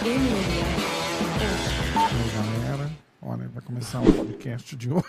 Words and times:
Oi, 0.00 0.14
galera. 2.34 2.90
Olha, 3.20 3.48
vai 3.48 3.62
começar 3.62 4.00
o 4.00 4.12
podcast 4.12 4.76
de 4.76 4.90
hoje. 4.92 5.04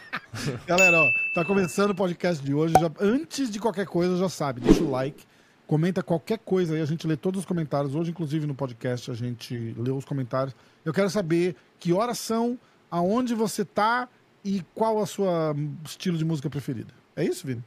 galera, 0.66 1.00
ó, 1.00 1.10
tá 1.34 1.44
começando 1.44 1.90
o 1.90 1.94
podcast 1.94 2.44
de 2.44 2.52
hoje. 2.52 2.74
Já, 2.78 2.90
antes 3.00 3.50
de 3.50 3.58
qualquer 3.58 3.86
coisa, 3.86 4.16
já 4.18 4.28
sabe, 4.28 4.60
deixa 4.60 4.82
o 4.82 4.90
like, 4.90 5.24
comenta 5.66 6.02
qualquer 6.02 6.38
coisa 6.38 6.74
aí, 6.74 6.82
a 6.82 6.84
gente 6.84 7.06
lê 7.06 7.16
todos 7.16 7.40
os 7.40 7.46
comentários. 7.46 7.94
Hoje, 7.94 8.10
inclusive, 8.10 8.46
no 8.46 8.54
podcast, 8.54 9.10
a 9.10 9.14
gente 9.14 9.74
leu 9.78 9.96
os 9.96 10.04
comentários. 10.04 10.54
Eu 10.84 10.92
quero 10.92 11.08
saber 11.08 11.56
que 11.78 11.92
horas 11.92 12.18
são, 12.18 12.58
aonde 12.90 13.34
você 13.34 13.64
tá 13.64 14.08
e 14.44 14.62
qual 14.74 15.00
a 15.00 15.06
sua 15.06 15.54
estilo 15.84 16.18
de 16.18 16.24
música 16.24 16.50
preferida. 16.50 16.92
É 17.16 17.24
isso, 17.24 17.46
Vini? 17.46 17.64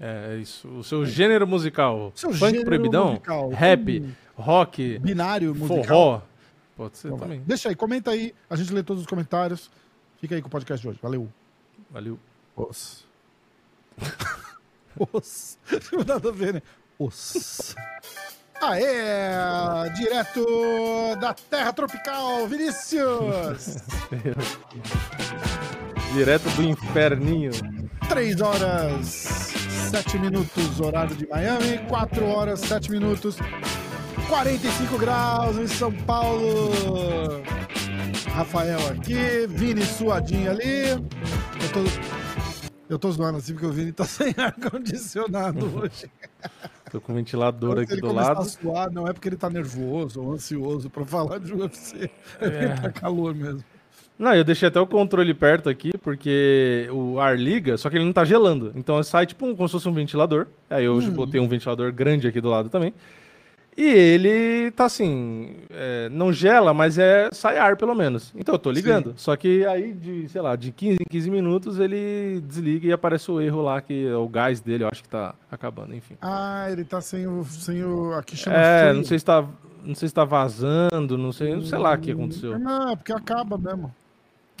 É 0.00 0.36
isso. 0.42 0.66
O 0.68 0.82
seu 0.82 1.06
gênero 1.06 1.46
musical. 1.46 2.10
Seu 2.16 2.30
Funk 2.32 2.46
gênero 2.50 2.64
proibidão? 2.64 3.08
musical. 3.10 3.50
Rap, 3.50 4.00
Hum. 4.00 4.10
Rock, 4.42 4.98
Binário 4.98 5.54
musical. 5.54 5.84
forró. 5.84 6.22
Pode 6.76 6.98
ser 6.98 7.08
Então 7.08 7.18
vai. 7.18 7.28
também. 7.28 7.44
Deixa 7.46 7.68
aí, 7.68 7.76
comenta 7.76 8.10
aí. 8.10 8.34
A 8.50 8.56
gente 8.56 8.72
lê 8.72 8.82
todos 8.82 9.02
os 9.02 9.06
comentários. 9.08 9.70
Fica 10.20 10.34
aí 10.34 10.42
com 10.42 10.48
o 10.48 10.50
podcast 10.50 10.82
de 10.82 10.88
hoje. 10.88 10.98
Valeu. 11.02 11.28
Valeu. 11.90 12.18
Os. 12.56 13.04
Os. 15.12 15.58
Não 15.92 16.04
nada 16.04 16.28
a 16.28 16.32
ver, 16.32 16.54
né? 16.54 16.62
Os. 16.98 17.74
Aê! 18.60 19.90
Direto 19.96 20.46
da 21.20 21.34
Terra 21.34 21.72
Tropical, 21.72 22.46
Vinícius! 22.46 23.76
Direto 26.14 26.48
do 26.50 26.62
inferninho. 26.62 27.50
3 28.08 28.40
horas 28.40 29.06
7 29.90 30.18
minutos, 30.18 30.80
horário 30.80 31.16
de 31.16 31.26
Miami. 31.26 31.78
4 31.88 32.24
horas 32.26 32.60
7 32.60 32.90
minutos. 32.90 33.36
45 34.32 34.96
graus 34.96 35.58
em 35.58 35.66
São 35.66 35.92
Paulo. 35.92 36.70
Rafael 38.32 38.78
aqui, 38.88 39.46
Vini 39.46 39.82
suadinho 39.84 40.50
ali. 40.50 40.88
Eu 40.88 41.68
tô, 41.70 41.80
eu 42.88 42.98
tô 42.98 43.12
zoando 43.12 43.36
assim 43.36 43.52
porque 43.52 43.66
o 43.66 43.70
Vini 43.72 43.92
tá 43.92 44.04
sem 44.08 44.34
ar-condicionado 44.38 45.66
hoje. 45.78 46.10
Tô 46.90 46.98
com 46.98 47.12
o 47.12 47.14
ventilador 47.14 47.78
aqui 47.80 47.92
ele 47.92 48.00
do 48.00 48.10
lado. 48.10 48.40
a 48.40 48.44
suar, 48.46 48.90
não 48.90 49.06
é 49.06 49.12
porque 49.12 49.28
ele 49.28 49.36
tá 49.36 49.50
nervoso 49.50 50.22
ou 50.22 50.32
ansioso 50.32 50.88
pra 50.88 51.04
falar 51.04 51.38
de 51.38 51.52
UFC. 51.52 52.10
É 52.40 52.48
porque 52.48 52.64
É. 52.64 52.68
tá 52.74 52.90
calor 52.90 53.34
mesmo. 53.34 53.62
Não, 54.18 54.34
eu 54.34 54.44
deixei 54.44 54.68
até 54.68 54.80
o 54.80 54.86
controle 54.86 55.34
perto 55.34 55.68
aqui, 55.68 55.90
porque 55.98 56.88
o 56.90 57.20
ar 57.20 57.38
liga, 57.38 57.76
só 57.76 57.90
que 57.90 57.96
ele 57.96 58.04
não 58.06 58.12
tá 58.14 58.24
gelando. 58.24 58.72
Então 58.76 59.02
sai 59.02 59.26
tipo 59.26 59.44
um, 59.44 59.54
como 59.54 59.68
se 59.68 59.72
fosse 59.72 59.88
um 59.90 59.92
ventilador. 59.92 60.46
Aí 60.70 60.86
eu 60.86 60.94
hoje 60.94 61.10
Hum. 61.10 61.14
botei 61.14 61.38
um 61.38 61.48
ventilador 61.48 61.92
grande 61.92 62.26
aqui 62.26 62.40
do 62.40 62.48
lado 62.48 62.70
também. 62.70 62.94
E 63.76 63.84
ele 63.84 64.70
tá 64.72 64.84
assim, 64.84 65.56
é, 65.70 66.08
não 66.10 66.30
gela, 66.30 66.74
mas 66.74 66.98
é 66.98 67.30
sai 67.32 67.56
ar 67.56 67.76
pelo 67.76 67.94
menos. 67.94 68.30
Então 68.36 68.54
eu 68.54 68.58
tô 68.58 68.70
ligando. 68.70 69.14
Só 69.16 69.34
que 69.34 69.64
aí 69.64 69.92
de, 69.94 70.28
sei 70.28 70.42
lá, 70.42 70.56
de 70.56 70.70
15 70.72 70.98
em 71.00 71.10
15 71.10 71.30
minutos 71.30 71.78
ele 71.78 72.40
desliga 72.46 72.86
e 72.86 72.92
aparece 72.92 73.30
o 73.30 73.40
erro 73.40 73.62
lá 73.62 73.80
que 73.80 74.06
é 74.06 74.14
o 74.14 74.28
gás 74.28 74.60
dele, 74.60 74.84
eu 74.84 74.88
acho 74.88 75.02
que 75.02 75.08
tá 75.08 75.34
acabando, 75.50 75.94
enfim. 75.94 76.16
Ah, 76.20 76.66
ele 76.70 76.84
tá 76.84 77.00
sem 77.00 77.26
o. 77.26 77.42
Sem 77.44 77.82
o 77.82 78.12
aqui 78.12 78.36
chama 78.36 78.56
É, 78.56 78.80
freio. 78.82 78.94
não 78.96 79.04
sei 79.04 79.18
se 79.18 79.24
tá, 79.24 79.44
não 79.82 79.94
sei 79.94 80.08
se 80.08 80.14
tá 80.14 80.24
vazando, 80.24 81.16
não 81.16 81.32
sei, 81.32 81.54
não 81.54 81.62
sei 81.62 81.78
lá 81.78 81.94
o 81.94 81.98
que 81.98 82.10
aconteceu. 82.12 82.58
Não, 82.58 82.90
é 82.90 82.96
porque 82.96 83.12
acaba 83.12 83.56
mesmo. 83.56 83.92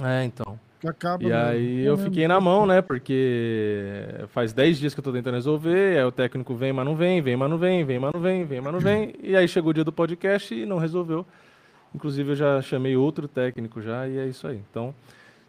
É, 0.02 0.24
então. 0.24 0.58
Acaba 0.84 1.22
E 1.22 1.32
aí 1.32 1.84
eu 1.84 1.96
fiquei 1.96 2.26
na 2.26 2.40
mão, 2.40 2.66
né? 2.66 2.82
Porque 2.82 4.06
faz 4.28 4.52
10 4.52 4.78
dias 4.78 4.94
que 4.94 5.00
eu 5.00 5.04
tô 5.04 5.12
tentando 5.12 5.34
resolver, 5.34 5.98
aí 5.98 6.04
o 6.04 6.10
técnico 6.12 6.54
vem, 6.54 6.72
mas 6.72 6.84
não 6.84 6.96
vem, 6.96 7.20
vem, 7.22 7.36
mas 7.36 7.48
não 7.50 7.58
vem, 7.58 7.84
vem, 7.84 7.98
mas 7.98 8.12
não 8.12 8.20
vem, 8.20 8.44
vem, 8.44 8.60
mas 8.60 8.72
não 8.72 8.80
vem. 8.80 9.14
E 9.22 9.36
aí 9.36 9.46
chegou 9.46 9.70
o 9.70 9.74
dia 9.74 9.84
do 9.84 9.92
podcast 9.92 10.54
e 10.54 10.66
não 10.66 10.78
resolveu. 10.78 11.24
Inclusive 11.94 12.30
eu 12.32 12.36
já 12.36 12.60
chamei 12.62 12.96
outro 12.96 13.28
técnico 13.28 13.80
já 13.80 14.08
e 14.08 14.18
é 14.18 14.26
isso 14.26 14.46
aí. 14.46 14.60
Então, 14.70 14.94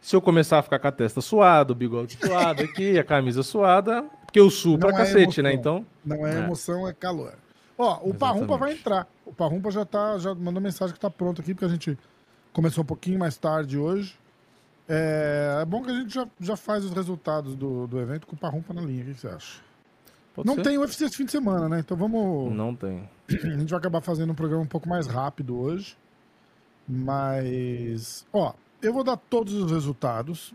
se 0.01 0.15
eu 0.15 0.21
começar 0.21 0.59
a 0.59 0.61
ficar 0.61 0.77
com 0.79 0.87
a 0.87 0.91
testa 0.91 1.21
suada, 1.21 1.71
o 1.71 1.75
bigode 1.75 2.17
suado 2.21 2.61
aqui, 2.63 2.99
a 2.99 3.03
camisa 3.03 3.41
suada, 3.41 4.03
porque 4.25 4.39
eu 4.39 4.49
suo 4.49 4.77
pra 4.77 4.89
é 4.89 4.93
cacete, 4.93 5.41
né? 5.41 5.53
emoção. 5.53 5.77
Então, 5.77 5.85
Não 6.17 6.27
é, 6.27 6.35
É. 6.35 6.39
emoção, 6.39 6.87
é 6.87 6.93
calor. 6.93 7.33
Ó, 7.77 7.99
o 8.03 8.13
Parrumpa 8.13 8.43
Exatamente. 8.53 8.59
vai 8.59 8.73
entrar. 8.73 9.07
O 9.25 9.33
Parrumpa 9.33 9.71
já 9.71 9.83
tá, 9.85 10.17
já 10.19 10.35
mandou 10.35 10.61
mensagem 10.61 10.93
que 10.93 10.99
tá 10.99 11.09
pronto 11.09 11.41
aqui, 11.41 11.53
porque 11.53 11.65
a 11.65 11.69
gente 11.69 11.97
começou 12.51 12.83
um 12.83 12.87
pouquinho 12.87 13.17
mais 13.17 13.37
tarde 13.37 13.77
hoje. 13.79 14.15
É, 14.87 15.59
é 15.61 15.65
bom 15.65 15.81
que 15.81 15.91
a 15.91 15.93
gente 15.93 16.13
já, 16.13 16.27
já 16.39 16.57
faz 16.57 16.83
os 16.83 16.91
resultados 16.91 17.55
do, 17.55 17.87
do 17.87 17.99
evento 17.99 18.27
com 18.27 18.35
o 18.35 18.39
Parrumpa 18.39 18.73
na 18.73 18.81
linha. 18.81 19.03
O 19.03 19.05
que 19.07 19.13
você 19.19 19.27
acha? 19.27 19.61
pode 20.35 20.47
Não 20.47 20.55
ser? 20.55 20.63
tem 20.63 20.77
UFC 20.77 21.05
esse 21.05 21.15
fim 21.17 21.25
de 21.25 21.31
semana, 21.31 21.69
né? 21.69 21.79
Então 21.79 21.95
vamos. 21.95 22.51
Não 22.53 22.75
tem. 22.75 23.09
A 23.29 23.57
gente 23.57 23.69
vai 23.69 23.79
acabar 23.79 24.01
fazendo 24.01 24.31
um 24.31 24.35
programa 24.35 24.63
um 24.63 24.67
pouco 24.67 24.89
mais 24.89 25.07
rápido 25.07 25.57
hoje. 25.57 25.95
Mas, 26.87 28.25
ó, 28.33 28.53
eu 28.81 28.93
vou 28.93 29.03
dar 29.03 29.15
todos 29.17 29.53
os 29.53 29.71
resultados 29.71 30.53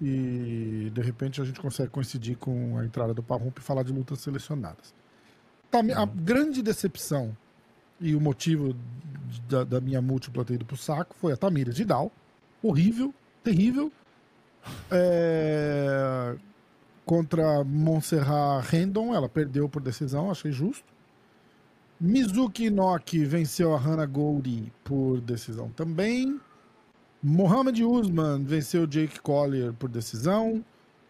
e 0.00 0.90
de 0.92 1.00
repente 1.02 1.40
a 1.40 1.44
gente 1.44 1.60
consegue 1.60 1.90
coincidir 1.90 2.36
com 2.36 2.78
a 2.78 2.84
entrada 2.84 3.14
do 3.14 3.22
Parrump 3.22 3.58
e 3.58 3.62
falar 3.62 3.82
de 3.84 3.92
lutas 3.92 4.20
selecionadas. 4.20 4.92
Tá, 5.70 5.80
A 5.96 6.06
grande 6.06 6.62
decepção 6.62 7.36
e 8.00 8.14
o 8.16 8.20
motivo 8.20 8.74
da, 9.48 9.62
da 9.64 9.80
minha 9.80 10.00
múltipla 10.02 10.44
ter 10.44 10.54
ido 10.54 10.64
pro 10.64 10.76
saco 10.76 11.14
foi 11.16 11.32
a 11.32 11.36
Tamira 11.36 11.70
Vidal. 11.72 12.10
Horrível, 12.62 13.14
terrível. 13.42 13.92
É, 14.90 16.36
Contra 17.08 17.64
Montserrat 17.64 18.66
Rendon, 18.68 19.14
ela 19.14 19.30
perdeu 19.30 19.66
por 19.66 19.80
decisão, 19.80 20.30
achei 20.30 20.52
justo. 20.52 20.84
Mizuki 21.98 22.66
Inoki 22.66 23.24
venceu 23.24 23.74
a 23.74 23.78
Hannah 23.78 24.04
Goldie 24.04 24.70
por 24.84 25.18
decisão 25.22 25.70
também. 25.70 26.38
Mohamed 27.22 27.82
Usman 27.82 28.44
venceu 28.44 28.86
Jake 28.86 29.20
Collier 29.20 29.72
por 29.72 29.88
decisão. 29.88 30.62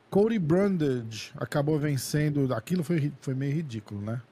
Cody 0.08 0.38
Brundage 0.38 1.32
acabou 1.36 1.78
vencendo. 1.78 2.54
Aquilo 2.54 2.84
foi, 2.84 3.12
foi 3.20 3.34
meio 3.34 3.56
ridículo, 3.56 4.00
né? 4.00 4.22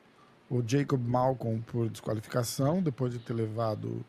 O 0.48 0.62
Jacob 0.64 1.04
Malcolm 1.04 1.60
por 1.62 1.90
desqualificação, 1.90 2.80
depois 2.80 3.12
de 3.12 3.18
ter 3.18 3.34
levado 3.34 4.06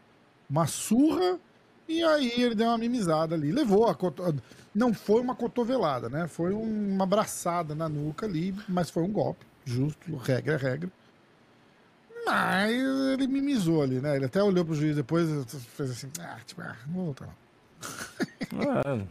uma 0.47 0.67
surra. 0.67 1.39
E 1.87 2.03
aí 2.03 2.41
ele 2.41 2.55
deu 2.55 2.67
uma 2.67 2.77
mimizada 2.77 3.35
ali. 3.35 3.51
Levou 3.51 3.87
a 3.87 3.95
coto... 3.95 4.23
Não 4.75 4.93
foi 4.93 5.21
uma 5.21 5.35
cotovelada, 5.35 6.09
né? 6.09 6.27
Foi 6.27 6.53
um- 6.53 6.93
uma 6.93 7.03
abraçada 7.05 7.73
na 7.73 7.89
nuca 7.89 8.25
ali, 8.25 8.53
mas 8.67 8.89
foi 8.89 9.03
um 9.03 9.11
golpe. 9.11 9.45
Justo, 9.65 10.15
regra 10.17 10.53
é 10.53 10.57
regra. 10.57 10.89
Mas 12.25 12.73
ele 13.13 13.27
mimizou 13.27 13.81
ali, 13.81 13.99
né? 14.01 14.15
Ele 14.15 14.25
até 14.25 14.43
olhou 14.43 14.65
pro 14.65 14.75
juiz 14.75 14.95
depois 14.95 15.29
e 15.29 15.45
fez 15.59 15.91
assim, 15.91 16.09
ah, 16.19 16.37
tipo, 16.45 16.61
ah, 16.61 16.75
não 16.87 16.93
vou 16.93 17.05
voltar. 17.05 17.29
Ah, 18.53 19.05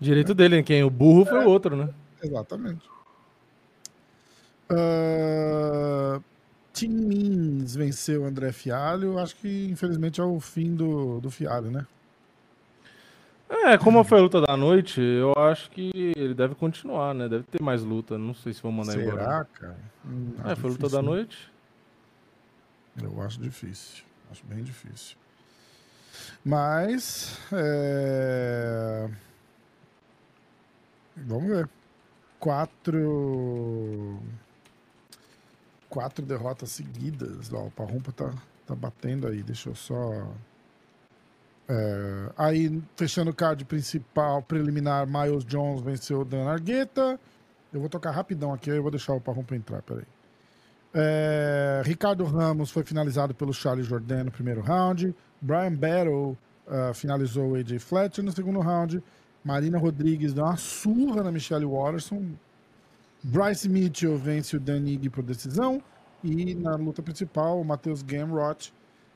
direito 0.00 0.34
dele, 0.34 0.62
quem 0.62 0.84
o 0.84 0.90
burro 0.90 1.24
foi 1.26 1.44
o 1.44 1.48
outro, 1.48 1.76
né? 1.76 1.94
Exatamente. 2.22 2.90
Uh, 4.70 6.22
Tim 6.72 6.88
Means 6.88 7.74
venceu 7.76 8.22
o 8.22 8.26
André 8.26 8.52
Fialho. 8.52 9.18
Acho 9.18 9.36
que, 9.36 9.66
infelizmente, 9.70 10.20
é 10.20 10.24
o 10.24 10.40
fim 10.40 10.74
do, 10.74 11.20
do 11.20 11.30
Fialho, 11.30 11.70
né? 11.70 11.86
É, 13.48 13.78
como 13.78 14.02
foi 14.02 14.18
a 14.18 14.22
luta 14.22 14.40
da 14.40 14.56
noite, 14.56 15.00
eu 15.00 15.32
acho 15.36 15.70
que 15.70 15.90
ele 16.16 16.34
deve 16.34 16.54
continuar, 16.54 17.14
né? 17.14 17.28
Deve 17.28 17.44
ter 17.44 17.62
mais 17.62 17.82
luta. 17.82 18.18
Não 18.18 18.34
sei 18.34 18.52
se 18.52 18.60
vão 18.62 18.72
mandar 18.72 18.94
embora. 19.00 19.22
Será, 19.22 19.44
cara? 19.44 19.76
Hum, 20.04 20.34
É, 20.44 20.54
foi 20.56 20.70
a 20.70 20.72
luta 20.72 20.86
difícil, 20.86 20.88
da 20.90 21.02
né? 21.02 21.08
noite. 21.08 21.52
Eu 23.02 23.22
acho 23.22 23.40
difícil. 23.40 24.04
Acho 24.30 24.44
bem 24.46 24.62
difícil. 24.64 25.16
Mas. 26.44 27.38
é, 27.52 29.08
Vamos 31.16 31.48
ver. 31.48 31.68
Quatro. 32.40 34.18
Quatro 35.88 36.24
derrotas 36.24 36.70
seguidas. 36.70 37.52
Ó, 37.52 37.66
o 37.66 37.70
Parrumpa 37.70 38.12
tá, 38.12 38.32
tá 38.66 38.74
batendo 38.74 39.26
aí. 39.28 39.42
Deixa 39.42 39.68
eu 39.70 39.74
só. 39.74 40.28
É, 41.68 42.30
Aí, 42.36 42.82
fechando 42.96 43.30
o 43.30 43.34
card 43.34 43.64
principal, 43.64 44.42
preliminar, 44.42 45.06
Miles 45.06 45.44
Jones 45.44 45.80
venceu 45.80 46.20
o 46.20 46.24
Dan 46.24 46.48
Argueta. 46.48 47.18
Eu 47.72 47.80
vou 47.80 47.88
tocar 47.88 48.10
rapidão 48.10 48.52
aqui, 48.52 48.70
eu 48.70 48.82
vou 48.82 48.90
deixar 48.90 49.14
o 49.14 49.20
Parrumpa 49.20 49.54
entrar, 49.56 49.82
peraí. 49.82 50.04
É, 50.94 51.82
Ricardo 51.84 52.24
Ramos 52.24 52.70
foi 52.70 52.82
finalizado 52.84 53.34
pelo 53.34 53.52
Charles 53.52 53.86
Jordan 53.86 54.24
no 54.24 54.30
primeiro 54.30 54.62
round. 54.62 55.14
Brian 55.42 55.74
Battle 55.74 56.36
ah, 56.66 56.92
finalizou 56.94 57.50
o 57.50 57.54
AJ 57.54 57.78
Fletcher 57.80 58.24
no 58.24 58.32
segundo 58.32 58.60
round. 58.60 59.02
Marina 59.44 59.78
Rodrigues 59.78 60.32
deu 60.32 60.44
uma 60.44 60.56
surra 60.56 61.22
na 61.22 61.30
Michelle 61.30 61.66
Watterson. 61.66 62.32
Bryce 63.22 63.68
Mitchell 63.68 64.16
vence 64.16 64.56
o 64.56 64.60
Dan 64.60 64.86
Ige 64.86 65.08
por 65.08 65.22
decisão. 65.22 65.82
E 66.24 66.54
na 66.54 66.74
luta 66.76 67.02
principal, 67.02 67.60
o 67.60 67.64
Matheus 67.64 68.02
Gamrot 68.02 68.72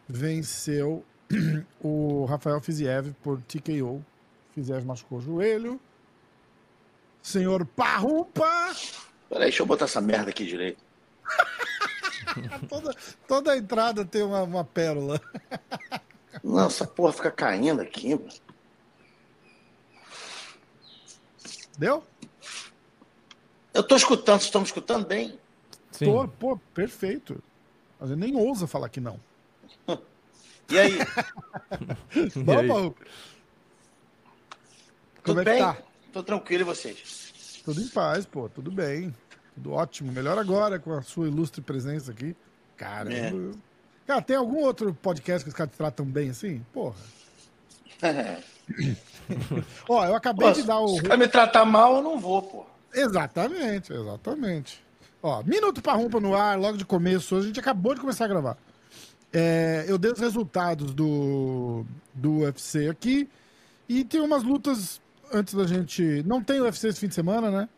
venceu 0.08 1.04
o 1.80 2.24
Rafael 2.24 2.60
Fiziev 2.60 3.14
por 3.22 3.40
TKO. 3.42 4.04
Fiziev 4.54 4.84
machucou 4.84 5.18
o 5.18 5.22
joelho. 5.22 5.80
Senhor 7.22 7.64
Parrupa! 7.64 8.74
Peraí, 9.28 9.44
deixa 9.44 9.62
eu 9.62 9.66
botar 9.66 9.84
essa 9.84 10.00
merda 10.00 10.30
aqui 10.30 10.44
direito. 10.44 10.82
Toda, 12.68 12.94
toda 13.26 13.56
entrada 13.56 14.04
tem 14.04 14.22
uma, 14.22 14.42
uma 14.42 14.64
pérola. 14.64 15.20
Não, 16.44 16.66
essa 16.66 16.86
porra 16.86 17.12
fica 17.12 17.30
caindo 17.30 17.82
aqui. 17.82 18.14
mano. 18.14 18.30
Deu? 21.76 22.04
Eu 23.74 23.82
tô 23.82 23.96
escutando, 23.96 24.38
vocês 24.38 24.44
estão 24.44 24.60
me 24.60 24.66
escutando 24.66 25.06
bem? 25.06 25.38
Sim. 25.90 26.04
Pô, 26.04 26.28
pô, 26.28 26.56
perfeito. 26.72 27.42
A 27.98 28.06
gente 28.06 28.18
nem 28.18 28.36
ousa 28.36 28.66
falar 28.66 28.88
que 28.88 29.00
não. 29.00 29.18
E 30.70 30.78
aí? 30.78 30.98
E 32.14 32.50
aí? 32.50 32.68
Paulo. 32.68 32.94
Tudo 35.22 35.36
Como 35.36 35.40
é 35.40 35.44
que 35.44 35.50
bem? 35.50 35.60
tá? 35.60 35.76
Tô 36.12 36.22
tranquilo 36.22 36.62
e 36.62 36.64
vocês? 36.64 37.60
Tudo 37.64 37.80
em 37.80 37.88
paz, 37.88 38.26
pô. 38.26 38.48
Tudo 38.48 38.70
bem. 38.70 39.14
Tudo 39.54 39.72
ótimo. 39.72 40.10
Melhor 40.12 40.38
agora 40.38 40.78
com 40.78 40.92
a 40.92 41.02
sua 41.02 41.28
ilustre 41.28 41.60
presença 41.60 42.10
aqui. 42.10 42.34
Caramba. 42.76 43.54
É. 43.56 43.70
Cara, 44.06 44.22
tem 44.22 44.36
algum 44.36 44.58
outro 44.64 44.92
podcast 44.94 45.44
que 45.44 45.50
os 45.50 45.54
caras 45.54 45.72
te 45.72 45.76
tratam 45.76 46.04
bem 46.06 46.30
assim? 46.30 46.64
Porra. 46.72 46.96
Ó, 49.88 50.04
eu 50.06 50.14
acabei 50.14 50.48
Pô, 50.48 50.52
de 50.54 50.62
dar 50.62 50.80
o. 50.80 50.96
Se 50.96 51.02
vai 51.02 51.16
me 51.16 51.28
tratar 51.28 51.64
mal, 51.64 51.96
eu 51.96 52.02
não 52.02 52.18
vou, 52.18 52.42
pô. 52.42 52.66
Exatamente, 52.92 53.92
exatamente. 53.92 54.82
Ó, 55.22 55.42
minuto 55.42 55.82
pra 55.82 55.92
rumpa 55.92 56.18
no 56.18 56.34
ar, 56.34 56.58
logo 56.58 56.78
de 56.78 56.84
começo. 56.84 57.36
Hoje 57.36 57.44
a 57.44 57.48
gente 57.48 57.60
acabou 57.60 57.94
de 57.94 58.00
começar 58.00 58.24
a 58.24 58.28
gravar. 58.28 58.56
É, 59.32 59.84
eu 59.86 59.96
dei 59.96 60.10
os 60.10 60.18
resultados 60.18 60.92
do, 60.92 61.84
do 62.14 62.40
UFC 62.40 62.88
aqui. 62.88 63.28
E 63.88 64.04
tem 64.04 64.20
umas 64.20 64.42
lutas 64.42 65.00
antes 65.32 65.54
da 65.54 65.66
gente. 65.66 66.22
Não 66.24 66.42
tem 66.42 66.60
UFC 66.60 66.88
esse 66.88 67.00
fim 67.00 67.08
de 67.08 67.14
semana, 67.14 67.50
né? 67.50 67.68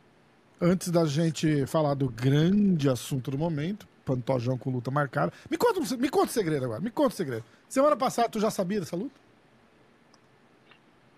Antes 0.60 0.90
da 0.90 1.04
gente 1.06 1.66
falar 1.66 1.94
do 1.94 2.08
grande 2.08 2.88
assunto 2.88 3.31
do 3.31 3.38
momento. 3.38 3.87
Pantojão 4.04 4.58
com 4.58 4.70
luta 4.70 4.90
marcada. 4.90 5.32
Me 5.50 5.56
conta, 5.56 5.96
me 5.96 6.08
conta 6.08 6.26
o 6.26 6.32
segredo 6.32 6.64
agora. 6.64 6.81
Me 6.81 6.90
conta 6.90 7.14
o 7.14 7.16
segredo. 7.16 7.44
Semana 7.69 7.96
passada 7.96 8.28
tu 8.28 8.40
já 8.40 8.50
sabia 8.50 8.81
dessa 8.81 8.96
luta? 8.96 9.22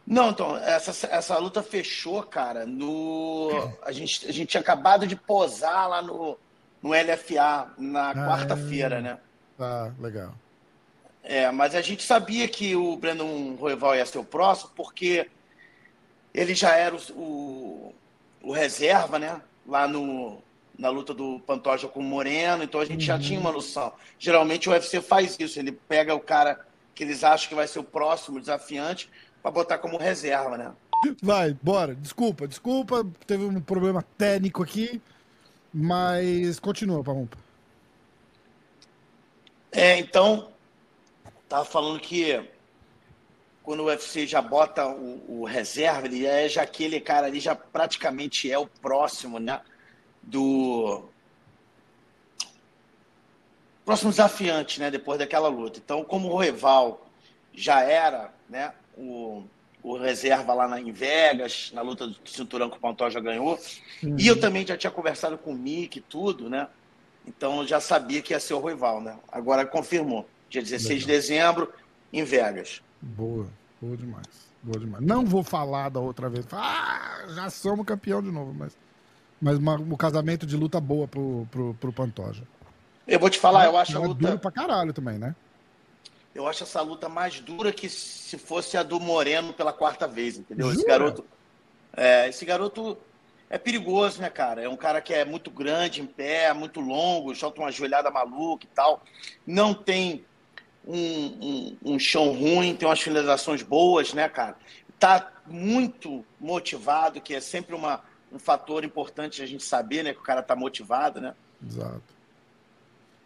Não, 0.07 0.31
então, 0.31 0.57
essa, 0.59 1.07
essa 1.07 1.39
luta 1.39 1.63
fechou, 1.63 2.23
cara, 2.23 2.67
no. 2.67 3.73
A 3.83 3.91
gente, 3.91 4.29
a 4.29 4.33
gente 4.33 4.49
tinha 4.49 4.61
acabado 4.61 5.07
de 5.07 5.17
posar 5.17 5.89
lá 5.89 6.03
no, 6.03 6.39
no 6.83 6.91
LFA 6.91 7.73
na 7.79 8.11
Ah, 8.11 8.15
quarta-feira, 8.15 9.01
né? 9.01 9.19
Tá, 9.57 9.93
legal. 9.99 10.35
É, 11.23 11.51
mas 11.51 11.75
a 11.75 11.81
gente 11.81 12.03
sabia 12.03 12.47
que 12.47 12.77
o 12.77 12.97
Brandon 12.97 13.55
Royval 13.55 13.97
ia 13.97 14.05
ser 14.05 14.19
o 14.19 14.25
próximo, 14.25 14.71
porque 14.77 15.27
ele 16.35 16.55
já 16.55 16.77
era 16.77 16.95
o, 16.95 17.01
o, 17.13 17.95
o 18.43 18.53
reserva, 18.53 19.19
né? 19.19 19.41
Lá 19.67 19.89
no, 19.89 20.43
na 20.79 20.91
luta 20.91 21.15
do 21.15 21.41
Pantoja 21.47 21.89
com 21.89 22.01
o 22.01 22.03
Moreno, 22.03 22.63
então 22.63 22.81
a 22.81 22.85
gente 22.85 23.05
já 23.05 23.19
tinha 23.19 23.41
uma 23.41 23.53
noção. 23.53 23.93
Geralmente 24.19 24.69
o 24.69 24.73
UFC 24.73 25.01
faz 25.01 25.37
isso, 25.39 25.59
ele 25.59 25.73
pega 25.73 26.15
o 26.15 26.21
cara 26.21 26.61
que 26.95 27.05
eles 27.05 27.25
acham 27.25 27.49
que 27.49 27.55
vai 27.55 27.67
ser 27.67 27.79
o 27.79 27.85
próximo 27.85 28.39
desafiante 28.39 29.09
para 29.43 29.51
botar 29.51 29.79
como 29.79 29.97
reserva, 29.97 30.59
né? 30.59 30.73
Vai, 31.23 31.57
bora. 31.63 31.95
Desculpa, 31.95 32.47
desculpa. 32.49 33.07
Teve 33.27 33.45
um 33.45 33.61
problema 33.61 34.03
técnico 34.17 34.63
aqui. 34.63 35.03
Mas 35.73 36.61
continua, 36.61 37.03
Parrumpa. 37.03 37.37
É, 39.75 39.99
então, 39.99 40.53
tava 41.49 41.65
falando 41.65 41.99
que 41.99 42.41
quando 43.65 43.81
o 43.81 43.87
UFC 43.87 44.25
já 44.25 44.41
bota 44.41 44.87
o, 44.87 45.41
o 45.41 45.45
reserva, 45.45 46.07
ele 46.07 46.25
é 46.25 46.49
já 46.49 46.63
aquele 46.63 47.01
cara 47.01 47.27
ali 47.27 47.41
já 47.41 47.57
praticamente 47.57 48.51
é 48.51 48.57
o 48.57 48.69
próximo, 48.69 49.41
né? 49.41 49.61
Do 50.23 51.09
próximo 53.85 54.11
desafiante, 54.11 54.79
né? 54.79 54.93
Depois 54.93 55.19
daquela 55.19 55.49
luta. 55.49 55.81
Então, 55.85 56.05
como 56.05 56.31
o 56.31 56.39
rival 56.39 57.05
já 57.53 57.81
era, 57.81 58.33
né? 58.49 58.73
O, 58.97 59.43
o 59.83 59.97
reserva 59.97 60.55
lá 60.55 60.69
na, 60.69 60.81
em 60.81 60.93
Vegas, 60.93 61.73
na 61.75 61.83
luta 61.83 62.07
do 62.07 62.17
cinturão 62.25 62.71
que 62.71 62.77
o 62.77 62.81
Pantoja 62.81 63.19
ganhou. 63.19 63.59
E 64.03 64.27
eu 64.29 64.39
também 64.39 64.65
já 64.65 64.77
tinha 64.77 64.91
conversado 64.91 65.37
com 65.37 65.51
o 65.51 65.59
Mick 65.59 65.99
e 65.99 66.03
tudo, 66.03 66.49
né? 66.49 66.69
Então 67.27 67.61
eu 67.61 67.67
já 67.67 67.81
sabia 67.81 68.21
que 68.23 68.33
ia 68.33 68.41
ser 68.41 68.55
o 68.55 68.61
rival, 68.67 69.01
né? 69.01 69.17
Agora 69.31 69.65
confirmou. 69.65 70.29
Dia 70.51 70.63
16 70.63 71.01
de 71.01 71.07
dezembro, 71.07 71.73
em 72.13 72.23
Vegas. 72.25 72.83
Boa, 73.01 73.47
boa 73.81 73.97
demais. 73.97 74.27
Boa 74.63 74.79
demais. 74.79 75.05
Não 75.05 75.25
vou 75.25 75.43
falar 75.43 75.89
da 75.89 76.01
outra 76.01 76.29
vez. 76.29 76.47
Ah, 76.53 77.25
já 77.35 77.51
somos 77.51 77.85
campeão 77.87 78.23
de 78.23 78.31
novo, 78.31 78.55
mas. 78.55 78.77
Mas 79.41 79.59
uma- 79.59 79.75
um 79.77 79.97
casamento 79.97 80.47
de 80.47 80.57
luta 80.57 80.81
boa 80.81 81.07
pro, 81.09 81.47
pro, 81.51 81.75
pro 81.75 81.93
Pantoja. 81.93 82.43
Eu 83.07 83.19
vou 83.19 83.29
te 83.29 83.39
falar, 83.39 83.67
eu 83.67 83.77
acho 83.77 83.93
a 83.93 83.97
Ela 83.97 84.05
é 84.05 84.09
luta. 84.09 84.21
duro 84.27 84.39
pra 84.39 84.51
caralho 84.51 84.93
também, 84.93 85.19
né? 85.19 85.35
Eu 86.35 86.47
acho 86.49 86.63
essa 86.63 86.81
luta 86.81 87.09
mais 87.09 87.41
dura 87.41 87.73
que 87.73 87.89
se 87.89 88.39
fosse 88.39 88.77
a 88.77 88.83
do 88.83 88.99
Moreno 88.99 89.53
pela 89.53 89.73
quarta 89.73 90.07
vez, 90.09 90.39
entendeu? 90.39 90.69
Esse 90.69 90.77
Jura? 90.77 90.89
garoto. 90.89 91.25
É, 91.97 92.29
esse 92.29 92.45
garoto 92.45 92.97
é 93.55 93.59
perigoso, 93.59 94.21
né, 94.21 94.29
cara? 94.29 94.63
É 94.63 94.69
um 94.69 94.77
cara 94.77 95.01
que 95.01 95.15
é 95.15 95.25
muito 95.25 95.49
grande 95.49 96.03
em 96.03 96.07
pé, 96.07 96.53
muito 96.53 96.81
longo, 96.81 97.33
solta 97.37 97.61
uma 97.61 97.71
joelhada 97.71 98.11
maluca 98.11 98.65
e 98.65 98.69
tal. 98.75 99.05
Não 99.47 99.73
tem 99.73 100.25
um, 100.85 100.97
um, 100.99 101.77
um 101.95 101.99
chão 102.01 102.33
ruim, 102.33 102.75
tem 102.75 102.89
umas 102.89 103.01
finalizações 103.01 103.63
boas, 103.63 104.13
né, 104.13 104.29
cara? 104.29 104.57
Tá 104.99 105.33
muito 105.47 106.25
motivado, 106.41 107.21
que 107.21 107.33
é 107.33 107.41
sempre 107.41 107.77
uma, 107.77 108.01
um 108.33 108.41
fator 108.41 108.83
importante 108.83 109.41
a 109.41 109.47
gente 109.47 109.63
saber, 109.63 110.03
né, 110.03 110.13
que 110.13 110.19
o 110.19 110.25
cara 110.25 110.43
tá 110.43 110.57
motivado, 110.57 111.21
né? 111.21 111.33
Exato. 111.65 112.03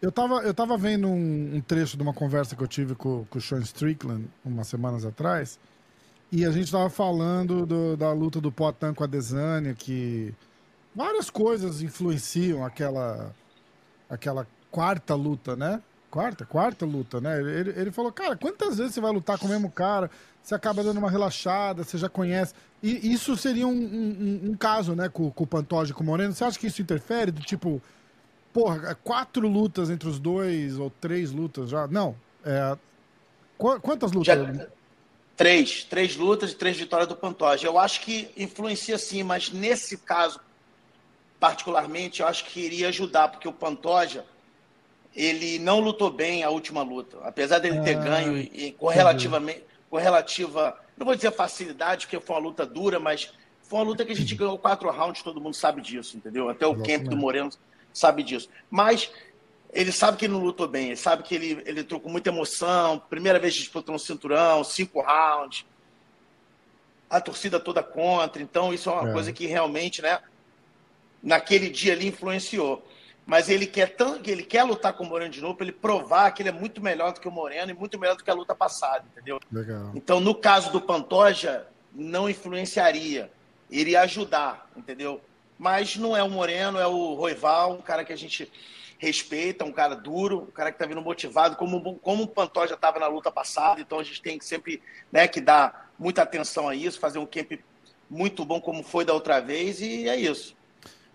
Eu 0.02 0.12
tava, 0.12 0.42
eu 0.42 0.52
tava 0.52 0.76
vendo 0.76 1.08
um, 1.08 1.56
um 1.56 1.60
trecho 1.62 1.96
de 1.96 2.02
uma 2.02 2.12
conversa 2.12 2.54
que 2.54 2.62
eu 2.62 2.69
tive 2.69 2.94
com, 2.94 3.25
com 3.25 3.38
o 3.38 3.40
Sean 3.40 3.60
Strickland 3.60 4.28
umas 4.44 4.69
semanas 4.69 5.06
atrás, 5.06 5.58
e 6.30 6.44
a 6.44 6.50
gente 6.50 6.70
tava 6.70 6.90
falando 6.90 7.64
do- 7.66 7.96
da 7.96 8.12
luta 8.12 8.40
do 8.40 8.52
Potan 8.52 8.92
com 8.94 9.04
a 9.04 9.06
Desânia, 9.06 9.75
que 9.75 10.34
várias 10.94 11.30
coisas 11.30 11.80
influenciam 11.82 12.64
aquela, 12.64 13.34
aquela 14.10 14.46
quarta 14.70 15.14
luta, 15.14 15.56
né? 15.56 15.80
Quarta? 16.10 16.44
Quarta 16.46 16.86
luta, 16.86 17.20
né? 17.20 17.38
Ele, 17.40 17.70
ele 17.76 17.90
falou, 17.92 18.10
cara, 18.10 18.36
quantas 18.36 18.78
vezes 18.78 18.94
você 18.94 19.00
vai 19.00 19.12
lutar 19.12 19.38
com 19.38 19.46
o 19.46 19.48
mesmo 19.50 19.70
cara? 19.70 20.10
Você 20.42 20.54
acaba 20.54 20.82
dando 20.82 20.96
uma 20.98 21.10
relaxada, 21.10 21.84
você 21.84 21.98
já 21.98 22.08
conhece. 22.08 22.54
E 22.82 23.12
isso 23.12 23.36
seria 23.36 23.66
um, 23.66 23.72
um- 23.72 24.50
um- 24.50 24.56
caso, 24.56 24.94
né, 24.94 25.08
com, 25.08 25.30
com 25.30 25.44
o 25.44 25.46
Pantoja 25.46 25.90
e 25.90 25.94
com 25.94 26.02
o 26.02 26.06
Moreno. 26.06 26.32
Você 26.32 26.44
acha 26.44 26.58
que 26.58 26.66
isso 26.66 26.80
interfere? 26.80 27.30
Do 27.30 27.42
tipo, 27.42 27.82
porra, 28.52 28.94
quatro 29.04 29.46
lutas 29.46 29.90
entre 29.90 30.08
os 30.08 30.19
dois, 30.19 30.78
ou 30.78 30.88
três 30.90 31.30
lutas 31.30 31.69
já? 31.69 31.86
Não. 31.86 32.14
É, 32.44 32.76
qu- 33.58 33.80
quantas 33.80 34.11
lutas? 34.12 34.35
Já- 34.56 34.66
Três, 35.38 35.85
três 35.85 36.16
lutas 36.16 36.50
e 36.50 36.57
três 36.57 36.76
vitórias 36.76 37.09
do 37.09 37.14
Pantoja. 37.14 37.64
Eu 37.64 37.78
acho 37.78 38.00
que 38.00 38.28
influencia 38.37 38.99
sim, 38.99 39.23
mas 39.23 39.52
nesse 39.52 39.97
caso, 39.97 40.40
particularmente, 41.38 42.21
eu 42.21 42.26
acho 42.26 42.45
que 42.47 42.59
iria 42.59 42.88
ajudar, 42.88 43.28
porque 43.28 43.47
o 43.47 43.52
Pantoja, 43.52 44.26
ele 45.14 45.61
não 45.61 45.78
lutou 45.78 46.11
bem 46.11 46.42
a 46.42 46.50
última 46.50 46.83
luta. 46.83 47.18
Apesar 47.23 47.61
dele 47.61 47.80
ter 47.83 47.97
Ah, 47.97 48.00
ganho 48.00 48.37
e 48.37 48.73
com 48.73 48.88
relativamente, 48.88 49.62
com 49.88 49.97
relativa, 49.97 50.76
não 50.97 51.07
vou 51.07 51.14
dizer 51.14 51.30
facilidade, 51.30 52.07
porque 52.07 52.18
foi 52.18 52.35
uma 52.35 52.42
luta 52.42 52.66
dura, 52.66 52.99
mas 52.99 53.33
foi 53.62 53.78
uma 53.78 53.85
luta 53.85 54.04
que 54.04 54.11
a 54.11 54.16
gente 54.16 54.35
ganhou 54.37 54.59
quatro 54.59 54.90
rounds, 54.90 55.23
todo 55.23 55.40
mundo 55.40 55.54
sabe 55.54 55.80
disso, 55.80 56.16
entendeu? 56.16 56.49
Até 56.49 56.66
o 56.66 56.73
Exatamente. 56.73 57.11
do 57.11 57.16
Moreno 57.16 57.50
sabe 57.92 58.25
disso. 58.25 58.49
Mas 58.68 59.09
ele 59.72 59.92
sabe 59.92 60.16
que 60.16 60.25
ele 60.25 60.32
não 60.32 60.40
lutou 60.42 60.66
bem, 60.66 60.87
ele 60.88 60.96
sabe 60.96 61.22
que 61.22 61.34
ele, 61.34 61.62
ele 61.66 61.80
entrou 61.80 62.00
com 62.00 62.08
muita 62.08 62.30
emoção, 62.30 62.98
primeira 63.10 63.38
vez 63.38 63.54
disputando 63.54 63.94
um 63.96 63.98
cinturão, 63.98 64.64
cinco 64.64 65.00
rounds, 65.00 65.64
a 67.10 67.20
torcida 67.20 67.58
toda 67.58 67.82
contra, 67.82 68.42
então 68.42 68.72
isso 68.72 68.88
é 68.90 68.92
uma 68.92 69.10
É. 69.10 69.12
coisa 69.12 69.32
que 69.32 69.46
realmente, 69.46 70.02
né, 70.02 70.20
naquele 71.22 71.68
dia 71.70 71.92
ali 71.92 72.08
influenciou. 72.08 72.87
Mas 73.26 73.50
ele 73.50 73.66
quer 73.66 73.94
tanto, 73.94 74.30
ele 74.30 74.42
quer 74.42 74.62
lutar 74.64 74.94
com 74.94 75.04
o 75.04 75.06
Moreno 75.06 75.30
de 75.30 75.40
novo 75.42 75.54
para 75.54 75.66
ele 75.66 75.72
provar 75.76 76.30
que 76.30 76.40
ele 76.40 76.48
é 76.48 76.52
muito 76.52 76.80
melhor 76.82 77.12
do 77.12 77.20
que 77.20 77.28
o 77.28 77.30
Moreno 77.30 77.70
e 77.70 77.75
muito 77.75 77.98
melhor 77.98 78.16
do 78.16 78.25
que 78.25 78.30
a 78.30 78.34
luta 78.34 78.54
passada, 78.54 79.04
entendeu? 79.12 79.38
Legal. 79.52 79.92
Então, 79.94 80.18
no 80.18 80.34
caso 80.34 80.72
do 80.72 80.80
Pantoja, 80.80 81.66
não 81.94 82.28
influenciaria, 82.28 83.30
iria 83.70 84.00
ajudar, 84.00 84.70
entendeu? 84.75 85.20
Mas 85.58 85.94
não 85.96 86.16
é 86.16 86.22
o 86.22 86.30
Moreno, 86.30 86.78
é 86.78 86.87
o 86.87 87.12
Roival, 87.14 87.72
um 87.75 87.82
cara 87.82 88.02
que 88.02 88.14
a 88.14 88.16
gente 88.16 88.50
respeita, 88.99 89.64
um 89.64 89.73
cara 89.73 89.95
duro, 89.95 90.43
um 90.49 90.50
cara 90.50 90.71
que 90.71 90.76
está 90.76 90.87
vindo 90.87 91.00
motivado, 91.00 91.57
como, 91.57 91.95
como 92.00 92.25
o 92.25 92.28
Pantoja 92.28 92.75
estava 92.75 92.99
na 92.99 93.07
luta 93.07 93.31
passada, 93.31 93.81
então 93.81 93.99
a 93.99 94.02
gente 94.02 94.21
tem 94.21 94.38
que 94.38 94.45
sempre 94.45 94.83
né, 95.11 95.26
que 95.28 95.40
dar 95.40 95.93
muita 95.99 96.23
atenção 96.23 96.69
a 96.69 96.75
isso, 96.75 96.99
fazer 96.99 97.19
um 97.19 97.26
camp 97.26 97.52
muito 98.11 98.45
bom 98.45 98.61
como 98.61 98.83
foi 98.83 99.05
da 99.05 99.14
outra 99.14 99.40
vez, 99.40 99.81
e 99.81 100.09
é 100.09 100.17
isso. 100.17 100.57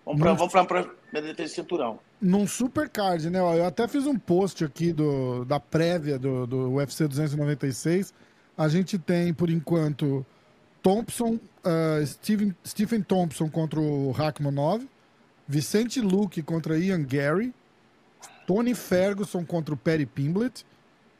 Vamos 0.04 0.20
para 0.20 0.32
vamos 0.34 0.52
para 0.52 1.22
desse 1.34 1.54
cinturão. 1.54 1.98
Num 2.20 2.46
super 2.46 2.88
card, 2.88 3.30
né? 3.30 3.38
Eu 3.38 3.64
até 3.64 3.88
fiz 3.88 4.06
um 4.06 4.18
post 4.18 4.64
aqui 4.64 4.92
do, 4.92 5.44
da 5.44 5.58
prévia 5.58 6.18
do, 6.18 6.46
do 6.46 6.74
UFC 6.74 7.08
296. 7.08 8.12
A 8.56 8.68
gente 8.68 8.98
tem, 8.98 9.32
por 9.32 9.48
enquanto, 9.50 10.24
Thompson, 10.82 11.38
ah, 11.64 12.04
Steven, 12.04 12.54
Stephen 12.66 13.02
Thompson 13.02 13.48
contra 13.48 13.80
o 13.80 14.10
Rachmanov, 14.10 14.86
Vicente 15.48 16.00
Luque 16.00 16.42
contra 16.42 16.78
Ian 16.78 17.02
Gary, 17.02 17.52
Tony 18.46 18.74
Ferguson 18.74 19.44
contra 19.44 19.74
o 19.74 19.76
Perry 19.76 20.06
Pimblett, 20.06 20.64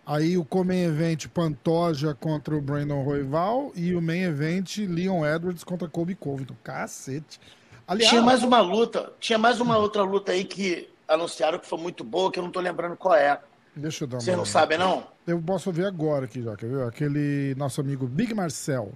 Aí 0.06 0.36
o 0.36 0.44
Comain 0.44 0.82
Event 0.82 1.28
Pantoja 1.28 2.14
contra 2.14 2.54
o 2.54 2.60
Brandon 2.60 3.02
Roival 3.02 3.72
e 3.74 3.94
o 3.94 4.02
Main 4.02 4.22
Event 4.24 4.78
Leon 4.78 5.24
Edwards 5.24 5.64
contra 5.64 5.88
Kobe 5.88 6.14
Covington. 6.14 6.54
Cacete. 6.62 7.40
Aliás, 7.88 8.10
tinha 8.10 8.22
mais 8.22 8.42
uma 8.42 8.60
luta, 8.60 9.12
tinha 9.18 9.38
mais 9.38 9.60
uma 9.60 9.78
outra 9.78 10.02
luta 10.02 10.32
aí 10.32 10.44
que 10.44 10.90
anunciaram 11.08 11.58
que 11.58 11.66
foi 11.66 11.78
muito 11.78 12.04
boa, 12.04 12.30
que 12.30 12.38
eu 12.38 12.42
não 12.42 12.50
tô 12.50 12.60
lembrando 12.60 12.96
qual 12.96 13.14
é. 13.14 13.40
Deixa 13.74 14.04
eu 14.04 14.08
dar 14.08 14.16
uma. 14.16 14.20
Vocês 14.20 14.36
não 14.36 14.44
sabem, 14.44 14.76
não? 14.76 15.06
Eu 15.26 15.40
posso 15.40 15.72
ver 15.72 15.86
agora 15.86 16.26
aqui 16.26 16.42
já, 16.42 16.54
quer 16.54 16.68
ver? 16.68 16.86
Aquele 16.86 17.54
nosso 17.56 17.80
amigo 17.80 18.06
Big 18.06 18.34
Marcel. 18.34 18.92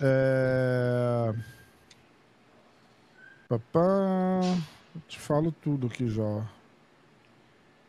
É... 0.00 1.34
Papá. 3.48 4.40
Te 5.08 5.18
falo 5.18 5.52
tudo 5.52 5.88
aqui 5.88 6.08
já. 6.08 6.44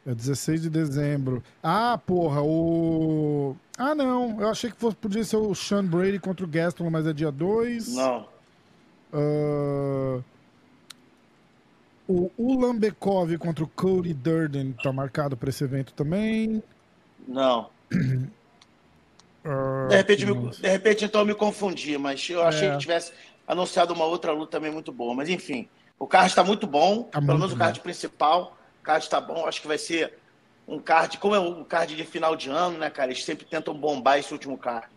É 0.06 0.14
16 0.14 0.62
de 0.64 0.70
dezembro. 0.70 1.44
Ah, 1.62 2.00
porra, 2.06 2.42
o. 2.42 3.56
Ah, 3.78 3.94
não. 3.94 4.40
Eu 4.42 4.50
achei 4.50 4.72
que 4.72 4.78
fosse, 4.78 4.96
podia 4.96 5.24
ser 5.24 5.38
o 5.38 5.54
Sean 5.54 5.86
Brady 5.86 6.20
contra 6.20 6.46
o 6.46 6.50
Gaston, 6.50 6.90
mas 6.90 7.06
é 7.06 7.14
dia 7.14 7.32
2. 7.32 7.96
Não. 7.96 8.28
Uh... 9.14 10.24
O 12.08 12.32
Ulan 12.40 12.76
Bekov 12.76 13.38
contra 13.38 13.64
o 13.64 13.68
Cody 13.68 14.16
Durden 14.16 14.74
tá 14.82 14.92
marcado 14.92 15.38
para 15.38 15.50
esse 15.50 15.64
evento 15.64 15.94
também. 15.94 16.64
Não. 17.28 17.70
Uh, 17.94 18.28
de, 19.90 19.96
repente, 19.96 20.26
me, 20.26 20.50
de 20.50 20.68
repente, 20.68 21.06
então, 21.06 21.22
eu 21.22 21.28
me 21.28 21.36
confundi, 21.36 21.96
mas 22.00 22.28
eu 22.28 22.42
achei 22.42 22.68
é. 22.68 22.72
que 22.72 22.80
tivesse 22.80 23.14
anunciado 23.48 23.94
uma 23.94 24.06
outra 24.06 24.32
luta 24.32 24.54
também 24.54 24.72
muito 24.72 24.92
boa. 24.92 25.14
Mas 25.14 25.30
enfim, 25.30 25.70
o 26.00 26.08
card 26.08 26.30
está 26.30 26.44
muito 26.44 26.66
bom, 26.66 27.04
tá 27.04 27.22
pelo 27.22 27.38
menos 27.38 27.54
o 27.54 27.58
card 27.58 27.80
principal. 27.80 28.58
O 28.80 28.84
card 28.84 29.04
está 29.04 29.20
bom, 29.20 29.46
acho 29.46 29.62
que 29.62 29.68
vai 29.68 29.78
ser 29.78 30.14
um 30.68 30.80
card, 30.80 31.18
como 31.18 31.36
é 31.36 31.40
um 31.40 31.64
card 31.64 31.96
de 31.96 32.04
final 32.04 32.36
de 32.36 32.50
ano, 32.50 32.78
né, 32.78 32.90
cara? 32.90 33.12
Eles 33.12 33.24
sempre 33.24 33.46
tentam 33.46 33.74
bombar 33.74 34.20
esse 34.20 34.32
último 34.32 34.58
card. 34.58 34.88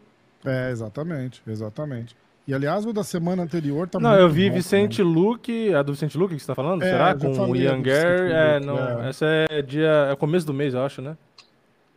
É, 0.45 0.71
exatamente, 0.71 1.43
exatamente. 1.47 2.17
E 2.47 2.53
aliás, 2.53 2.85
o 2.85 2.93
da 2.93 3.05
semana 3.05 3.43
anterior 3.43 3.89
tá 3.89 4.01
Não, 4.01 4.17
eu 4.17 4.29
vi 4.29 4.49
bom, 4.49 4.57
Vicente 4.57 5.03
né? 5.03 5.09
Luke, 5.09 5.73
a 5.75 5.83
do 5.83 5.93
Vicente 5.93 6.19
Luke 6.19 6.35
que 6.35 6.41
você 6.41 6.47
tá 6.47 6.55
falando? 6.57 6.83
É, 6.83 6.91
Será? 6.91 7.15
Com 7.15 7.51
o 7.51 7.57
Ian 7.57 7.81
Gare. 7.81 8.33
É, 8.33 8.61
não, 8.61 9.03
é. 9.03 9.09
essa 9.09 9.27
é 9.27 9.63
dia. 9.63 10.09
É 10.11 10.17
começo 10.17 10.45
do 10.45 10.53
mês, 10.53 10.75
eu 10.75 10.85
acho, 10.85 11.01
né? 11.01 11.17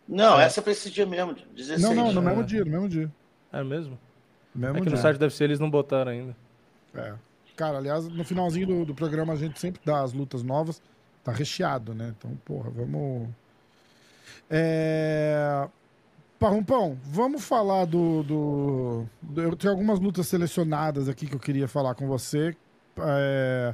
Não, 0.08 0.40
é. 0.40 0.46
essa 0.46 0.60
é 0.60 0.64
pra 0.64 0.72
esse 0.72 0.92
dia 0.92 1.06
mesmo, 1.06 1.36
16. 1.56 1.82
Não, 1.82 1.96
não, 1.96 2.14
no 2.14 2.22
mesmo 2.22 2.44
dia, 2.44 2.64
no 2.64 2.72
mesmo 2.72 2.88
dia. 2.88 3.12
É 3.52 3.64
mesmo? 3.64 3.98
Mesmo 4.54 4.78
é 4.78 4.80
que 4.82 4.88
dia. 4.88 4.96
no 4.96 5.02
site 5.02 5.18
deve 5.18 5.34
ser, 5.34 5.46
eles 5.46 5.60
não 5.60 5.70
botaram 5.70 6.12
ainda. 6.12 6.36
É. 6.94 7.14
Cara, 7.56 7.78
aliás, 7.78 8.08
no 8.08 8.24
finalzinho 8.24 8.68
do, 8.68 8.86
do 8.86 8.94
programa 8.94 9.34
a 9.34 9.36
gente 9.36 9.60
sempre 9.60 9.82
dá 9.84 10.02
as 10.02 10.14
lutas 10.14 10.44
novas. 10.44 10.82
Tá 11.26 11.32
recheado, 11.32 11.96
né? 11.96 12.14
Então, 12.16 12.32
porra, 12.46 12.70
vamos. 12.70 13.28
É. 14.48 15.68
Parrumpão, 16.38 17.00
vamos 17.04 17.44
falar 17.44 17.86
do, 17.86 18.22
do, 18.22 19.10
Eu 19.36 19.56
tenho 19.56 19.72
algumas 19.72 20.00
lutas 20.00 20.28
selecionadas 20.28 21.10
aqui 21.10 21.26
que 21.26 21.34
eu 21.34 21.40
queria 21.40 21.68
falar 21.68 21.96
com 21.96 22.08
você. 22.08 22.56
É, 23.00 23.74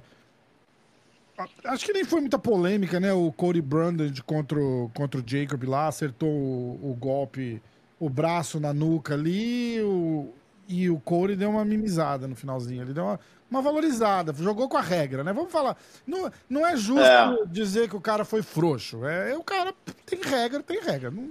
acho 1.66 1.86
que 1.86 1.92
nem 1.92 2.06
foi 2.06 2.22
muita 2.22 2.40
polêmica, 2.40 3.00
né? 3.00 3.12
O 3.12 3.34
Cody 3.34 3.62
Brandon 3.62 4.10
contra 4.26 4.58
o, 4.58 4.90
contra 4.94 5.20
o 5.20 5.24
Jacob 5.26 5.62
lá, 5.64 5.88
acertou 5.88 6.30
o, 6.30 6.92
o 6.92 6.96
golpe, 6.96 7.62
o 8.00 8.10
braço 8.10 8.60
na 8.60 8.74
nuca 8.74 9.14
ali, 9.14 9.82
o, 9.82 10.34
e 10.72 10.90
o 10.90 11.00
Cody 11.00 11.36
deu 11.36 11.50
uma 11.50 11.66
mimizada 11.66 12.28
no 12.28 12.36
finalzinho. 12.36 12.82
Ele 12.82 12.94
deu 12.94 13.04
uma, 13.04 13.20
uma 13.50 13.62
valorizada, 13.62 14.34
jogou 14.34 14.70
com 14.70 14.78
a 14.78 14.82
regra, 14.82 15.24
né? 15.24 15.34
Vamos 15.34 15.52
falar. 15.52 15.78
Não, 16.08 16.32
não 16.50 16.66
é 16.66 16.78
justo 16.78 17.04
é. 17.04 17.46
dizer 17.48 17.90
que 17.90 17.96
o 17.96 18.02
cara 18.02 18.24
foi 18.24 18.42
frouxo. 18.42 19.06
É, 19.06 19.36
o 19.38 19.44
cara 19.44 19.74
tem 20.06 20.20
regra, 20.22 20.64
tem 20.64 20.80
regra. 20.80 21.12
Não, 21.12 21.30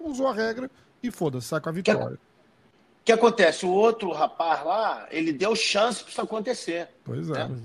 usou 0.00 0.26
a 0.26 0.32
regra 0.32 0.70
e 1.02 1.10
foda-se, 1.10 1.48
sai 1.48 1.60
com 1.60 1.68
a 1.68 1.72
vitória. 1.72 2.16
O 2.16 3.04
que 3.04 3.12
acontece? 3.12 3.66
O 3.66 3.70
outro 3.70 4.10
rapaz 4.12 4.64
lá, 4.64 5.06
ele 5.10 5.32
deu 5.32 5.54
chance 5.54 6.02
para 6.02 6.10
isso 6.10 6.20
acontecer. 6.22 6.88
Pois 7.04 7.28
é. 7.30 7.48
Né? 7.48 7.56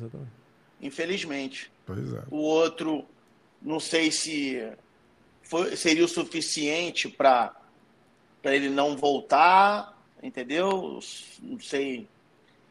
Infelizmente. 0.81 1.71
Pois 1.85 2.13
é. 2.13 2.23
O 2.29 2.37
outro, 2.37 3.05
não 3.61 3.79
sei 3.79 4.11
se 4.11 4.69
foi, 5.41 5.75
seria 5.75 6.03
o 6.03 6.07
suficiente 6.07 7.07
para 7.07 7.55
ele 8.43 8.69
não 8.69 8.97
voltar, 8.97 9.94
entendeu? 10.21 10.99
Não 11.41 11.59
sei. 11.59 12.07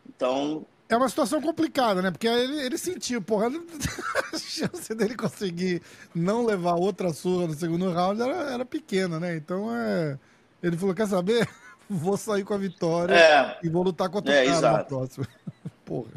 Então, 0.09 0.67
é 0.89 0.97
uma 0.97 1.09
situação 1.09 1.41
complicada, 1.41 2.03
né? 2.03 2.11
Porque 2.11 2.27
ele, 2.27 2.61
ele 2.61 2.79
sentiu, 2.79 3.21
porra, 3.23 3.49
a 4.33 4.39
chance 4.39 4.95
dele 4.95 5.17
conseguir 5.17 5.83
não 6.15 6.45
levar 6.45 6.75
outra 6.75 7.13
surra 7.13 7.47
no 7.47 7.55
segundo 7.55 7.91
round 7.91 8.21
era, 8.21 8.53
era 8.53 8.65
pequena, 8.65 9.19
né? 9.19 9.37
Então 9.37 9.75
é. 9.75 10.19
Ele 10.63 10.77
falou: 10.77 10.95
quer 10.95 11.09
saber? 11.09 11.49
Vou 11.89 12.17
sair 12.17 12.45
com 12.45 12.55
a 12.55 12.59
vitória 12.59 13.15
é. 13.15 13.59
e 13.63 13.69
vou 13.69 13.83
lutar 13.83 14.09
contra 14.09 14.33
o 14.33 14.35
é, 14.35 14.47
cara 14.47 14.57
exato. 14.57 14.79
na 14.79 14.85
próxima. 14.85 15.29
porra, 15.85 16.09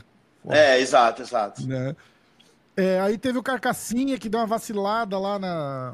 porra. 0.41 0.57
É, 0.57 0.79
exato, 0.79 1.22
exato. 1.22 1.67
Né? 1.67 1.93
É, 2.77 3.01
aí 3.01 3.17
teve 3.17 3.38
o 3.38 3.43
Carcassinha 3.43 4.17
que 4.17 4.29
deu 4.29 4.39
uma 4.39 4.48
vacilada 4.48 5.19
lá 5.19 5.38
na, 5.38 5.93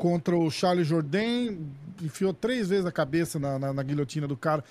contra 0.00 0.34
o 0.34 0.50
Charles 0.50 0.86
Jourdain, 0.86 1.70
enfiou 2.02 2.32
três 2.32 2.70
vezes 2.70 2.86
a 2.86 2.90
cabeça 2.90 3.38
na, 3.38 3.58
na, 3.58 3.74
na 3.74 3.82
guilhotina 3.82 4.26
do 4.26 4.34
cara. 4.34 4.64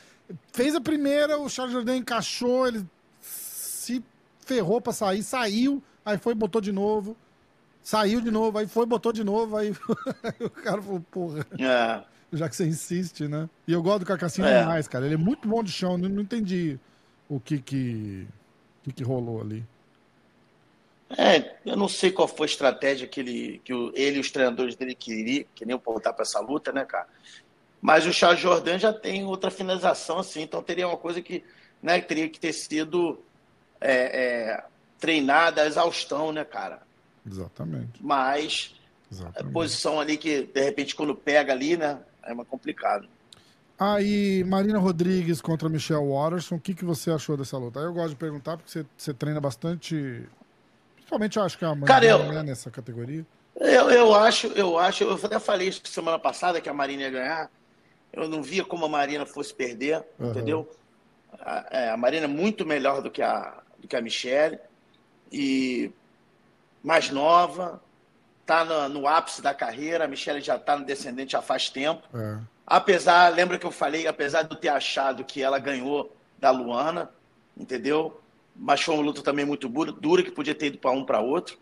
Fez 0.51 0.74
a 0.74 0.81
primeira, 0.81 1.38
o 1.38 1.48
Charles 1.48 1.71
Jourdain 1.71 1.98
encaixou, 1.98 2.67
ele 2.67 2.83
se 3.21 4.03
ferrou 4.39 4.81
pra 4.81 4.91
sair, 4.91 5.21
saiu, 5.21 5.83
aí 6.03 6.17
foi 6.17 6.33
botou 6.33 6.59
de 6.59 6.71
novo, 6.71 7.15
saiu 7.83 8.21
de 8.21 8.31
novo, 8.31 8.57
aí 8.57 8.67
foi 8.67 8.88
botou 8.88 9.13
de 9.13 9.24
novo, 9.24 9.55
aí 9.55 9.71
o 10.41 10.50
cara 10.50 10.81
falou, 10.81 11.05
porra. 11.12 11.45
É. 11.59 12.03
Já 12.33 12.50
que 12.50 12.55
você 12.55 12.65
insiste, 12.65 13.27
né? 13.27 13.48
E 13.67 13.71
eu 13.71 13.83
gosto 13.83 14.00
do 14.00 14.05
Carcassinho 14.07 14.48
é. 14.48 14.62
demais, 14.62 14.88
cara. 14.88 15.05
Ele 15.05 15.13
é 15.13 15.17
muito 15.17 15.48
bom 15.48 15.63
de 15.63 15.71
chão, 15.71 15.95
não, 15.95 16.09
não 16.09 16.24
entendi 16.24 16.79
o 17.29 17.39
que 17.39 17.59
que, 17.59 18.27
que 18.81 18.93
que 18.93 19.03
rolou 19.03 19.41
ali. 19.41 19.63
É, 21.18 21.56
eu 21.66 21.75
não 21.75 21.88
sei 21.88 22.12
qual 22.12 22.28
foi 22.28 22.46
a 22.46 22.50
estratégia 22.50 23.08
que 23.08 23.20
ele, 23.20 23.62
que 23.63 23.74
o, 23.74 23.92
ele 23.96 24.18
e 24.18 24.20
os 24.20 24.30
treinadores 24.30 24.75
dele 24.75 24.94
queriam, 24.94 25.46
queriam 25.56 25.82
voltar 25.84 26.13
para 26.13 26.24
essa 26.24 26.39
luta, 26.39 26.72
né, 26.72 26.86
cara? 26.86 27.08
Mas 27.82 28.06
o 28.06 28.13
Charles 28.13 28.42
Jordan 28.42 28.78
já 28.78 28.94
tem 28.94 29.25
outra 29.25 29.50
finalização, 29.50 30.20
assim, 30.20 30.42
então 30.42 30.62
teria 30.62 30.88
uma 30.88 30.98
coisa 30.98 31.22
que, 31.22 31.44
né, 31.82 32.00
teria 32.01 32.30
que 32.30 32.39
ter 32.39 32.54
sido 32.54 33.20
é, 33.82 33.94
é, 33.94 34.63
treinada 35.00 35.63
a 35.63 35.66
exaustão, 35.66 36.32
né, 36.32 36.44
cara? 36.44 36.82
Exatamente. 37.25 38.00
Mas 38.01 38.75
Exatamente. 39.12 39.50
a 39.50 39.51
posição 39.51 40.00
ali 40.00 40.18
que, 40.18 40.44
de 40.44 40.62
repente, 40.62 40.96
quando 40.96 41.16
pega 41.16 41.54
ali, 41.54 41.75
né, 41.75 42.00
é 42.24 42.34
mais 42.34 42.48
complicado. 42.48 43.08
Aí, 43.80 44.44
Marina 44.44 44.78
Rodrigues 44.78 45.42
contra 45.42 45.70
Michelle 45.70 46.06
Watterson, 46.06 46.56
o 46.56 46.60
que, 46.60 46.74
que 46.74 46.84
você 46.84 47.12
achou 47.12 47.38
dessa 47.38 47.58
luta? 47.58 47.80
Aí 47.80 47.86
eu 47.86 47.94
gosto 47.94 48.10
de 48.10 48.18
perguntar, 48.18 48.58
porque 48.58 48.70
você, 48.70 48.86
você 48.98 49.13
treina 49.13 49.39
bastante. 49.39 50.28
Principalmente 51.10 51.38
eu 51.38 51.44
acho 51.44 51.58
que 51.58 51.66
é 51.66 51.68
a 51.68 51.72
Marina 51.72 51.88
Cara, 51.88 52.06
eu, 52.06 52.32
né, 52.32 52.44
nessa 52.44 52.70
categoria. 52.70 53.25
Eu, 53.56 53.89
eu 53.89 54.13
acho, 54.13 54.48
eu 54.48 54.78
acho, 54.78 55.04
eu 55.04 55.13
até 55.13 55.39
falei 55.39 55.68
isso 55.68 55.82
semana 55.86 56.20
passada 56.20 56.62
que 56.62 56.70
a 56.70 56.74
Marina 56.74 57.01
ia 57.04 57.10
ganhar. 57.10 57.51
Eu 58.13 58.30
não 58.30 58.44
via 58.44 58.63
como 58.63 58.86
a 58.86 58.89
Marina 58.89 59.25
fosse 59.25 59.51
perder, 59.51 60.04
uhum. 60.20 60.30
entendeu? 60.30 60.72
A, 61.39 61.66
é, 61.72 61.89
a 61.89 61.98
Marina 61.98 62.25
é 62.25 62.28
muito 62.28 62.63
melhor 62.63 63.01
do 63.01 63.10
que 63.10 63.24
a, 63.24 63.56
do 63.80 63.88
que 63.88 63.96
a 63.96 64.01
Michelle, 64.01 64.60
e 65.32 65.92
mais 66.84 67.10
nova, 67.10 67.82
está 68.42 68.63
no, 68.63 68.89
no, 68.89 69.08
ápice 69.08 69.42
da 69.42 69.54
carreira, 69.54 70.06
a 70.06 70.08
Michelle 70.08 70.42
já 70.42 70.58
está 70.58 70.78
no 70.78 70.86
descendente 70.86 71.32
já 71.32 71.42
faz 71.42 71.70
tempo. 71.70 72.08
É. 72.16 72.38
Apesar, 72.68 73.34
lembra 73.34 73.58
que 73.58 73.66
eu 73.66 73.72
falei, 73.72 74.06
apesar 74.06 74.44
de 74.44 74.54
eu 74.54 74.60
ter 74.60 74.70
achado 74.70 75.24
que 75.24 75.42
ela 75.42 75.58
ganhou 75.58 76.16
da 76.38 76.51
Luana, 76.51 77.10
entendeu? 77.58 78.22
Mas 78.62 78.82
foi 78.82 78.94
uma 78.94 79.04
luta 79.04 79.22
também 79.22 79.46
muito 79.46 79.70
dura, 79.70 80.22
que 80.22 80.32
podia 80.32 80.54
ter 80.54 80.68
ido 80.68 80.78
para 80.78 80.92
um 80.92 81.06
para 81.06 81.22
outro, 81.22 81.58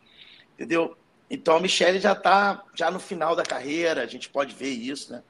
entendeu? 0.55 0.97
Então 1.29 1.57
a 1.57 1.59
Michelle 1.59 1.99
já 1.99 2.13
está 2.13 2.63
já 2.73 2.89
no 2.89 2.99
final 2.99 3.35
da 3.35 3.43
carreira, 3.43 4.01
a 4.01 4.07
gente 4.07 4.29
pode 4.29 4.55
ver 4.55 4.69
isso, 4.69 5.11
né? 5.11 5.21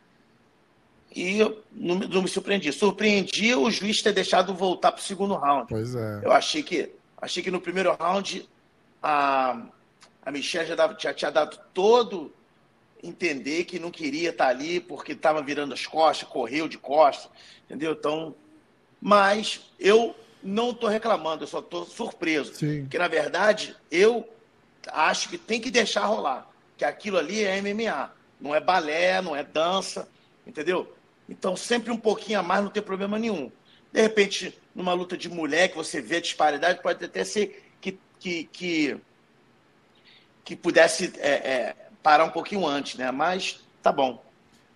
e 1.17 1.39
não, 1.71 1.95
não, 1.95 2.21
me 2.21 2.27
surpreendi. 2.27 2.71
Surpreendi 2.71 3.55
o 3.55 3.69
juiz 3.71 4.01
ter 4.01 4.13
deixado 4.13 4.53
voltar 4.53 4.91
para 4.91 4.99
o 4.99 5.03
segundo 5.03 5.35
round. 5.35 5.67
Pois 5.67 5.95
é. 5.95 6.21
Eu 6.23 6.31
achei 6.31 6.61
que, 6.61 6.91
achei 7.19 7.41
que 7.41 7.51
no 7.51 7.61
primeiro 7.61 7.95
round 7.95 8.47
a, 9.01 9.65
a 10.23 10.31
Michelle 10.31 10.67
já, 10.67 10.75
dava, 10.75 10.95
já 10.99 11.13
tinha 11.13 11.31
dado 11.31 11.59
todo 11.73 12.31
entender 13.01 13.63
que 13.65 13.79
não 13.79 13.91
queria 13.91 14.29
estar 14.29 14.47
ali 14.47 14.79
porque 14.79 15.13
estava 15.13 15.41
virando 15.41 15.73
as 15.73 15.85
costas, 15.85 16.27
correu 16.27 16.67
de 16.67 16.77
costas, 16.77 17.31
entendeu? 17.65 17.93
Então, 17.93 18.35
mas 19.01 19.71
eu 19.79 20.15
não 20.47 20.71
estou 20.71 20.89
reclamando, 20.89 21.43
eu 21.43 21.47
só 21.47 21.59
estou 21.59 21.85
surpreso. 21.85 22.55
Sim. 22.55 22.83
Porque, 22.83 22.97
na 22.97 23.09
verdade, 23.09 23.75
eu 23.91 24.27
acho 24.87 25.27
que 25.27 25.37
tem 25.37 25.59
que 25.59 25.69
deixar 25.69 26.05
rolar. 26.05 26.47
Que 26.77 26.85
aquilo 26.85 27.17
ali 27.17 27.43
é 27.43 27.61
MMA. 27.61 28.11
Não 28.39 28.55
é 28.55 28.59
balé, 28.61 29.21
não 29.21 29.35
é 29.35 29.43
dança, 29.43 30.07
entendeu? 30.45 30.95
Então, 31.27 31.57
sempre 31.57 31.91
um 31.91 31.97
pouquinho 31.97 32.39
a 32.39 32.43
mais 32.43 32.63
não 32.63 32.71
tem 32.71 32.81
problema 32.81 33.19
nenhum. 33.19 33.51
De 33.91 34.01
repente, 34.01 34.57
numa 34.73 34.93
luta 34.93 35.17
de 35.17 35.27
mulher 35.27 35.67
que 35.69 35.75
você 35.75 35.99
vê 35.99 36.17
a 36.17 36.21
disparidade, 36.21 36.81
pode 36.81 37.03
até 37.03 37.25
ser 37.25 37.69
que, 37.81 37.99
que, 38.17 38.45
que, 38.45 38.97
que 40.45 40.55
pudesse 40.55 41.11
é, 41.17 41.29
é, 41.29 41.75
parar 42.01 42.23
um 42.23 42.29
pouquinho 42.29 42.65
antes, 42.65 42.95
né? 42.95 43.11
Mas 43.11 43.59
tá 43.81 43.91
bom. 43.91 44.23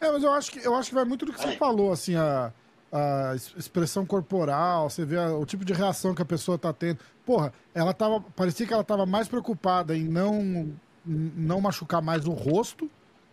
É, 0.02 0.12
mas 0.12 0.22
eu 0.22 0.34
acho 0.34 0.52
que, 0.52 0.60
eu 0.66 0.76
acho 0.76 0.90
que 0.90 0.96
vai 0.96 1.06
muito 1.06 1.26
do 1.26 1.32
que 1.32 1.40
você 1.40 1.56
falou, 1.56 1.94
assim, 1.94 2.16
a, 2.16 2.52
a 2.92 3.36
expressão 3.36 4.06
corporal, 4.06 4.90
você 4.90 5.06
vê 5.06 5.18
a, 5.18 5.36
o 5.36 5.46
tipo 5.46 5.64
de 5.64 5.74
reação 5.74 6.14
que 6.14 6.22
a 6.22 6.26
pessoa 6.26 6.58
tá 6.58 6.74
tendo. 6.74 7.00
Porra, 7.26 7.54
ela 7.74 7.94
tava. 7.94 8.22
Parecia 8.36 8.68
que 8.68 8.74
ela 8.74 8.84
tava 8.84 9.06
mais 9.06 9.28
preocupada 9.28 9.96
em 9.96 10.04
não, 10.04 10.74
não 11.06 11.62
machucar 11.62 12.02
mais 12.02 12.26
o 12.26 12.32
rosto, 12.32 12.90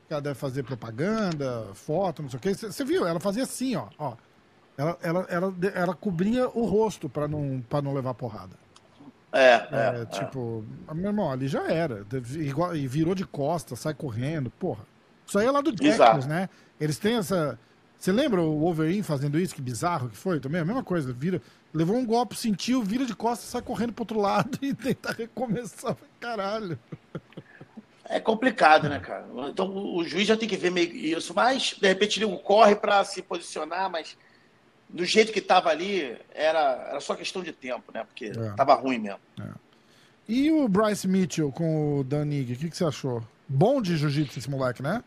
que 0.06 0.12
ela 0.12 0.22
deve 0.22 0.36
fazer 0.36 0.62
propaganda, 0.62 1.66
foto, 1.74 2.22
não 2.22 2.30
sei 2.30 2.38
o 2.38 2.40
quê. 2.40 2.54
Você 2.54 2.84
viu? 2.84 3.06
Ela 3.06 3.20
fazia 3.20 3.42
assim, 3.42 3.74
ó. 3.76 3.88
ó. 3.98 4.14
Ela, 4.76 4.96
ela, 5.02 5.26
ela, 5.28 5.54
ela 5.74 5.94
cobria 5.94 6.48
o 6.50 6.64
rosto 6.64 7.08
para 7.08 7.26
não, 7.26 7.60
pra 7.68 7.82
não 7.82 7.92
levar 7.92 8.14
porrada. 8.14 8.54
É, 9.32 9.54
é, 9.72 10.02
é 10.02 10.06
tipo, 10.06 10.64
é. 10.88 10.94
meu 10.94 11.06
irmão, 11.06 11.30
ali 11.30 11.48
já 11.48 11.70
era. 11.70 12.06
Igual, 12.36 12.76
e 12.76 12.86
virou 12.86 13.14
de 13.14 13.26
costas, 13.26 13.80
sai 13.80 13.92
correndo, 13.92 14.50
porra. 14.50 14.84
Isso 15.26 15.38
aí 15.38 15.46
é 15.46 15.50
lá 15.50 15.60
do 15.60 15.70
Jackass, 15.70 16.26
né? 16.26 16.48
Eles 16.80 16.98
têm 16.98 17.16
essa. 17.16 17.58
Você 17.98 18.12
lembra 18.12 18.40
o 18.40 18.60
Wolverine 18.60 19.02
fazendo 19.02 19.40
isso? 19.40 19.54
Que 19.54 19.60
bizarro 19.60 20.08
que 20.08 20.16
foi 20.16 20.38
também? 20.38 20.60
A 20.60 20.64
mesma 20.64 20.84
coisa. 20.84 21.12
Vira, 21.12 21.42
levou 21.74 21.96
um 21.96 22.06
golpe, 22.06 22.36
sentiu, 22.36 22.82
vira 22.82 23.04
de 23.04 23.14
costas, 23.14 23.48
sai 23.48 23.60
correndo 23.60 23.92
pro 23.92 24.02
outro 24.02 24.20
lado 24.20 24.56
e 24.62 24.72
tenta 24.72 25.12
recomeçar. 25.12 25.96
Caralho. 26.20 26.78
É 28.04 28.20
complicado, 28.20 28.88
né, 28.88 29.00
cara? 29.00 29.26
Então 29.50 29.68
o 29.94 30.02
juiz 30.04 30.26
já 30.26 30.36
tem 30.36 30.48
que 30.48 30.56
ver 30.56 30.70
meio 30.70 30.94
isso, 30.94 31.34
mas 31.34 31.74
de 31.78 31.88
repente 31.88 32.22
ele 32.22 32.38
corre 32.38 32.74
para 32.74 33.04
se 33.04 33.20
posicionar, 33.20 33.90
mas 33.90 34.16
do 34.88 35.04
jeito 35.04 35.32
que 35.32 35.40
estava 35.40 35.68
ali, 35.68 36.16
era, 36.34 36.88
era 36.88 37.00
só 37.00 37.14
questão 37.14 37.42
de 37.42 37.52
tempo, 37.52 37.92
né? 37.92 38.04
Porque 38.04 38.26
é. 38.26 38.50
tava 38.56 38.74
ruim 38.74 38.98
mesmo. 38.98 39.20
É. 39.40 39.50
E 40.26 40.50
o 40.50 40.68
Bryce 40.68 41.06
Mitchell 41.06 41.50
com 41.52 42.00
o 42.00 42.04
Danig, 42.04 42.52
o 42.52 42.56
que, 42.56 42.70
que 42.70 42.76
você 42.76 42.84
achou? 42.84 43.22
Bom 43.46 43.82
de 43.82 43.96
jiu-jitsu 43.96 44.38
esse 44.38 44.48
moleque, 44.48 44.82
né? 44.82 45.02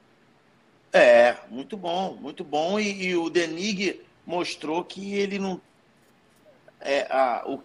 É, 0.93 1.37
muito 1.49 1.77
bom, 1.77 2.15
muito 2.19 2.43
bom. 2.43 2.79
E, 2.79 3.05
e 3.05 3.15
o 3.15 3.29
Denig 3.29 4.01
mostrou 4.25 4.83
que 4.83 5.15
ele 5.15 5.39
não. 5.39 5.61
É, 6.79 7.07
a, 7.09 7.43
o 7.45 7.63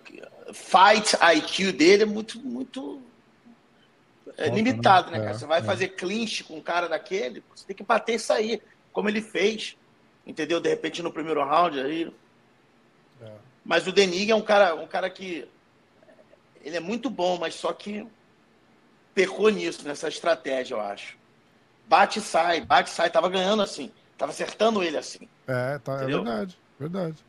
fight 0.52 1.16
IQ 1.36 1.72
dele 1.72 2.02
é 2.04 2.06
muito, 2.06 2.38
muito 2.38 3.02
é, 4.36 4.48
limitado, 4.48 5.10
né, 5.10 5.18
cara? 5.18 5.30
É, 5.30 5.34
você 5.34 5.46
vai 5.46 5.60
é. 5.60 5.64
fazer 5.64 5.88
clinch 5.88 6.44
com 6.44 6.58
um 6.58 6.62
cara 6.62 6.88
daquele, 6.88 7.42
você 7.54 7.66
tem 7.66 7.74
que 7.74 7.82
bater 7.82 8.16
isso 8.16 8.32
aí, 8.32 8.62
como 8.92 9.08
ele 9.08 9.22
fez, 9.22 9.76
entendeu? 10.26 10.60
De 10.60 10.68
repente 10.68 11.02
no 11.02 11.12
primeiro 11.12 11.42
round 11.42 11.80
aí. 11.80 12.12
É. 13.22 13.32
Mas 13.64 13.86
o 13.86 13.92
Denig 13.92 14.30
é 14.30 14.34
um 14.34 14.42
cara, 14.42 14.74
um 14.74 14.86
cara 14.86 15.08
que 15.10 15.48
ele 16.62 16.76
é 16.76 16.80
muito 16.80 17.08
bom, 17.08 17.38
mas 17.38 17.54
só 17.54 17.72
que 17.72 18.06
pecou 19.14 19.48
nisso, 19.48 19.86
nessa 19.88 20.08
estratégia, 20.08 20.74
eu 20.74 20.80
acho 20.80 21.16
bate 21.88 22.18
e 22.18 22.22
sai, 22.22 22.60
bate 22.60 22.90
e 22.90 22.92
sai. 22.92 23.10
Tava 23.10 23.28
ganhando 23.28 23.62
assim. 23.62 23.90
Tava 24.16 24.32
acertando 24.32 24.82
ele 24.82 24.96
assim. 24.96 25.28
É, 25.46 25.78
tá, 25.78 26.02
é 26.02 26.06
verdade, 26.06 26.58
verdade. 26.78 27.24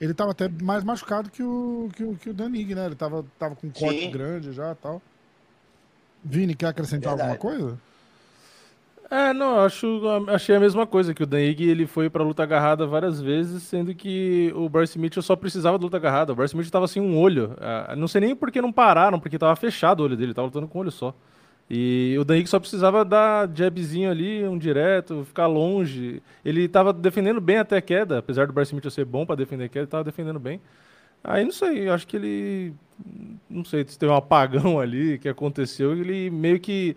Ele 0.00 0.14
tava 0.14 0.32
até 0.32 0.48
mais 0.48 0.82
machucado 0.82 1.30
que 1.30 1.42
o, 1.42 1.88
que 1.94 2.02
o, 2.02 2.16
que 2.16 2.30
o 2.30 2.34
Danig, 2.34 2.74
né? 2.74 2.86
Ele 2.86 2.94
tava, 2.94 3.24
tava 3.38 3.54
com 3.54 3.68
um 3.68 3.70
corte 3.70 4.00
Sim. 4.00 4.10
grande 4.10 4.52
já 4.52 4.72
e 4.72 4.74
tal. 4.74 5.00
Vini, 6.24 6.54
quer 6.54 6.68
acrescentar 6.68 7.16
verdade. 7.16 7.32
alguma 7.32 7.56
coisa? 7.56 7.78
É, 9.10 9.32
não, 9.34 9.60
acho, 9.60 10.00
achei 10.28 10.56
a 10.56 10.60
mesma 10.60 10.86
coisa, 10.86 11.12
que 11.12 11.22
o 11.22 11.26
Danig 11.26 11.62
ele 11.62 11.86
foi 11.86 12.08
pra 12.08 12.24
luta 12.24 12.42
agarrada 12.42 12.86
várias 12.86 13.20
vezes, 13.20 13.62
sendo 13.62 13.94
que 13.94 14.50
o 14.56 14.70
Bryce 14.70 14.98
Mitchell 14.98 15.22
só 15.22 15.36
precisava 15.36 15.78
de 15.78 15.84
luta 15.84 15.98
agarrada. 15.98 16.32
O 16.32 16.34
Bryce 16.34 16.56
Mitchell 16.56 16.72
tava 16.72 16.88
sem 16.88 17.02
um 17.02 17.18
olho. 17.18 17.54
Uh, 17.58 17.94
não 17.94 18.08
sei 18.08 18.22
nem 18.22 18.34
por 18.34 18.50
que 18.50 18.62
não 18.62 18.72
pararam, 18.72 19.20
porque 19.20 19.38
tava 19.38 19.54
fechado 19.54 20.00
o 20.00 20.04
olho 20.04 20.16
dele, 20.16 20.32
tava 20.32 20.46
lutando 20.46 20.66
com 20.66 20.78
um 20.78 20.80
olho 20.80 20.90
só. 20.90 21.14
E 21.74 22.14
o 22.20 22.24
Danik 22.24 22.50
só 22.50 22.60
precisava 22.60 23.02
dar 23.02 23.48
jabzinho 23.54 24.10
ali, 24.10 24.46
um 24.46 24.58
direto, 24.58 25.24
ficar 25.24 25.46
longe. 25.46 26.22
Ele 26.44 26.64
estava 26.64 26.92
defendendo 26.92 27.40
bem 27.40 27.56
até 27.56 27.78
a 27.78 27.80
queda, 27.80 28.18
apesar 28.18 28.46
do 28.46 28.52
Bryce 28.52 28.74
Mitchell 28.74 28.90
ser 28.90 29.06
bom 29.06 29.24
para 29.24 29.36
defender 29.36 29.64
a 29.64 29.68
queda, 29.68 29.78
ele 29.78 29.86
estava 29.86 30.04
defendendo 30.04 30.38
bem. 30.38 30.60
Aí 31.24 31.42
não 31.42 31.50
sei, 31.50 31.88
acho 31.88 32.06
que 32.06 32.14
ele. 32.14 32.74
Não 33.48 33.64
sei 33.64 33.86
se 33.88 33.98
teve 33.98 34.12
um 34.12 34.14
apagão 34.14 34.78
ali 34.78 35.18
que 35.18 35.30
aconteceu, 35.30 35.96
ele 35.96 36.28
meio 36.28 36.60
que. 36.60 36.94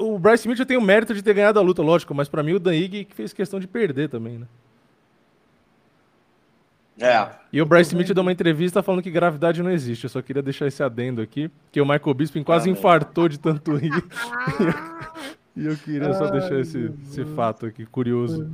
O 0.00 0.18
Bryce 0.18 0.46
Mitchell 0.46 0.66
tem 0.66 0.76
o 0.76 0.82
mérito 0.82 1.14
de 1.14 1.22
ter 1.22 1.32
ganhado 1.32 1.58
a 1.58 1.62
luta, 1.62 1.80
lógico, 1.80 2.14
mas 2.14 2.28
para 2.28 2.42
mim 2.42 2.52
o 2.52 2.60
Danig 2.60 3.08
fez 3.14 3.32
questão 3.32 3.58
de 3.58 3.66
perder 3.66 4.10
também, 4.10 4.36
né? 4.36 4.46
É. 6.98 7.28
E 7.52 7.60
o 7.60 7.66
Bryce 7.66 7.90
Smith 7.90 8.12
deu 8.12 8.22
uma 8.22 8.32
entrevista 8.32 8.82
falando 8.82 9.02
que 9.02 9.10
gravidade 9.10 9.62
não 9.62 9.70
existe. 9.70 10.04
Eu 10.04 10.10
só 10.10 10.22
queria 10.22 10.42
deixar 10.42 10.66
esse 10.66 10.82
adendo 10.82 11.20
aqui, 11.20 11.50
que 11.70 11.80
o 11.80 11.84
Michael 11.84 12.14
Bisping 12.14 12.42
quase 12.42 12.70
infartou 12.70 13.28
de 13.28 13.38
tanto 13.38 13.74
rir. 13.76 13.92
e 15.54 15.66
eu 15.66 15.76
queria 15.76 16.14
só 16.14 16.30
deixar 16.30 16.58
esse, 16.60 16.90
esse 17.02 17.24
fato 17.24 17.66
aqui, 17.66 17.84
curioso. 17.84 18.50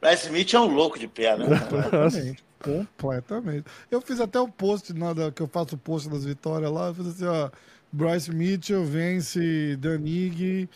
Bryce 0.00 0.26
Smith 0.26 0.54
é 0.54 0.60
um 0.60 0.72
louco 0.72 0.98
de 0.98 1.08
pé, 1.08 1.36
né? 1.36 1.46
Completamente. 1.58 2.44
Completamente. 2.60 3.64
Eu 3.90 4.00
fiz 4.00 4.20
até 4.20 4.40
o 4.40 4.48
post, 4.48 4.94
nada, 4.94 5.30
que 5.30 5.42
eu 5.42 5.48
faço 5.48 5.74
o 5.74 5.78
post 5.78 6.08
das 6.08 6.24
vitórias 6.24 6.70
lá, 6.70 6.88
eu 6.88 6.94
fiz 6.94 7.08
assim, 7.08 7.26
ó, 7.26 7.50
Bryce 7.92 8.34
Mitchell 8.34 8.84
vence 8.84 9.76
Danig 9.76 10.68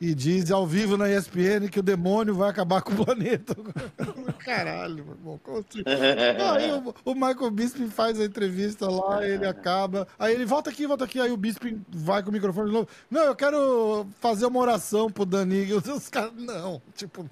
e 0.00 0.14
diz 0.14 0.50
ao 0.50 0.66
vivo 0.66 0.96
na 0.96 1.10
ESPN 1.10 1.68
que 1.70 1.80
o 1.80 1.82
demônio 1.82 2.34
vai 2.34 2.50
acabar 2.50 2.82
com 2.82 2.92
o 2.92 3.04
planeta. 3.04 3.56
Caralho, 4.44 5.04
meu 5.04 5.14
irmão, 5.14 5.40
como 5.42 5.58
assim? 5.58 5.82
Aí 5.86 6.70
o, 6.72 6.94
o, 7.04 7.14
Michael 7.14 7.50
Bisping 7.50 7.88
faz 7.88 8.20
a 8.20 8.24
entrevista 8.24 8.88
lá, 8.88 9.26
ele 9.26 9.46
acaba. 9.46 10.06
Aí 10.18 10.34
ele 10.34 10.44
volta 10.44 10.70
aqui, 10.70 10.86
volta 10.86 11.04
aqui. 11.04 11.18
Aí 11.18 11.30
o 11.30 11.36
Bisping 11.36 11.84
vai 11.88 12.22
com 12.22 12.30
o 12.30 12.32
microfone 12.32 12.68
de 12.68 12.74
novo. 12.74 12.88
Não, 13.10 13.24
eu 13.24 13.34
quero 13.34 14.06
fazer 14.20 14.46
uma 14.46 14.60
oração 14.60 15.10
pro 15.10 15.24
Danig. 15.24 15.72
Os 15.72 16.08
caras, 16.08 16.32
não. 16.36 16.80
Tipo. 16.94 17.26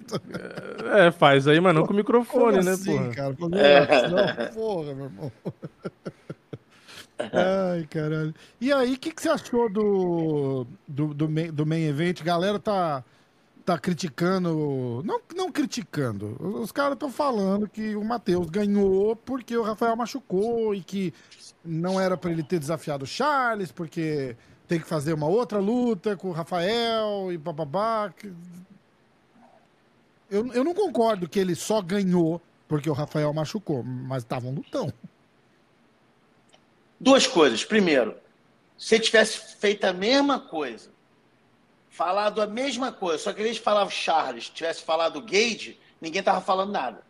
É, 0.97 1.11
faz 1.11 1.47
aí, 1.47 1.59
mas 1.59 1.73
não 1.73 1.85
com 1.85 1.93
o 1.93 1.95
microfone, 1.95 2.63
né, 2.63 2.71
assim, 2.71 2.97
porra? 2.97 3.13
cara? 3.13 3.35
Oração, 3.39 4.53
porra, 4.53 4.93
meu 4.93 5.05
irmão. 5.05 5.31
Ai, 7.17 7.87
caralho. 7.89 8.33
E 8.59 8.71
aí, 8.73 8.93
o 8.93 8.99
que, 8.99 9.11
que 9.11 9.21
você 9.21 9.29
achou 9.29 9.69
do, 9.69 10.67
do, 10.87 11.13
do, 11.13 11.29
main, 11.29 11.51
do 11.51 11.65
main 11.65 11.85
event? 11.85 12.21
Galera 12.21 12.59
tá, 12.59 13.03
tá 13.65 13.77
criticando. 13.77 15.01
Não, 15.05 15.21
não 15.35 15.51
criticando. 15.51 16.35
Os 16.39 16.71
caras 16.71 16.93
estão 16.93 17.09
falando 17.09 17.69
que 17.69 17.95
o 17.95 18.03
Matheus 18.03 18.49
ganhou 18.49 19.15
porque 19.15 19.55
o 19.55 19.63
Rafael 19.63 19.95
machucou 19.95 20.75
e 20.75 20.81
que 20.81 21.13
não 21.63 21.99
era 21.99 22.17
para 22.17 22.31
ele 22.31 22.43
ter 22.43 22.59
desafiado 22.59 23.05
o 23.05 23.07
Charles, 23.07 23.71
porque 23.71 24.35
tem 24.67 24.79
que 24.79 24.87
fazer 24.87 25.13
uma 25.13 25.27
outra 25.27 25.59
luta 25.59 26.15
com 26.17 26.29
o 26.29 26.33
Rafael 26.33 27.31
e 27.31 27.37
bababá. 27.37 28.13
Eu, 30.29 30.51
eu 30.53 30.63
não 30.63 30.73
concordo 30.73 31.29
que 31.29 31.39
ele 31.39 31.55
só 31.55 31.81
ganhou 31.81 32.41
porque 32.67 32.89
o 32.89 32.93
Rafael 32.93 33.31
machucou, 33.33 33.83
mas 33.83 34.23
tava 34.23 34.47
um 34.47 34.55
lutão. 34.55 34.91
Duas 36.99 37.27
coisas. 37.27 37.63
Primeiro, 37.63 38.15
se 38.77 38.99
tivesse 38.99 39.55
feito 39.57 39.85
a 39.85 39.93
mesma 39.93 40.39
coisa, 40.39 40.89
falado 41.89 42.41
a 42.41 42.47
mesma 42.47 42.91
coisa, 42.91 43.23
só 43.23 43.33
que 43.33 43.41
eles 43.41 43.57
falavam 43.57 43.89
Charles, 43.89 44.49
tivesse 44.49 44.81
falado 44.83 45.21
Gage, 45.21 45.79
ninguém 46.01 46.21
tava 46.21 46.41
falando 46.41 46.71
nada. 46.71 47.05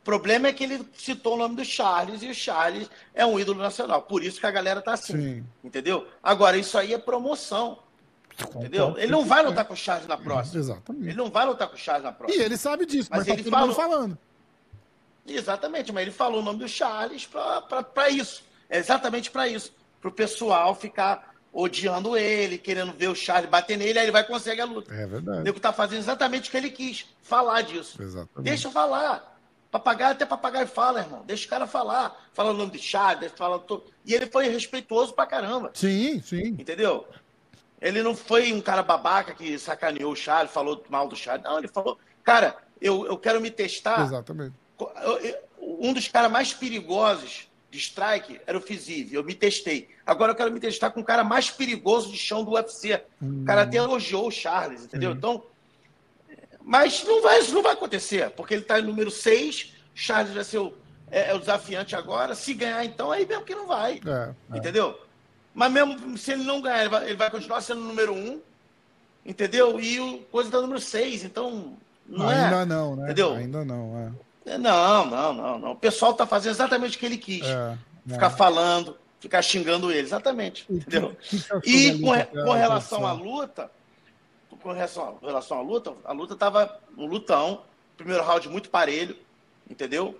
O 0.00 0.04
problema 0.04 0.48
é 0.48 0.52
que 0.52 0.64
ele 0.64 0.84
citou 0.94 1.34
o 1.34 1.36
nome 1.36 1.54
do 1.54 1.64
Charles 1.64 2.22
e 2.22 2.28
o 2.28 2.34
Charles 2.34 2.90
é 3.14 3.24
um 3.24 3.38
ídolo 3.38 3.60
nacional. 3.60 4.02
Por 4.02 4.24
isso 4.24 4.40
que 4.40 4.46
a 4.46 4.50
galera 4.50 4.82
tá 4.82 4.94
assim. 4.94 5.12
Sim. 5.12 5.46
Entendeu? 5.62 6.08
Agora, 6.20 6.56
isso 6.56 6.76
aí 6.76 6.92
é 6.92 6.98
promoção. 6.98 7.78
Entendeu? 8.56 8.96
Ele 8.98 9.12
não 9.12 9.24
vai 9.24 9.44
lutar 9.44 9.64
com 9.64 9.74
o 9.74 9.76
Charles 9.76 10.08
na 10.08 10.16
próxima. 10.16 10.58
Exatamente. 10.58 11.06
Ele 11.06 11.16
não 11.16 11.30
vai 11.30 11.46
lutar 11.46 11.68
com 11.68 11.76
o 11.76 11.78
Charles 11.78 12.02
na 12.02 12.10
próxima. 12.10 12.42
E 12.42 12.44
ele 12.44 12.56
sabe 12.56 12.84
disso, 12.84 13.08
mas, 13.12 13.20
mas 13.20 13.28
tá 13.28 13.34
ele 13.34 13.48
falou... 13.48 13.74
falando. 13.74 14.18
Exatamente, 15.24 15.92
mas 15.92 16.02
ele 16.02 16.10
falou 16.10 16.40
o 16.40 16.42
nome 16.42 16.58
do 16.58 16.68
Charles 16.68 17.28
para 17.94 18.10
isso. 18.10 18.42
É 18.68 18.78
exatamente 18.78 19.30
para 19.30 19.48
isso. 19.48 19.74
Para 20.00 20.08
o 20.08 20.12
pessoal 20.12 20.74
ficar 20.74 21.32
odiando 21.52 22.16
ele, 22.16 22.56
querendo 22.56 22.92
ver 22.92 23.08
o 23.08 23.14
Charles 23.14 23.50
bater 23.50 23.76
nele, 23.76 23.98
aí 23.98 24.06
ele 24.06 24.12
vai 24.12 24.24
conseguir 24.24 24.62
a 24.62 24.64
luta. 24.64 24.92
É 24.94 25.06
verdade. 25.06 25.40
O 25.40 25.42
nego 25.42 25.60
tá 25.60 25.72
fazendo 25.72 25.98
exatamente 25.98 26.48
o 26.48 26.50
que 26.50 26.56
ele 26.56 26.70
quis, 26.70 27.06
falar 27.22 27.62
disso. 27.62 28.02
Exatamente. 28.02 28.48
Deixa 28.48 28.68
eu 28.68 28.72
falar. 28.72 29.30
Papagaio 29.70 30.12
até 30.12 30.26
papagaio 30.26 30.66
fala, 30.66 31.00
irmão. 31.00 31.22
Deixa 31.26 31.46
o 31.46 31.48
cara 31.48 31.66
falar. 31.66 32.28
Fala 32.32 32.50
o 32.50 32.54
nome 32.54 32.72
de 32.72 32.78
Charles, 32.78 33.32
fala 33.36 33.58
todo. 33.58 33.84
E 34.04 34.14
ele 34.14 34.26
foi 34.26 34.48
respeitoso 34.48 35.14
pra 35.14 35.26
caramba. 35.26 35.70
Sim, 35.74 36.20
sim. 36.22 36.48
Entendeu? 36.58 37.06
Ele 37.80 38.02
não 38.02 38.14
foi 38.14 38.52
um 38.52 38.60
cara 38.60 38.82
babaca 38.82 39.34
que 39.34 39.58
sacaneou 39.58 40.12
o 40.12 40.16
Charles, 40.16 40.52
falou 40.52 40.84
mal 40.88 41.08
do 41.08 41.16
Charles. 41.16 41.44
Não, 41.44 41.58
ele 41.58 41.68
falou, 41.68 41.98
cara, 42.22 42.56
eu, 42.80 43.06
eu 43.06 43.18
quero 43.18 43.40
me 43.40 43.50
testar. 43.50 44.04
Exatamente. 44.04 44.54
Um 45.58 45.92
dos 45.92 46.08
caras 46.08 46.30
mais 46.30 46.52
perigosos 46.52 47.48
de 47.72 47.78
strike 47.78 48.38
era 48.46 48.56
o 48.56 48.60
Fisive. 48.60 49.14
Eu 49.14 49.24
me 49.24 49.34
testei. 49.34 49.88
Agora 50.06 50.32
eu 50.32 50.36
quero 50.36 50.52
me 50.52 50.60
testar 50.60 50.90
com 50.90 51.00
o 51.00 51.04
cara 51.04 51.24
mais 51.24 51.50
perigoso 51.50 52.12
de 52.12 52.18
chão 52.18 52.44
do 52.44 52.52
UFC. 52.52 53.02
Hum. 53.20 53.42
O 53.42 53.44
cara 53.46 53.62
até 53.62 53.78
elogiou 53.78 54.28
o 54.28 54.30
Charles, 54.30 54.84
entendeu? 54.84 55.10
Hum. 55.10 55.14
Então. 55.14 55.42
Mas 56.62 57.02
não 57.02 57.22
vai, 57.22 57.40
isso 57.40 57.54
não 57.54 57.62
vai 57.62 57.72
acontecer, 57.72 58.30
porque 58.30 58.52
ele 58.52 58.60
está 58.60 58.78
em 58.78 58.84
número 58.84 59.10
6, 59.10 59.72
Charles 59.94 60.32
vai 60.32 60.44
ser 60.44 60.58
o, 60.58 60.72
é, 61.10 61.30
é, 61.30 61.34
o 61.34 61.38
desafiante 61.38 61.96
agora. 61.96 62.34
Se 62.34 62.52
ganhar, 62.52 62.84
então, 62.84 63.10
aí 63.10 63.26
mesmo 63.26 63.44
que 63.44 63.54
não 63.54 63.66
vai. 63.66 64.00
É, 64.06 64.54
é. 64.54 64.58
entendeu? 64.58 65.00
Mas 65.54 65.72
mesmo 65.72 66.18
se 66.18 66.32
ele 66.32 66.44
não 66.44 66.60
ganhar, 66.60 66.80
ele 66.80 66.88
vai, 66.90 67.04
ele 67.06 67.16
vai 67.16 67.30
continuar 67.30 67.62
sendo 67.62 67.80
o 67.80 67.84
número 67.84 68.12
1, 68.12 68.16
um, 68.16 68.40
entendeu? 69.24 69.80
E 69.80 69.98
o 69.98 70.18
coisa 70.30 70.50
está 70.50 70.60
número 70.60 70.78
6. 70.78 71.24
Então, 71.24 71.74
Não 72.06 72.28
Ainda 72.28 72.60
é? 72.60 72.64
não, 72.66 72.96
né? 72.96 73.04
Entendeu? 73.04 73.32
Ainda 73.32 73.64
não, 73.64 73.98
é. 73.98 74.31
Não, 74.44 75.06
não, 75.06 75.32
não, 75.32 75.58
não. 75.58 75.70
O 75.72 75.76
pessoal 75.76 76.14
tá 76.14 76.26
fazendo 76.26 76.52
exatamente 76.52 76.96
o 76.96 77.00
que 77.00 77.06
ele 77.06 77.18
quis. 77.18 77.46
É, 77.46 77.76
é. 78.08 78.12
Ficar 78.12 78.30
falando, 78.30 78.96
ficar 79.20 79.40
xingando 79.42 79.90
ele. 79.90 80.00
Exatamente. 80.00 80.66
E 80.68 80.74
Entendeu? 80.74 81.16
que- 81.20 81.38
que 81.38 81.42
que 81.42 81.52
achou 81.52 81.60
E 81.64 82.00
com, 82.00 82.10
re- 82.10 82.24
com 82.26 82.52
relação 82.52 83.06
à 83.06 83.12
luta, 83.12 83.70
com 84.60 84.72
relação, 84.72 85.14
com 85.16 85.26
relação 85.26 85.58
à 85.58 85.62
luta, 85.62 85.92
a 86.04 86.12
luta 86.12 86.34
tava 86.36 86.78
um 86.96 87.06
lutão, 87.06 87.62
primeiro 87.96 88.22
round 88.24 88.48
muito 88.48 88.68
parelho, 88.70 89.16
entendeu? 89.68 90.18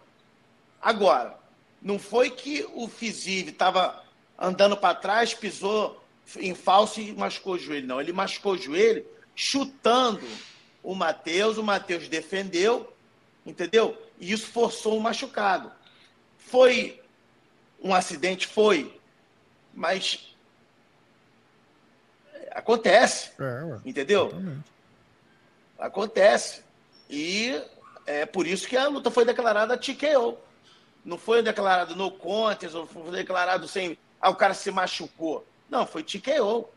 Agora, 0.80 1.36
não 1.80 1.98
foi 1.98 2.30
que 2.30 2.66
o 2.74 2.88
Fisive 2.88 3.50
estava 3.50 4.02
andando 4.38 4.76
para 4.76 4.94
trás, 4.94 5.34
pisou 5.34 6.00
em 6.36 6.54
falso 6.54 7.00
e 7.00 7.12
machucou 7.12 7.54
o 7.54 7.58
joelho, 7.58 7.86
não. 7.86 8.00
Ele 8.00 8.12
machucou 8.12 8.52
o 8.54 8.58
joelho 8.58 9.04
chutando 9.34 10.20
o 10.82 10.94
Matheus, 10.94 11.56
o 11.58 11.62
Matheus 11.62 12.08
defendeu, 12.08 12.92
entendeu? 13.46 13.96
E 14.22 14.32
isso 14.32 14.46
forçou 14.46 14.96
um 14.96 15.00
machucado. 15.00 15.72
Foi 16.38 17.02
um 17.82 17.92
acidente? 17.92 18.46
Foi. 18.46 19.00
Mas 19.74 20.36
acontece, 22.52 23.32
É, 23.40 23.80
entendeu? 23.84 24.26
exatamente. 24.28 24.72
Acontece. 25.76 26.62
E 27.10 27.60
é 28.06 28.24
por 28.24 28.46
isso 28.46 28.68
que 28.68 28.76
a 28.76 28.86
luta 28.86 29.10
foi 29.10 29.24
declarada 29.24 29.76
TKO. 29.76 30.38
Não 31.04 31.18
foi 31.18 31.42
declarado 31.42 31.96
no 31.96 32.08
contest, 32.08 32.76
ou 32.76 32.86
foi 32.86 33.10
declarado 33.10 33.66
sem. 33.66 33.98
Ah, 34.20 34.30
o 34.30 34.36
cara 34.36 34.54
se 34.54 34.70
machucou. 34.70 35.44
Não, 35.68 35.84
foi 35.84 36.04
TKO. 36.04 36.68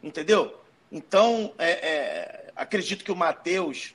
Entendeu? 0.00 0.62
Então, 0.92 1.52
é, 1.58 1.70
é, 1.72 2.52
acredito 2.54 3.02
que 3.04 3.10
o 3.10 3.16
Matheus 3.16 3.92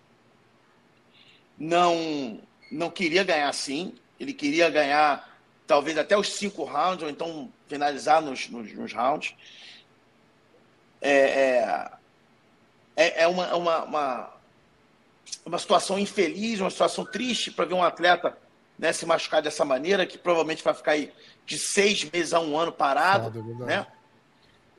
não, 1.57 2.41
não 2.71 2.89
queria 2.89 3.23
ganhar 3.23 3.51
sim. 3.53 3.95
Ele 4.19 4.33
queria 4.33 4.69
ganhar 4.69 5.37
talvez 5.65 5.97
até 5.97 6.17
os 6.17 6.33
cinco 6.33 6.63
rounds, 6.63 7.03
ou 7.03 7.09
então 7.09 7.51
finalizar 7.67 8.21
nos, 8.21 8.49
nos, 8.49 8.73
nos 8.73 8.93
rounds. 8.93 9.35
É, 11.01 11.11
é, 11.11 11.91
é, 12.95 13.23
é 13.23 13.27
uma, 13.27 13.55
uma, 13.55 13.83
uma, 13.83 14.33
uma 15.45 15.59
situação 15.59 15.99
infeliz, 15.99 16.59
uma 16.59 16.69
situação 16.69 17.05
triste 17.05 17.51
para 17.51 17.65
ver 17.65 17.73
um 17.75 17.83
atleta 17.83 18.37
né, 18.77 18.93
se 18.93 19.05
machucar 19.05 19.41
dessa 19.41 19.65
maneira, 19.65 20.05
que 20.05 20.17
provavelmente 20.17 20.63
vai 20.63 20.73
ficar 20.73 20.91
aí 20.91 21.11
de 21.45 21.57
seis 21.57 22.03
meses 22.03 22.33
a 22.33 22.39
um 22.39 22.57
ano 22.57 22.71
parado. 22.71 23.39
É 23.61 23.65
né? 23.65 23.87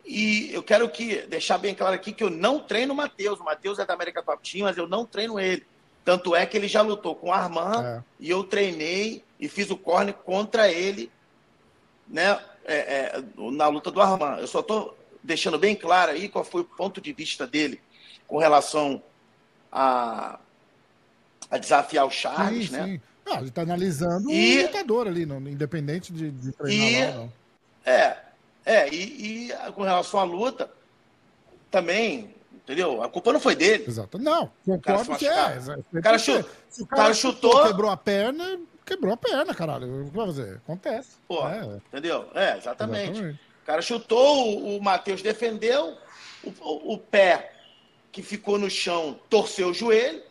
E 0.05 0.53
eu 0.55 0.63
quero 0.63 0.89
que 0.89 1.23
deixar 1.27 1.59
bem 1.59 1.75
claro 1.75 1.95
aqui 1.95 2.13
que 2.13 2.25
eu 2.25 2.31
não 2.31 2.61
treino 2.61 2.95
o 2.95 2.97
Matheus. 2.97 3.39
O 3.41 3.45
Matheus 3.45 3.79
é 3.79 3.85
da 3.85 3.93
América 3.95 4.23
Top 4.23 4.51
Team, 4.51 4.65
mas 4.65 4.79
eu 4.79 4.89
não 4.89 5.05
treino 5.05 5.39
ele. 5.39 5.67
Tanto 6.09 6.35
é 6.35 6.47
que 6.47 6.57
ele 6.57 6.69
já 6.69 6.81
lutou 6.81 7.15
com 7.15 7.29
o 7.29 7.33
Armand 7.35 7.85
É. 7.85 8.03
e 8.19 8.31
eu 8.31 8.43
treinei 8.43 9.23
e 9.39 9.47
fiz 9.47 9.69
o 9.69 9.77
corner 9.77 10.15
contra 10.15 10.67
ele 10.73 11.13
né, 12.09 12.41
é, 12.65 12.77
é, 12.79 13.23
na 13.37 13.69
luta 13.69 13.91
do 13.91 14.01
Armand. 14.01 14.39
Eu 14.39 14.47
só 14.47 14.61
estou 14.61 14.97
deixando 15.23 15.59
bem 15.59 15.77
claro 15.77 16.13
aí 16.13 16.27
qual 16.31 16.47
foi 16.47 16.63
o 16.63 16.65
ponto 16.65 16.99
de 16.99 17.13
vista 17.13 17.47
dele 17.47 17.79
com 18.27 18.39
relação 18.39 19.03
a, 19.71 20.39
a 21.51 21.59
desafiar 21.59 22.07
o 22.07 22.11
Charles, 22.11 22.69
sim, 22.71 22.73
né? 22.73 22.85
sim. 22.87 23.01
Ah, 23.31 23.41
ele 23.43 23.51
tá 23.51 23.61
analisando 23.61 24.31
E- 24.31 24.61
o 24.61 24.63
lutador 24.69 25.09
ali, 25.09 25.27
não, 25.27 25.37
independente 25.41 26.11
de, 26.11 26.31
de 26.31 26.53
treinar 26.53 26.89
E- 26.89 27.05
lá 27.05 27.11
ou 27.11 27.15
não. 27.25 27.33
É, 27.85 28.17
é, 28.65 28.89
e, 28.95 29.51
e 29.51 29.53
com 29.75 29.83
relação 29.83 30.19
à 30.21 30.25
luta, 30.25 30.71
também, 31.71 32.35
entendeu? 32.69 33.03
A 33.03 33.09
culpa 33.09 33.33
não 33.33 33.41
foi 33.41 33.57
dele. 33.57 33.85
Exato. 33.89 34.19
Não, 34.19 34.51
concordo 34.65 35.17
que 35.17 35.27
é. 35.27 35.57
O 35.95 36.03
cara, 36.03 36.19
chu- 36.19 36.45
o 36.81 36.87
cara 36.87 37.15
chutou- 37.15 37.51
chutou, 37.53 37.67
quebrou 37.67 37.91
a 37.91 37.97
perna, 37.97 38.61
quebrou 38.85 39.15
a 39.15 39.17
perna, 39.17 39.55
caralho. 39.55 40.03
O 40.03 40.11
que 40.11 40.17
vai 40.17 40.27
fazer? 40.27 40.57
Acontece. 40.57 41.17
Pô, 41.27 41.49
É, 41.49 41.79
entendeu? 41.89 42.29
É, 42.35 42.59
exatamente. 42.59 43.11
exatamente. 43.13 43.41
O 43.63 43.67
cara 43.67 43.83
chutou, 43.83 44.49
o, 44.59 44.77
o 44.77 44.83
Matheus 44.83 45.23
defendeu, 45.23 45.97
o, 46.45 46.51
o- 46.61 46.95
o 46.95 46.99
pé 46.99 47.53
que 48.13 48.23
ficou 48.23 48.59
no 48.59 48.69
chão 48.71 49.19
torceu 49.31 49.69
o 49.71 49.75
joelho. 49.75 50.23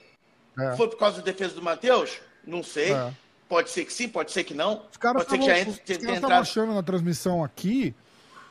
É. 0.59 0.75
Foi 0.75 0.87
por 0.87 0.97
causa 0.97 1.17
da 1.17 1.23
defesa 1.23 1.53
do 1.55 1.61
Matheus? 1.61 2.19
Não 2.45 2.61
sei. 2.63 2.93
É. 2.93 3.11
Pode 3.49 3.69
ser 3.69 3.85
que 3.85 3.93
sim, 3.93 4.09
pode 4.09 4.31
ser 4.31 4.43
que 4.43 4.53
não. 4.53 4.83
Os 4.91 4.97
caras 4.97 5.25
estavam 5.25 6.37
achando 6.37 6.73
na 6.73 6.83
transmissão 6.83 7.43
aqui 7.43 7.95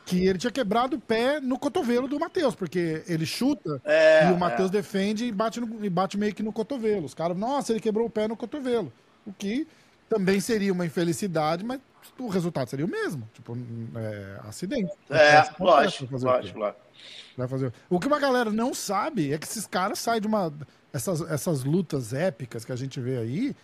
que 0.07 0.25
ele 0.25 0.39
tinha 0.39 0.51
quebrado 0.51 0.95
o 0.95 0.99
pé 0.99 1.39
no 1.41 1.59
cotovelo 1.59 2.07
do 2.07 2.17
Matheus, 2.17 2.55
porque 2.55 3.03
ele 3.07 3.25
chuta 3.25 3.81
É, 3.83 4.29
e 4.29 4.31
o 4.31 4.37
Matheus 4.37 4.71
defende 4.71 5.25
e 5.25 5.31
bate, 5.31 5.59
no- 5.59 5.83
e 5.85 5.89
bate 5.89 6.17
meio 6.17 6.33
que 6.33 6.41
no 6.41 6.53
cotovelo. 6.53 7.05
Os 7.05 7.13
caras, 7.13 7.37
nossa, 7.37 7.73
ele 7.73 7.81
quebrou 7.81 8.07
o 8.07 8.09
pé 8.09 8.27
no 8.27 8.37
cotovelo. 8.37 8.91
O 9.25 9.33
que 9.33 9.67
também 10.09 10.39
seria 10.39 10.71
uma 10.71 10.85
infelicidade, 10.85 11.65
mas 11.65 11.81
o 12.17 12.29
resultado 12.29 12.69
seria 12.69 12.85
o 12.85 12.89
mesmo. 12.89 13.29
Tipo, 13.33 13.57
é, 13.95 14.39
acidente. 14.47 14.91
É, 15.09 15.35
lógico, 15.59 16.17
lógico, 16.17 16.57
lógico. 16.57 16.75
Vai 17.37 17.47
fazer... 17.47 17.73
O 17.89 17.99
que 17.99 18.07
uma 18.07 18.17
galera 18.19 18.49
não 18.49 18.73
sabe 18.73 19.33
é 19.33 19.37
que 19.37 19.45
esses 19.45 19.67
caras 19.67 19.99
saem 19.99 20.21
de 20.21 20.27
uma. 20.27 20.51
Essas, 20.93 21.21
essas 21.29 21.63
lutas 21.65 22.13
épicas 22.13 22.63
que 22.65 22.71
a 22.71 22.75
gente 22.75 22.99
vê 22.99 23.17
aí, 23.17 23.55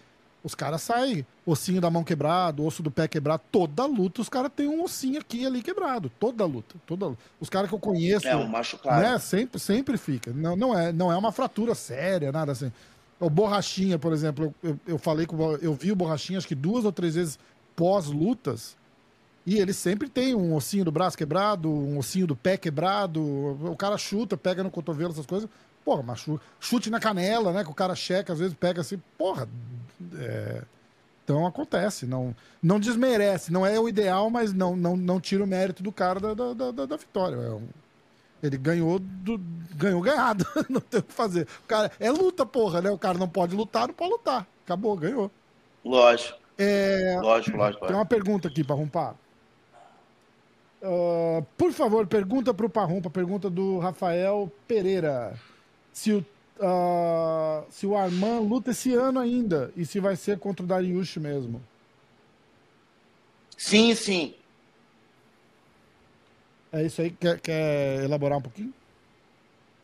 os 0.43 0.53
caras 0.53 0.81
saem, 0.81 1.25
ossinho 1.45 1.79
da 1.79 1.89
mão 1.89 2.03
quebrado, 2.03 2.65
osso 2.65 2.83
do 2.83 2.91
pé 2.91 3.07
quebrado. 3.07 3.41
Toda 3.51 3.85
luta, 3.85 4.21
os 4.21 4.27
caras 4.27 4.51
têm 4.53 4.67
um 4.67 4.83
ossinho 4.83 5.19
aqui 5.19 5.45
ali 5.45 5.61
quebrado. 5.61 6.11
Toda 6.19 6.45
luta. 6.45 6.75
Toda 6.85 7.07
luta. 7.07 7.21
Os 7.39 7.49
caras 7.49 7.69
que 7.69 7.75
eu 7.75 7.79
conheço. 7.79 8.27
É 8.27 8.35
um 8.35 8.47
machucado. 8.47 9.01
né, 9.01 9.17
sempre, 9.19 9.59
sempre 9.59 9.97
fica. 9.97 10.33
Não, 10.33 10.55
não, 10.55 10.77
é, 10.77 10.91
não 10.91 11.11
é 11.11 11.15
uma 11.17 11.31
fratura 11.31 11.73
séria, 11.73 12.31
nada 12.31 12.51
assim. 12.51 12.71
O 13.19 13.29
Borrachinha, 13.29 13.97
por 13.97 14.11
exemplo, 14.11 14.53
eu, 14.61 14.71
eu, 14.71 14.79
eu 14.85 14.97
falei 14.97 15.25
com 15.25 15.41
eu 15.61 15.73
vi 15.73 15.91
o 15.93 15.95
Borrachinha 15.95 16.37
acho 16.39 16.47
que 16.47 16.55
duas 16.55 16.83
ou 16.83 16.91
três 16.91 17.15
vezes 17.15 17.39
pós-lutas. 17.75 18.75
E 19.45 19.57
ele 19.57 19.73
sempre 19.73 20.07
tem 20.09 20.33
um 20.35 20.55
ossinho 20.55 20.85
do 20.85 20.91
braço 20.91 21.17
quebrado, 21.17 21.69
um 21.69 21.97
ossinho 21.97 22.25
do 22.25 22.35
pé 22.35 22.55
quebrado. 22.57 23.21
O 23.21 23.75
cara 23.77 23.97
chuta, 23.97 24.37
pega 24.37 24.63
no 24.63 24.71
cotovelo, 24.71 25.11
essas 25.11 25.25
coisas. 25.25 25.49
Porra, 25.83 26.01
mas 26.01 26.19
chu- 26.19 26.39
chute 26.61 26.89
na 26.89 26.99
canela, 26.99 27.51
né? 27.51 27.61
Que 27.63 27.69
o 27.69 27.73
cara 27.73 27.93
checa, 27.93 28.31
às 28.31 28.39
vezes 28.39 28.53
pega 28.53 28.79
assim. 28.81 29.01
Porra. 29.17 29.47
É, 30.17 30.61
Então 31.23 31.45
acontece. 31.47 32.05
Não, 32.05 32.35
não 32.61 32.79
desmerece. 32.79 33.51
Não 33.51 33.65
é 33.65 33.79
o 33.79 33.87
ideal, 33.89 34.29
mas 34.29 34.53
não, 34.53 34.75
não, 34.75 34.95
não 34.97 35.19
tira 35.21 35.43
o 35.43 35.47
mérito 35.47 35.81
do 35.83 35.91
cara 35.91 36.19
da, 36.19 36.33
da, 36.33 36.71
da- 36.71 36.85
da- 36.85 36.97
vitória. 36.97 37.35
É 37.35 37.49
um- 37.51 37.67
ele 38.41 38.57
ganhou 38.57 38.99
do, 38.99 39.39
ganhou 39.75 40.01
ganhado. 40.01 40.45
não 40.69 40.81
tem 40.81 40.99
o 40.99 41.03
que 41.03 41.13
fazer. 41.13 41.47
O 41.63 41.67
cara, 41.67 41.91
é 41.99 42.11
luta, 42.11 42.45
porra, 42.45 42.81
né? 42.81 42.89
O 42.91 42.97
cara 42.97 43.17
não 43.17 43.27
pode 43.29 43.55
lutar, 43.55 43.87
não 43.87 43.93
pode 43.95 44.11
lutar. 44.11 44.45
Acabou, 44.65 44.95
ganhou. 44.97 45.31
Lógico. 45.83 46.37
É, 46.57 47.17
Lógico, 47.21 47.57
lógico. 47.57 47.87
tem 47.87 47.95
uma 47.95 48.05
pergunta 48.05 48.47
aqui, 48.47 48.63
Parrumpa. 48.63 49.15
Ah, 50.81 51.41
por 51.57 51.71
favor, 51.71 52.05
pergunta 52.05 52.53
para 52.53 52.65
o 52.65 52.69
Parrumpa, 52.69 53.09
pergunta 53.09 53.49
do 53.49 53.79
Rafael 53.79 54.51
Pereira. 54.67 55.33
Se 55.93 56.11
o, 56.11 56.25
ah, 56.59 57.63
se 57.69 57.85
o 57.85 57.95
Arman 57.95 58.39
luta 58.39 58.71
esse 58.71 58.93
ano 58.93 59.19
ainda 59.19 59.71
e 59.75 59.85
se 59.85 59.99
vai 59.99 60.15
ser 60.15 60.39
contra 60.39 60.63
o 60.63 60.67
Dariush 60.67 61.17
mesmo. 61.17 61.61
Sim, 63.57 63.95
sim. 63.95 64.35
É 66.71 66.83
isso 66.83 67.01
aí? 67.01 67.11
Quer, 67.11 67.39
quer 67.39 68.03
elaborar 68.03 68.39
um 68.39 68.41
pouquinho? 68.41 68.73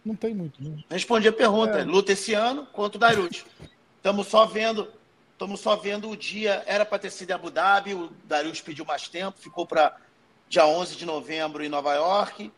Não 0.03 0.15
tem 0.15 0.33
muito, 0.33 0.61
né? 0.63 0.77
Respondi 0.89 1.27
a 1.27 1.33
pergunta. 1.33 1.79
É. 1.79 1.83
Luta 1.83 2.11
esse 2.11 2.33
ano 2.33 2.65
contra 2.67 2.97
o 2.97 2.99
Darius. 2.99 3.45
Estamos 3.97 4.27
só 4.27 4.45
vendo. 4.45 4.87
Estamos 5.33 5.59
só 5.59 5.75
vendo 5.75 6.09
o 6.09 6.17
dia. 6.17 6.63
Era 6.65 6.85
para 6.85 6.99
ter 6.99 7.11
sido 7.11 7.29
em 7.29 7.33
Abu 7.33 7.51
Dhabi. 7.51 7.93
O 7.93 8.11
Darius 8.25 8.59
pediu 8.59 8.85
mais 8.85 9.07
tempo. 9.07 9.39
Ficou 9.39 9.65
para 9.65 9.95
dia 10.47 10.65
11 10.65 10.95
de 10.95 11.05
novembro 11.05 11.63
em 11.63 11.69
Nova 11.69 11.93
York. 11.93 12.51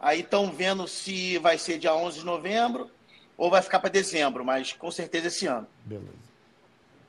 Aí 0.00 0.20
estão 0.20 0.50
vendo 0.50 0.88
se 0.88 1.38
vai 1.38 1.58
ser 1.58 1.78
dia 1.78 1.94
11 1.94 2.20
de 2.20 2.24
novembro 2.24 2.90
ou 3.38 3.48
vai 3.48 3.62
ficar 3.62 3.78
para 3.78 3.88
dezembro, 3.88 4.44
mas 4.44 4.72
com 4.72 4.90
certeza 4.90 5.28
esse 5.28 5.46
ano. 5.46 5.66
Beleza. 5.84 6.28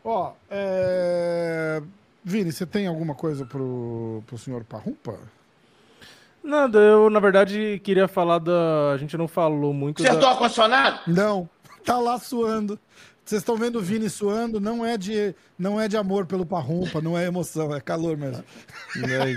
Ó, 0.05 0.31
é... 0.49 1.81
Vini, 2.23 2.51
você 2.51 2.65
tem 2.65 2.85
alguma 2.85 3.15
coisa 3.15 3.45
pro, 3.45 4.23
pro 4.27 4.37
senhor 4.37 4.63
Parrumpa? 4.63 5.17
Nada, 6.43 6.77
eu 6.79 7.09
na 7.09 7.19
verdade 7.19 7.81
queria 7.83 8.07
falar 8.07 8.39
da. 8.39 8.91
A 8.93 8.97
gente 8.97 9.17
não 9.17 9.27
falou 9.27 9.73
muito 9.73 10.01
Acertou 10.01 10.21
da. 10.21 10.27
o 10.27 10.29
ar-condicionado? 10.31 10.99
Não, 11.07 11.49
tá 11.83 11.97
lá 11.97 12.17
suando. 12.17 12.79
Vocês 13.29 13.43
estão 13.43 13.55
vendo 13.55 13.77
o 13.77 13.81
Vini 13.81 14.09
suando, 14.09 14.59
não 14.59 14.83
é 14.83 14.97
de, 14.97 15.35
não 15.55 15.79
é 15.79 15.87
de 15.87 15.95
amor 15.95 16.25
pelo 16.25 16.43
Parrumpa, 16.43 16.99
não 16.99 17.15
é 17.15 17.27
emoção, 17.27 17.75
é 17.75 17.79
calor 17.79 18.17
mesmo. 18.17 18.43
né, 18.97 19.35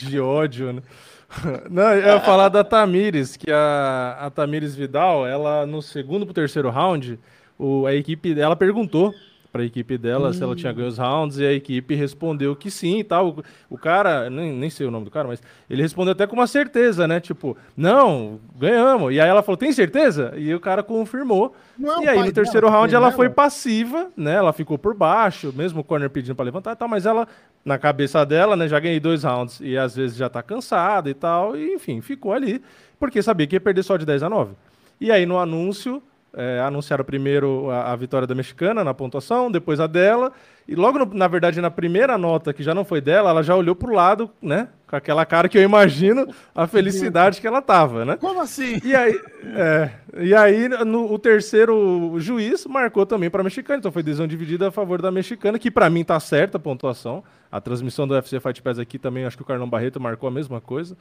de, 0.00 0.08
de 0.08 0.18
ódio, 0.18 0.72
né? 0.72 0.82
Não, 1.68 1.92
eu 1.92 2.14
ia 2.14 2.20
falar 2.20 2.48
da 2.48 2.64
Tamires, 2.64 3.36
que 3.36 3.50
a, 3.50 4.16
a 4.20 4.30
Tamires 4.30 4.74
Vidal, 4.74 5.26
ela 5.26 5.66
no 5.66 5.82
segundo 5.82 6.24
pro 6.24 6.32
terceiro 6.32 6.70
round, 6.70 7.18
o, 7.58 7.84
a 7.84 7.94
equipe 7.94 8.32
dela 8.32 8.56
perguntou 8.56 9.12
para 9.56 9.62
a 9.62 9.66
equipe 9.66 9.96
dela 9.96 10.28
hum. 10.28 10.32
se 10.34 10.42
ela 10.42 10.54
tinha 10.54 10.70
ganho 10.70 10.88
os 10.88 10.98
rounds, 10.98 11.38
e 11.38 11.46
a 11.46 11.52
equipe 11.52 11.94
respondeu 11.94 12.54
que 12.54 12.70
sim 12.70 12.98
e 12.98 13.04
tal. 13.04 13.38
O, 13.70 13.78
cara, 13.78 14.28
nem, 14.28 14.52
nem 14.52 14.68
sei 14.68 14.86
o 14.86 14.90
nome 14.90 15.06
do 15.06 15.10
cara, 15.10 15.26
mas 15.26 15.42
ele 15.68 15.80
respondeu 15.80 16.12
até 16.12 16.26
com 16.26 16.36
uma 16.36 16.46
certeza, 16.46 17.08
né? 17.08 17.18
Tipo, 17.20 17.56
não, 17.74 18.38
ganhamos. 18.58 19.14
E 19.14 19.20
aí 19.20 19.28
ela 19.28 19.42
falou, 19.42 19.56
tem 19.56 19.72
certeza? 19.72 20.34
E 20.36 20.54
o 20.54 20.60
cara 20.60 20.82
confirmou. 20.82 21.56
É 21.82 22.04
e 22.04 22.08
aí 22.08 22.18
no 22.18 22.32
terceiro 22.32 22.66
dela, 22.66 22.80
round 22.80 22.94
ela 22.94 23.10
foi 23.10 23.30
passiva, 23.30 24.10
né? 24.14 24.34
Ela 24.34 24.52
ficou 24.52 24.76
por 24.76 24.94
baixo, 24.94 25.52
mesmo 25.56 25.80
o 25.80 25.84
corner 25.84 26.10
pedindo 26.10 26.34
para 26.34 26.44
levantar 26.44 26.72
e 26.72 26.76
tal, 26.76 26.88
mas 26.88 27.06
ela, 27.06 27.26
na 27.64 27.78
cabeça 27.78 28.26
dela, 28.26 28.56
né, 28.56 28.68
já 28.68 28.78
ganhei 28.78 29.00
dois 29.00 29.24
rounds 29.24 29.58
e 29.60 29.78
às 29.78 29.96
vezes 29.96 30.18
já 30.18 30.28
tá 30.28 30.42
cansada 30.42 31.08
e 31.08 31.14
tal, 31.14 31.56
e 31.56 31.72
enfim, 31.72 32.02
ficou 32.02 32.34
ali, 32.34 32.62
porque 32.98 33.22
sabia 33.22 33.46
que 33.46 33.56
ia 33.56 33.60
perder 33.60 33.82
só 33.82 33.96
de 33.96 34.04
10 34.04 34.22
a 34.22 34.28
9. 34.28 34.52
E 35.00 35.10
aí 35.10 35.24
no 35.24 35.38
anúncio, 35.38 36.02
é, 36.36 36.60
anunciaram 36.60 37.02
primeiro 37.02 37.70
a, 37.70 37.92
a, 37.92 37.96
vitória 37.96 38.26
da 38.26 38.34
mexicana 38.34 38.84
na 38.84 38.92
pontuação, 38.92 39.50
depois 39.50 39.80
a 39.80 39.86
dela, 39.86 40.30
e 40.68 40.74
logo, 40.74 40.98
no, 40.98 41.14
na 41.14 41.26
verdade, 41.26 41.60
na 41.62 41.70
primeira 41.70 42.18
nota, 42.18 42.52
que 42.52 42.62
já 42.62 42.74
não 42.74 42.84
foi 42.84 43.00
dela, 43.00 43.30
ela 43.30 43.42
já 43.42 43.56
olhou 43.56 43.74
pro 43.74 43.94
lado, 43.94 44.30
né, 44.42 44.68
com 44.86 44.94
aquela 44.94 45.24
cara 45.24 45.48
que 45.48 45.56
eu 45.56 45.62
imagino 45.62 46.28
a 46.54 46.66
felicidade 46.66 47.40
que 47.40 47.46
ela 47.46 47.62
tava, 47.62 48.04
né? 48.04 48.16
Como 48.20 48.40
assim? 48.40 48.78
E 48.84 48.94
aí, 48.94 49.18
é, 49.54 49.90
e 50.18 50.34
aí 50.34 50.68
no, 50.84 51.10
o 51.10 51.18
terceiro 51.18 52.14
juiz 52.18 52.66
marcou 52.66 53.06
também 53.06 53.30
para 53.30 53.40
a 53.40 53.44
mexicana, 53.44 53.78
então 53.78 53.90
foi 53.90 54.02
decisão 54.02 54.26
dividida 54.26 54.68
a 54.68 54.70
favor 54.70 55.00
da 55.00 55.10
mexicana, 55.10 55.58
que 55.58 55.70
para 55.70 55.88
mim 55.88 56.04
tá 56.04 56.20
certa 56.20 56.58
a 56.58 56.60
pontuação. 56.60 57.24
A 57.50 57.60
transmissão 57.60 58.06
do 58.06 58.12
UFC 58.12 58.38
Fight 58.40 58.60
Pass 58.60 58.78
aqui 58.78 58.98
também, 58.98 59.24
acho 59.24 59.36
que 59.36 59.42
o 59.42 59.46
Carlão 59.46 59.70
Barreto 59.70 60.00
marcou 60.00 60.28
a 60.28 60.32
mesma 60.32 60.60
coisa. 60.60 60.96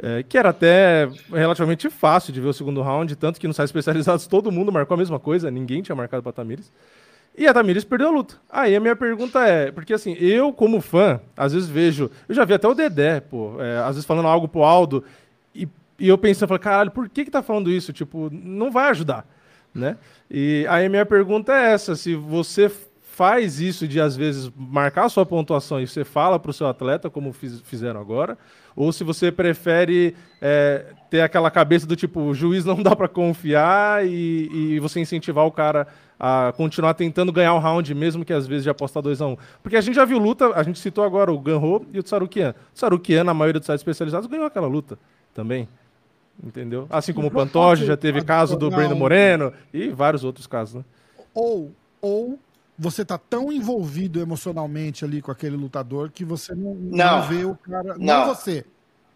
É, 0.00 0.22
que 0.22 0.38
era 0.38 0.50
até 0.50 1.08
relativamente 1.28 1.90
fácil 1.90 2.32
de 2.32 2.40
ver 2.40 2.46
o 2.46 2.52
segundo 2.52 2.80
round, 2.82 3.16
tanto 3.16 3.40
que 3.40 3.48
nos 3.48 3.56
sites 3.56 3.70
especializados 3.70 4.26
todo 4.28 4.52
mundo 4.52 4.70
marcou 4.70 4.94
a 4.94 4.98
mesma 4.98 5.18
coisa, 5.18 5.50
ninguém 5.50 5.82
tinha 5.82 5.96
marcado 5.96 6.22
para 6.22 6.32
Tamires. 6.32 6.70
E 7.36 7.46
a 7.46 7.54
Tamires 7.54 7.84
perdeu 7.84 8.08
a 8.08 8.10
luta. 8.10 8.36
Aí 8.50 8.74
a 8.76 8.80
minha 8.80 8.94
pergunta 8.94 9.46
é, 9.46 9.72
porque 9.72 9.92
assim, 9.92 10.12
eu 10.14 10.52
como 10.52 10.80
fã, 10.80 11.20
às 11.36 11.52
vezes 11.52 11.68
vejo, 11.68 12.10
eu 12.28 12.34
já 12.34 12.44
vi 12.44 12.54
até 12.54 12.68
o 12.68 12.74
Dedé, 12.74 13.20
pô, 13.20 13.60
é, 13.60 13.78
às 13.78 13.96
vezes 13.96 14.04
falando 14.04 14.28
algo 14.28 14.46
pro 14.46 14.62
Aldo, 14.62 15.04
e, 15.52 15.68
e 15.98 16.08
eu 16.08 16.16
pensando, 16.16 16.48
falei, 16.48 16.62
caralho, 16.62 16.90
por 16.92 17.08
que 17.08 17.24
que 17.24 17.30
tá 17.30 17.42
falando 17.42 17.70
isso? 17.70 17.92
Tipo, 17.92 18.28
não 18.32 18.70
vai 18.70 18.90
ajudar, 18.90 19.26
né? 19.74 19.96
E 20.30 20.64
aí 20.68 20.86
a 20.86 20.88
minha 20.88 21.06
pergunta 21.06 21.52
é 21.52 21.72
essa, 21.72 21.96
se 21.96 22.14
você 22.14 22.70
faz 23.18 23.60
isso 23.60 23.88
de 23.88 24.00
às 24.00 24.14
vezes 24.14 24.48
marcar 24.56 25.06
a 25.06 25.08
sua 25.08 25.26
pontuação 25.26 25.80
e 25.80 25.88
você 25.88 26.04
fala 26.04 26.38
para 26.38 26.50
o 26.50 26.54
seu 26.54 26.68
atleta, 26.68 27.10
como 27.10 27.32
fiz, 27.32 27.60
fizeram 27.62 28.00
agora, 28.00 28.38
ou 28.78 28.92
se 28.92 29.02
você 29.02 29.32
prefere 29.32 30.14
é, 30.40 30.84
ter 31.10 31.20
aquela 31.20 31.50
cabeça 31.50 31.84
do 31.84 31.96
tipo, 31.96 32.20
o 32.20 32.32
juiz 32.32 32.64
não 32.64 32.80
dá 32.80 32.94
para 32.94 33.08
confiar 33.08 34.06
e, 34.06 34.76
e, 34.76 34.78
você 34.78 35.00
incentivar 35.00 35.44
o 35.44 35.50
cara 35.50 35.88
a 36.18 36.52
continuar 36.56 36.94
tentando 36.94 37.32
ganhar 37.32 37.54
o 37.54 37.58
round, 37.58 37.92
mesmo 37.92 38.24
que 38.24 38.32
às 38.32 38.46
vezes 38.46 38.64
já 38.64 38.70
apostar 38.70 39.02
2 39.02 39.20
a 39.20 39.26
1 39.26 39.30
um. 39.30 39.36
Porque 39.64 39.76
a 39.76 39.80
gente 39.80 39.96
já 39.96 40.04
viu 40.04 40.18
luta, 40.18 40.52
a 40.54 40.62
gente 40.62 40.78
citou 40.78 41.02
agora 41.02 41.32
o 41.32 41.38
Ganho 41.40 41.86
e 41.92 41.98
o 41.98 42.02
Tsarukian. 42.04 42.54
O 42.70 42.74
Tsarukian, 42.74 43.24
na 43.24 43.34
maioria 43.34 43.58
dos 43.58 43.66
sites 43.66 43.80
especializados, 43.80 44.28
ganhou 44.28 44.46
aquela 44.46 44.68
luta 44.68 44.96
também. 45.34 45.68
Entendeu? 46.40 46.86
Assim 46.88 47.12
como 47.12 47.26
o 47.26 47.30
Pantoja, 47.32 47.84
já 47.84 47.96
teve 47.96 48.22
caso 48.22 48.56
do 48.56 48.70
Breno 48.70 48.94
Moreno 48.94 49.52
e 49.74 49.88
vários 49.88 50.22
outros 50.22 50.46
casos, 50.46 50.76
né? 50.76 50.84
Ou, 51.34 51.72
ou 52.00 52.38
você 52.78 53.04
tá 53.04 53.18
tão 53.18 53.52
envolvido 53.52 54.20
emocionalmente 54.20 55.04
ali 55.04 55.20
com 55.20 55.32
aquele 55.32 55.56
lutador 55.56 56.10
que 56.10 56.24
você 56.24 56.54
não, 56.54 56.74
não. 56.74 56.96
não 56.96 57.22
vê 57.28 57.44
o 57.44 57.56
cara. 57.56 57.98
Não. 57.98 58.06
não. 58.06 58.26
você. 58.26 58.64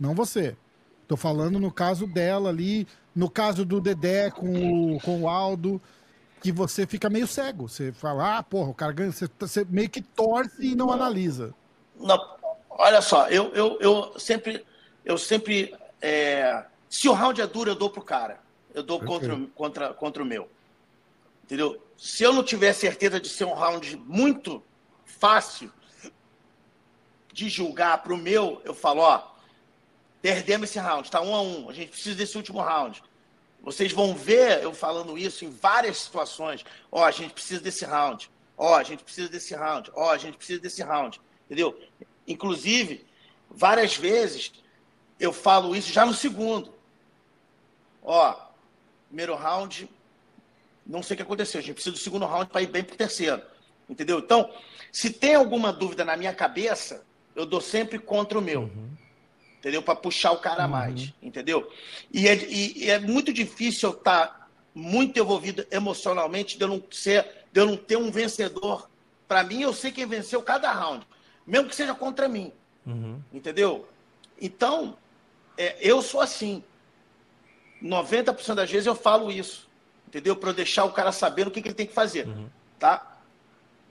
Não 0.00 0.14
você. 0.14 0.56
Tô 1.06 1.16
falando 1.16 1.60
no 1.60 1.70
caso 1.70 2.06
dela 2.06 2.48
ali, 2.48 2.88
no 3.14 3.30
caso 3.30 3.64
do 3.64 3.80
Dedé 3.80 4.30
com 4.30 4.94
o, 4.94 5.00
com 5.00 5.22
o 5.22 5.28
Aldo, 5.28 5.80
que 6.40 6.50
você 6.50 6.86
fica 6.86 7.08
meio 7.08 7.26
cego. 7.26 7.68
Você 7.68 7.92
fala, 7.92 8.38
ah, 8.38 8.42
porra, 8.42 8.70
o 8.70 8.74
cara 8.74 8.92
ganha. 8.92 9.12
Você, 9.12 9.28
você 9.38 9.64
meio 9.68 9.88
que 9.88 10.02
torce 10.02 10.72
e 10.72 10.74
não, 10.74 10.86
não. 10.86 10.94
analisa. 10.94 11.54
Não, 12.00 12.18
olha 12.70 13.00
só, 13.00 13.28
eu, 13.28 13.52
eu, 13.54 13.78
eu 13.80 14.18
sempre. 14.18 14.64
Eu 15.04 15.16
sempre. 15.16 15.74
É... 16.00 16.64
Se 16.88 17.08
o 17.08 17.12
round 17.12 17.40
é 17.40 17.46
duro, 17.46 17.70
eu 17.70 17.76
dou 17.76 17.90
pro 17.90 18.02
cara. 18.02 18.40
Eu 18.74 18.82
dou 18.82 18.98
contra, 19.00 19.38
contra, 19.54 19.94
contra 19.94 20.22
o 20.22 20.26
meu. 20.26 20.48
Entendeu? 21.44 21.82
Se 21.96 22.22
eu 22.24 22.32
não 22.32 22.42
tiver 22.42 22.72
certeza 22.72 23.20
de 23.20 23.28
ser 23.28 23.44
um 23.44 23.54
round 23.54 23.96
muito 23.96 24.62
fácil 25.04 25.72
de 27.32 27.48
julgar 27.48 28.02
para 28.02 28.12
o 28.12 28.18
meu, 28.18 28.60
eu 28.64 28.74
falo, 28.74 29.00
ó, 29.00 29.32
perdemos 30.20 30.70
esse 30.70 30.78
round, 30.78 31.10
tá 31.10 31.20
um 31.20 31.34
a 31.34 31.42
um, 31.42 31.70
a 31.70 31.72
gente 31.72 31.90
precisa 31.90 32.16
desse 32.16 32.36
último 32.36 32.60
round. 32.60 33.02
Vocês 33.62 33.92
vão 33.92 34.14
ver 34.14 34.62
eu 34.62 34.74
falando 34.74 35.16
isso 35.16 35.44
em 35.44 35.50
várias 35.50 35.98
situações. 35.98 36.64
Ó, 36.90 37.04
a 37.04 37.12
gente 37.12 37.32
precisa 37.32 37.60
desse 37.60 37.84
round. 37.84 38.28
Ó, 38.56 38.74
a 38.74 38.82
gente 38.82 39.04
precisa 39.04 39.28
desse 39.28 39.54
round. 39.54 39.90
Ó, 39.94 40.10
a 40.10 40.18
gente 40.18 40.36
precisa 40.36 40.60
desse 40.60 40.82
round. 40.82 41.20
Entendeu? 41.46 41.78
Inclusive, 42.26 43.06
várias 43.48 43.96
vezes 43.96 44.52
eu 45.20 45.32
falo 45.32 45.76
isso 45.76 45.92
já 45.92 46.04
no 46.04 46.12
segundo. 46.12 46.74
Ó, 48.02 48.36
primeiro 49.06 49.36
round, 49.36 49.88
não 50.86 51.02
sei 51.02 51.14
o 51.14 51.16
que 51.16 51.22
aconteceu. 51.22 51.60
A 51.60 51.62
gente 51.62 51.74
precisa 51.74 51.94
do 51.94 51.98
segundo 51.98 52.26
round 52.26 52.50
para 52.50 52.62
ir 52.62 52.66
bem 52.66 52.82
para 52.82 52.94
o 52.94 52.98
terceiro. 52.98 53.42
Entendeu? 53.88 54.18
Então, 54.18 54.50
se 54.90 55.10
tem 55.10 55.34
alguma 55.34 55.72
dúvida 55.72 56.04
na 56.04 56.16
minha 56.16 56.32
cabeça, 56.32 57.04
eu 57.34 57.46
dou 57.46 57.60
sempre 57.60 57.98
contra 57.98 58.38
o 58.38 58.42
meu. 58.42 58.62
Uhum. 58.62 58.90
Entendeu? 59.58 59.82
Para 59.82 59.94
puxar 59.94 60.32
o 60.32 60.38
cara 60.38 60.64
uhum. 60.64 60.70
mais. 60.70 61.12
Entendeu? 61.22 61.70
E 62.12 62.28
é, 62.28 62.34
e, 62.34 62.84
e 62.84 62.90
é, 62.90 62.98
muito 62.98 63.32
difícil 63.32 63.90
eu 63.90 63.96
estar 63.96 64.26
tá 64.26 64.48
muito 64.74 65.18
envolvido 65.18 65.66
emocionalmente 65.70 66.56
de 66.56 66.64
eu 66.64 66.68
não, 66.68 66.82
ser, 66.90 67.26
de 67.52 67.60
eu 67.60 67.66
não 67.66 67.76
ter 67.76 67.96
um 67.96 68.10
vencedor. 68.10 68.88
Para 69.28 69.44
mim, 69.44 69.62
eu 69.62 69.72
sei 69.72 69.90
quem 69.90 70.06
venceu 70.06 70.42
cada 70.42 70.72
round. 70.72 71.06
Mesmo 71.46 71.68
que 71.68 71.76
seja 71.76 71.94
contra 71.94 72.28
mim. 72.28 72.52
Uhum. 72.86 73.20
Entendeu? 73.32 73.88
Então, 74.40 74.96
é, 75.56 75.76
eu 75.80 76.02
sou 76.02 76.20
assim. 76.20 76.62
90% 77.82 78.54
das 78.54 78.70
vezes 78.70 78.86
eu 78.86 78.94
falo 78.94 79.30
isso 79.30 79.71
entendeu? 80.12 80.36
Para 80.36 80.50
eu 80.50 80.54
deixar 80.54 80.84
o 80.84 80.92
cara 80.92 81.10
sabendo 81.10 81.48
o 81.48 81.50
que, 81.50 81.62
que 81.62 81.68
ele 81.68 81.74
tem 81.74 81.86
que 81.86 81.94
fazer, 81.94 82.28
uhum. 82.28 82.46
tá? 82.78 83.16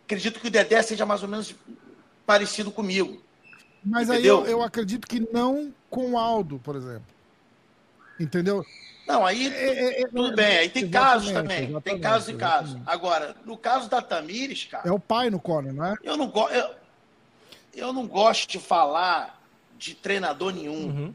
Acredito 0.06 0.40
que 0.40 0.48
o 0.48 0.52
Dedé 0.52 0.80
seja 0.84 1.04
mais 1.04 1.24
ou 1.24 1.28
menos 1.28 1.56
parecido 2.28 2.72
comigo. 2.72 3.20
Mas 3.84 4.08
entendeu? 4.08 4.44
aí 4.44 4.46
eu, 4.46 4.52
eu, 4.52 4.62
acredito 4.62 5.08
que 5.08 5.20
não 5.34 5.74
com 5.90 6.12
o 6.12 6.20
Aldo, 6.20 6.60
por 6.60 6.76
exemplo. 6.76 7.08
Entendeu? 8.20 8.64
Não, 9.08 9.26
aí 9.26 9.48
é, 9.48 10.00
é, 10.00 10.02
é 10.04 10.08
tudo 10.08 10.36
bem. 10.36 10.60
Aí 10.60 10.70
tem 10.70 10.88
casos 10.88 11.32
também. 11.32 11.82
Tem 11.82 12.00
casos 12.00 12.30
e 12.30 12.34
casos. 12.36 12.78
Agora, 12.86 13.36
no 13.44 13.58
caso 13.58 13.90
da 13.90 14.00
Tamires, 14.00 14.66
cara. 14.66 14.88
É 14.88 14.92
o 14.92 15.00
pai 15.00 15.32
no 15.32 15.40
corner, 15.40 15.74
não 15.74 15.84
é? 15.84 15.96
Eu 16.04 16.16
não, 16.16 16.28
go 16.28 16.48
eu, 16.50 16.76
eu 17.74 17.92
não 17.92 18.06
gosto 18.06 18.48
de 18.48 18.60
falar 18.60 19.42
de 19.76 19.96
treinador 19.96 20.54
nenhum. 20.54 20.86
Uhum. 20.86 21.14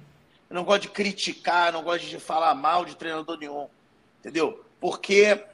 Eu 0.51 0.55
não 0.55 0.65
gosto 0.65 0.83
de 0.83 0.89
criticar, 0.89 1.73
não 1.73 1.85
gosto 1.85 2.07
de 2.07 2.19
falar 2.19 2.53
mal 2.57 2.85
de 2.85 2.97
treinador 2.97 3.39
nenhum. 3.39 3.69
Entendeu? 4.19 4.66
Porque 4.87 5.45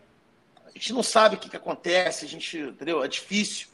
a 0.66 0.70
gente 0.74 0.92
não 0.92 1.02
sabe 1.02 1.36
o 1.36 1.38
que, 1.38 1.48
que 1.48 1.56
acontece, 1.56 2.26
a 2.26 2.28
gente, 2.28 2.58
entendeu? 2.58 3.02
É 3.02 3.08
difícil 3.08 3.68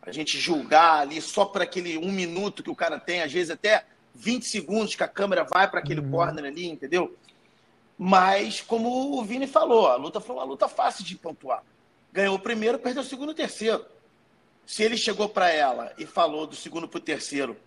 a 0.00 0.10
gente 0.10 0.40
julgar 0.40 1.02
ali 1.02 1.20
só 1.20 1.44
por 1.44 1.60
aquele 1.60 1.98
um 1.98 2.10
minuto 2.10 2.62
que 2.62 2.70
o 2.70 2.74
cara 2.74 2.98
tem, 2.98 3.20
às 3.20 3.30
vezes 3.30 3.50
até 3.50 3.84
20 4.14 4.46
segundos 4.46 4.94
que 4.94 5.02
a 5.02 5.08
câmera 5.08 5.44
vai 5.44 5.70
para 5.70 5.80
aquele 5.80 6.00
uhum. 6.00 6.10
corner 6.10 6.46
ali, 6.46 6.66
entendeu? 6.70 7.14
Mas, 7.98 8.62
como 8.62 9.18
o 9.18 9.22
Vini 9.22 9.46
falou, 9.46 9.88
a 9.88 9.96
luta 9.96 10.22
foi 10.22 10.36
uma 10.36 10.44
luta 10.44 10.68
fácil 10.68 11.04
de 11.04 11.16
pontuar. 11.16 11.62
Ganhou 12.10 12.36
o 12.36 12.40
primeiro, 12.40 12.78
perdeu 12.78 13.02
o 13.02 13.06
segundo 13.06 13.28
e 13.28 13.32
o 13.32 13.36
terceiro. 13.36 13.84
Se 14.64 14.82
ele 14.82 14.96
chegou 14.96 15.28
para 15.28 15.50
ela 15.50 15.92
e 15.98 16.06
falou 16.06 16.46
do 16.46 16.56
segundo 16.56 16.88
para 16.88 16.96
o 16.96 17.02
terceiro, 17.02 17.58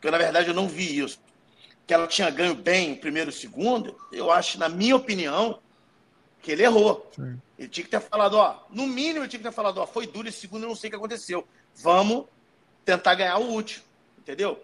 que 0.00 0.06
eu, 0.06 0.12
na 0.12 0.16
verdade 0.16 0.48
eu 0.48 0.54
não 0.54 0.66
vi 0.66 0.98
isso, 0.98 1.20
que 1.86 1.92
ela 1.92 2.06
tinha 2.06 2.30
ganho 2.30 2.54
bem 2.54 2.94
o 2.94 2.96
primeiro 2.96 3.28
e 3.28 3.34
o 3.34 3.36
segundo, 3.36 3.94
eu 4.10 4.30
acho, 4.32 4.58
na 4.58 4.70
minha 4.70 4.96
opinião, 4.96 5.60
que 6.46 6.52
ele 6.52 6.62
errou. 6.62 7.10
Sim. 7.12 7.36
Ele 7.58 7.68
tinha 7.68 7.84
que 7.84 7.90
ter 7.90 8.00
falado, 8.00 8.34
ó, 8.34 8.60
no 8.70 8.86
mínimo 8.86 9.24
ele 9.24 9.28
tinha 9.28 9.40
que 9.40 9.48
ter 9.48 9.52
falado, 9.52 9.78
ó, 9.78 9.86
foi 9.86 10.06
duro 10.06 10.28
esse 10.28 10.38
segundo, 10.38 10.62
eu 10.62 10.68
não 10.68 10.76
sei 10.76 10.86
o 10.86 10.90
que 10.92 10.96
aconteceu. 10.96 11.44
Vamos 11.74 12.26
tentar 12.84 13.16
ganhar 13.16 13.36
o 13.38 13.50
último, 13.50 13.84
entendeu? 14.16 14.62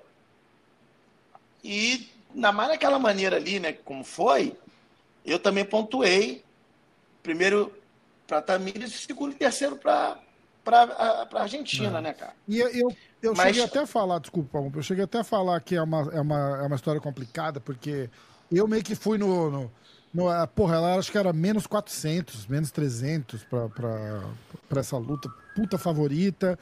E 1.65 2.09
na 2.33 2.53
mais 2.53 2.69
naquela 2.69 3.01
maneira 3.01 3.35
ali, 3.35 3.59
né, 3.59 3.73
como 3.73 4.05
foi, 4.05 4.57
eu 5.27 5.41
também 5.41 5.65
pontuei 5.65 6.45
primeiro 7.21 7.75
para 8.29 8.41
Tamires 8.41 8.95
e 8.95 8.99
segundo 8.99 9.33
e 9.33 9.37
terceiro 9.37 9.75
para 9.75 10.21
para 10.63 11.29
a 11.33 11.43
Argentina, 11.43 11.99
é. 11.99 12.01
né, 12.01 12.13
cara? 12.13 12.35
E 12.47 12.61
eu, 12.61 12.95
eu 13.21 13.35
Mas... 13.35 13.49
cheguei 13.49 13.65
até 13.65 13.81
a 13.81 13.87
falar, 13.89 14.21
desculpa, 14.21 14.59
eu 14.73 14.83
cheguei 14.85 15.03
até 15.03 15.19
a 15.19 15.25
falar 15.25 15.61
que 15.61 15.75
é 15.75 15.83
uma, 15.83 16.09
é 16.13 16.21
uma, 16.21 16.59
é 16.63 16.63
uma 16.63 16.77
história 16.77 17.01
complicada, 17.01 17.59
porque 17.59 18.09
eu 18.53 18.69
meio 18.69 18.85
que 18.85 18.95
fui 18.95 19.19
no, 19.19 19.51
no 19.51 19.73
no, 20.13 20.31
é, 20.31 20.47
porra, 20.47 20.77
ela 20.77 20.97
acho 20.97 21.11
que 21.11 21.19
era 21.19 21.33
menos 21.33 21.67
400, 21.67 22.47
menos 22.47 22.71
300 22.71 23.45
pra, 23.45 23.69
pra, 23.69 24.23
pra 24.69 24.81
essa 24.81 24.97
luta. 24.97 25.33
Puta 25.55 25.79
favorita. 25.79 26.59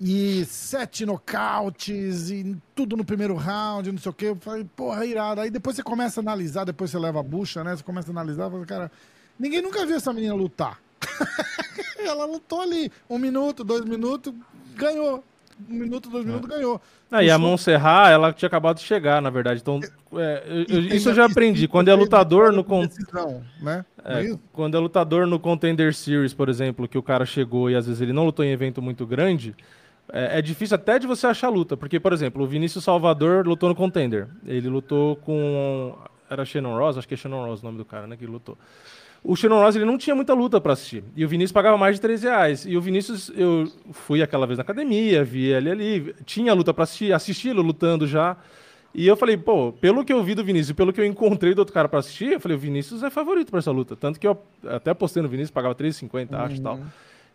E 0.00 0.44
sete 0.44 1.04
nocautes, 1.04 2.30
e 2.30 2.56
tudo 2.72 2.96
no 2.96 3.04
primeiro 3.04 3.34
round, 3.34 3.90
não 3.90 3.98
sei 3.98 4.10
o 4.10 4.14
que. 4.14 4.26
Eu 4.26 4.36
falei, 4.36 4.64
porra, 4.64 5.04
irado. 5.04 5.40
Aí 5.40 5.50
depois 5.50 5.74
você 5.74 5.82
começa 5.82 6.20
a 6.20 6.22
analisar, 6.22 6.64
depois 6.64 6.90
você 6.90 6.98
leva 6.98 7.18
a 7.18 7.22
bucha, 7.22 7.64
né? 7.64 7.76
Você 7.76 7.82
começa 7.82 8.08
a 8.08 8.12
analisar, 8.12 8.48
fala, 8.48 8.64
cara, 8.64 8.92
ninguém 9.38 9.60
nunca 9.60 9.84
viu 9.84 9.96
essa 9.96 10.12
menina 10.12 10.34
lutar. 10.34 10.80
ela 11.98 12.24
lutou 12.24 12.60
ali. 12.60 12.92
Um 13.10 13.18
minuto, 13.18 13.64
dois 13.64 13.84
minutos, 13.84 14.32
ganhou. 14.76 15.24
Um 15.68 15.74
minuto, 15.74 16.08
dois 16.10 16.24
minutos, 16.24 16.48
ganhou. 16.48 16.80
Ah, 17.10 17.22
e 17.22 17.30
a 17.30 17.38
Montserrat, 17.38 18.12
ela 18.12 18.32
tinha 18.32 18.46
acabado 18.46 18.76
de 18.76 18.84
chegar, 18.84 19.20
na 19.22 19.30
verdade. 19.30 19.60
Então, 19.60 19.80
é, 20.14 20.64
eu, 20.68 20.80
isso 20.80 21.08
eu 21.08 21.14
já 21.14 21.24
aprendi. 21.24 21.66
Quando 21.66 21.88
é 21.88 21.94
lutador 21.94 22.52
no. 22.52 22.62
Con... 22.62 22.86
Decisão, 22.86 23.42
né? 23.60 23.84
É, 24.04 24.26
é 24.26 24.38
quando 24.52 24.76
é 24.76 24.80
lutador 24.80 25.26
no 25.26 25.40
Contender 25.40 25.94
Series, 25.94 26.34
por 26.34 26.48
exemplo, 26.48 26.86
que 26.86 26.98
o 26.98 27.02
cara 27.02 27.24
chegou 27.24 27.70
e 27.70 27.74
às 27.74 27.86
vezes 27.86 28.00
ele 28.00 28.12
não 28.12 28.24
lutou 28.24 28.44
em 28.44 28.50
evento 28.50 28.82
muito 28.82 29.06
grande, 29.06 29.54
é, 30.12 30.38
é, 30.38 30.42
difícil 30.42 30.74
até 30.74 30.98
de 30.98 31.06
você 31.06 31.26
achar 31.26 31.48
luta. 31.48 31.76
Porque, 31.76 31.98
por 31.98 32.12
exemplo, 32.12 32.44
o 32.44 32.46
Vinícius 32.46 32.84
Salvador 32.84 33.46
lutou 33.46 33.68
no 33.68 33.74
Contender. 33.74 34.28
Ele 34.46 34.68
lutou 34.68 35.16
com. 35.16 35.96
Era 36.30 36.44
Shannon 36.44 36.76
Ross? 36.76 36.98
Acho 36.98 37.08
que 37.08 37.14
é 37.14 37.16
Shannon 37.16 37.46
Ross 37.46 37.62
o 37.62 37.64
nome 37.64 37.78
do 37.78 37.84
cara, 37.84 38.06
né? 38.06 38.16
Que 38.16 38.26
lutou. 38.26 38.56
O 39.22 39.34
Shannon 39.34 39.60
Ross 39.60 39.76
ele 39.76 39.84
não 39.84 39.98
tinha 39.98 40.14
muita 40.14 40.32
luta 40.32 40.60
para 40.60 40.72
assistir. 40.72 41.04
E 41.16 41.24
o 41.24 41.28
Vinícius 41.28 41.52
pagava 41.52 41.76
mais 41.76 41.96
de 41.96 42.00
13 42.00 42.26
reais. 42.26 42.64
E 42.66 42.76
o 42.76 42.80
Vinícius, 42.80 43.30
eu 43.34 43.70
fui 43.92 44.22
aquela 44.22 44.46
vez 44.46 44.58
na 44.58 44.62
academia, 44.62 45.24
vi 45.24 45.46
ele 45.46 45.70
ali, 45.70 46.14
tinha 46.24 46.54
luta 46.54 46.72
para 46.72 46.84
assistir, 46.84 47.12
assisti-lo 47.12 47.60
lutando 47.60 48.06
já. 48.06 48.36
E 48.94 49.06
eu 49.06 49.16
falei, 49.16 49.36
pô, 49.36 49.72
pelo 49.72 50.04
que 50.04 50.12
eu 50.12 50.22
vi 50.22 50.34
do 50.34 50.42
Vinícius, 50.42 50.74
pelo 50.74 50.92
que 50.92 51.00
eu 51.00 51.04
encontrei 51.04 51.54
do 51.54 51.58
outro 51.58 51.74
cara 51.74 51.88
para 51.88 51.98
assistir, 51.98 52.32
eu 52.32 52.40
falei, 52.40 52.56
o 52.56 52.60
Vinícius 52.60 53.02
é 53.02 53.10
favorito 53.10 53.50
para 53.50 53.58
essa 53.58 53.70
luta. 53.70 53.94
Tanto 53.94 54.18
que 54.18 54.26
eu 54.26 54.40
até 54.66 54.94
postei 54.94 55.22
no 55.22 55.28
Vinícius, 55.28 55.50
pagava 55.50 55.74
3,50, 55.74 56.32
uhum. 56.32 56.38
acho 56.38 56.56
e 56.56 56.60
tal. 56.60 56.80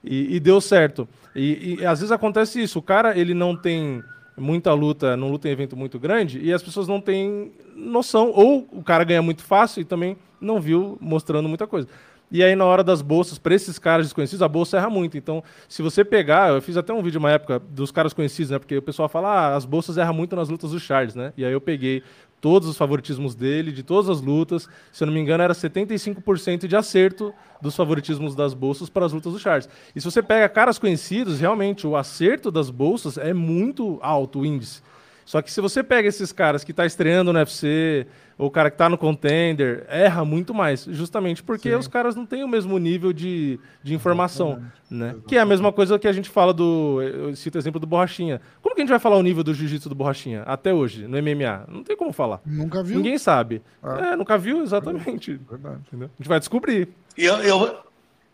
E, 0.04 0.36
e, 0.36 0.40
deu 0.40 0.60
certo. 0.60 1.08
E, 1.34 1.78
e, 1.80 1.86
às 1.86 2.00
vezes 2.00 2.12
acontece 2.12 2.62
isso. 2.62 2.80
O 2.80 2.82
cara, 2.82 3.18
ele 3.18 3.34
não 3.34 3.56
tem 3.56 4.04
muita 4.38 4.74
luta, 4.74 5.16
não 5.16 5.30
luta 5.32 5.48
em 5.48 5.52
evento 5.52 5.76
muito 5.76 6.00
grande, 6.00 6.40
e 6.40 6.52
as 6.52 6.64
pessoas 6.64 6.88
não 6.88 7.00
têm 7.00 7.52
noção. 7.76 8.32
Ou 8.34 8.68
o 8.72 8.84
cara 8.84 9.04
ganha 9.04 9.22
muito 9.22 9.44
fácil 9.44 9.82
e 9.82 9.86
também 9.86 10.18
não 10.40 10.60
viu 10.60 10.98
mostrando 11.00 11.48
muita 11.48 11.68
coisa. 11.68 11.88
E 12.32 12.44
aí, 12.44 12.56
na 12.56 12.66
hora 12.66 12.84
das 12.84 13.02
bolsas, 13.02 13.38
para 13.38 13.54
esses 13.54 13.78
caras 13.78 14.08
desconhecidos, 14.08 14.42
a 14.42 14.48
bolsa 14.48 14.78
erra 14.78 14.90
muito. 14.90 15.18
Então, 15.18 15.44
se 15.70 15.82
você 15.82 16.04
pegar, 16.04 16.52
eu 16.52 16.62
fiz 16.62 16.76
até 16.76 16.92
um 16.92 17.02
vídeo 17.02 17.20
uma 17.20 17.32
época 17.32 17.60
dos 17.60 17.92
caras 17.92 18.14
conhecidos, 18.14 18.50
né? 18.50 18.58
Porque 18.58 18.78
o 18.78 18.82
pessoal 18.82 19.08
fala, 19.08 19.30
ah, 19.30 19.56
as 19.56 19.66
bolsas 19.66 19.98
erram 19.98 20.14
muito 20.14 20.36
nas 20.36 20.50
lutas 20.50 20.72
do 20.72 20.80
Charles, 20.80 21.14
né? 21.14 21.32
E 21.38 21.46
aí 21.46 21.52
eu 21.52 21.62
peguei 21.62 22.02
todos 22.44 22.68
os 22.68 22.76
favoritismos 22.76 23.36
dele, 23.36 23.72
de 23.72 23.84
todas 23.84 24.10
as 24.10 24.20
lutas. 24.20 24.68
Se 24.92 25.02
eu 25.02 25.06
não 25.06 25.14
me 25.14 25.20
engano, 25.22 25.44
era 25.44 25.54
75% 25.54 26.68
de 26.68 26.76
acerto 26.76 27.34
dos 27.62 27.74
favoritismos 27.74 28.36
das 28.36 28.54
bolsas 28.54 28.90
para 28.90 29.06
as 29.06 29.14
lutas 29.14 29.32
do 29.32 29.40
Charles. 29.40 29.70
E 29.96 30.02
se 30.02 30.12
você 30.12 30.22
pega 30.22 30.50
caras 30.50 30.78
conhecidos, 30.78 31.40
realmente 31.40 31.88
o 31.88 31.96
acerto 31.96 32.52
das 32.52 32.70
bolsas 32.70 33.18
é 33.18 33.34
muito 33.34 33.98
alto 34.02 34.40
o 34.40 34.46
índice. 34.46 34.82
Só 35.26 35.42
que 35.42 35.52
se 35.52 35.62
você 35.62 35.84
pega 35.84 36.08
esses 36.08 36.32
caras 36.32 36.64
que 36.64 36.72
está 36.72 36.86
estreando 36.86 37.32
no 37.32 37.40
UFC, 37.40 38.08
o 38.38 38.50
cara 38.50 38.70
que 38.70 38.76
está 38.76 38.90
no 38.90 38.98
contender 38.98 39.86
erra 39.88 40.26
muito 40.26 40.54
mais, 40.54 40.86
justamente 40.86 41.44
porque 41.44 41.70
Sim. 41.70 41.76
os 41.76 41.88
caras 41.88 42.16
não 42.16 42.26
têm 42.26 42.44
o 42.44 42.48
mesmo 42.48 42.78
nível 42.78 43.14
de, 43.14 43.60
de 43.82 43.94
informação, 43.94 44.52
Exatamente. 44.52 44.74
né? 44.90 45.06
Exatamente. 45.06 45.28
Que 45.28 45.38
é 45.38 45.40
a 45.40 45.46
mesma 45.46 45.72
coisa 45.72 46.00
que 46.00 46.08
a 46.08 46.12
gente 46.12 46.30
fala 46.30 46.54
do, 46.54 47.02
eu 47.02 47.36
cito 47.36 47.58
o 47.58 47.62
exemplo 47.62 47.80
do 47.80 47.88
Borrachinha. 47.88 48.42
Como 48.62 48.76
que 48.76 48.82
a 48.82 48.84
gente 48.84 48.90
vai 48.90 49.00
falar 49.00 49.18
o 49.18 49.24
nível 49.24 49.44
do 49.44 49.54
jiu-jitsu 49.54 49.90
do 49.90 49.96
Borrachinha 49.96 50.44
até 50.44 50.74
hoje, 50.74 51.08
no 51.08 51.18
MMA? 51.22 51.66
Não 51.68 51.84
tem 51.84 51.96
como 51.96 52.12
falar. 52.12 52.42
Nunca 52.46 52.84
viu? 52.84 52.98
Ninguém 52.98 53.18
sabe. 53.18 53.62
Ah. 53.82 54.12
É, 54.12 54.16
nunca 54.16 54.38
viu, 54.38 54.62
exatamente. 54.62 55.40
Verdade. 55.50 55.82
Entendeu? 55.88 56.10
A 56.14 56.18
gente 56.22 56.30
vai 56.30 56.40
descobrir. 56.40 56.90
E 57.18 57.26
eu, 57.26 57.38
eu, 57.38 57.78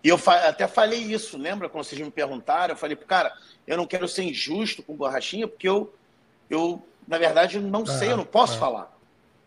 eu 0.03 0.17
até 0.47 0.67
falei 0.67 0.99
isso, 0.99 1.37
lembra 1.37 1.67
quando 1.67 1.83
vocês 1.83 1.99
me 2.01 2.09
perguntaram? 2.09 2.73
Eu 2.73 2.77
falei, 2.77 2.95
cara, 2.95 3.33
eu 3.67 3.75
não 3.75 3.85
quero 3.85 4.07
ser 4.07 4.23
injusto 4.23 4.81
com 4.81 4.93
o 4.93 4.95
Borrachinha, 4.95 5.47
porque 5.47 5.67
eu, 5.67 5.93
eu 6.49 6.81
na 7.09 7.17
verdade, 7.17 7.59
não 7.59 7.87
sei, 7.87 8.11
eu 8.11 8.17
não 8.17 8.25
posso 8.25 8.53
é. 8.53 8.57
falar. 8.59 8.95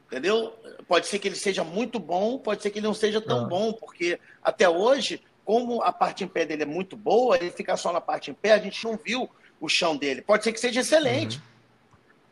Entendeu? 0.07 0.53
Pode 0.89 1.07
ser 1.07 1.21
que 1.21 1.29
ele 1.29 1.37
seja 1.37 1.63
muito 1.63 2.01
bom, 2.01 2.37
pode 2.37 2.61
ser 2.61 2.71
que 2.71 2.81
ele 2.81 2.87
não 2.87 2.93
seja 2.93 3.21
tão 3.21 3.45
ah. 3.45 3.49
bom, 3.49 3.73
porque 3.73 4.19
até 4.43 4.69
hoje, 4.69 5.23
como 5.45 5.81
a 5.81 5.93
parte 5.93 6.25
em 6.25 6.29
pé 6.29 6.45
dele 6.45 6.65
é 6.65 6.67
muito 6.67 6.97
boa, 6.97 7.37
ele 7.37 7.53
fica 7.53 7.77
só 7.77 7.93
na 7.93 8.01
parte 8.01 8.33
em 8.33 8.35
pé, 8.35 8.53
a 8.53 8.59
gente 8.59 8.85
não 8.85 8.99
viu 9.03 9.31
o 9.61 9.69
chão 9.69 9.97
dele. 9.97 10.21
Pode 10.21 10.43
ser 10.43 10.53
que 10.53 10.59
seja 10.59 10.81
excelente. 10.81 11.37
Uhum. 11.37 11.43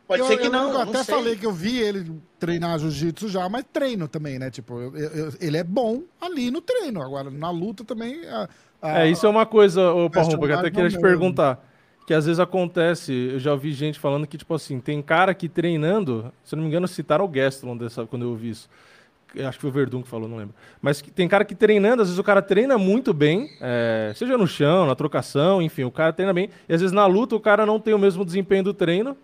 Pode 0.08 0.22
eu, 0.22 0.26
ser 0.26 0.38
que 0.38 0.46
eu 0.48 0.50
não. 0.50 0.72
Eu 0.72 0.80
até 0.80 1.04
sei. 1.04 1.14
falei 1.14 1.36
que 1.36 1.46
eu 1.46 1.52
vi 1.52 1.78
ele 1.78 2.20
treinar 2.40 2.80
jiu-jitsu 2.80 3.28
já, 3.28 3.48
mas 3.48 3.64
treino 3.72 4.08
também, 4.08 4.36
né? 4.40 4.50
Tipo, 4.50 4.80
eu, 4.80 5.32
ele 5.40 5.56
é 5.56 5.62
bom 5.62 6.02
ali 6.20 6.50
no 6.50 6.60
treino. 6.60 7.00
Agora, 7.00 7.30
na 7.30 7.50
luta 7.50 7.84
também. 7.84 8.26
A, 8.26 8.48
a, 8.82 9.04
é, 9.04 9.10
isso 9.10 9.24
é 9.24 9.28
uma 9.28 9.46
coisa, 9.46 9.92
ô 9.92 10.10
Parrumpa, 10.10 10.46
que 10.46 10.52
eu 10.52 10.58
até 10.58 10.70
queria 10.72 10.90
te 10.90 10.98
perguntar 10.98 11.64
que 12.06 12.14
às 12.14 12.26
vezes 12.26 12.40
acontece, 12.40 13.12
eu 13.32 13.38
já 13.38 13.52
ouvi 13.52 13.72
gente 13.72 13.98
falando 13.98 14.26
que, 14.26 14.36
tipo 14.36 14.52
assim, 14.54 14.80
tem 14.80 15.00
cara 15.00 15.32
que 15.32 15.48
treinando, 15.48 16.32
se 16.42 16.56
não 16.56 16.62
me 16.62 16.68
engano, 16.68 16.88
citaram 16.88 17.24
o 17.24 17.28
Gastelum 17.28 17.76
dessa, 17.76 18.06
quando 18.06 18.22
eu 18.22 18.30
ouvi 18.30 18.50
isso. 18.50 18.68
Acho 19.46 19.58
que 19.58 19.60
foi 19.60 19.70
o 19.70 19.72
Verdun 19.72 20.02
que 20.02 20.08
falou, 20.08 20.28
não 20.28 20.36
lembro. 20.36 20.54
Mas 20.82 21.00
tem 21.00 21.28
cara 21.28 21.44
que 21.44 21.54
treinando, 21.54 22.02
às 22.02 22.08
vezes 22.08 22.18
o 22.18 22.24
cara 22.24 22.42
treina 22.42 22.76
muito 22.76 23.14
bem, 23.14 23.48
é, 23.60 24.12
seja 24.16 24.36
no 24.36 24.46
chão, 24.46 24.86
na 24.86 24.96
trocação, 24.96 25.62
enfim, 25.62 25.84
o 25.84 25.90
cara 25.90 26.12
treina 26.12 26.32
bem, 26.32 26.50
e 26.68 26.74
às 26.74 26.80
vezes 26.80 26.92
na 26.92 27.06
luta 27.06 27.36
o 27.36 27.40
cara 27.40 27.64
não 27.64 27.78
tem 27.78 27.94
o 27.94 27.98
mesmo 27.98 28.24
desempenho 28.24 28.64
do 28.64 28.74
treino 28.74 29.16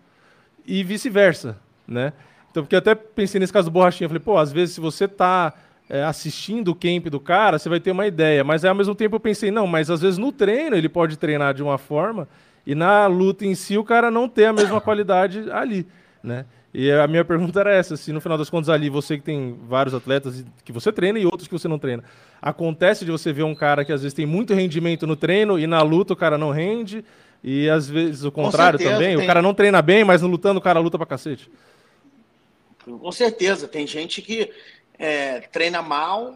e 0.65 0.81
vice-versa, 0.83 1.57
né? 1.85 2.13
Então, 2.49 2.63
porque 2.63 2.75
eu 2.75 2.79
até 2.79 2.95
pensei 2.95 3.39
nesse 3.39 3.51
caso 3.51 3.69
do 3.69 3.73
Borrachinha, 3.73 4.07
falei, 4.07 4.23
pô, 4.23 4.37
às 4.37 4.51
vezes 4.51 4.75
se 4.75 4.81
você 4.81 5.09
tá 5.09 5.53
é, 5.89 6.03
assistindo 6.03 6.69
o 6.69 6.75
camp 6.75 7.07
do 7.07 7.19
cara, 7.19 7.59
você 7.59 7.67
vai 7.67 7.79
ter 7.79 7.91
uma 7.91 8.07
ideia, 8.07 8.43
mas 8.45 8.63
aí, 8.63 8.69
ao 8.69 8.75
mesmo 8.75 8.95
tempo 8.95 9.17
eu 9.17 9.19
pensei, 9.19 9.51
não, 9.51 9.67
mas 9.67 9.89
às 9.89 10.01
vezes 10.01 10.17
no 10.17 10.31
treino 10.31 10.75
ele 10.75 10.87
pode 10.87 11.17
treinar 11.17 11.53
de 11.53 11.61
uma 11.61 11.77
forma 11.77 12.27
e 12.67 12.75
na 12.75 13.07
luta 13.07 13.45
em 13.45 13.55
si 13.55 13.77
o 13.77 13.83
cara 13.83 14.11
não 14.11 14.27
tem 14.27 14.45
a 14.45 14.51
mesma 14.51 14.81
qualidade 14.81 15.49
ali, 15.51 15.87
né? 16.21 16.45
E 16.73 16.91
a 16.91 17.07
minha 17.07 17.23
pergunta 17.23 17.61
era 17.61 17.73
essa, 17.73 17.95
se 17.95 18.11
no 18.11 18.19
final 18.19 18.37
das 18.37 18.49
contas 18.49 18.67
ali, 18.67 18.89
você 18.89 19.17
que 19.17 19.23
tem 19.23 19.57
vários 19.69 19.95
atletas 19.95 20.43
que 20.65 20.73
você 20.73 20.91
treina 20.91 21.17
e 21.17 21.25
outros 21.25 21.47
que 21.47 21.53
você 21.53 21.65
não 21.65 21.79
treina, 21.79 22.03
acontece 22.41 23.05
de 23.05 23.09
você 23.09 23.31
ver 23.31 23.43
um 23.43 23.55
cara 23.55 23.85
que 23.85 23.93
às 23.93 24.01
vezes 24.01 24.13
tem 24.13 24.25
muito 24.25 24.53
rendimento 24.53 25.07
no 25.07 25.15
treino 25.15 25.57
e 25.57 25.65
na 25.65 25.81
luta 25.81 26.11
o 26.11 26.15
cara 26.15 26.37
não 26.37 26.51
rende, 26.51 27.05
e 27.41 27.69
às 27.69 27.89
vezes 27.89 28.25
o 28.25 28.31
contrário 28.33 28.77
certeza, 28.77 28.99
também, 28.99 29.15
tem... 29.15 29.23
o 29.23 29.25
cara 29.25 29.41
não 29.41 29.53
treina 29.53 29.81
bem, 29.81 30.03
mas 30.03 30.21
no 30.21 30.27
lutando 30.27 30.59
o 30.59 30.61
cara 30.61 30.81
luta 30.81 30.97
pra 30.97 31.07
cacete. 31.07 31.49
Com 32.83 33.11
certeza, 33.13 33.65
tem 33.65 33.87
gente 33.87 34.21
que 34.21 34.51
é, 34.99 35.39
treina 35.39 35.81
mal, 35.81 36.35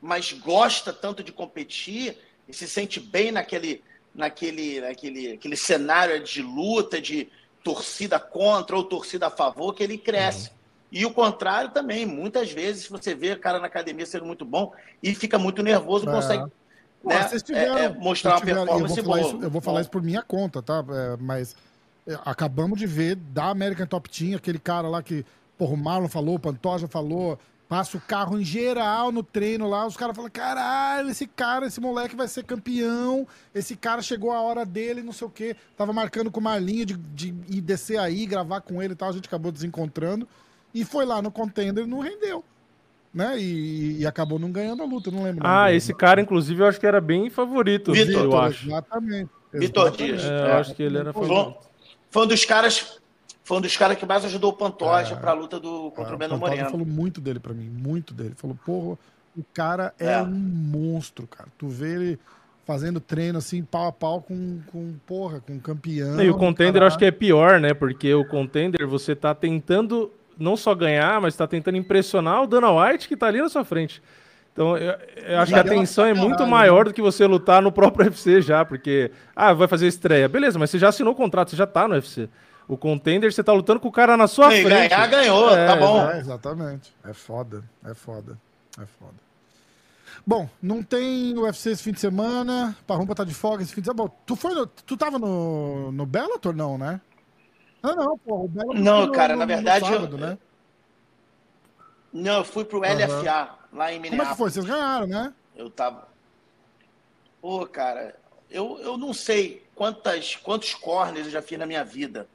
mas 0.00 0.32
gosta 0.32 0.90
tanto 0.90 1.22
de 1.22 1.32
competir 1.32 2.16
e 2.48 2.54
se 2.54 2.66
sente 2.66 2.98
bem 2.98 3.30
naquele 3.30 3.82
naquele, 4.16 4.80
naquele 4.80 5.32
aquele 5.32 5.56
cenário 5.56 6.22
de 6.22 6.42
luta, 6.42 7.00
de 7.00 7.28
torcida 7.62 8.18
contra 8.18 8.76
ou 8.76 8.84
torcida 8.84 9.26
a 9.26 9.30
favor, 9.30 9.74
que 9.74 9.82
ele 9.82 9.98
cresce. 9.98 10.48
Uhum. 10.48 10.56
E 10.92 11.06
o 11.06 11.12
contrário 11.12 11.70
também. 11.70 12.06
Muitas 12.06 12.50
vezes 12.50 12.88
você 12.88 13.14
vê 13.14 13.32
o 13.32 13.40
cara 13.40 13.58
na 13.58 13.66
academia 13.66 14.06
sendo 14.06 14.24
muito 14.24 14.44
bom 14.44 14.72
e 15.02 15.14
fica 15.14 15.38
muito 15.38 15.62
nervoso, 15.62 16.08
é. 16.08 16.12
consegue 16.12 16.44
né, 17.06 17.28
tiveram, 17.44 17.78
é, 17.78 17.84
é, 17.84 17.88
mostrar 17.88 18.32
uma 18.32 18.40
tiveram, 18.40 18.64
performance 18.64 18.98
eu 18.98 19.04
boa. 19.04 19.20
Isso, 19.20 19.38
eu 19.40 19.50
vou 19.50 19.60
falar 19.60 19.80
isso 19.80 19.90
por 19.90 20.02
minha 20.02 20.22
conta, 20.22 20.60
tá? 20.60 20.84
É, 20.88 21.16
mas 21.20 21.54
é, 22.06 22.18
acabamos 22.24 22.78
de 22.78 22.86
ver 22.86 23.16
da 23.16 23.46
American 23.50 23.86
Top 23.86 24.08
Team, 24.10 24.36
aquele 24.36 24.58
cara 24.58 24.88
lá 24.88 25.02
que, 25.02 25.24
porra, 25.56 25.74
o 25.74 25.76
Marlon 25.76 26.08
falou, 26.08 26.34
o 26.34 26.40
Pantoja 26.40 26.88
falou, 26.88 27.38
Passa 27.68 27.96
o 27.96 28.00
carro 28.00 28.38
em 28.38 28.44
geral 28.44 29.10
no 29.10 29.24
treino 29.24 29.68
lá, 29.68 29.84
os 29.86 29.96
caras 29.96 30.14
falam: 30.14 30.30
caralho, 30.30 31.10
esse 31.10 31.26
cara, 31.26 31.66
esse 31.66 31.80
moleque 31.80 32.14
vai 32.14 32.28
ser 32.28 32.44
campeão. 32.44 33.26
Esse 33.52 33.74
cara 33.74 34.00
chegou 34.02 34.30
a 34.30 34.40
hora 34.40 34.64
dele, 34.64 35.02
não 35.02 35.12
sei 35.12 35.26
o 35.26 35.30
quê. 35.30 35.56
Tava 35.76 35.92
marcando 35.92 36.30
com 36.30 36.38
o 36.38 36.42
Marlinho 36.42 36.86
de, 36.86 36.96
de 36.96 37.34
ir 37.48 37.60
descer 37.60 37.98
aí, 37.98 38.24
gravar 38.24 38.60
com 38.60 38.80
ele 38.80 38.92
e 38.92 38.96
tal. 38.96 39.08
A 39.08 39.12
gente 39.12 39.26
acabou 39.26 39.50
desencontrando. 39.50 40.28
E 40.72 40.84
foi 40.84 41.04
lá 41.04 41.20
no 41.20 41.30
contender 41.30 41.84
e 41.84 41.88
não 41.88 42.00
rendeu. 42.00 42.44
Né? 43.12 43.36
E, 43.40 44.00
e, 44.00 44.06
acabou 44.06 44.38
não 44.38 44.52
ganhando 44.52 44.82
a 44.82 44.86
luta, 44.86 45.10
não 45.10 45.24
lembro. 45.24 45.42
Ah, 45.44 45.72
esse 45.72 45.94
cara, 45.94 46.20
inclusive, 46.20 46.62
eu 46.62 46.66
acho 46.66 46.78
que 46.78 46.86
era 46.86 47.00
bem 47.00 47.30
favorito. 47.30 47.92
Vitor, 47.92 48.24
eu 48.24 48.38
acho. 48.38 48.68
Exatamente. 48.68 49.30
Vitor 49.52 49.90
Dias. 49.90 50.22
É, 50.22 50.28
eu 50.28 50.46
é. 50.46 50.52
acho 50.52 50.74
que 50.74 50.82
ele 50.82 50.98
era 50.98 51.12
favorito. 51.12 51.56
Foi 52.10 52.24
um 52.24 52.28
dos 52.28 52.44
caras 52.44 53.00
foi 53.46 53.58
um 53.58 53.60
dos 53.60 53.76
caras 53.76 53.96
que 53.96 54.04
mais 54.04 54.24
ajudou 54.24 54.50
o 54.50 54.52
Pantoja 54.52 55.14
é, 55.14 55.16
para 55.16 55.30
a 55.30 55.34
luta 55.34 55.60
do, 55.60 55.92
contra 55.92 56.12
é, 56.12 56.14
o 56.16 56.18
Beno 56.18 56.36
Moreno. 56.36 56.68
falou 56.68 56.84
muito 56.84 57.20
dele 57.20 57.38
para 57.38 57.54
mim, 57.54 57.70
muito 57.70 58.12
dele. 58.12 58.34
Falou, 58.36 58.58
porra, 58.66 58.98
o 59.38 59.44
cara 59.54 59.94
é, 60.00 60.14
é, 60.14 60.22
um 60.22 60.26
monstro, 60.26 61.28
cara. 61.28 61.48
Tu 61.56 61.68
vê 61.68 61.94
ele 61.94 62.18
fazendo 62.66 62.98
treino 62.98 63.38
assim, 63.38 63.62
pau 63.62 63.86
a 63.86 63.92
pau 63.92 64.20
com, 64.20 64.58
com 64.66 64.94
porra, 65.06 65.38
com 65.38 65.60
campeão. 65.60 66.20
E 66.20 66.28
o 66.28 66.34
contender 66.34 66.82
eu 66.82 66.88
acho 66.88 66.98
que 66.98 67.04
é 67.04 67.12
pior, 67.12 67.60
né? 67.60 67.72
Porque 67.72 68.12
o 68.12 68.26
contender 68.26 68.84
você 68.84 69.14
tá 69.14 69.32
tentando 69.32 70.10
não 70.36 70.56
só 70.56 70.74
ganhar, 70.74 71.20
mas 71.20 71.36
tá 71.36 71.46
tentando 71.46 71.76
impressionar 71.76 72.42
o 72.42 72.48
Dana 72.48 72.72
White 72.72 73.06
que 73.06 73.16
tá 73.16 73.28
ali 73.28 73.40
na 73.40 73.48
sua 73.48 73.64
frente. 73.64 74.02
Então, 74.52 74.76
eu, 74.76 74.92
eu 75.24 75.38
acho 75.38 75.52
que 75.52 75.58
a 75.60 75.62
tensão 75.62 76.04
é 76.04 76.14
muito 76.14 76.44
maior 76.48 76.86
do 76.86 76.92
que 76.92 77.00
você 77.00 77.24
lutar 77.24 77.62
no 77.62 77.70
próprio 77.70 78.06
UFC 78.10 78.42
já, 78.42 78.64
porque, 78.64 79.12
ah, 79.36 79.52
vai 79.52 79.68
fazer 79.68 79.86
estreia. 79.86 80.28
Beleza, 80.28 80.58
mas 80.58 80.68
você 80.68 80.80
já 80.80 80.88
assinou 80.88 81.12
o 81.12 81.16
contrato, 81.16 81.50
você 81.50 81.56
já 81.56 81.66
tá 81.66 81.86
no 81.86 81.94
UFC. 81.94 82.28
O 82.68 82.76
contender, 82.76 83.32
você 83.32 83.44
tá 83.44 83.52
lutando 83.52 83.78
com 83.78 83.88
o 83.88 83.92
cara 83.92 84.16
na 84.16 84.26
sua 84.26 84.50
Sim, 84.50 84.64
frente. 84.64 84.88
Ganhar, 84.88 85.06
ganhou, 85.06 85.50
tá 85.50 85.58
é, 85.58 85.66
tá 85.66 85.76
bom. 85.76 86.10
É, 86.10 86.18
exatamente. 86.18 86.94
É 87.04 87.12
foda, 87.12 87.62
é 87.84 87.94
foda, 87.94 88.38
é 88.80 88.86
foda. 88.86 89.26
Bom, 90.26 90.48
não 90.60 90.82
tem 90.82 91.38
UFC 91.38 91.70
esse 91.70 91.82
fim 91.84 91.92
de 91.92 92.00
semana. 92.00 92.76
Parrumpa 92.84 93.14
tá 93.14 93.22
de 93.22 93.32
folga 93.32 93.62
esse 93.62 93.72
fim 93.72 93.80
de 93.80 93.86
semana. 93.86 94.08
Bom, 94.08 94.16
tu, 94.26 94.34
foi 94.34 94.52
no, 94.54 94.66
tu 94.66 94.96
tava 94.96 95.18
no, 95.18 95.92
no 95.92 96.04
Bellator, 96.04 96.52
não, 96.52 96.76
né? 96.76 97.00
Ah, 97.80 97.94
não, 97.94 98.18
pô. 98.18 98.44
O 98.44 98.48
Bellator 98.48 98.80
não, 98.80 99.12
cara, 99.12 99.34
no, 99.34 99.38
na 99.38 99.46
verdade. 99.46 99.86
Sábado, 99.86 100.16
eu... 100.16 100.20
né? 100.20 100.38
Não, 102.12 102.38
eu 102.38 102.44
fui 102.44 102.64
pro 102.64 102.80
LFA, 102.80 103.58
uhum. 103.72 103.78
lá 103.78 103.92
em 103.92 104.00
Minneapolis. 104.00 104.10
Como 104.10 104.22
é 104.22 104.26
que 104.26 104.36
foi? 104.36 104.50
Vocês 104.50 104.64
ganharam, 104.64 105.06
né? 105.06 105.32
Eu 105.54 105.70
tava. 105.70 106.08
Pô, 107.40 107.64
cara, 107.64 108.16
eu, 108.50 108.80
eu 108.80 108.96
não 108.96 109.14
sei 109.14 109.64
quantas, 109.76 110.34
quantos 110.34 110.74
corners 110.74 111.26
eu 111.26 111.32
já 111.32 111.42
fiz 111.42 111.58
na 111.58 111.66
minha 111.66 111.84
vida. 111.84 112.26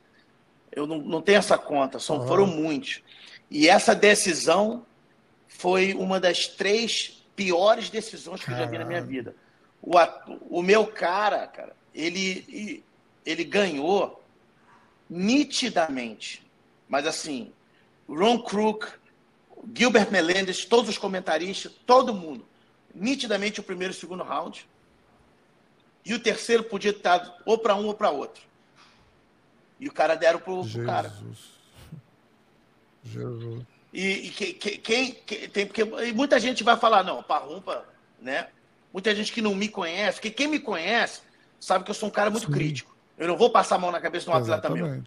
Eu 0.72 0.88
não, 0.88 1.00
não 1.00 1.22
tenho 1.22 1.38
essa 1.38 1.58
conta, 1.58 2.00
são, 2.00 2.26
foram 2.28 2.48
muitos. 2.48 3.02
E 3.50 3.68
essa 3.68 3.94
decisão 3.94 4.86
foi 5.48 5.94
uma 5.94 6.20
das 6.20 6.48
três 6.48 7.26
piores 7.36 7.90
decisões 7.90 8.40
que 8.40 8.46
Caramba. 8.46 8.64
eu 8.64 8.66
já 8.66 8.72
vi 8.72 8.78
na 8.78 8.86
minha 8.86 9.02
vida. 9.02 9.36
O, 9.82 9.98
o 10.50 10.62
meu 10.62 10.88
cara, 10.88 11.48
cara, 11.48 11.76
ele, 11.94 12.84
ele 13.26 13.44
ganhou 13.44 14.24
nitidamente. 15.10 16.46
Mas 16.88 17.06
assim, 17.06 17.52
Ron 18.08 18.42
Crook, 18.44 18.88
Gilbert 19.76 20.12
Melendez, 20.12 20.66
todos 20.66 20.90
os 20.90 20.98
comentaristas, 20.98 21.72
todo 21.86 22.14
mundo. 22.14 22.46
Nitidamente 22.94 23.60
o 23.60 23.64
primeiro 23.64 23.94
e 23.94 23.98
o 23.98 24.00
segundo 24.00 24.24
round. 24.24 24.68
E 26.06 26.14
o 26.14 26.20
terceiro 26.20 26.64
podia 26.64 26.92
estar 26.92 27.38
ou 27.46 27.58
para 27.58 27.76
um 27.76 27.88
ou 27.88 27.94
para 27.94 28.10
outro. 28.10 28.44
E 29.82 29.88
o 29.88 29.92
cara 29.92 30.16
deram 30.16 30.40
pro, 30.40 30.64
pro 30.64 30.86
cara. 30.86 31.12
Jesus. 33.04 33.66
E, 33.92 34.28
e 34.28 34.30
que, 34.30 34.54
que, 34.54 34.78
quem, 34.78 35.12
que, 35.12 35.48
tem 35.48 35.66
porque 35.66 35.82
e 35.82 36.14
muita 36.14 36.40
gente 36.40 36.64
vai 36.64 36.78
falar 36.78 37.04
não, 37.04 37.24
parrumpa, 37.24 37.84
né? 38.22 38.48
Muita 38.94 39.14
gente 39.16 39.34
que 39.34 39.42
não 39.42 39.56
me 39.56 39.68
conhece, 39.68 40.20
porque 40.20 40.30
quem 40.30 40.48
me 40.48 40.60
conhece 40.60 41.22
sabe 41.60 41.84
que 41.84 41.90
eu 41.90 41.96
sou 41.96 42.10
um 42.10 42.12
cara 42.12 42.30
muito 42.30 42.46
Sim. 42.46 42.54
crítico. 42.54 42.96
Eu 43.18 43.28
não 43.28 43.36
vou 43.36 43.50
passar 43.50 43.76
a 43.76 43.80
mão 43.80 43.92
na 43.92 44.00
cabeça 44.00 44.26
de 44.26 44.32
um 44.32 44.36
atleta 44.36 44.70
meu. 44.70 45.04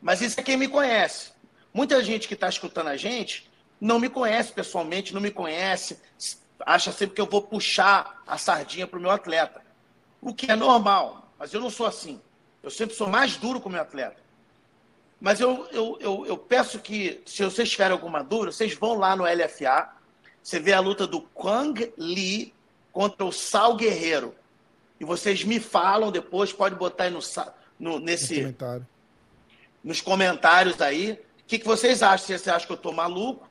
Mas 0.00 0.20
isso 0.20 0.38
é 0.38 0.42
quem 0.42 0.56
me 0.56 0.66
conhece. 0.66 1.30
Muita 1.72 2.02
gente 2.02 2.26
que 2.26 2.34
está 2.34 2.48
escutando 2.48 2.88
a 2.88 2.96
gente 2.96 3.48
não 3.80 4.00
me 4.00 4.08
conhece 4.08 4.52
pessoalmente, 4.52 5.14
não 5.14 5.20
me 5.20 5.30
conhece, 5.30 5.98
acha 6.60 6.90
sempre 6.90 7.14
que 7.14 7.20
eu 7.20 7.26
vou 7.26 7.42
puxar 7.42 8.22
a 8.26 8.36
sardinha 8.36 8.86
para 8.86 8.98
o 8.98 9.02
meu 9.02 9.10
atleta. 9.10 9.62
O 10.20 10.34
que 10.34 10.50
é 10.50 10.56
normal, 10.56 11.32
mas 11.38 11.54
eu 11.54 11.60
não 11.60 11.70
sou 11.70 11.86
assim. 11.86 12.20
Eu 12.62 12.70
sempre 12.70 12.94
sou 12.94 13.08
mais 13.08 13.36
duro 13.36 13.60
com 13.60 13.68
o 13.68 13.72
meu 13.72 13.80
atleta. 13.80 14.22
Mas 15.20 15.40
eu, 15.40 15.68
eu, 15.70 15.98
eu, 16.00 16.26
eu 16.26 16.36
peço 16.36 16.80
que, 16.80 17.22
se 17.24 17.44
vocês 17.44 17.70
tiverem 17.70 17.92
alguma 17.92 18.22
dúvida, 18.24 18.52
vocês 18.52 18.74
vão 18.74 18.94
lá 18.94 19.14
no 19.14 19.24
LFA, 19.24 19.90
você 20.42 20.58
vê 20.58 20.72
a 20.72 20.80
luta 20.80 21.06
do 21.06 21.20
Quang 21.20 21.92
Li 21.96 22.52
contra 22.90 23.24
o 23.24 23.32
Sal 23.32 23.76
Guerreiro. 23.76 24.34
E 24.98 25.04
vocês 25.04 25.44
me 25.44 25.60
falam 25.60 26.10
depois, 26.10 26.52
pode 26.52 26.74
botar 26.74 27.04
aí 27.04 27.10
no, 27.10 27.20
no 27.78 27.98
nesse, 28.00 28.34
no 28.34 28.40
comentário. 28.40 28.88
nos 29.82 30.00
comentários 30.00 30.80
aí, 30.80 31.12
o 31.12 31.44
que, 31.46 31.58
que 31.58 31.66
vocês 31.66 32.02
acham? 32.02 32.26
Se 32.26 32.38
vocês 32.38 32.48
acham 32.48 32.66
que 32.66 32.72
eu 32.72 32.76
estou 32.76 32.92
maluco, 32.92 33.48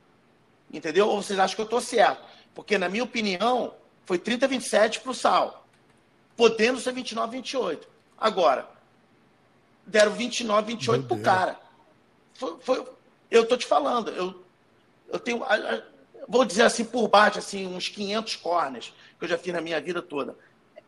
entendeu? 0.70 1.08
Ou 1.08 1.22
vocês 1.22 1.38
acham 1.38 1.54
que 1.54 1.62
eu 1.62 1.66
estou 1.66 1.80
certo? 1.80 2.22
Porque, 2.54 2.76
na 2.76 2.88
minha 2.88 3.04
opinião, 3.04 3.74
foi 4.04 4.18
30-27 4.18 5.00
para 5.00 5.10
o 5.10 5.14
Sal, 5.14 5.66
podendo 6.36 6.78
ser 6.80 6.94
29-28. 6.94 7.80
Agora, 8.18 8.68
deram 9.86 10.16
29-28 10.16 11.06
para 11.06 11.16
o 11.16 11.20
cara. 11.20 11.60
Foi, 12.34 12.56
foi, 12.60 12.84
eu 13.30 13.42
estou 13.42 13.56
te 13.56 13.66
falando, 13.66 14.10
eu, 14.10 14.42
eu 15.08 15.18
tenho, 15.18 15.42
vou 16.28 16.44
dizer 16.44 16.62
assim, 16.62 16.84
por 16.84 17.08
baixo, 17.08 17.38
assim, 17.38 17.66
uns 17.66 17.88
500 17.88 18.36
corners 18.36 18.94
que 19.18 19.24
eu 19.24 19.28
já 19.28 19.38
fiz 19.38 19.52
na 19.52 19.60
minha 19.60 19.80
vida 19.80 20.02
toda. 20.02 20.36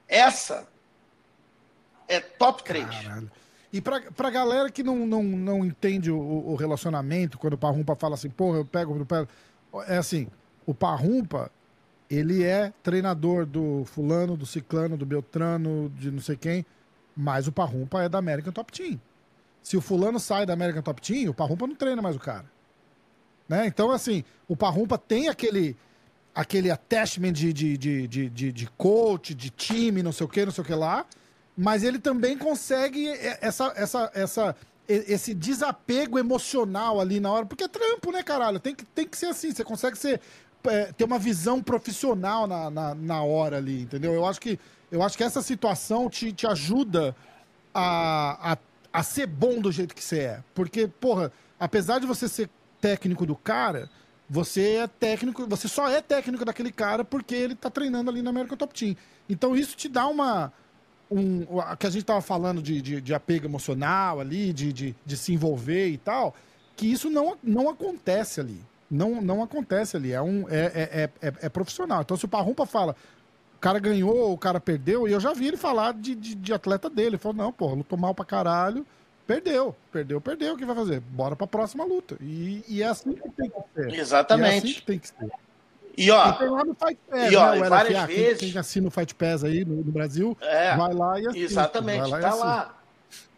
Essa 0.08 0.66
é 2.08 2.20
top 2.20 2.62
3. 2.62 2.86
Caralho. 2.86 3.30
E 3.72 3.80
pra, 3.80 4.00
pra 4.00 4.30
galera 4.30 4.70
que 4.70 4.84
não, 4.84 5.04
não, 5.04 5.22
não 5.22 5.64
entende 5.64 6.10
o, 6.10 6.16
o 6.16 6.54
relacionamento, 6.54 7.36
quando 7.38 7.54
o 7.54 7.58
Parrumpa 7.58 7.96
fala 7.96 8.14
assim, 8.14 8.30
porra, 8.30 8.58
eu 8.58 8.64
pego, 8.64 8.96
eu 8.96 9.04
pego. 9.04 9.28
É 9.88 9.96
assim, 9.96 10.28
o 10.64 10.72
Parrumpa, 10.72 11.50
ele 12.08 12.44
é 12.44 12.72
treinador 12.84 13.44
do 13.44 13.84
fulano, 13.84 14.36
do 14.36 14.46
ciclano, 14.46 14.96
do 14.96 15.04
Beltrano, 15.04 15.90
de 15.98 16.10
não 16.10 16.20
sei 16.20 16.36
quem, 16.36 16.64
mas 17.16 17.46
o 17.46 17.52
Parrumpa 17.52 18.02
é 18.02 18.08
da 18.08 18.18
American 18.18 18.52
Top 18.52 18.72
Team. 18.72 19.00
Se 19.62 19.76
o 19.76 19.80
fulano 19.80 20.20
sai 20.20 20.44
da 20.44 20.52
American 20.52 20.82
Top 20.82 21.00
Team, 21.00 21.30
o 21.30 21.34
Parrumpa 21.34 21.66
não 21.66 21.74
treina 21.74 22.02
mais 22.02 22.16
o 22.16 22.18
cara. 22.18 22.44
Né? 23.48 23.66
Então, 23.66 23.90
assim, 23.90 24.24
o 24.48 24.56
Parrumpa 24.56 24.98
tem 24.98 25.28
aquele 25.28 25.76
aquele 26.34 26.70
attachment 26.70 27.32
de, 27.32 27.52
de, 27.52 27.78
de, 27.78 28.08
de, 28.08 28.52
de, 28.52 28.66
coach, 28.76 29.32
de 29.34 29.50
time, 29.50 30.02
não 30.02 30.10
sei 30.10 30.26
o 30.26 30.28
que, 30.28 30.44
não 30.44 30.50
sei 30.50 30.62
o 30.62 30.66
que 30.66 30.74
lá, 30.74 31.06
mas 31.56 31.84
ele 31.84 31.98
também 31.98 32.36
consegue 32.36 33.08
essa, 33.40 33.72
essa, 33.76 34.10
essa, 34.12 34.56
esse 34.88 35.32
desapego 35.32 36.18
emocional 36.18 37.00
ali 37.00 37.20
na 37.20 37.30
hora, 37.30 37.46
porque 37.46 37.64
é 37.64 37.68
trampo, 37.68 38.10
né, 38.10 38.22
caralho? 38.22 38.58
Tem 38.58 38.74
que, 38.74 38.84
tem 38.84 39.06
que 39.06 39.16
ser 39.16 39.26
assim, 39.26 39.52
você 39.52 39.62
consegue 39.62 39.96
ser, 39.96 40.20
é, 40.64 40.92
ter 40.92 41.04
uma 41.04 41.18
visão 41.18 41.62
profissional 41.62 42.46
na, 42.46 42.70
na, 42.70 42.94
na, 42.94 43.22
hora 43.22 43.58
ali, 43.58 43.82
entendeu? 43.82 44.12
Eu 44.14 44.26
acho 44.26 44.40
que, 44.40 44.58
eu 44.90 45.02
acho 45.02 45.16
que 45.16 45.24
essa 45.24 45.42
situação 45.42 46.08
te, 46.08 46.32
te 46.32 46.46
ajuda 46.46 47.14
a, 47.72 48.52
a, 48.52 48.58
a 48.92 49.02
ser 49.02 49.26
bom 49.26 49.60
do 49.60 49.70
jeito 49.70 49.94
que 49.94 50.02
você 50.02 50.20
é. 50.20 50.44
Porque, 50.54 50.86
porra, 50.86 51.32
apesar 51.58 51.98
de 51.98 52.06
você 52.06 52.28
ser 52.28 52.48
técnico 52.80 53.26
do 53.26 53.36
cara, 53.36 53.90
você 54.28 54.76
é 54.76 54.86
técnico, 54.86 55.46
você 55.46 55.68
só 55.68 55.88
é 55.88 56.00
técnico 56.00 56.44
daquele 56.44 56.72
cara 56.72 57.04
porque 57.04 57.34
ele 57.34 57.54
tá 57.54 57.70
treinando 57.70 58.10
ali 58.10 58.22
na 58.22 58.30
American 58.30 58.56
Top 58.56 58.72
Team. 58.78 58.96
Então 59.28 59.56
isso 59.56 59.76
te 59.76 59.88
dá 59.88 60.06
uma. 60.06 60.52
Um, 61.10 61.44
que 61.78 61.86
a 61.86 61.90
gente 61.90 62.04
tava 62.04 62.22
falando 62.22 62.62
de, 62.62 62.80
de, 62.80 63.00
de 63.00 63.14
apego 63.14 63.46
emocional 63.46 64.20
ali, 64.20 64.52
de, 64.52 64.72
de, 64.72 64.96
de, 65.04 65.16
se 65.16 65.32
envolver 65.32 65.88
e 65.88 65.98
tal, 65.98 66.34
que 66.74 66.90
isso 66.90 67.10
não, 67.10 67.36
não 67.42 67.68
acontece 67.68 68.40
ali. 68.40 68.60
Não, 68.90 69.20
não 69.20 69.42
acontece 69.42 69.96
ali. 69.96 70.12
É, 70.12 70.20
um, 70.20 70.48
é, 70.48 71.10
é, 71.20 71.28
é, 71.28 71.32
é 71.42 71.48
profissional. 71.48 72.02
Então, 72.02 72.16
se 72.16 72.24
o 72.24 72.28
Parrumpa 72.28 72.66
fala, 72.66 72.94
o 73.56 73.58
cara 73.58 73.78
ganhou, 73.78 74.32
o 74.32 74.38
cara 74.38 74.60
perdeu, 74.60 75.08
e 75.08 75.12
eu 75.12 75.20
já 75.20 75.32
vi 75.32 75.48
ele 75.48 75.56
falar 75.56 75.94
de, 75.94 76.14
de, 76.14 76.34
de 76.34 76.52
atleta 76.52 76.88
dele. 76.90 77.10
Ele 77.10 77.18
falou, 77.18 77.36
não, 77.36 77.52
pô, 77.52 77.74
lutou 77.74 77.98
mal 77.98 78.14
pra 78.14 78.24
caralho 78.24 78.86
Perdeu, 79.26 79.74
perdeu, 79.90 80.20
perdeu. 80.20 80.54
O 80.54 80.56
que 80.56 80.66
vai 80.66 80.76
fazer? 80.76 81.00
Bora 81.00 81.34
pra 81.34 81.46
próxima 81.46 81.84
luta. 81.84 82.16
E, 82.20 82.62
e 82.68 82.82
é 82.82 82.86
assim 82.86 83.14
que 83.14 83.30
tem 83.30 83.48
que 83.50 83.62
ser. 83.74 83.94
Exatamente. 83.94 84.50
E 84.50 84.54
é 84.54 84.58
assim 84.58 84.72
que 84.74 84.82
tem 84.82 84.98
que 84.98 85.08
ser. 85.08 85.30
E 85.96 86.10
ó, 86.10 86.28
e 86.28 86.38
tem 86.38 86.48
lá 86.48 86.64
no 86.64 86.74
Fight 86.74 86.98
Pass, 87.08 87.32
e, 87.32 87.36
ó, 87.36 87.54
né, 87.54 87.68
várias 87.68 87.98
LFA, 87.98 88.06
vezes. 88.06 88.38
Quem, 88.40 88.50
quem 88.50 88.60
assina 88.60 88.88
o 88.88 88.90
Fight 88.90 89.14
Pass 89.14 89.44
aí 89.44 89.64
no, 89.64 89.76
no 89.76 89.92
Brasil, 89.92 90.36
é, 90.40 90.76
vai 90.76 90.92
lá 90.92 91.20
e 91.20 91.26
assina. 91.28 91.44
Exatamente, 91.44 92.10
lá 92.10 92.20
tá 92.20 92.34
lá. 92.34 92.78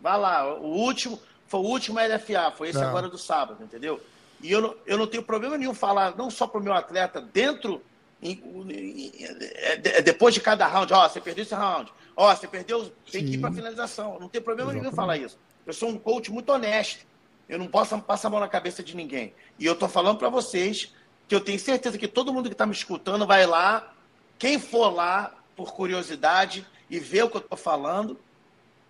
Vai 0.00 0.18
lá. 0.18 0.54
O 0.58 0.68
último, 0.68 1.20
foi 1.46 1.60
o 1.60 1.64
último 1.64 1.98
LFA, 2.00 2.50
foi 2.56 2.70
esse 2.70 2.78
é. 2.78 2.82
agora 2.82 3.08
do 3.08 3.18
sábado, 3.18 3.62
entendeu? 3.62 4.00
E 4.42 4.52
eu 4.52 4.60
não, 4.60 4.74
eu 4.86 4.98
não 4.98 5.06
tenho 5.06 5.22
problema 5.22 5.56
nenhum 5.56 5.74
falar, 5.74 6.16
não 6.16 6.30
só 6.30 6.46
pro 6.46 6.62
meu 6.62 6.72
atleta, 6.72 7.20
dentro, 7.20 7.82
em, 8.22 8.32
em, 8.32 9.06
em, 9.06 10.02
depois 10.04 10.34
de 10.34 10.40
cada 10.40 10.66
round, 10.66 10.92
ó, 10.92 11.08
você 11.08 11.20
perdeu 11.20 11.42
esse 11.42 11.54
round, 11.54 11.92
ó, 12.14 12.34
você 12.34 12.46
perdeu, 12.46 12.92
tem 13.10 13.22
Sim. 13.22 13.26
que 13.26 13.34
ir 13.34 13.38
pra 13.38 13.52
finalização. 13.52 14.18
Não 14.20 14.28
tem 14.28 14.40
problema 14.40 14.70
Exatamente. 14.70 14.82
nenhum 14.82 14.96
falar 14.96 15.16
isso. 15.16 15.38
Eu 15.66 15.72
sou 15.72 15.88
um 15.88 15.98
coach 15.98 16.30
muito 16.30 16.50
honesto. 16.50 17.04
Eu 17.48 17.58
não 17.58 17.66
posso 17.68 17.98
passar 18.00 18.28
a 18.28 18.30
mão 18.30 18.40
na 18.40 18.48
cabeça 18.48 18.82
de 18.82 18.96
ninguém. 18.96 19.34
E 19.58 19.66
eu 19.66 19.74
estou 19.74 19.88
falando 19.88 20.18
para 20.18 20.28
vocês 20.28 20.92
que 21.28 21.34
eu 21.34 21.40
tenho 21.40 21.58
certeza 21.58 21.98
que 21.98 22.08
todo 22.08 22.32
mundo 22.32 22.48
que 22.48 22.54
está 22.54 22.66
me 22.66 22.72
escutando 22.72 23.26
vai 23.26 23.46
lá. 23.46 23.92
Quem 24.38 24.58
for 24.58 24.90
lá 24.90 25.32
por 25.56 25.72
curiosidade 25.72 26.66
e 26.90 26.98
ver 26.98 27.24
o 27.24 27.30
que 27.30 27.36
eu 27.36 27.40
estou 27.40 27.58
falando, 27.58 28.18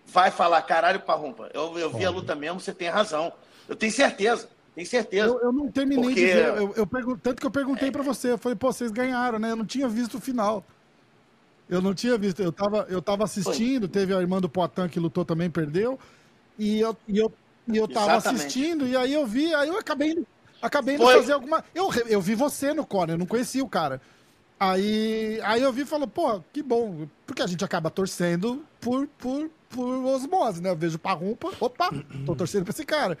vai 0.05 0.31
falar, 0.31 0.61
caralho, 0.63 0.99
Parrumpa, 0.99 1.49
eu, 1.53 1.77
eu 1.77 1.89
vi 1.91 2.05
a 2.05 2.09
luta 2.09 2.35
mesmo, 2.35 2.59
você 2.59 2.73
tem 2.73 2.89
razão. 2.89 3.31
Eu 3.67 3.75
tenho 3.75 3.91
certeza, 3.91 4.49
tenho 4.77 4.87
certeza. 4.87 5.25
Eu, 5.25 5.39
eu 5.41 5.51
não 5.51 5.71
terminei 5.71 6.03
porque... 6.03 6.19
de 6.19 6.33
ver, 6.33 6.57
eu, 6.57 6.73
eu 6.75 7.17
tanto 7.17 7.39
que 7.39 7.47
eu 7.47 7.51
perguntei 7.51 7.89
é... 7.89 7.91
para 7.91 8.03
você, 8.03 8.31
eu 8.31 8.37
falei, 8.37 8.55
pô, 8.55 8.71
vocês 8.71 8.91
ganharam, 8.91 9.39
né? 9.39 9.49
Eu 9.51 9.55
não 9.55 9.65
tinha 9.65 9.87
visto 9.89 10.17
o 10.17 10.21
final. 10.21 10.63
Eu 11.67 11.81
não 11.81 11.95
tinha 11.95 12.15
visto, 12.17 12.41
eu 12.41 12.51
tava, 12.51 12.85
eu 12.87 13.01
tava 13.01 13.23
assistindo, 13.23 13.81
Foi. 13.81 13.89
teve 13.89 14.13
a 14.13 14.21
irmã 14.21 14.39
do 14.39 14.47
Poitin 14.47 14.87
que 14.87 14.99
lutou 14.99 15.25
também, 15.25 15.49
perdeu. 15.49 15.99
E 16.59 16.79
eu, 16.79 16.95
e 17.07 17.17
eu, 17.17 17.33
e 17.67 17.75
eu 17.75 17.87
tava 17.87 18.13
Exatamente. 18.13 18.41
assistindo, 18.41 18.87
e 18.87 18.95
aí 18.95 19.13
eu 19.13 19.25
vi, 19.25 19.53
aí 19.53 19.67
eu 19.67 19.77
acabei, 19.77 20.23
acabei 20.61 20.97
de 20.97 21.03
fazer 21.03 21.33
alguma. 21.33 21.65
Eu, 21.73 21.91
eu 22.07 22.21
vi 22.21 22.35
você 22.35 22.73
no 22.73 22.85
corner, 22.85 23.15
eu 23.15 23.19
não 23.19 23.25
conhecia 23.25 23.63
o 23.63 23.69
cara. 23.69 23.99
Aí, 24.59 25.39
aí 25.43 25.61
eu 25.61 25.73
vi 25.73 25.81
e 25.81 25.85
falei, 25.85 26.07
pô, 26.07 26.39
que 26.53 26.63
bom, 26.63 27.07
porque 27.25 27.41
a 27.41 27.47
gente 27.47 27.65
acaba 27.65 27.89
torcendo 27.89 28.63
por, 28.79 29.07
por, 29.17 29.49
por 29.69 30.05
osmose, 30.05 30.61
né? 30.61 30.69
Eu 30.69 30.75
vejo 30.75 30.97
Parrumpa, 30.97 31.51
opa, 31.59 31.89
tô 32.25 32.35
torcendo 32.35 32.63
pra 32.63 32.71
esse 32.71 32.85
cara. 32.85 33.17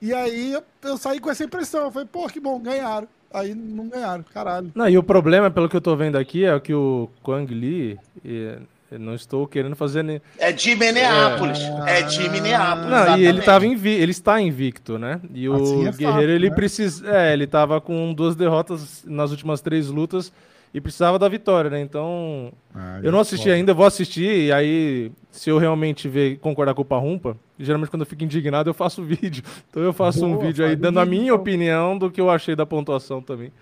E 0.00 0.14
aí 0.14 0.52
eu, 0.52 0.62
eu 0.82 0.96
saí 0.96 1.20
com 1.20 1.30
essa 1.30 1.44
impressão, 1.44 1.84
eu 1.84 1.90
falei, 1.90 2.08
pô, 2.10 2.26
que 2.26 2.40
bom, 2.40 2.58
ganharam. 2.58 3.06
Aí 3.32 3.54
não 3.54 3.88
ganharam, 3.88 4.24
caralho. 4.34 4.72
Não, 4.74 4.88
e 4.88 4.98
o 4.98 5.02
problema, 5.02 5.50
pelo 5.50 5.68
que 5.68 5.76
eu 5.76 5.80
tô 5.80 5.94
vendo 5.94 6.16
aqui, 6.16 6.44
é 6.44 6.58
que 6.58 6.74
o 6.74 7.08
Quang 7.22 7.52
Li, 7.52 7.98
eu 8.24 8.98
não 8.98 9.14
estou 9.14 9.46
querendo 9.46 9.76
fazer. 9.76 10.02
Ne... 10.02 10.20
É 10.36 10.50
de 10.50 10.74
Minneapolis. 10.74 11.60
É, 11.86 12.00
é 12.00 12.02
de 12.02 12.28
Minneapolis. 12.28 12.90
Não, 12.90 13.18
e 13.18 13.24
ele, 13.24 13.42
tava 13.42 13.66
invi... 13.66 13.90
ele 13.90 14.10
está 14.10 14.40
invicto, 14.40 14.98
né? 14.98 15.20
E 15.32 15.48
o 15.48 15.54
assim 15.54 15.86
é 15.86 15.92
Guerreiro, 15.92 16.12
fácil, 16.12 16.30
ele 16.30 16.50
né? 16.50 16.56
precisa. 16.56 17.16
É, 17.16 17.32
ele 17.32 17.44
estava 17.44 17.80
com 17.80 18.12
duas 18.12 18.34
derrotas 18.34 19.04
nas 19.06 19.30
últimas 19.30 19.60
três 19.60 19.86
lutas 19.86 20.32
e 20.72 20.80
precisava 20.80 21.18
da 21.18 21.28
vitória, 21.28 21.68
né? 21.68 21.80
Então. 21.80 22.52
Ah, 22.74 23.00
eu 23.02 23.10
não 23.10 23.20
assisti 23.20 23.50
ainda, 23.50 23.74
vou 23.74 23.84
assistir, 23.84 24.46
e 24.46 24.52
aí, 24.52 25.12
se 25.30 25.50
eu 25.50 25.58
realmente 25.58 26.08
ver 26.08 26.38
concordar 26.38 26.74
com 26.74 26.82
o 26.82 26.84
Parrumpa, 26.84 27.36
geralmente 27.58 27.90
quando 27.90 28.02
eu 28.02 28.06
fico 28.06 28.22
indignado, 28.22 28.70
eu 28.70 28.74
faço 28.74 29.02
vídeo. 29.04 29.42
Então 29.68 29.82
eu 29.82 29.92
faço 29.92 30.20
Boa, 30.20 30.32
um 30.32 30.38
vídeo 30.38 30.64
aí 30.64 30.76
dando 30.76 31.00
a 31.00 31.04
minha 31.04 31.34
opinião 31.34 31.98
do 31.98 32.10
que 32.10 32.20
eu 32.20 32.30
achei 32.30 32.54
da 32.54 32.64
pontuação 32.64 33.20
também. 33.20 33.52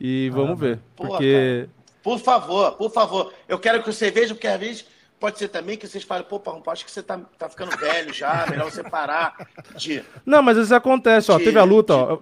E 0.00 0.30
vamos 0.30 0.52
ah, 0.52 0.54
ver. 0.54 0.78
Porque. 0.96 1.68
Por 2.02 2.18
favor, 2.18 2.72
por 2.72 2.90
favor. 2.90 3.32
Eu 3.48 3.58
quero 3.58 3.82
que 3.82 3.92
você 3.92 4.10
veja, 4.10 4.34
porque 4.34 4.46
às 4.46 4.60
vezes 4.60 4.86
pode 5.18 5.38
ser 5.38 5.48
também 5.48 5.76
que 5.76 5.88
vocês 5.88 6.04
falem, 6.04 6.24
pô, 6.24 6.38
Parrumpa, 6.38 6.70
acho 6.72 6.84
que 6.84 6.90
você 6.90 7.02
tá, 7.02 7.18
tá 7.38 7.48
ficando 7.48 7.76
velho 7.76 8.12
já, 8.12 8.46
melhor 8.50 8.70
você 8.70 8.82
parar 8.82 9.34
de. 9.76 10.02
Não, 10.24 10.42
mas 10.42 10.56
isso 10.56 10.74
acontece, 10.74 11.30
ó. 11.30 11.38
de- 11.38 11.44
Teve 11.44 11.58
a 11.58 11.64
luta, 11.64 11.94
de 11.94 12.00
ó. 12.00 12.18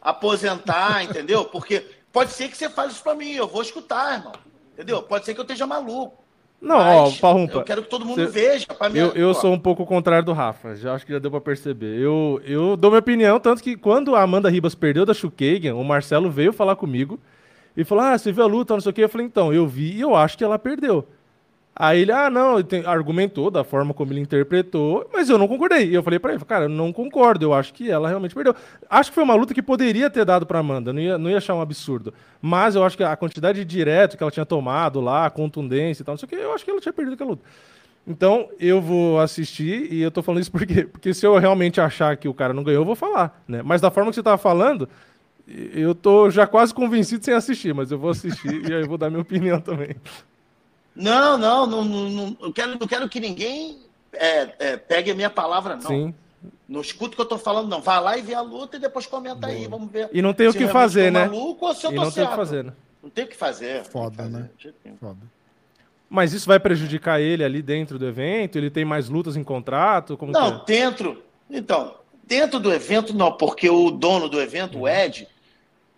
Aposentar, 0.00 1.04
entendeu? 1.04 1.44
Porque 1.44 1.84
pode 2.12 2.30
ser 2.32 2.48
que 2.48 2.56
você 2.56 2.68
fale 2.68 2.90
isso 2.90 3.02
pra 3.02 3.14
mim, 3.14 3.32
eu 3.32 3.46
vou 3.46 3.62
escutar, 3.62 4.18
irmão. 4.18 4.32
Entendeu? 4.74 5.02
Pode 5.02 5.24
ser 5.24 5.34
que 5.34 5.40
eu 5.40 5.44
esteja 5.44 5.66
maluco. 5.66 6.24
Não, 6.60 6.76
ó, 6.76 7.10
Parrumpa. 7.20 7.58
Eu 7.58 7.62
quero 7.64 7.82
que 7.82 7.88
todo 7.88 8.04
mundo 8.04 8.16
Cê- 8.16 8.26
veja. 8.26 8.66
Pra 8.66 8.88
mim, 8.88 8.98
Eu, 8.98 9.12
eu 9.12 9.32
sou 9.32 9.52
um 9.52 9.58
pouco 9.58 9.84
o 9.84 9.86
contrário 9.86 10.24
do 10.26 10.32
Rafa, 10.32 10.74
já 10.74 10.94
acho 10.94 11.06
que 11.06 11.12
já 11.12 11.18
deu 11.18 11.30
pra 11.30 11.40
perceber. 11.40 11.98
Eu, 12.00 12.40
eu 12.44 12.76
dou 12.76 12.90
minha 12.90 12.98
opinião, 12.98 13.38
tanto 13.38 13.62
que 13.62 13.76
quando 13.76 14.14
a 14.16 14.22
Amanda 14.22 14.50
Ribas 14.50 14.74
perdeu 14.74 15.06
da 15.06 15.14
Shukagan, 15.14 15.74
o 15.76 15.84
Marcelo 15.84 16.28
veio 16.30 16.52
falar 16.52 16.74
comigo 16.74 17.18
e 17.76 17.84
falou: 17.84 18.04
Ah, 18.04 18.18
você 18.18 18.32
viu 18.32 18.42
a 18.42 18.46
luta, 18.46 18.74
não 18.74 18.80
sei 18.80 18.90
o 18.90 18.92
que. 18.92 19.02
Eu 19.02 19.08
falei: 19.08 19.26
Então, 19.26 19.52
eu 19.52 19.66
vi 19.68 19.92
e 19.92 20.00
eu 20.00 20.16
acho 20.16 20.36
que 20.36 20.42
ela 20.42 20.58
perdeu. 20.58 21.06
Aí 21.80 22.00
ele, 22.00 22.10
ah, 22.10 22.28
não, 22.28 22.58
ele 22.58 22.66
argumentou 22.84 23.52
da 23.52 23.62
forma 23.62 23.94
como 23.94 24.12
ele 24.12 24.18
interpretou, 24.18 25.08
mas 25.12 25.30
eu 25.30 25.38
não 25.38 25.46
concordei. 25.46 25.88
E 25.88 25.94
eu 25.94 26.02
falei 26.02 26.18
pra 26.18 26.32
ele, 26.32 26.44
cara, 26.44 26.64
eu 26.64 26.68
não 26.68 26.92
concordo, 26.92 27.44
eu 27.44 27.54
acho 27.54 27.72
que 27.72 27.88
ela 27.88 28.08
realmente 28.08 28.34
perdeu. 28.34 28.52
Acho 28.90 29.12
que 29.12 29.14
foi 29.14 29.22
uma 29.22 29.36
luta 29.36 29.54
que 29.54 29.62
poderia 29.62 30.10
ter 30.10 30.24
dado 30.24 30.44
pra 30.44 30.58
Amanda, 30.58 30.92
não 30.92 31.00
ia, 31.00 31.16
não 31.16 31.30
ia 31.30 31.36
achar 31.36 31.54
um 31.54 31.60
absurdo. 31.60 32.12
Mas 32.42 32.74
eu 32.74 32.82
acho 32.82 32.96
que 32.96 33.04
a 33.04 33.14
quantidade 33.14 33.64
de 33.64 33.64
direto 33.64 34.16
que 34.16 34.22
ela 34.24 34.32
tinha 34.32 34.44
tomado 34.44 35.00
lá, 35.00 35.26
a 35.26 35.30
contundência 35.30 36.02
e 36.02 36.04
tal, 36.04 36.14
não 36.14 36.18
sei 36.18 36.26
o 36.26 36.28
que, 36.28 36.34
eu 36.34 36.52
acho 36.52 36.64
que 36.64 36.70
ela 36.72 36.80
tinha 36.80 36.92
perdido 36.92 37.14
aquela 37.14 37.30
luta. 37.30 37.44
Então, 38.04 38.48
eu 38.58 38.80
vou 38.80 39.20
assistir 39.20 39.92
e 39.92 40.02
eu 40.02 40.10
tô 40.10 40.20
falando 40.20 40.42
isso 40.42 40.50
por 40.50 40.66
quê? 40.66 40.82
Porque 40.84 41.14
se 41.14 41.24
eu 41.24 41.38
realmente 41.38 41.80
achar 41.80 42.16
que 42.16 42.26
o 42.26 42.34
cara 42.34 42.52
não 42.52 42.64
ganhou, 42.64 42.80
eu 42.80 42.86
vou 42.86 42.96
falar, 42.96 43.40
né? 43.46 43.62
Mas 43.62 43.80
da 43.80 43.90
forma 43.90 44.10
que 44.10 44.16
você 44.16 44.22
tava 44.22 44.38
falando, 44.38 44.88
eu 45.46 45.94
tô 45.94 46.28
já 46.28 46.44
quase 46.44 46.74
convencido 46.74 47.24
sem 47.24 47.34
assistir, 47.34 47.72
mas 47.72 47.92
eu 47.92 47.98
vou 48.00 48.10
assistir 48.10 48.48
e 48.68 48.74
aí 48.74 48.80
eu 48.80 48.88
vou 48.88 48.98
dar 48.98 49.10
minha 49.10 49.22
opinião 49.22 49.60
também. 49.60 49.94
Não, 50.98 51.38
não, 51.38 51.64
não, 51.64 51.84
não, 51.84 52.10
não, 52.10 52.36
eu 52.40 52.52
quero, 52.52 52.76
não 52.76 52.86
quero 52.88 53.08
que 53.08 53.20
ninguém 53.20 53.78
é, 54.12 54.52
é, 54.58 54.76
pegue 54.76 55.12
a 55.12 55.14
minha 55.14 55.30
palavra, 55.30 55.76
não. 55.76 55.82
Sim. 55.82 56.14
Não 56.68 56.80
escuta 56.80 57.12
o 57.12 57.16
que 57.16 57.22
eu 57.22 57.26
tô 57.26 57.38
falando, 57.38 57.68
não. 57.68 57.80
Vai 57.80 58.00
lá 58.00 58.18
e 58.18 58.22
vê 58.22 58.34
a 58.34 58.40
luta 58.40 58.76
e 58.76 58.80
depois 58.80 59.06
comenta 59.06 59.46
aí, 59.46 59.68
vamos 59.68 59.90
ver. 59.90 60.10
E 60.12 60.20
não 60.20 60.34
tem 60.34 60.48
o 60.48 60.52
que 60.52 60.66
fazer, 60.66 61.12
né? 61.12 61.26
maluco 61.28 61.66
ou 61.66 61.74
se 61.74 61.86
eu 61.86 61.92
E 61.92 61.94
tô 61.94 62.00
não 62.02 62.10
tem 62.10 62.10
o 62.10 62.14
certo. 62.14 62.30
que 62.30 62.36
fazer, 62.36 62.64
né? 62.64 62.72
Não 63.00 63.10
tem 63.10 63.24
o 63.24 63.28
que 63.28 63.36
fazer. 63.36 63.84
Foda, 63.84 64.24
não 64.24 64.30
tem 64.32 64.42
o 64.42 64.48
que 64.48 64.66
né? 64.66 64.72
fazer, 64.72 64.74
nenhum. 64.84 64.96
Foda. 64.98 65.18
Mas 66.10 66.32
isso 66.32 66.46
vai 66.46 66.58
prejudicar 66.58 67.20
ele 67.20 67.44
ali 67.44 67.62
dentro 67.62 67.98
do 67.98 68.06
evento? 68.06 68.56
Ele 68.56 68.70
tem 68.70 68.84
mais 68.84 69.08
lutas 69.08 69.36
em 69.36 69.44
contrato? 69.44 70.16
Como 70.16 70.32
que 70.32 70.38
Não, 70.38 70.56
é? 70.56 70.62
dentro. 70.66 71.22
Então, 71.48 71.94
dentro 72.24 72.58
do 72.58 72.72
evento, 72.72 73.14
não, 73.14 73.32
porque 73.32 73.70
o 73.70 73.90
dono 73.90 74.28
do 74.28 74.40
evento, 74.40 74.80
o 74.80 74.88
Ed, 74.88 75.28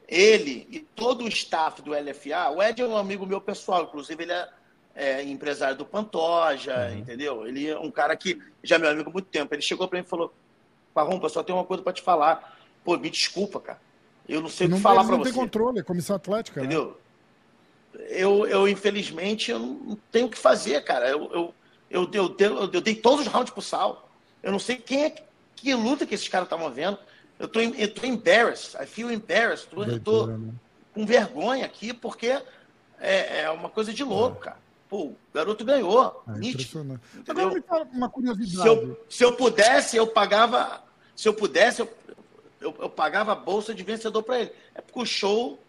ele 0.08 0.66
e 0.70 0.80
todo 0.80 1.24
o 1.24 1.28
staff 1.28 1.80
do 1.80 1.92
LFA, 1.92 2.50
o 2.54 2.62
Ed 2.62 2.82
é 2.82 2.86
um 2.86 2.96
amigo 2.96 3.24
meu 3.24 3.40
pessoal, 3.40 3.84
inclusive 3.84 4.24
ele 4.24 4.32
é, 4.32 4.48
é 5.00 5.22
empresário 5.22 5.76
do 5.76 5.84
Pantoja, 5.84 6.92
entendeu? 6.94 7.46
Ele 7.46 7.68
é 7.68 7.78
um 7.78 7.90
cara 7.90 8.14
que 8.16 8.40
já 8.62 8.76
é 8.76 8.78
meu 8.78 8.90
amigo 8.90 9.08
há 9.08 9.12
muito 9.12 9.26
tempo. 9.28 9.54
Ele 9.54 9.62
chegou 9.62 9.88
pra 9.88 9.98
mim 9.98 10.04
e 10.04 10.08
falou: 10.08 10.32
Parrumpa, 10.92 11.28
só 11.28 11.42
tem 11.42 11.54
uma 11.54 11.64
coisa 11.64 11.82
pra 11.82 11.92
te 11.92 12.02
falar. 12.02 12.58
Pô, 12.84 12.96
me 12.98 13.08
desculpa, 13.08 13.58
cara. 13.60 13.80
Eu 14.28 14.40
não 14.40 14.48
sei 14.48 14.66
o 14.66 14.70
que 14.74 14.80
falar 14.80 14.96
eles 14.96 15.06
pra 15.08 15.16
não 15.16 15.24
você. 15.24 15.32
tem 15.32 15.40
controle, 15.40 15.80
é 15.80 15.82
comissão 15.82 16.14
atlética, 16.16 16.60
né? 16.60 16.66
Entendeu? 16.66 17.00
Eu, 18.08 18.46
eu, 18.46 18.68
infelizmente, 18.68 19.50
eu 19.50 19.58
não 19.58 19.98
tenho 20.12 20.26
o 20.26 20.30
que 20.30 20.38
fazer, 20.38 20.82
cara. 20.84 21.08
Eu, 21.08 21.24
eu, 21.32 21.54
eu, 21.90 22.10
eu, 22.12 22.36
eu, 22.38 22.70
eu 22.72 22.80
dei 22.80 22.94
todos 22.94 23.26
os 23.26 23.32
rounds 23.32 23.52
pro 23.52 23.62
Sal. 23.62 24.08
Eu 24.42 24.52
não 24.52 24.58
sei 24.58 24.76
quem 24.76 25.04
é 25.04 25.14
que, 25.56 25.74
luta 25.74 26.06
que 26.06 26.14
esses 26.14 26.28
caras 26.28 26.46
estavam 26.46 26.70
vendo. 26.70 26.98
Eu 27.38 27.48
tô, 27.48 27.60
em- 27.60 27.74
eu 27.80 27.92
tô 27.92 28.06
embarrassed. 28.06 28.76
I 28.80 28.86
feel 28.86 29.10
embarrassed. 29.10 29.68
Tô- 29.70 29.82
Eu 29.84 29.98
tô 29.98 30.26
né? 30.26 30.52
com 30.94 31.04
vergonha 31.06 31.64
aqui, 31.64 31.92
porque 31.92 32.28
é, 33.00 33.40
é 33.42 33.50
uma 33.50 33.68
coisa 33.68 33.92
de 33.92 34.04
louco, 34.04 34.40
cara. 34.40 34.58
Pô, 34.90 35.04
o 35.04 35.16
garoto 35.32 35.64
ganhou. 35.64 36.24
É 36.26 36.32
nítido. 36.32 36.62
impressionante. 36.62 37.00
Entendeu? 37.16 37.46
Agora 37.46 37.54
me 37.54 37.66
fala 37.66 37.88
uma 37.92 38.10
curiosidade. 38.10 38.60
Se 38.60 38.68
eu, 38.68 39.06
se 39.08 39.24
eu 39.24 39.32
pudesse, 39.34 39.96
eu 39.96 40.06
pagava. 40.08 40.82
Se 41.14 41.28
eu 41.28 41.32
pudesse, 41.32 41.80
eu, 41.80 41.88
eu, 42.60 42.74
eu 42.80 42.90
pagava 42.90 43.30
a 43.30 43.36
bolsa 43.36 43.72
de 43.72 43.84
vencedor 43.84 44.24
para 44.24 44.40
ele. 44.40 44.52
É 44.74 44.80
porque 44.80 44.98
o 44.98 45.06
show, 45.06 45.62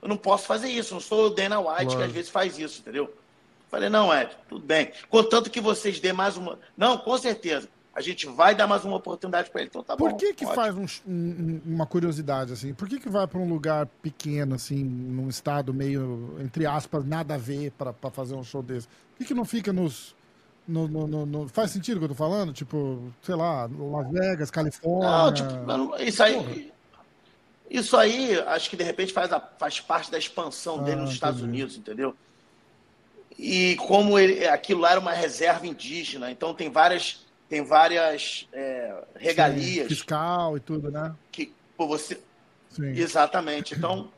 eu 0.00 0.08
não 0.08 0.16
posso 0.16 0.46
fazer 0.46 0.68
isso. 0.68 0.94
Não 0.94 1.00
sou 1.00 1.26
o 1.26 1.30
Dana 1.30 1.58
White, 1.58 1.78
que 1.78 1.84
Lógico. 1.84 2.02
às 2.04 2.12
vezes 2.12 2.30
faz 2.30 2.58
isso, 2.58 2.80
entendeu? 2.80 3.12
Falei, 3.68 3.88
não, 3.88 4.14
Ed, 4.14 4.30
tudo 4.48 4.64
bem. 4.64 4.92
Contanto 5.08 5.50
que 5.50 5.60
vocês 5.60 5.98
dêem 5.98 6.14
mais 6.14 6.36
uma. 6.36 6.56
Não, 6.76 6.96
com 6.96 7.18
certeza. 7.18 7.68
A 7.94 8.00
gente 8.00 8.26
vai 8.26 8.54
dar 8.54 8.66
mais 8.68 8.84
uma 8.84 8.96
oportunidade 8.96 9.50
para 9.50 9.60
ele. 9.62 9.68
Então 9.68 9.82
tá 9.82 9.96
Por 9.96 10.10
bom. 10.12 10.16
que 10.16 10.32
que 10.32 10.44
ótimo. 10.44 10.54
faz 10.54 10.74
um- 10.76 11.10
um- 11.10 11.60
uma 11.66 11.86
curiosidade 11.86 12.52
assim? 12.52 12.72
Por 12.72 12.88
que 12.88 13.00
que 13.00 13.08
vai 13.08 13.26
para 13.26 13.40
um 13.40 13.48
lugar 13.48 13.86
pequeno 14.00 14.54
assim, 14.54 14.82
num 14.84 15.28
estado 15.28 15.74
meio 15.74 16.36
entre 16.40 16.66
aspas 16.66 17.04
nada 17.04 17.34
a 17.34 17.38
ver 17.38 17.72
para 17.72 17.92
fazer 18.12 18.34
um 18.34 18.44
show 18.44 18.62
desse? 18.62 18.86
Por 18.86 19.18
que 19.18 19.24
que 19.26 19.34
não 19.34 19.44
fica 19.44 19.72
nos 19.72 20.14
no, 20.68 20.86
no- 20.86 21.26
no- 21.26 21.48
faz 21.48 21.72
sentido 21.72 21.96
o 21.96 21.98
que 21.98 22.04
eu 22.04 22.08
tô 22.10 22.14
falando? 22.14 22.52
Tipo, 22.52 23.02
sei 23.22 23.34
lá, 23.34 23.68
Las 23.68 24.10
Vegas, 24.12 24.50
Califórnia. 24.52 25.10
Não, 25.10 25.34
tipo, 25.34 25.96
isso 26.00 26.22
aí. 26.22 26.72
Isso 27.68 27.96
aí, 27.96 28.38
acho 28.46 28.70
que 28.70 28.76
de 28.76 28.84
repente 28.84 29.12
faz, 29.12 29.32
a- 29.32 29.40
faz 29.58 29.80
parte 29.80 30.12
da 30.12 30.18
expansão 30.18 30.82
dele 30.84 31.00
Ah, 31.00 31.02
nos 31.02 31.12
Estados 31.12 31.40
entendi. 31.40 31.56
Unidos, 31.58 31.76
entendeu? 31.76 32.14
E 33.38 33.74
como 33.76 34.18
ele, 34.18 34.46
aquilo 34.46 34.80
lá 34.82 34.90
era 34.92 35.00
uma 35.00 35.12
reserva 35.12 35.66
indígena, 35.66 36.30
então 36.30 36.52
tem 36.54 36.70
várias, 36.70 37.24
tem 37.50 37.62
várias 37.62 38.46
é, 38.52 38.94
regalias 39.16 39.88
Sim, 39.88 39.94
fiscal 39.94 40.56
e 40.56 40.60
tudo, 40.60 40.90
né? 40.90 41.14
que 41.32 41.52
pô, 41.76 41.86
você. 41.88 42.18
Sim. 42.70 42.92
Exatamente. 42.92 43.74
Então, 43.74 44.10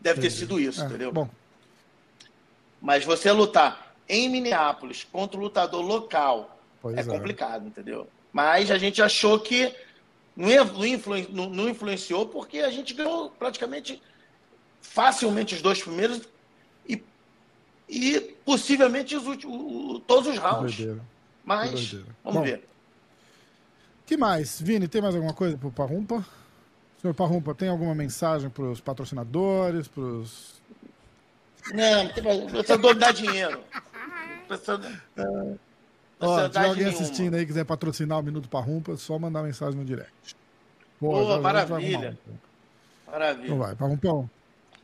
deve 0.00 0.20
ter 0.20 0.30
sido 0.30 0.58
isso, 0.60 0.80
É, 0.80 0.86
entendeu? 0.86 1.10
Bom, 1.12 1.28
Mas 2.80 3.04
você 3.04 3.32
lutar 3.32 3.94
em 4.08 4.28
Minneapolis 4.28 5.04
contra 5.10 5.36
o 5.36 5.40
lutador 5.42 5.82
local 5.82 6.56
pois 6.80 6.96
é 6.96 7.00
é. 7.00 7.04
complicado, 7.04 7.66
entendeu? 7.66 8.08
Mas 8.32 8.70
a 8.70 8.78
gente 8.78 9.02
achou 9.02 9.40
que 9.40 9.74
não, 10.36 10.48
não 10.64 10.86
influen- 10.86 11.26
não- 11.30 11.50
não 11.50 11.68
influenciou 11.68 12.26
porque 12.26 12.60
a 12.60 12.70
gente 12.70 12.94
ganhou 12.94 13.30
praticamente 13.30 14.00
facilmente 14.80 15.56
os 15.56 15.60
dois 15.62 15.82
primeiros 15.82 16.22
e, 16.88 17.02
e 17.88 18.20
possivelmente 18.44 19.16
os 19.16 19.26
últimos, 19.26 20.00
todos 20.06 20.28
os 20.28 20.38
rounds. 20.38 20.78
Mas 21.44 21.92
vamos 22.24 22.38
Bom, 22.38 22.42
ver. 22.42 22.66
que 24.06 24.16
mais? 24.16 24.60
Vini, 24.60 24.86
tem 24.88 25.00
mais 25.02 25.14
alguma 25.14 25.34
coisa 25.34 25.56
pro 25.56 25.70
Parrumpa? 25.70 26.24
Senhor 27.00 27.14
Parrumpa, 27.14 27.54
tem 27.54 27.68
alguma 27.68 27.94
mensagem 27.94 28.50
para 28.50 28.64
os 28.64 28.80
patrocinadores, 28.80 29.88
para 29.88 30.02
os 30.02 30.60
Não, 31.72 32.78
do- 32.78 32.94
dar 32.94 33.12
dinheiro. 33.12 33.60
Precisa, 34.46 34.78
não 35.16 35.58
Ó, 36.20 36.50
se 36.50 36.58
alguém 36.58 36.84
nenhuma. 36.84 36.88
assistindo 37.02 37.34
aí 37.34 37.46
quiser 37.46 37.64
patrocinar 37.64 38.18
o 38.18 38.22
Minuto 38.22 38.48
Parrumpa, 38.48 38.92
é 38.92 38.96
só 38.96 39.18
mandar 39.18 39.42
mensagem 39.42 39.78
no 39.78 39.84
direct. 39.84 40.36
Pô, 40.98 41.12
já- 41.14 41.20
já 41.20 41.22
a 41.22 41.32
gente 41.32 41.42
vai 41.42 41.52
maravilha. 41.52 42.18
Maravilha. 43.06 43.44
Então 43.46 43.58
vai, 43.58 43.74
Parrumpão. 43.74 44.30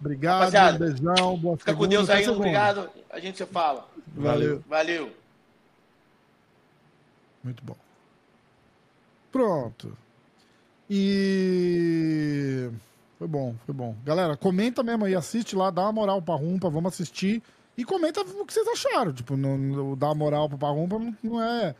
Obrigado, 0.00 0.38
Rapaziada, 0.38 0.76
um 0.76 0.78
beijão, 0.88 1.38
boa 1.38 1.56
Fica 1.56 1.72
com 1.74 1.78
segunda, 1.82 1.88
Deus 1.88 2.08
até 2.10 2.18
aí, 2.18 2.28
obrigado. 2.28 2.90
A 3.10 3.18
gente 3.20 3.36
se 3.38 3.46
fala. 3.46 3.86
Valeu. 4.14 4.62
Valeu. 4.66 5.12
Muito 7.46 7.62
bom. 7.64 7.76
Pronto. 9.30 9.96
E 10.90 12.68
foi 13.18 13.28
bom, 13.28 13.54
foi 13.64 13.72
bom. 13.72 13.94
Galera, 14.04 14.36
comenta 14.36 14.82
mesmo 14.82 15.04
aí, 15.04 15.14
assiste 15.14 15.54
lá, 15.54 15.70
dá 15.70 15.82
uma 15.82 15.92
moral 15.92 16.20
pra 16.20 16.34
Rumpa, 16.34 16.68
vamos 16.68 16.92
assistir. 16.92 17.40
E 17.78 17.84
comenta 17.84 18.22
o 18.22 18.44
que 18.44 18.52
vocês 18.52 18.66
acharam. 18.66 19.12
Tipo, 19.12 19.36
não, 19.36 19.56
não- 19.56 19.96
dar 19.96 20.12
moral 20.12 20.48
pro 20.48 20.58
Parrumpa 20.58 20.98
não- 20.98 21.16
não 21.22 21.40
é 21.40 21.72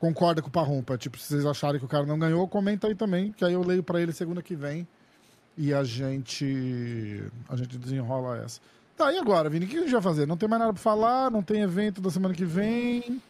concorda 0.00 0.42
com 0.42 0.48
o 0.48 0.50
Parrumpa. 0.50 0.98
Tipo, 0.98 1.16
se 1.16 1.28
vocês 1.28 1.46
acharem 1.46 1.78
que 1.78 1.86
o 1.86 1.88
cara 1.88 2.04
não 2.06 2.18
ganhou, 2.18 2.48
comenta 2.48 2.88
aí 2.88 2.94
também, 2.96 3.30
que 3.30 3.44
aí 3.44 3.52
eu 3.52 3.62
leio 3.62 3.84
pra 3.84 4.00
ele 4.00 4.12
segunda 4.12 4.42
que 4.42 4.56
vem. 4.56 4.84
E 5.56 5.72
a 5.72 5.84
gente. 5.84 7.22
A 7.48 7.54
gente 7.54 7.78
desenrola 7.78 8.38
essa. 8.38 8.60
Tá, 8.96 9.12
e 9.12 9.18
agora, 9.18 9.48
Vini? 9.48 9.66
O 9.66 9.68
que 9.68 9.76
a 9.76 9.80
gente 9.82 9.92
vai 9.92 10.02
fazer? 10.02 10.26
Não 10.26 10.36
tem 10.36 10.48
mais 10.48 10.58
nada 10.60 10.72
pra 10.72 10.82
falar, 10.82 11.30
não 11.30 11.42
tem 11.42 11.60
evento 11.62 12.00
da 12.00 12.10
semana 12.10 12.34
que 12.34 12.44
vem. 12.44 13.22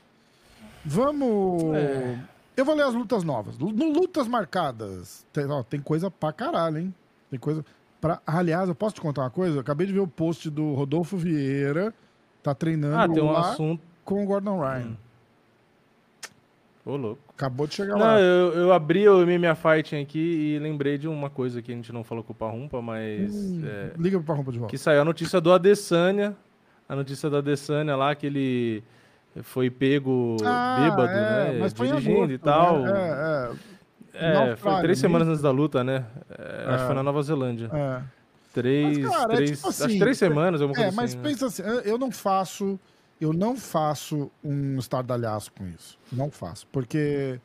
Vamos. 0.84 1.74
É. 1.76 2.18
Eu 2.56 2.64
vou 2.64 2.74
ler 2.74 2.84
as 2.84 2.94
lutas 2.94 3.24
novas. 3.24 3.58
No 3.58 3.68
Lutas 3.68 4.28
Marcadas. 4.28 5.26
Tem, 5.32 5.44
ó, 5.50 5.62
tem 5.62 5.80
coisa 5.80 6.10
pra 6.10 6.32
caralho, 6.32 6.78
hein? 6.78 6.94
Tem 7.30 7.38
coisa. 7.38 7.64
Pra... 8.00 8.20
Aliás, 8.26 8.68
eu 8.68 8.74
posso 8.74 8.94
te 8.94 9.00
contar 9.00 9.22
uma 9.22 9.30
coisa? 9.30 9.56
Eu 9.56 9.60
acabei 9.60 9.86
de 9.86 9.92
ver 9.92 10.00
o 10.00 10.06
post 10.06 10.48
do 10.50 10.72
Rodolfo 10.74 11.16
Vieira. 11.16 11.92
Tá 12.42 12.54
treinando 12.54 12.96
Ah, 12.96 13.08
tem 13.08 13.22
um 13.22 13.34
assunto. 13.36 13.82
com 14.04 14.22
o 14.22 14.26
Gordon 14.26 14.60
Ryan. 14.60 14.86
Hum. 14.88 14.96
Ô, 16.86 16.96
louco. 16.96 17.20
Acabou 17.30 17.66
de 17.66 17.74
chegar 17.74 17.94
Não, 17.94 18.00
lá. 18.06 18.20
eu, 18.20 18.52
eu 18.52 18.72
abri 18.72 19.08
o 19.08 19.26
MMA 19.26 19.54
Fighting 19.54 20.02
aqui 20.02 20.18
e 20.54 20.58
lembrei 20.58 20.98
de 20.98 21.08
uma 21.08 21.30
coisa 21.30 21.62
que 21.62 21.72
a 21.72 21.74
gente 21.74 21.90
não 21.92 22.04
falou 22.04 22.22
com 22.22 22.32
o 22.34 22.36
Parrumpa, 22.36 22.82
mas. 22.82 23.34
Hum, 23.34 23.62
é, 23.64 23.92
Liga 23.98 24.18
pro 24.18 24.26
Parrumpa 24.26 24.52
de 24.52 24.58
volta. 24.58 24.70
que 24.70 24.76
saiu 24.78 25.00
a 25.00 25.04
notícia 25.04 25.40
do 25.40 25.50
Adesanya. 25.50 26.36
A 26.86 26.94
notícia 26.94 27.30
do 27.30 27.38
Adesanya 27.38 27.96
lá, 27.96 28.14
que 28.14 28.26
ele 28.26 28.84
foi 29.42 29.70
pego 29.70 30.36
Ah, 30.44 30.76
bêbado, 30.78 31.12
é, 31.12 31.52
né? 31.52 31.58
mas 31.60 31.74
dirigindo 31.74 32.16
agosto, 32.18 32.32
e 32.32 32.38
tal. 32.38 32.82
né? 32.82 33.56
É, 34.14 34.52
É, 34.52 34.56
foi 34.56 34.80
três 34.80 34.98
né? 34.98 35.00
semanas 35.08 35.28
antes 35.28 35.42
da 35.42 35.50
luta, 35.50 35.82
né? 35.82 36.04
É, 36.38 36.64
Acho 36.68 36.76
que 36.78 36.82
É. 36.82 36.86
foi 36.86 36.94
na 36.94 37.02
Nova 37.02 37.22
Zelândia. 37.22 37.68
é, 37.72 37.78
é. 37.78 38.02
Três, 38.52 38.98
Mas, 38.98 39.16
cara, 39.16 39.32
é 39.32 39.36
três, 39.36 39.50
tipo 39.56 39.68
acho 39.68 39.82
assim, 39.82 39.92
que 39.94 39.98
três 39.98 40.16
semanas, 40.18 40.60
alguma 40.62 40.78
É, 40.80 40.84
coisa 40.84 40.96
mas 40.96 41.10
assim. 41.10 41.16
né? 41.16 41.22
pensa 41.28 41.46
assim, 41.46 41.62
eu- 41.62 41.80
eu 41.80 41.98
não 41.98 42.10
faço 42.12 42.78
eu 43.20 43.32
não 43.32 43.56
faço 43.56 44.30
um 44.44 44.76
estardalhaço 44.78 45.50
com 45.52 45.66
isso. 45.66 45.98
Não 46.12 46.30
faço. 46.30 46.66
Porque 46.68 47.40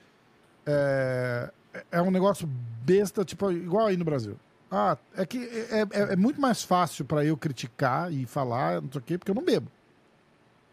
é, 0.66 1.50
é 1.92 2.02
um 2.02 2.12
negócio 2.12 2.48
besta, 2.84 3.24
tipo, 3.24 3.52
igual 3.52 3.88
aí 3.88 3.96
no 3.98 4.04
Brasil. 4.06 4.36
Ah, 4.70 4.98
é 5.16 5.26
que 5.26 5.38
é, 5.72 5.82
é, 5.82 6.14
é 6.14 6.16
muito 6.16 6.40
mais 6.40 6.64
fácil 6.64 7.06
para 7.06 7.24
eu 7.26 7.36
criticar 7.38 8.12
e 8.12 8.26
falar, 8.26 8.82
não 8.82 8.92
sei 8.92 9.00
o 9.00 9.04
quê, 9.04 9.18
porque 9.18 9.32
eu 9.32 9.36
não 9.36 9.44
bebo. 9.44 9.72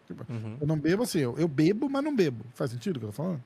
Tipo, 0.07 0.25
Uhum. 0.33 0.57
Eu 0.61 0.67
não 0.67 0.79
bebo 0.79 1.03
assim, 1.03 1.19
eu, 1.21 1.35
eu 1.39 1.49
bebo, 1.49 1.89
mas 1.91 2.03
não 2.05 2.15
bebo. 2.15 2.45
Faz 2.55 2.71
sentido 2.71 2.97
o 2.97 3.01
que 3.01 3.07
eu 3.07 3.11
tô 3.11 3.15
falando? 3.15 3.43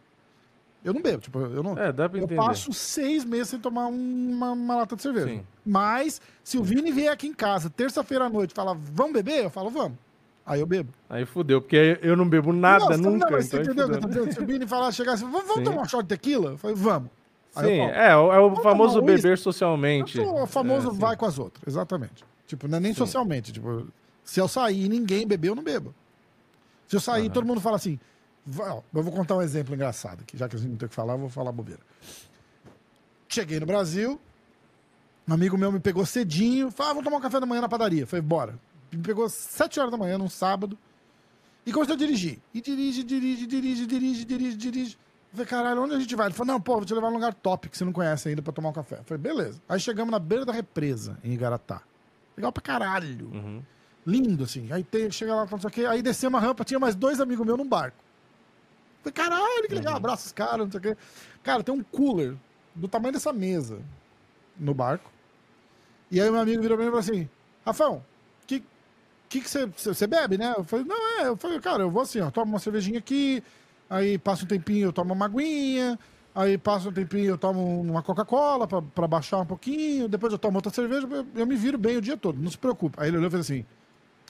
Eu 0.85 0.95
não 0.95 1.03
bebo, 1.03 1.19
tipo, 1.19 1.39
eu 1.39 1.63
não. 1.63 1.77
É, 1.79 1.93
dá 1.93 2.09
pra 2.09 2.19
eu 2.19 2.25
entender. 2.25 2.41
passo 2.41 2.73
seis 2.73 3.23
meses 3.25 3.49
sem 3.49 3.59
tomar 3.59 3.87
um- 3.89 4.31
uma, 4.33 4.53
uma 4.53 4.77
lata 4.77 4.97
de 4.97 5.03
cerveja. 5.03 5.27
Sim. 5.29 5.43
Mas, 5.65 6.21
se 6.43 6.57
o 6.57 6.63
Vini 6.63 6.91
vier 6.91 7.13
aqui 7.13 7.27
em 7.27 7.35
casa, 7.35 7.69
terça-feira 7.69 8.25
à 8.25 8.29
noite, 8.31 8.53
e 8.53 8.55
falar, 8.55 8.75
vamos 8.75 9.13
beber? 9.13 9.45
Eu 9.45 9.51
falo, 9.51 9.69
vamos. 9.69 9.99
Aí 10.47 10.59
eu 10.59 10.67
bebo. 10.67 10.89
Aí 11.09 11.27
fudeu, 11.27 11.61
porque 11.61 11.99
eu 12.03 12.17
não 12.17 12.27
bebo 12.27 12.51
nada 12.53 12.97
não, 12.97 13.13
nunca. 13.13 13.27
Não, 13.27 13.33
mas 13.37 13.47
você 13.47 13.61
então 13.61 13.85
aí 13.85 13.91
entendeu 13.91 14.23
o 14.23 14.27
eu? 14.27 14.33
Se 14.33 14.41
o 14.41 14.47
Vini 14.47 14.67
falar, 14.67 14.91
chegar 14.93 15.13
assim, 15.13 15.31
vamos, 15.31 15.63
tomar 15.63 15.83
um 15.83 15.85
shot 15.85 16.03
de 16.03 16.09
tequila? 16.09 16.53
Eu 16.53 16.59
falei, 16.59 16.75
vamos. 16.77 17.11
Aí 17.55 17.67
Sim, 17.67 17.77
eu 17.83 17.85
é, 17.91 18.17
o- 18.17 18.33
é 18.33 18.39
o 18.41 18.49
Vamos 18.49 18.63
famoso 18.63 19.03
beber 19.03 19.37
socialmente. 19.37 20.17
Eu 20.19 20.25
sou 20.25 20.43
o 20.43 20.47
famoso 20.47 20.89
É, 20.91 20.95
vai 20.95 21.17
com 21.17 21.27
as 21.27 21.39
outras, 21.39 21.63
exatamente. 21.67 22.25
Tipo, 22.47 22.67
não 22.69 22.79
é 22.79 22.81
nem 22.81 22.93
Sim. 22.93 22.99
socialmente. 22.99 23.53
Tipo, 23.53 23.87
se 24.25 24.41
eu 24.41 24.49
sair 24.49 24.87
e 24.87 24.89
ninguém 24.89 25.27
beber, 25.27 25.49
eu 25.49 25.55
não 25.55 25.63
bebo. 25.63 25.95
Se 26.91 26.97
eu 26.97 27.01
sair 27.01 27.27
Aham. 27.27 27.31
todo 27.31 27.47
mundo 27.47 27.61
fala 27.61 27.77
assim. 27.77 28.01
ó, 28.59 28.83
eu 28.93 29.03
vou 29.05 29.13
contar 29.13 29.37
um 29.37 29.43
exemplo 29.43 29.73
engraçado 29.73 30.23
aqui, 30.23 30.37
já 30.37 30.49
que 30.49 30.57
a 30.57 30.59
gente 30.59 30.71
não 30.71 30.77
tem 30.77 30.87
o 30.87 30.89
que 30.89 30.95
falar, 30.95 31.13
eu 31.13 31.19
vou 31.21 31.29
falar 31.29 31.53
bobeira. 31.53 31.81
Cheguei 33.29 33.61
no 33.61 33.67
Brasil, 33.67 34.21
um 35.29 35.33
amigo 35.33 35.57
meu 35.57 35.71
me 35.71 35.79
pegou 35.79 36.05
cedinho, 36.05 36.69
falou: 36.69 36.91
ah, 36.91 36.95
vou 36.95 37.03
tomar 37.05 37.19
um 37.19 37.21
café 37.21 37.39
da 37.39 37.47
manhã 37.47 37.61
na 37.61 37.69
padaria. 37.69 38.09
Falei, 38.09 38.23
bora. 38.23 38.59
Me 38.91 39.01
pegou 39.05 39.29
sete 39.29 39.79
horas 39.79 39.93
da 39.93 39.97
manhã, 39.97 40.19
num 40.19 40.29
sábado, 40.29 40.77
e 41.65 41.73
começou 41.73 41.95
a 41.95 41.97
dirigir. 41.97 42.41
E 42.53 42.61
dirige, 42.61 43.05
dirige, 43.05 43.47
dirige, 43.47 43.87
dirige, 43.87 44.25
dirige, 44.25 44.57
dirige. 44.57 44.95
Eu 45.33 45.37
Falei, 45.37 45.47
caralho, 45.47 45.83
onde 45.85 45.95
a 45.95 46.01
gente 46.01 46.17
vai? 46.17 46.27
Ele 46.27 46.35
falou, 46.35 46.55
não, 46.55 46.61
pô, 46.61 46.75
vou 46.75 46.85
te 46.85 46.93
levar 46.93 47.07
num 47.07 47.15
lugar 47.15 47.33
top 47.35 47.69
que 47.69 47.79
você 47.79 47.85
não 47.85 47.93
conhece 47.93 48.29
ainda 48.29 48.43
pra 48.43 48.53
tomar 48.53 48.71
um 48.71 48.73
café. 48.73 48.97
Eu 48.97 49.05
falei, 49.05 49.23
beleza. 49.23 49.63
Aí 49.69 49.79
chegamos 49.79 50.11
na 50.11 50.19
beira 50.19 50.45
da 50.45 50.53
represa, 50.53 51.17
em 51.23 51.33
Igaratá. 51.35 51.83
Legal 52.37 52.51
pra 52.51 52.61
caralho. 52.61 53.31
Uhum. 53.33 53.63
Lindo, 54.07 54.45
assim. 54.45 54.73
Aí 54.73 54.83
tem, 54.83 55.11
chega 55.11 55.35
lá, 55.35 55.47
não 55.51 55.61
sei 55.61 55.69
o 55.69 55.73
quê. 55.73 55.87
Aí 55.87 56.03
descemos 56.03 56.41
a 56.41 56.47
rampa, 56.47 56.65
tinha 56.65 56.81
mais 56.81 56.95
dois 56.95 57.21
amigos 57.21 57.47
meus 57.47 57.59
num 57.59 57.69
barco. 57.69 58.03
Falei, 59.03 59.13
caralho, 59.13 59.69
que 59.69 59.75
legal, 59.75 59.97
abraça 59.97 60.27
os 60.27 60.33
caras, 60.33 60.59
não 60.59 60.71
sei 60.71 60.79
o 60.79 60.83
quê. 60.83 60.97
Cara, 61.43 61.63
tem 61.63 61.75
um 61.75 61.83
cooler 61.83 62.37
do 62.75 62.89
tamanho 62.89 63.13
dessa 63.13 63.33
mesa 63.33 63.79
no 64.59 64.75
barco. 64.75 65.11
E 66.11 66.21
aí 66.21 66.31
meu 66.31 66.41
amigo 66.41 66.61
virou 66.61 66.77
pra 66.77 66.85
mim 66.85 66.91
e 66.91 67.01
falou 67.01 67.01
assim, 67.01 67.29
Rafão, 67.65 68.05
que 69.31 69.41
que 69.41 69.49
você 69.49 69.67
você 69.67 70.07
bebe, 70.09 70.37
né? 70.37 70.53
Eu 70.57 70.65
falei, 70.65 70.85
não, 70.85 71.21
é. 71.21 71.29
Eu 71.29 71.37
falei, 71.37 71.61
cara, 71.61 71.85
eu 71.85 71.91
vou 71.91 72.03
assim, 72.03 72.21
ó, 72.21 72.31
tomo 72.31 72.53
uma 72.53 72.59
cervejinha 72.59 72.99
aqui, 72.99 73.43
aí 73.89 74.19
passa 74.19 74.45
um 74.45 74.49
tempinho, 74.49 74.89
eu 74.89 74.93
tomo 74.93 75.15
uma 75.15 75.27
aguinha, 75.27 75.97
aí 76.35 76.59
passa 76.59 76.89
um 76.89 76.93
tempinho, 76.93 77.27
eu 77.27 77.39
tomo 77.39 77.81
uma 77.81 78.03
Coca-Cola 78.03 78.67
pra, 78.67 78.83
pra 78.83 79.07
baixar 79.07 79.39
um 79.39 79.47
pouquinho, 79.47 80.09
depois 80.09 80.33
eu 80.33 80.39
tomo 80.39 80.59
outra 80.59 80.73
cerveja, 80.73 81.07
eu, 81.09 81.27
eu 81.37 81.47
me 81.47 81.55
viro 81.55 81.79
bem 81.79 81.97
o 81.97 82.03
dia 82.03 82.17
todo, 82.17 82.43
não 82.43 82.51
se 82.51 82.59
preocupe. 82.59 82.97
Aí 83.01 83.09
ele 83.09 83.19
olhou 83.19 83.29
e 83.29 83.31
fez 83.31 83.47
assim, 83.47 83.65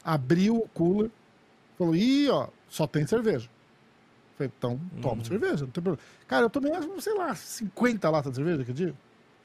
abriu 0.05 0.57
o 0.57 0.68
cooler, 0.68 1.11
falou, 1.78 1.94
ih, 1.94 2.28
ó, 2.30 2.48
só 2.68 2.86
tem 2.86 3.07
cerveja. 3.07 3.48
Falei, 4.36 4.51
então 4.57 4.80
toma 5.03 5.24
cerveja, 5.24 5.64
não 5.64 5.70
tem 5.72 5.82
problema. 5.82 5.98
Cara, 6.26 6.46
eu 6.46 6.51
tomei, 6.51 6.72
sei 7.01 7.14
lá, 7.14 7.34
50 7.34 8.09
latas 8.11 8.32
de 8.32 8.36
cerveja 8.36 8.62
aquele 8.62 8.76
dia. 8.76 8.94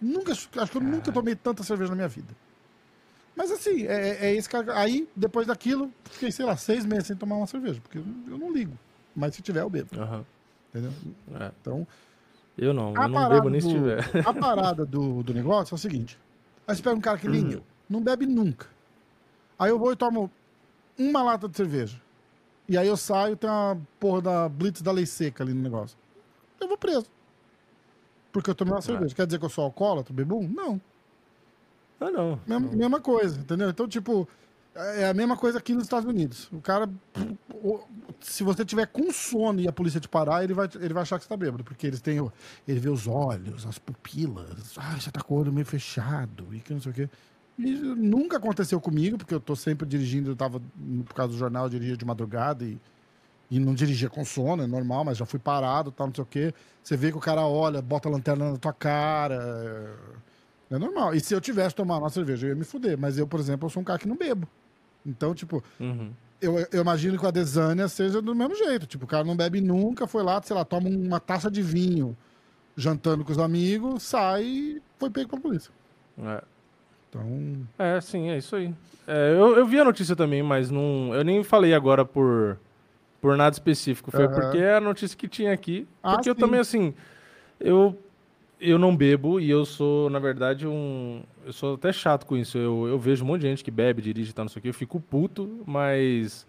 Nunca, 0.01 0.31
acho 0.31 0.49
que 0.49 0.77
eu 0.77 0.81
nunca 0.81 1.11
tomei 1.11 1.35
tanta 1.35 1.63
cerveja 1.63 1.89
na 1.89 1.95
minha 1.95 2.07
vida. 2.07 2.33
Mas 3.35 3.51
assim, 3.51 3.85
é, 3.85 4.27
é 4.27 4.33
esse 4.35 4.47
cara. 4.47 4.77
Aí, 4.77 5.07
depois 5.15 5.45
daquilo, 5.45 5.91
fiquei, 6.05 6.31
sei 6.31 6.45
lá, 6.45 6.55
seis 6.55 6.85
meses 6.85 7.07
sem 7.07 7.15
tomar 7.15 7.35
uma 7.35 7.47
cerveja, 7.47 7.81
porque 7.81 7.97
eu 7.97 8.37
não, 8.37 8.51
ligo. 8.51 8.77
Mas 9.15 9.35
se 9.35 9.41
tiver, 9.41 9.61
eu 9.61 9.69
bebo, 9.69 9.89
Aham. 9.99 10.25
entendeu? 10.69 10.91
É. 11.39 11.51
Então, 11.61 11.87
Eu 12.57 12.73
não, 12.73 12.95
eu 12.95 13.09
não 13.09 13.29
bebo 13.29 13.49
nem 13.49 13.59
se 13.59 13.67
tiver. 13.69 13.99
A 14.25 14.33
parada 14.33 14.85
do, 14.85 15.21
do 15.21 15.33
negócio 15.33 15.73
é 15.73 15.75
o 15.75 15.79
seguinte: 15.79 16.17
aí 16.65 16.75
você 16.75 16.81
pega 16.81 16.95
um 16.95 17.01
cara 17.01 17.17
que 17.17 17.27
nem 17.27 17.43
Uhum. 17.43 17.51
eu, 17.51 17.63
não 17.89 18.01
bebe 18.01 18.25
nunca. 18.25 18.67
Aí 19.59 19.69
eu 19.69 19.79
vou 19.79 19.91
e 19.91 19.95
tomo 19.95 20.29
uma 20.97 21.21
lata 21.23 21.47
de 21.47 21.55
cerveja. 21.57 22.01
E 22.67 22.77
aí 22.77 22.87
eu 22.87 22.97
saio, 22.97 23.35
tem 23.35 23.49
uma 23.49 23.77
porra 23.99 24.21
da 24.21 24.49
Blitz 24.49 24.81
da 24.81 24.91
lei 24.91 25.05
seca 25.05 25.43
ali 25.43 25.53
no 25.53 25.61
negócio. 25.61 25.97
Eu 26.59 26.67
vou 26.67 26.77
preso. 26.77 27.05
Porque 28.31 28.49
eu 28.49 28.55
tomei 28.55 28.71
É. 28.73 28.75
uma 28.75 28.81
cerveja. 28.81 29.13
Quer 29.15 29.25
dizer 29.27 29.39
que 29.39 29.45
eu 29.45 29.49
sou 29.49 29.63
alcoólatra, 29.63 30.13
bebum? 30.13 30.47
Não. 30.47 30.81
Ah, 31.99 32.11
não. 32.11 32.39
Mesma, 32.45 32.71
mesma 32.71 32.99
coisa, 32.99 33.39
entendeu? 33.39 33.69
Então, 33.69 33.87
tipo, 33.87 34.27
é 34.73 35.07
a 35.07 35.13
mesma 35.13 35.37
coisa 35.37 35.57
aqui 35.59 35.73
nos 35.73 35.83
Estados 35.83 36.07
Unidos. 36.09 36.49
O 36.51 36.59
cara, 36.59 36.89
se 38.19 38.43
você 38.43 38.65
tiver 38.65 38.87
com 38.87 39.11
sono 39.13 39.61
e 39.61 39.67
a 39.67 39.71
polícia 39.71 39.99
te 40.01 40.09
parar, 40.09 40.43
ele 40.43 40.53
vai, 40.53 40.67
ele 40.75 40.93
vai 40.93 41.03
achar 41.03 41.17
que 41.17 41.23
você 41.23 41.29
tá 41.29 41.37
bêbado, 41.37 41.63
porque 41.63 41.87
eles 41.87 42.01
têm, 42.01 42.17
ele 42.67 42.79
vê 42.79 42.89
os 42.89 43.07
olhos, 43.07 43.65
as 43.65 43.77
pupilas, 43.79 44.73
ah, 44.77 44.99
você 44.99 45.09
tá 45.11 45.21
com 45.21 45.35
o 45.35 45.37
olho 45.39 45.53
meio 45.53 45.65
fechado 45.65 46.53
e 46.53 46.59
que 46.59 46.73
não 46.73 46.81
sei 46.81 46.91
o 46.91 46.95
quê. 46.95 47.09
E 47.57 47.71
nunca 47.73 48.37
aconteceu 48.37 48.81
comigo, 48.81 49.17
porque 49.17 49.33
eu 49.33 49.39
tô 49.39 49.55
sempre 49.55 49.87
dirigindo, 49.87 50.31
eu 50.31 50.35
tava, 50.35 50.61
por 51.05 51.13
causa 51.13 51.31
do 51.31 51.37
jornal, 51.37 51.65
eu 51.65 51.69
dirigia 51.69 51.95
de 51.95 52.03
madrugada 52.03 52.65
e, 52.65 52.77
e 53.49 53.59
não 53.59 53.73
dirigia 53.73 54.09
com 54.09 54.25
sono, 54.25 54.63
é 54.63 54.67
normal, 54.67 55.05
mas 55.05 55.17
já 55.17 55.25
fui 55.25 55.39
parado, 55.39 55.89
tal, 55.91 56.07
não 56.07 56.13
sei 56.15 56.23
o 56.23 56.27
quê. 56.27 56.53
Você 56.83 56.97
vê 56.97 57.11
que 57.11 57.17
o 57.17 57.21
cara 57.21 57.45
olha, 57.45 57.81
bota 57.81 58.09
a 58.09 58.11
lanterna 58.11 58.51
na 58.51 58.57
tua 58.57 58.73
cara, 58.73 59.35
é- 60.69 60.75
é 60.75 60.77
normal. 60.77 61.15
E 61.15 61.19
se 61.21 61.33
eu 61.33 61.39
tivesse 61.39 61.73
tomado 61.75 62.01
uma 62.01 62.09
cerveja, 62.09 62.45
eu 62.45 62.49
ia 62.49 62.55
me 62.55 62.65
fuder. 62.65 62.97
Mas 62.97 63.17
eu, 63.17 63.25
por 63.25 63.39
exemplo, 63.39 63.67
eu 63.67 63.69
sou 63.69 63.81
um 63.81 63.85
cara 63.85 63.99
que 63.99 64.07
não 64.07 64.17
bebo. 64.17 64.47
Então, 65.05 65.33
tipo, 65.33 65.63
Uhum. 65.79 66.11
eu, 66.41 66.57
eu 66.71 66.81
imagino 66.81 67.17
que 67.17 67.25
a 67.25 67.31
Desânia 67.31 67.87
seja 67.87 68.21
do 68.21 68.35
mesmo 68.35 68.55
jeito. 68.55 68.85
Tipo, 68.85 69.05
o 69.05 69.07
cara 69.07 69.23
não 69.23 69.35
bebe 69.37 69.61
nunca, 69.61 70.05
foi 70.07 70.23
lá, 70.23 70.41
sei 70.43 70.55
lá, 70.55 70.65
toma 70.65 70.89
uma 70.89 71.19
taça 71.21 71.49
de 71.49 71.61
vinho, 71.61 72.17
jantando 72.75 73.23
com 73.23 73.31
os 73.31 73.39
amigos, 73.39 74.03
sai 74.03 74.43
e 74.43 74.81
foi 74.97 75.09
pego 75.09 75.29
pela 75.29 75.41
polícia. 75.41 75.71
É. 76.17 76.43
Então, 77.15 77.67
É, 77.77 77.99
sim, 78.01 78.29
é 78.29 78.37
isso 78.37 78.55
aí. 78.55 78.73
É, 79.07 79.31
eu, 79.31 79.55
eu 79.57 79.65
vi 79.65 79.79
a 79.79 79.85
notícia 79.85 80.15
também, 80.15 80.41
mas 80.43 80.69
não, 80.69 81.13
eu 81.13 81.23
nem 81.23 81.43
falei 81.43 81.73
agora 81.73 82.03
por, 82.03 82.57
por 83.21 83.37
nada 83.37 83.53
específico. 83.53 84.11
Foi 84.11 84.25
Aham. 84.25 84.33
porque 84.33 84.57
é 84.57 84.75
a 84.75 84.81
notícia 84.81 85.17
que 85.17 85.27
tinha 85.27 85.53
aqui. 85.53 85.87
Ah, 86.01 86.15
Porque 86.15 86.29
eu 86.29 86.33
sim. 86.33 86.39
também, 86.39 86.59
assim, 86.59 86.93
eu, 87.59 87.97
eu 88.59 88.79
não 88.79 88.95
bebo 88.95 89.39
e 89.39 89.49
eu 89.49 89.63
sou, 89.65 90.09
na 90.09 90.19
verdade, 90.19 90.67
um. 90.67 91.21
Eu 91.45 91.53
sou 91.53 91.75
até 91.75 91.93
chato 91.93 92.25
com 92.25 92.35
isso. 92.35 92.57
Eu, 92.57 92.87
eu 92.87 92.97
vejo 92.99 93.23
um 93.23 93.27
monte 93.27 93.41
de 93.41 93.47
gente 93.47 93.63
que 93.63 93.71
bebe, 93.71 94.01
dirige 94.01 94.31
e 94.31 94.33
tal, 94.33 94.45
não 94.45 94.49
sei 94.49 94.59
o 94.59 94.63
quê. 94.63 94.69
Eu 94.69 94.73
fico 94.73 94.99
puto, 94.99 95.61
mas. 95.65 96.47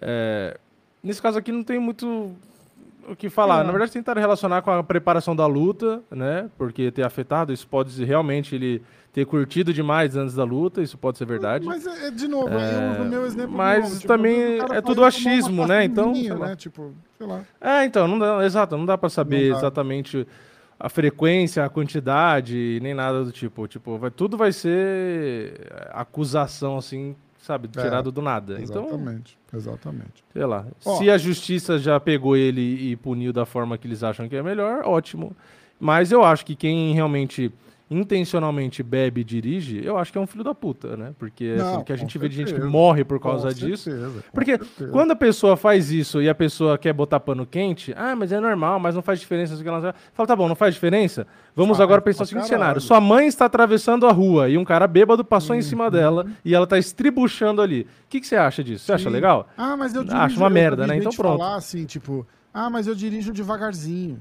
é, 0.00 0.56
nesse 1.02 1.20
caso 1.20 1.38
aqui 1.38 1.52
não 1.52 1.62
tem 1.62 1.78
muito 1.78 2.34
o 3.06 3.14
que 3.16 3.28
falar. 3.28 3.62
Na 3.64 3.70
verdade, 3.70 3.92
tentaram 3.92 4.20
relacionar 4.20 4.62
com 4.62 4.70
a 4.70 4.82
preparação 4.82 5.34
da 5.36 5.46
luta, 5.46 6.02
né? 6.10 6.48
Porque 6.56 6.90
ter 6.90 7.02
afetado, 7.04 7.52
isso 7.52 7.66
pode 7.66 8.02
realmente 8.04 8.54
ele 8.54 8.82
ter 9.12 9.26
curtido 9.26 9.74
demais 9.74 10.16
antes 10.16 10.34
da 10.34 10.42
luta, 10.42 10.80
isso 10.80 10.96
pode 10.96 11.18
ser 11.18 11.26
verdade. 11.26 11.66
Mas, 11.66 11.86
é, 11.86 12.06
é, 12.06 12.10
de 12.10 12.26
novo, 12.26 12.48
eu 12.48 12.92
uso 12.92 13.02
o 13.02 13.04
meu 13.04 13.26
exemplo. 13.26 13.54
mas 13.54 13.84
novo, 13.84 13.96
tipo, 13.96 14.08
também 14.08 14.58
é 14.72 14.80
tudo 14.80 15.04
achismo, 15.04 15.66
né? 15.66 15.84
Então, 15.84 16.12
né? 16.12 16.56
Tipo, 16.56 16.92
sei 17.18 17.26
lá. 17.26 17.42
É, 17.60 17.84
então, 17.84 18.08
não 18.08 18.18
dá, 18.18 18.44
exato, 18.44 18.76
não 18.76 18.86
dá 18.86 18.96
pra 18.96 19.10
saber 19.10 19.50
dá. 19.50 19.58
exatamente 19.58 20.26
a 20.80 20.88
frequência, 20.88 21.62
a 21.62 21.68
quantidade, 21.68 22.80
nem 22.82 22.94
nada 22.94 23.22
do 23.22 23.30
tipo. 23.30 23.68
Tipo, 23.68 23.98
vai, 23.98 24.10
tudo 24.10 24.36
vai 24.36 24.50
ser 24.50 25.60
acusação, 25.90 26.78
assim, 26.78 27.14
sabe, 27.38 27.68
É, 27.76 27.82
tirado 27.82 28.10
do 28.10 28.22
nada. 28.22 28.58
Então, 28.62 28.86
Exatamente, 28.86 29.38
exatamente. 29.54 30.24
sei 30.32 30.46
lá. 30.46 30.64
Ó. 30.86 30.96
Se 30.96 31.10
a 31.10 31.18
justiça 31.18 31.78
já 31.78 32.00
pegou 32.00 32.34
ele 32.34 32.62
e 32.62 32.96
puniu 32.96 33.32
da 33.32 33.44
forma 33.44 33.76
que 33.76 33.86
eles 33.86 34.02
acham 34.02 34.26
que 34.26 34.36
é 34.36 34.42
melhor, 34.42 34.84
ótimo. 34.86 35.36
Mas 35.78 36.10
eu 36.10 36.24
acho 36.24 36.46
que 36.46 36.56
quem 36.56 36.94
realmente 36.94 37.52
intencionalmente 37.92 38.82
bebe 38.82 39.20
e 39.20 39.24
dirige, 39.24 39.84
eu 39.84 39.98
acho 39.98 40.10
que 40.12 40.18
é 40.18 40.20
um 40.20 40.26
filho 40.26 40.42
da 40.42 40.54
puta, 40.54 40.96
né? 40.96 41.12
Porque 41.18 41.54
Não, 41.56 41.66
assim, 41.76 41.84
que 41.84 41.92
a 41.92 41.96
gente 41.96 42.16
vê 42.18 42.28
de 42.28 42.34
gente 42.36 42.46
que 42.46 42.50
certeza. 42.52 42.70
morre 42.70 43.04
por 43.04 43.20
causa 43.20 43.48
Com 43.48 43.54
disso. 43.54 43.84
certeza, 43.90 44.24
Porque 44.32 44.56
certeza. 44.58 44.90
quando 44.90 45.10
a 45.12 45.16
pessoa 45.16 45.56
faz 45.56 45.90
isso 45.90 46.20
e 46.22 46.28
a 46.28 46.34
pessoa 46.34 46.78
quer 46.78 46.92
botar 46.92 47.20
pano 47.20 47.44
quente, 47.46 47.92
ah, 47.96 48.16
mas 48.16 48.32
é 48.32 48.40
normal, 48.40 48.80
mas 48.80 48.94
não 48.94 49.02
faz 49.02 49.20
diferença. 49.20 49.62
que 49.62 49.68
ela- 49.68 49.94
Fala, 50.12 50.26
tá 50.26 50.34
bom, 50.34 50.48
não 50.48 50.54
faz 50.56 50.74
diferença? 50.74 51.26
Vamos 51.54 51.80
agora 51.80 52.00
pensar 52.00 52.24
o 52.24 52.26
seguinte 52.26 52.46
cenário. 52.48 52.80
Sua 52.80 53.00
mãe 53.00 53.26
está 53.26 53.44
atravessando 53.44 54.06
a 54.06 54.12
rua 54.12 54.48
e 54.48 54.56
um 54.56 54.64
cara 54.64 54.86
bêbado 54.86 55.24
passou 55.24 55.54
em 55.54 55.62
cima 55.62 55.90
dela 55.90 56.26
e 56.44 56.54
ela 56.54 56.64
está 56.64 56.78
estribuchando 56.78 57.60
ali. 57.60 57.82
O 57.82 57.86
que, 58.08 58.20
que 58.20 58.26
você 58.26 58.36
acha 58.36 58.64
disso? 58.64 58.84
Você 58.86 58.92
acha 58.92 59.04
Sim. 59.08 59.10
legal? 59.14 59.48
Ah, 59.56 59.76
mas 59.76 59.94
eu 59.94 60.00
Acho 60.02 60.10
dirijo, 60.10 60.40
uma 60.40 60.46
eu 60.48 60.50
merda, 60.50 60.86
né? 60.86 60.96
Então 60.96 61.12
pronto. 61.12 61.38
falar 61.38 61.56
assim, 61.56 61.84
tipo, 61.84 62.26
ah, 62.54 62.70
mas 62.70 62.86
eu 62.86 62.94
dirijo 62.94 63.32
devagarzinho. 63.32 64.18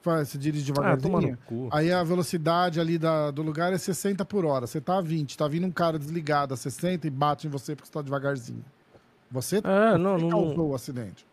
Fala, 0.00 0.24
Você 0.24 0.38
dirige 0.38 0.70
Ah, 0.78 0.94
devagarzinho. 0.96 1.38
cu. 1.46 1.68
Aí 1.72 1.90
a 1.92 2.02
velocidade 2.04 2.80
ali 2.80 2.98
da- 2.98 3.30
do 3.30 3.42
lugar 3.42 3.72
é 3.72 3.78
60 3.78 4.24
por 4.24 4.44
hora. 4.44 4.66
Você 4.66 4.80
tá 4.80 4.98
a 4.98 5.00
20, 5.00 5.36
tá 5.36 5.46
vindo 5.48 5.66
um 5.66 5.70
cara 5.72 5.98
desligado 5.98 6.54
a 6.54 6.56
60 6.56 7.06
e 7.06 7.10
bate 7.10 7.46
em 7.46 7.50
você 7.50 7.74
porque 7.74 7.86
você 7.88 7.92
tá 7.92 8.02
devagarzinho. 8.02 8.64
Você 9.30 9.58
É, 9.58 9.98
não, 9.98 10.16
não, 10.16 10.28
causou 10.30 10.70
o 10.70 10.74
acidente. 10.74 11.26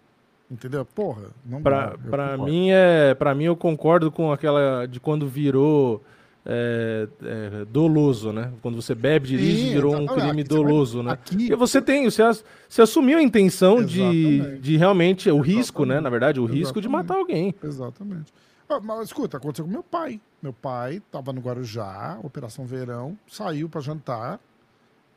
Entendeu? 0.49 0.83
Porra, 0.85 1.23
não 1.45 1.61
Pra, 1.61 1.89
dá, 1.91 1.97
pra 1.97 2.29
concordo. 2.31 2.43
mim 2.51 2.69
é. 2.71 3.13
para 3.15 3.33
mim 3.33 3.45
eu 3.45 3.55
concordo 3.55 4.11
com 4.11 4.31
aquela 4.31 4.85
de 4.87 4.99
quando 4.99 5.27
virou 5.27 6.03
é, 6.47 7.07
é, 7.23 7.65
doloso, 7.65 8.31
né? 8.31 8.51
Quando 8.61 8.79
você 8.79 8.93
bebe, 8.93 9.29
dirige, 9.29 9.63
Sim, 9.69 9.73
virou 9.73 9.93
um 9.95 10.03
exatamente. 10.03 10.21
crime 10.27 10.41
Aqui 10.41 10.49
você 10.53 10.55
vai- 10.61 10.63
doloso, 10.71 11.01
né? 11.03 11.11
aqui- 11.13 11.35
Porque 11.37 11.55
você 11.55 11.81
tem, 11.81 12.03
você, 12.07 12.21
você 12.69 12.81
assumiu 12.83 13.17
a 13.17 13.21
intenção 13.23 13.83
de, 13.83 14.01
Exatamente. 14.03 14.61
de 14.61 14.77
realmente, 14.77 15.31
o 15.31 15.39
risco, 15.39 15.79
né? 15.85 15.95
Exatamente. 15.95 16.03
Na 16.03 16.09
verdade, 16.11 16.39
o 16.39 16.45
risco 16.45 16.79
de 16.79 16.87
Exatamente. 16.87 17.07
matar 17.09 17.15
alguém. 17.19 17.55
Exatamente. 17.63 18.31
Ah, 18.67 18.79
mas 18.79 19.01
escuta, 19.07 19.37
aconteceu 19.37 19.65
com 19.65 19.71
meu 19.71 19.83
pai. 19.83 20.19
Meu 20.41 20.53
pai 20.53 21.01
tava 21.11 21.31
no 21.31 21.41
Guarujá, 21.41 22.19
Operação 22.23 22.65
Verão, 22.65 23.17
saiu 23.27 23.69
pra 23.69 23.79
jantar, 23.81 24.39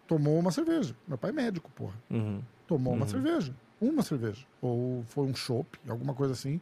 tomou 0.07 0.39
uma 0.39 0.51
cerveja. 0.51 0.95
Meu 1.07 1.17
pai 1.19 1.31
é 1.31 1.33
médico, 1.33 1.71
porra. 1.75 1.95
Uhum. 2.11 2.43
Tomou 2.67 2.93
uma 2.95 3.05
Uhum. 3.05 3.11
cerveja. 3.11 3.55
Uma 3.81 4.03
cerveja. 4.03 4.45
Ou 4.61 5.03
foi 5.09 5.25
um 5.27 5.35
chopp, 5.35 5.79
alguma 5.89 6.13
coisa 6.15 6.33
assim. 6.35 6.61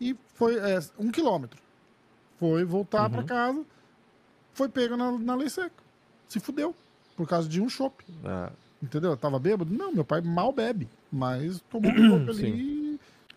E 0.00 0.16
foi 0.34 0.56
é, 0.58 0.78
um 0.98 1.10
quilômetro. 1.10 1.60
Foi 2.36 2.64
voltar 2.64 3.04
Uhum. 3.04 3.10
pra 3.10 3.22
casa, 3.24 3.64
foi 4.52 4.68
pego 4.68 4.96
na, 4.96 5.12
na 5.12 5.34
lei 5.34 5.48
seca. 5.48 5.82
Se 6.28 6.38
fudeu. 6.40 6.74
Por 7.16 7.26
causa 7.26 7.48
de 7.48 7.60
um 7.60 7.68
chopp. 7.68 8.04
Ah, 8.24 8.52
Entendeu? 8.80 9.16
Tava 9.16 9.40
bêbado? 9.40 9.74
Não, 9.74 9.90
meu 9.92 10.04
pai 10.04 10.20
mal 10.20 10.52
bebe. 10.52 10.88
Mas 11.10 11.60
tomou 11.68 11.90
um 11.90 11.96
chopp 12.10 12.30
ali 12.30 12.52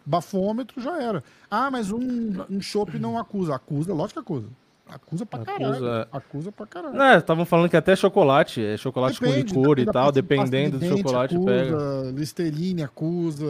bafômetro 0.05 0.81
já 0.81 1.01
era. 1.01 1.23
Ah, 1.49 1.69
mas 1.71 1.91
um, 1.91 2.33
um 2.49 2.61
chopp 2.61 2.97
não 2.99 3.17
acusa. 3.17 3.55
Acusa, 3.55 3.93
lógico 3.93 4.21
que 4.21 4.31
acusa. 4.31 4.47
Acusa 4.93 5.25
pra 5.25 5.39
Acusa- 5.41 5.57
caralho. 5.57 6.07
Acusa 6.11 6.51
pra 6.51 6.65
caralho. 6.65 6.93
Não, 6.97 7.17
estavam 7.17 7.45
falando 7.45 7.69
que 7.69 7.77
até 7.77 7.95
chocolate, 7.95 8.61
é 8.61 8.75
chocolate 8.75 9.19
com 9.21 9.25
Depende, 9.25 9.53
licor 9.53 9.79
e 9.79 9.85
da 9.85 9.93
tal, 9.93 10.11
dependendo 10.11 10.77
do 10.79 10.85
chocolate, 10.85 11.33
acusa, 11.35 11.49
pega. 11.49 12.11
Listerine 12.13 12.83
acusa. 12.83 13.45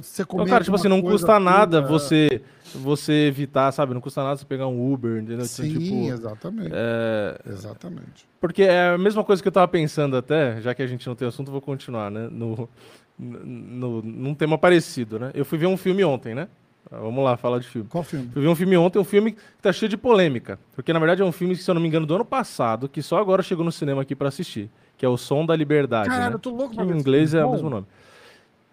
Você 0.00 0.24
comer 0.24 0.48
cara, 0.48 0.62
tipo 0.62 0.76
assim, 0.76 0.86
não 0.86 1.02
custa 1.02 1.26
coisa 1.26 1.40
nada 1.40 1.80
acusa. 1.80 1.92
você 1.98 2.42
você 2.72 3.12
evitar, 3.26 3.72
sabe? 3.72 3.94
Não 3.94 4.00
custa 4.00 4.22
nada 4.22 4.36
você 4.36 4.44
pegar 4.44 4.68
um 4.68 4.92
Uber, 4.92 5.16
entendeu? 5.16 5.34
Então, 5.36 5.46
Sim, 5.46 5.76
tipo, 5.78 6.08
exatamente. 6.08 6.70
é, 6.72 7.38
Exatamente. 7.48 8.28
Porque 8.40 8.62
é 8.62 8.90
a 8.90 8.98
mesma 8.98 9.24
coisa 9.24 9.42
que 9.42 9.48
eu 9.48 9.52
tava 9.52 9.66
pensando 9.66 10.16
até, 10.16 10.60
já 10.60 10.72
que 10.72 10.82
a 10.82 10.86
gente 10.86 11.04
não 11.08 11.16
tem 11.16 11.26
assunto, 11.26 11.50
vou 11.50 11.60
continuar, 11.60 12.10
né? 12.12 12.28
No, 12.30 12.68
no, 13.18 14.02
num 14.02 14.34
tema 14.34 14.58
parecido, 14.58 15.18
né? 15.18 15.30
Eu 15.34 15.44
fui 15.44 15.58
ver 15.58 15.66
um 15.66 15.76
filme 15.76 16.04
ontem, 16.04 16.34
né? 16.34 16.48
Vamos 16.90 17.24
lá, 17.24 17.36
falar 17.36 17.58
de 17.58 17.66
filme. 17.66 17.88
Qual 17.88 18.04
filme? 18.04 18.28
Fui 18.32 18.40
ver 18.40 18.48
um 18.48 18.54
filme 18.54 18.76
ontem, 18.76 18.98
um 18.98 19.04
filme 19.04 19.32
que 19.32 19.40
tá 19.60 19.72
cheio 19.72 19.88
de 19.88 19.96
polêmica. 19.96 20.56
Porque, 20.74 20.92
na 20.92 20.98
verdade, 21.00 21.20
é 21.20 21.24
um 21.24 21.32
filme, 21.32 21.56
se 21.56 21.68
eu 21.68 21.74
não 21.74 21.80
me 21.82 21.88
engano, 21.88 22.06
do 22.06 22.14
ano 22.14 22.24
passado, 22.24 22.88
que 22.88 23.02
só 23.02 23.18
agora 23.18 23.42
chegou 23.42 23.64
no 23.64 23.72
cinema 23.72 24.02
aqui 24.02 24.14
pra 24.14 24.28
assistir. 24.28 24.70
Que 24.96 25.04
é 25.04 25.08
O 25.08 25.16
Som 25.16 25.44
da 25.44 25.56
Liberdade, 25.56 26.08
Caralho, 26.08 26.30
né? 26.30 26.34
eu 26.36 26.38
tô 26.38 26.50
louco 26.50 26.76
pra 26.76 26.84
em 26.84 26.90
inglês 26.90 27.34
é 27.34 27.38
filme. 27.38 27.44
o 27.44 27.48
Bom. 27.48 27.54
mesmo 27.54 27.70
nome. 27.70 27.86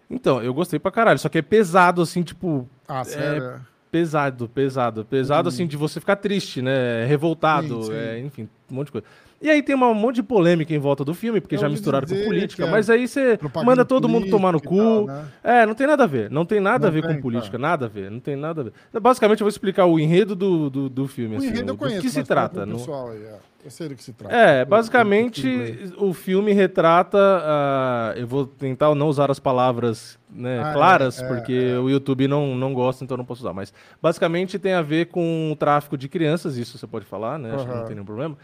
Então, 0.08 0.40
eu 0.42 0.54
gostei 0.54 0.78
pra 0.78 0.92
caralho. 0.92 1.18
Só 1.18 1.28
que 1.28 1.38
é 1.38 1.42
pesado, 1.42 2.02
assim, 2.02 2.22
tipo... 2.22 2.68
Ah, 2.86 3.02
sério? 3.02 3.60
Pesado, 3.90 4.48
pesado. 4.48 5.04
Pesado, 5.04 5.48
assim, 5.48 5.66
de 5.66 5.76
você 5.76 5.98
ficar 5.98 6.16
triste, 6.16 6.62
né? 6.62 7.04
Revoltado, 7.06 7.82
Sim, 7.84 7.90
sim. 7.90 7.96
é, 7.96 8.18
enfim, 8.20 8.48
um 8.70 8.74
monte 8.76 8.86
de 8.86 8.92
coisa. 8.92 9.06
E 9.44 9.50
aí 9.50 9.62
tem 9.62 9.76
um 9.76 9.92
monte 9.94 10.16
de 10.16 10.22
polêmica 10.22 10.72
em 10.74 10.78
volta 10.78 11.04
do 11.04 11.12
filme, 11.12 11.38
porque 11.38 11.56
Eu 11.56 11.60
já 11.60 11.68
misturaram 11.68 12.06
com 12.08 12.14
dizer 12.14 12.24
política, 12.26 12.62
que 12.62 12.68
é 12.68 12.72
mas 12.72 12.88
aí 12.88 13.06
você 13.06 13.38
manda 13.62 13.84
todo 13.84 14.08
mundo 14.08 14.30
tomar 14.30 14.52
no 14.52 14.58
política 14.60 14.90
cu. 15.00 15.06
tal, 15.06 15.16
né? 15.16 15.24
É, 15.44 15.66
não 15.66 15.74
tem 15.74 15.86
nada 15.86 16.04
a 16.04 16.06
ver. 16.06 16.30
Não 16.30 16.46
tem 16.46 16.60
nada 16.60 16.78
Não 16.84 16.88
a 16.88 16.90
ver 16.90 17.02
tem, 17.06 17.16
com 17.16 17.20
política, 17.20 17.58
tá. 17.58 17.58
nada 17.58 17.84
a 17.84 17.88
ver. 17.88 18.10
Não 18.10 18.20
tem 18.20 18.36
nada 18.36 18.62
a 18.62 18.64
ver. 18.64 18.72
Basicamente, 19.02 19.42
eu 19.42 19.44
vou 19.44 19.50
explicar 19.50 19.84
o 19.84 20.00
enredo 20.00 20.34
do, 20.34 20.70
do, 20.70 20.88
do 20.88 21.06
filme. 21.06 21.34
O 21.34 21.38
assim, 21.38 21.48
enredo 21.48 21.60
eu 21.72 21.74
do 21.74 21.76
conheço. 21.76 22.00
que 22.00 22.08
se 22.08 22.24
trata. 22.24 22.64
não- 22.64 22.78
pessoal 22.78 23.10
aí, 23.10 23.22
é. 23.22 23.36
Eu 23.64 23.70
sei 23.70 23.88
do 23.88 23.94
que 23.94 24.02
se 24.04 24.12
trata. 24.12 24.34
É, 24.34 24.56
Eu- 24.56 24.58
eu- 24.60 24.66
basicamente 24.66 25.92
eu 25.98 26.08
o 26.08 26.12
filme 26.14 26.52
retrata. 26.52 27.18
ah, 27.18 28.12
eu 28.16 28.26
vou 28.26 28.46
tentar 28.46 28.94
não 28.94 29.08
usar 29.08 29.30
as 29.30 29.38
palavras 29.38 30.18
né, 30.30 30.60
Ah, 30.64 30.70
é, 30.70 30.72
claras, 30.72 31.20
é, 31.22 31.28
porque 31.28 31.72
é. 31.74 31.78
o 31.78 31.88
YouTube 31.88 32.26
não, 32.28 32.54
não 32.56 32.74
gosta, 32.74 33.04
então 33.04 33.14
eu 33.14 33.18
não 33.18 33.24
posso 33.24 33.40
usar. 33.42 33.52
Mas 33.52 33.72
basicamente 34.02 34.58
tem 34.58 34.72
a 34.74 34.82
ver 34.82 35.06
com 35.06 35.50
o 35.52 35.56
tráfico 35.56 35.96
de 35.96 36.08
crianças, 36.08 36.56
isso 36.56 36.76
você 36.76 36.86
pode 36.86 37.04
falar, 37.06 37.38
né? 37.38 37.54
Acho 37.54 37.64
que 37.66 37.74
não 37.74 37.84
tem 37.84 37.94
nenhum 37.94 38.04
problema. 38.04 38.36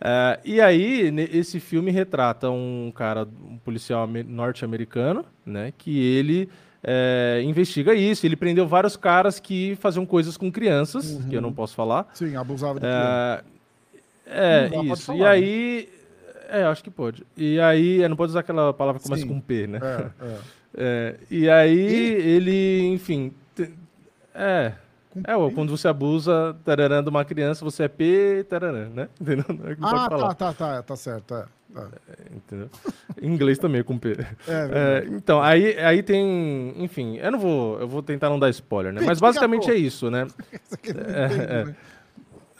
Ah, 0.00 0.38
e 0.44 0.60
aí, 0.60 1.12
esse 1.32 1.58
filme 1.60 1.90
retrata 1.90 2.50
um 2.50 2.92
cara, 2.94 3.26
um 3.48 3.56
policial 3.58 4.02
ame- 4.04 4.22
norte-americano, 4.22 5.24
né? 5.46 5.72
Que 5.78 5.98
ele. 6.16 6.48
é, 6.86 7.40
investiga 7.44 7.94
isso, 7.94 8.26
ele 8.26 8.36
prendeu 8.36 8.66
vários 8.68 8.94
caras 8.96 9.40
que 9.40 9.74
faziam 9.80 10.04
coisas 10.04 10.36
com 10.36 10.52
crianças, 10.52 11.12
Uhum. 11.12 11.28
que 11.30 11.34
eu 11.36 11.40
não 11.40 11.52
posso 11.52 11.74
falar. 11.74 12.10
Sim, 12.12 12.36
abusava 12.36 12.74
de 12.74 12.80
criança. 12.80 13.44
É, 14.26 14.70
é 14.72 14.84
isso. 14.92 15.02
falar, 15.06 15.18
e 15.18 15.20
né? 15.22 15.28
aí. 15.28 15.88
É, 16.50 16.62
acho 16.64 16.84
que 16.84 16.90
pode. 16.90 17.24
E 17.36 17.58
aí, 17.58 18.06
não 18.06 18.16
pode 18.16 18.30
usar 18.30 18.40
aquela 18.40 18.72
palavra 18.74 19.00
que 19.00 19.08
começa 19.08 19.26
com 19.26 19.40
P, 19.40 19.66
né? 19.66 19.80
É, 19.82 20.24
é. 20.26 20.38
É, 20.76 21.14
e 21.30 21.48
aí, 21.48 21.78
ele, 21.78 22.80
enfim. 22.92 23.32
te- 23.54 23.70
é. 24.34 24.72
É, 25.22 25.36
P? 25.36 25.54
quando 25.54 25.76
você 25.76 25.86
abusa 25.86 26.56
tararã, 26.64 27.02
de 27.02 27.08
uma 27.08 27.24
criança, 27.24 27.64
você 27.64 27.84
é 27.84 27.88
P, 27.88 28.44
tararã, 28.48 28.88
né? 28.88 29.08
Entendeu? 29.20 29.44
Não 29.48 29.68
é 29.68 29.76
Ah, 29.80 30.08
tá, 30.08 30.34
tá, 30.34 30.52
tá, 30.52 30.82
tá 30.82 30.96
certo. 30.96 31.34
É, 31.34 31.44
é. 31.76 32.36
Entendeu? 32.36 32.70
Em 33.20 33.32
inglês 33.32 33.58
também 33.58 33.80
é 33.80 33.84
com 33.84 33.98
P. 33.98 34.12
É, 34.12 34.24
É, 34.48 35.06
então, 35.10 35.42
aí, 35.42 35.78
aí 35.78 36.02
tem. 36.02 36.74
Enfim, 36.76 37.16
eu 37.16 37.32
não 37.32 37.38
vou. 37.38 37.80
Eu 37.80 37.88
vou 37.88 38.02
tentar 38.02 38.28
não 38.30 38.38
dar 38.38 38.50
spoiler, 38.50 38.92
né? 38.92 39.02
Mas 39.04 39.20
basicamente 39.20 39.70
é 39.70 39.74
isso, 39.74 40.10
né? 40.10 40.26
Né? 40.94 41.74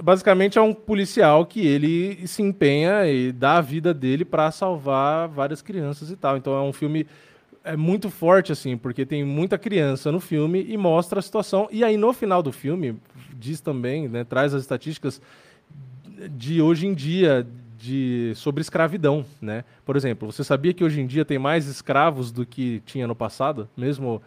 basicamente 0.02 0.58
é 0.58 0.60
um 0.60 0.74
policial 0.74 1.46
que 1.46 1.64
ele 1.64 2.26
se 2.26 2.42
empenha 2.42 3.06
e 3.06 3.30
dá 3.30 3.58
a 3.58 3.60
vida 3.60 3.94
dele 3.94 4.24
pra 4.24 4.50
salvar 4.50 5.28
várias 5.28 5.62
crianças 5.62 6.10
e 6.10 6.16
tal. 6.16 6.36
Então 6.36 6.54
é 6.54 6.60
um 6.60 6.72
filme 6.72 7.06
é 7.64 7.76
muito 7.76 8.10
forte 8.10 8.52
assim, 8.52 8.76
porque 8.76 9.06
tem 9.06 9.24
muita 9.24 9.56
criança 9.58 10.12
no 10.12 10.20
filme 10.20 10.64
e 10.68 10.76
mostra 10.76 11.18
a 11.18 11.22
situação. 11.22 11.66
E 11.72 11.82
aí 11.82 11.96
no 11.96 12.12
final 12.12 12.42
do 12.42 12.52
filme 12.52 12.96
diz 13.36 13.60
também, 13.60 14.06
né, 14.06 14.22
traz 14.22 14.52
as 14.54 14.62
estatísticas 14.62 15.20
de 16.30 16.60
hoje 16.62 16.86
em 16.86 16.94
dia 16.94 17.46
de 17.78 18.32
sobre 18.36 18.62
escravidão, 18.62 19.26
né? 19.42 19.64
Por 19.84 19.94
exemplo, 19.96 20.30
você 20.32 20.42
sabia 20.44 20.72
que 20.72 20.82
hoje 20.84 21.00
em 21.00 21.06
dia 21.06 21.24
tem 21.24 21.38
mais 21.38 21.66
escravos 21.66 22.30
do 22.32 22.46
que 22.46 22.80
tinha 22.86 23.06
no 23.06 23.14
passado, 23.14 23.68
mesmo 23.76 24.22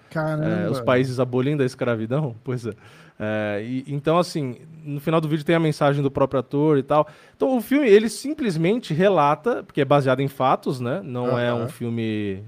é, 0.65 0.69
os 0.69 0.79
países 0.81 1.19
abolindo 1.19 1.63
a 1.63 1.65
escravidão? 1.65 2.35
Pois 2.43 2.65
é. 2.65 2.73
É, 3.19 3.63
e- 3.65 3.83
então, 3.87 4.19
assim, 4.19 4.57
no 4.83 4.99
final 4.99 5.19
do 5.19 5.27
vídeo 5.27 5.43
tem 5.43 5.55
a 5.55 5.59
mensagem 5.59 6.03
do 6.03 6.11
próprio 6.11 6.39
ator 6.39 6.77
e 6.77 6.83
tal. 6.83 7.07
Então, 7.35 7.57
o 7.57 7.61
filme, 7.61 7.87
ele 7.89 8.09
simplesmente 8.09 8.93
relata, 8.93 9.63
porque 9.63 9.81
é 9.81 9.85
baseado 9.85 10.19
em 10.19 10.27
fatos, 10.27 10.79
né? 10.79 11.01
Não 11.03 11.37
é 11.39 11.49
Aham. 11.49 11.63
um 11.63 11.67
filme 11.67 12.43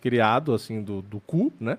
criado, 0.00 0.52
assim, 0.54 0.82
do, 0.82 1.02
do 1.02 1.20
cu, 1.20 1.52
né? 1.60 1.78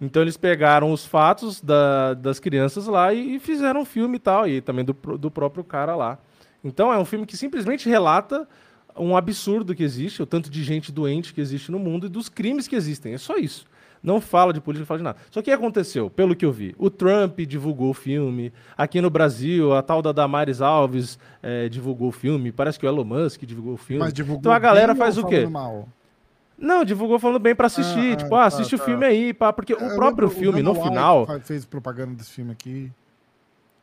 Então, 0.00 0.22
eles 0.22 0.36
pegaram 0.36 0.92
os 0.92 1.04
fatos 1.04 1.60
da- 1.60 2.14
das 2.14 2.40
crianças 2.40 2.86
lá 2.86 3.12
e, 3.12 3.36
e 3.36 3.38
fizeram 3.38 3.82
um 3.82 3.84
filme 3.84 4.16
e 4.16 4.20
tal, 4.20 4.48
e 4.48 4.60
também 4.60 4.84
do, 4.84 4.94
do 5.18 5.30
próprio 5.30 5.62
cara 5.62 5.94
lá. 5.94 6.18
Então, 6.64 6.92
é 6.92 6.98
um 6.98 7.04
filme 7.04 7.26
que 7.26 7.36
simplesmente 7.36 7.88
relata 7.88 8.48
um 8.96 9.16
absurdo 9.16 9.74
que 9.74 9.82
existe, 9.82 10.22
o 10.22 10.26
tanto 10.26 10.50
de 10.50 10.62
gente 10.64 10.90
doente 10.90 11.32
que 11.34 11.40
existe 11.40 11.70
no 11.70 11.78
mundo 11.78 12.06
e 12.06 12.08
dos 12.08 12.28
crimes 12.28 12.66
que 12.66 12.74
existem. 12.74 13.12
É 13.14 13.18
só 13.18 13.36
isso. 13.36 13.66
Não 14.02 14.18
fala 14.20 14.52
de 14.54 14.60
política, 14.62 14.80
não 14.82 14.86
fala 14.86 14.98
de 14.98 15.04
nada. 15.04 15.18
Só 15.30 15.42
que 15.42 15.50
aconteceu, 15.50 16.08
pelo 16.08 16.34
que 16.34 16.44
eu 16.46 16.50
vi? 16.50 16.74
O 16.78 16.88
Trump 16.88 17.38
divulgou 17.40 17.90
o 17.90 17.94
filme. 17.94 18.50
Aqui 18.76 18.98
no 19.02 19.10
Brasil, 19.10 19.74
a 19.74 19.82
tal 19.82 20.00
da 20.00 20.10
Damares 20.10 20.62
Alves 20.62 21.18
eh, 21.42 21.68
divulgou 21.68 22.08
o 22.08 22.12
filme. 22.12 22.50
Parece 22.50 22.78
que 22.78 22.86
o 22.86 22.88
Elon 22.88 23.04
Musk 23.04 23.42
divulgou 23.44 23.74
o 23.74 23.76
filme. 23.76 24.00
Mas 24.02 24.14
divulgou 24.14 24.40
então 24.40 24.52
a 24.52 24.58
galera 24.58 24.94
faz 24.94 25.18
o 25.18 25.26
quê? 25.26 25.46
Mal? 25.46 25.86
Não, 26.60 26.84
divulgou 26.84 27.18
falando 27.18 27.38
bem 27.38 27.54
pra 27.54 27.66
assistir. 27.66 28.12
Ah, 28.12 28.16
tipo, 28.16 28.34
ah, 28.34 28.38
ah, 28.38 28.40
tá, 28.42 28.46
assiste 28.56 28.74
o 28.74 28.78
tá. 28.78 28.84
filme 28.84 29.04
aí, 29.06 29.32
pá. 29.32 29.52
Porque 29.52 29.72
Eu 29.72 29.78
o 29.78 29.94
próprio 29.96 30.28
lembro, 30.28 30.30
filme, 30.30 30.62
no 30.62 30.72
Dana 30.74 30.78
White 30.84 30.88
final, 30.90 31.26
fez 31.42 31.64
propaganda 31.64 32.14
desse 32.14 32.30
filme 32.32 32.52
aqui. 32.52 32.92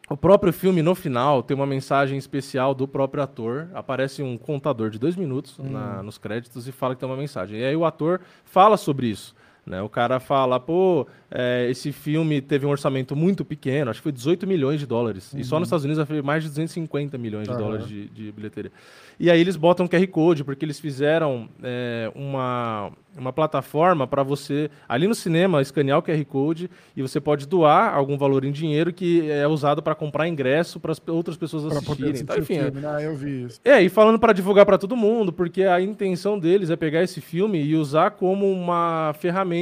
o 0.09 0.15
próprio 0.15 0.53
filme, 0.53 0.81
no 0.81 0.95
final, 0.95 1.43
tem 1.43 1.53
uma 1.55 1.65
mensagem 1.65 2.17
especial 2.17 2.73
do 2.73 2.87
próprio 2.87 3.21
ator. 3.23 3.67
Aparece 3.73 4.21
um 4.23 4.37
contador 4.37 4.89
de 4.89 4.97
dois 4.99 5.15
minutos 5.17 5.57
Hum. 5.59 5.69
na- 5.71 6.01
nos 6.03 6.17
créditos 6.17 6.67
e 6.67 6.71
fala 6.71 6.93
que 6.95 6.99
tem 7.01 7.09
uma 7.09 7.17
mensagem. 7.17 7.59
E 7.59 7.65
aí 7.65 7.75
o 7.75 7.83
ator 7.83 8.21
fala 8.45 8.77
sobre 8.77 9.07
isso. 9.07 9.35
Né? 9.67 9.81
O 9.81 9.89
cara 9.89 10.17
fala, 10.21 10.61
pô, 10.61 11.05
é, 11.29 11.67
esse 11.69 11.91
filme 11.91 12.39
teve 12.39 12.65
um 12.65 12.69
orçamento 12.69 13.17
muito 13.17 13.43
pequeno, 13.43 13.91
acho 13.91 13.99
que 13.99 14.03
foi 14.03 14.13
18 14.13 14.47
milhões 14.47 14.79
de 14.79 14.85
dólares. 14.85 15.33
E 15.35 15.43
só 15.43 15.59
nos 15.59 15.67
Estados 15.67 15.83
Unidos 15.83 16.07
foi 16.07 16.21
mais 16.21 16.41
de 16.43 16.47
250 16.49 17.17
milhões 17.17 17.47
de 17.47 17.51
Uhum. 17.53 17.59
Dólares 17.59 17.85
de, 17.87 18.07
de 18.07 18.31
bilheteria. 18.31 18.71
E 19.19 19.29
aí 19.29 19.41
eles 19.41 19.57
botam 19.57 19.87
QR 19.87 20.07
Code, 20.07 20.43
porque 20.45 20.63
eles 20.63 20.79
fizeram 20.79 21.49
é, 21.61 22.09
uma, 22.15 22.91
uma 23.17 23.33
plataforma 23.33 24.05
para 24.07 24.21
você, 24.23 24.69
ali 24.87 25.05
no 25.07 25.15
cinema, 25.15 25.61
escanear 25.61 25.97
o 25.97 26.03
QR 26.03 26.23
Code 26.23 26.69
e 26.95 27.01
você 27.01 27.19
pode 27.19 27.45
doar 27.47 27.93
algum 27.95 28.17
valor 28.17 28.45
em 28.45 28.51
dinheiro 28.51 28.93
que 28.93 29.29
é 29.29 29.45
usado 29.47 29.81
para 29.83 29.95
comprar 29.95 30.27
ingresso 30.29 30.79
para 30.79 30.91
as 30.93 31.01
outras 31.07 31.35
pessoas 31.35 31.63
Pra 31.65 31.77
assistirem. 31.79 32.11
assistir 32.11 32.23
Então, 32.23 32.35
o 32.37 32.39
enfim, 32.39 32.57
é- 32.57 32.71
filme. 32.71 32.85
Ah, 32.85 33.01
eu 33.01 33.15
vi 33.17 33.43
isso. 33.45 33.59
é, 33.65 33.81
e 33.81 33.89
falando 33.89 34.19
para 34.19 34.31
divulgar 34.31 34.65
para 34.65 34.77
todo 34.77 34.95
mundo, 34.95 35.33
porque 35.33 35.63
a 35.63 35.81
intenção 35.81 36.37
deles 36.39 36.69
é 36.69 36.75
pegar 36.77 37.01
esse 37.03 37.19
filme 37.19 37.59
e 37.61 37.75
usar 37.75 38.11
como 38.11 38.49
uma 38.49 39.13
ferramenta 39.19 39.56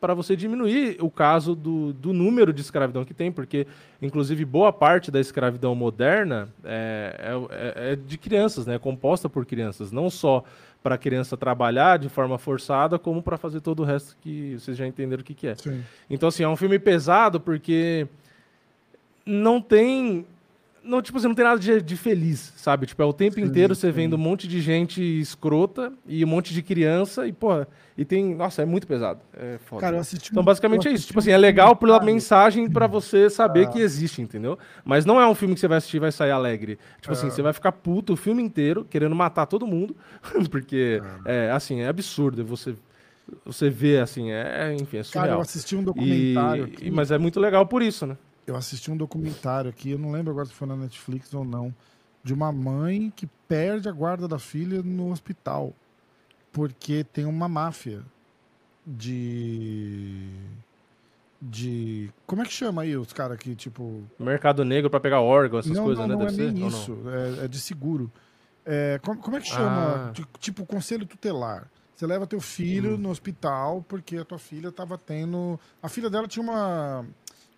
para 0.00 0.14
você 0.14 0.34
diminuir 0.36 0.96
o 1.00 1.10
caso 1.10 1.54
do, 1.54 1.92
do 1.92 2.12
número 2.12 2.52
de 2.52 2.60
escravidão 2.60 3.04
que 3.04 3.14
tem, 3.14 3.30
porque, 3.32 3.66
inclusive, 4.00 4.44
boa 4.44 4.72
parte 4.72 5.10
da 5.10 5.18
escravidão 5.20 5.74
moderna 5.74 6.48
é, 6.64 7.38
é- 7.50 7.92
é 7.92 7.96
de 7.96 8.16
crianças, 8.18 8.66
né? 8.66 8.74
É 8.74 8.78
composta 8.78 9.28
por 9.28 9.44
crianças, 9.46 9.90
não 9.92 10.08
só 10.10 10.44
para 10.82 10.94
a 10.94 10.98
criança 10.98 11.36
trabalhar 11.36 11.98
de 11.98 12.08
forma 12.08 12.38
forçada, 12.38 12.98
como 12.98 13.22
para 13.22 13.36
fazer 13.36 13.60
todo 13.60 13.80
o 13.80 13.84
resto 13.84 14.16
que 14.20 14.58
vocês 14.58 14.76
já 14.76 14.86
entenderam 14.86 15.20
o 15.20 15.24
que, 15.24 15.34
que 15.34 15.46
é. 15.46 15.54
Sim. 15.54 15.82
Então, 16.08 16.28
assim, 16.28 16.42
é 16.42 16.48
um 16.48 16.56
filme 16.56 16.78
pesado 16.78 17.38
porque 17.38 18.06
não 19.26 19.60
tem 19.60 20.24
Não, 20.82 21.02
tipo, 21.02 21.20
você 21.20 21.28
não 21.28 21.34
tem 21.34 21.44
nada 21.44 21.60
de, 21.60 21.82
de 21.82 21.94
feliz, 21.96 22.54
sabe? 22.56 22.86
Tipo, 22.86 23.02
é 23.02 23.04
o 23.04 23.12
tempo 23.12 23.34
Sim, 23.34 23.42
inteiro 23.42 23.74
você 23.74 23.88
sim. 23.88 23.92
vendo 23.92 24.14
um 24.14 24.18
monte 24.18 24.48
de 24.48 24.60
gente 24.62 25.02
escrota 25.20 25.92
e 26.06 26.24
um 26.24 26.28
monte 26.28 26.54
de 26.54 26.62
criança 26.62 27.26
e, 27.26 27.32
porra, 27.32 27.68
e 27.98 28.04
tem. 28.04 28.34
Nossa, 28.34 28.62
é 28.62 28.64
muito 28.64 28.86
pesado. 28.86 29.20
É 29.36 29.58
foda. 29.66 29.82
Cara, 29.82 29.96
eu 29.96 30.00
assisti 30.00 30.30
Então, 30.30 30.42
basicamente 30.42 30.86
eu 30.86 30.92
é 30.92 30.94
isso. 30.94 31.06
Tipo 31.06 31.18
assim, 31.18 31.30
é 31.32 31.36
legal 31.36 31.76
pela 31.76 32.00
mensagem 32.02 32.68
pra 32.70 32.86
você 32.86 33.28
saber 33.28 33.66
Ah. 33.66 33.70
que 33.70 33.78
existe, 33.78 34.22
entendeu? 34.22 34.58
Mas 34.84 35.04
não 35.04 35.20
é 35.20 35.28
um 35.28 35.34
filme 35.34 35.52
que 35.54 35.60
você 35.60 35.68
vai 35.68 35.78
assistir 35.78 35.98
e 35.98 36.00
vai 36.00 36.10
sair 36.12 36.30
alegre. 36.30 36.78
Tipo 37.00 37.10
Ah. 37.10 37.12
assim, 37.12 37.28
você 37.30 37.42
vai 37.42 37.52
ficar 37.52 37.72
puto 37.72 38.14
o 38.14 38.16
filme 38.16 38.42
inteiro, 38.42 38.86
querendo 38.88 39.14
matar 39.14 39.44
todo 39.46 39.66
mundo, 39.66 39.94
porque, 40.50 41.02
é, 41.26 41.50
assim, 41.50 41.80
é 41.82 41.88
absurdo 41.88 42.42
você, 42.44 42.74
você 43.44 43.68
vê, 43.68 43.98
assim, 43.98 44.30
é, 44.30 44.72
enfim, 44.80 44.96
é 44.96 45.02
Cara, 45.02 45.04
surreal. 45.04 45.36
eu 45.36 45.40
assisti 45.42 45.76
um 45.76 45.84
documentário 45.84 46.64
e- 46.68 46.72
aqui. 46.72 46.90
mas 46.90 47.10
é 47.10 47.18
muito 47.18 47.38
legal 47.38 47.66
por 47.66 47.82
isso, 47.82 48.06
né? 48.06 48.16
Eu 48.50 48.56
assisti 48.56 48.90
um 48.90 48.96
documentário 48.96 49.70
aqui, 49.70 49.90
eu 49.92 49.98
não 49.98 50.10
lembro 50.10 50.32
agora 50.32 50.46
se 50.46 50.52
foi 50.52 50.66
na 50.66 50.74
Netflix 50.76 51.32
ou 51.32 51.44
não, 51.44 51.74
de 52.24 52.34
uma 52.34 52.50
mãe 52.52 53.12
que 53.14 53.26
perde 53.48 53.88
a 53.88 53.92
guarda 53.92 54.26
da 54.26 54.38
filha 54.38 54.82
no 54.82 55.10
hospital. 55.12 55.72
Porque 56.52 57.04
tem 57.04 57.24
uma 57.26 57.48
máfia 57.48 58.02
de. 58.84 60.28
De. 61.40 62.10
Como 62.26 62.42
é 62.42 62.44
que 62.44 62.52
chama 62.52 62.82
aí 62.82 62.96
os 62.96 63.12
caras 63.12 63.38
que, 63.38 63.54
tipo. 63.54 64.02
Mercado 64.18 64.64
negro 64.64 64.90
pra 64.90 65.00
pegar 65.00 65.20
órgão, 65.20 65.58
essas 65.60 65.72
não, 65.72 65.84
coisas, 65.84 66.06
não, 66.06 66.08
né? 66.08 66.14
não 66.16 66.22
é 66.22 66.32
Deve 66.32 66.36
ser? 66.48 66.52
nem 66.52 66.64
Ou 66.64 66.70
não? 66.70 66.78
isso. 66.78 66.98
É, 67.40 67.44
é 67.44 67.48
de 67.48 67.58
seguro. 67.60 68.10
É, 68.66 69.00
como, 69.02 69.20
como 69.20 69.36
é 69.36 69.40
que 69.40 69.48
chama? 69.48 70.08
Ah. 70.08 70.12
Ti- 70.12 70.26
Tipo, 70.38 70.66
conselho 70.66 71.06
tutelar. 71.06 71.66
Você 71.96 72.06
leva 72.06 72.26
teu 72.26 72.40
filho 72.40 72.94
Hum. 72.94 72.98
no 72.98 73.10
hospital 73.10 73.84
porque 73.88 74.16
a 74.16 74.24
tua 74.24 74.38
filha 74.38 74.70
tava 74.72 74.98
tendo. 74.98 75.58
A 75.82 75.88
filha 75.88 76.10
dela 76.10 76.26
tinha 76.28 76.42
uma, 76.42 77.06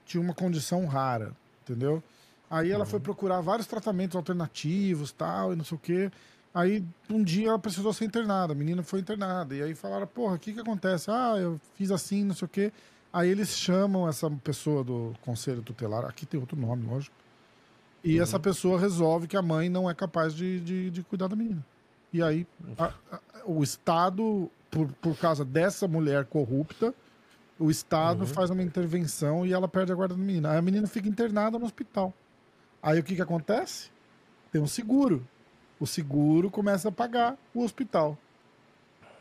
tinha 0.07 0.21
uma 0.21 0.35
condição 0.35 0.87
rara, 0.87 1.33
entendeu? 1.63 2.03
Aí 2.51 2.71
ela 2.71 2.85
Uhum. 2.85 2.91
foi 2.91 3.01
procurar 3.01 3.41
vários 3.41 3.67
tratamentos 3.67 4.15
alternativos 4.17 5.11
tal, 5.13 5.53
e 5.53 5.57
não 5.57 5.65
sei 5.65 5.77
o 5.77 5.81
quê. 5.81 6.11
Aí 6.55 6.85
um 7.09 7.23
dia 7.23 7.49
ela 7.49 7.59
precisou 7.59 7.93
ser 7.95 8.05
internada, 8.05 8.53
a 8.53 8.57
menina 8.57 8.83
foi 8.83 9.01
internada. 9.01 9.55
E 9.55 9.63
aí 9.63 9.75
falaram, 9.75 10.07
porra, 10.07 10.35
o 10.35 10.39
que 10.39 10.53
que 10.53 10.61
acontece? 10.61 11.11
Ah, 11.11 11.37
eu 11.39 11.59
fiz 11.77 11.91
assim, 11.91 12.25
não 12.25 12.35
sei 12.35 12.45
o 12.47 12.49
quê. 12.49 12.73
Aí 13.11 13.29
eles 13.31 13.57
chamam 13.57 14.07
essa 14.09 14.31
pessoa 14.31 14.85
do 14.85 15.15
conselho 15.23 15.63
tutelar, 15.63 16.05
aqui 16.05 16.27
tem 16.27 16.39
outro 16.41 16.59
nome, 16.59 16.87
lógico. 16.87 17.15
E 18.05 18.19
essa 18.19 18.39
pessoa 18.39 18.79
resolve 18.81 19.27
que 19.29 19.37
a 19.37 19.43
mãe 19.43 19.69
não 19.69 19.89
é 19.89 19.95
capaz 19.95 20.35
de, 20.35 20.61
de, 20.61 20.91
de 20.91 21.03
cuidar 21.03 21.29
da 21.29 21.37
menina. 21.37 21.65
E 22.13 22.23
aí 22.23 22.47
a- 22.79 22.93
a- 23.13 23.21
o 23.47 23.63
Estado, 23.63 24.51
por, 24.71 24.89
por 25.01 25.17
causa 25.17 25.45
dessa 25.45 25.87
mulher 25.89 26.25
corrupta, 26.27 26.93
o 27.63 27.71
Estado 27.71 28.27
faz 28.27 28.51
uma 28.51 28.63
intervenção 28.63 29.47
e 29.47 29.53
ela 29.53 29.69
perde 29.69 29.93
a 29.93 29.95
guarda 29.95 30.15
da 30.15 30.21
menina. 30.21 30.51
Aí 30.51 30.59
a 30.59 30.63
menina 30.63 30.87
fica 30.89 31.09
internada 31.09 31.59
no 31.59 31.65
hospital. 31.65 32.13
Aí 32.83 32.99
o 32.99 33.05
que, 33.05 33.15
que 33.15 33.23
acontece? 33.23 33.91
Tem 34.51 34.61
um 34.61 34.67
seguro. 34.67 35.25
O 35.79 35.87
seguro 35.87 36.51
começa 36.51 36.89
a 36.89 36.93
pagar 36.93 37.37
o 37.55 37.63
hospital. 37.63 38.19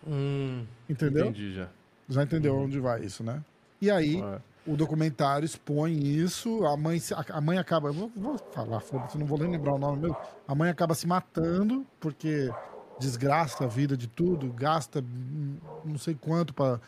Hum, 0.08 0.66
Entendeu? 0.90 1.26
entendi 1.26 1.54
já. 1.54 1.70
Já 2.10 2.24
entendeu 2.24 2.58
onde 2.58 2.80
vai 2.80 3.02
isso, 3.06 3.24
né? 3.24 3.44
E 3.80 3.92
aí, 3.92 4.22
o 4.66 4.76
documentário 4.76 5.46
expõe 5.46 5.94
isso, 5.94 6.66
a 6.66 6.76
mãe, 6.76 7.00
a 7.30 7.42
mãe 7.42 7.58
acaba, 7.58 7.92
vou, 7.92 8.12
vou 8.16 8.38
falar, 8.52 8.80
foda-se, 8.80 9.18
não 9.18 9.26
vou 9.26 9.38
nem 9.38 9.50
lembrar 9.50 9.74
o 9.74 9.78
nome 9.78 10.02
mesmo, 10.02 10.18
a 10.48 10.54
mãe 10.54 10.70
acaba 10.70 10.94
se 10.94 11.08
matando, 11.08 11.86
porque 12.00 12.52
desgraça 13.00 13.64
a 13.64 13.68
vida 13.68 13.96
de 13.96 14.08
tudo, 14.08 14.52
gasta 14.54 15.00
hum, 15.00 15.58
não 15.86 15.98
sei 15.98 16.16
quanto 16.16 16.54
para 16.54 16.80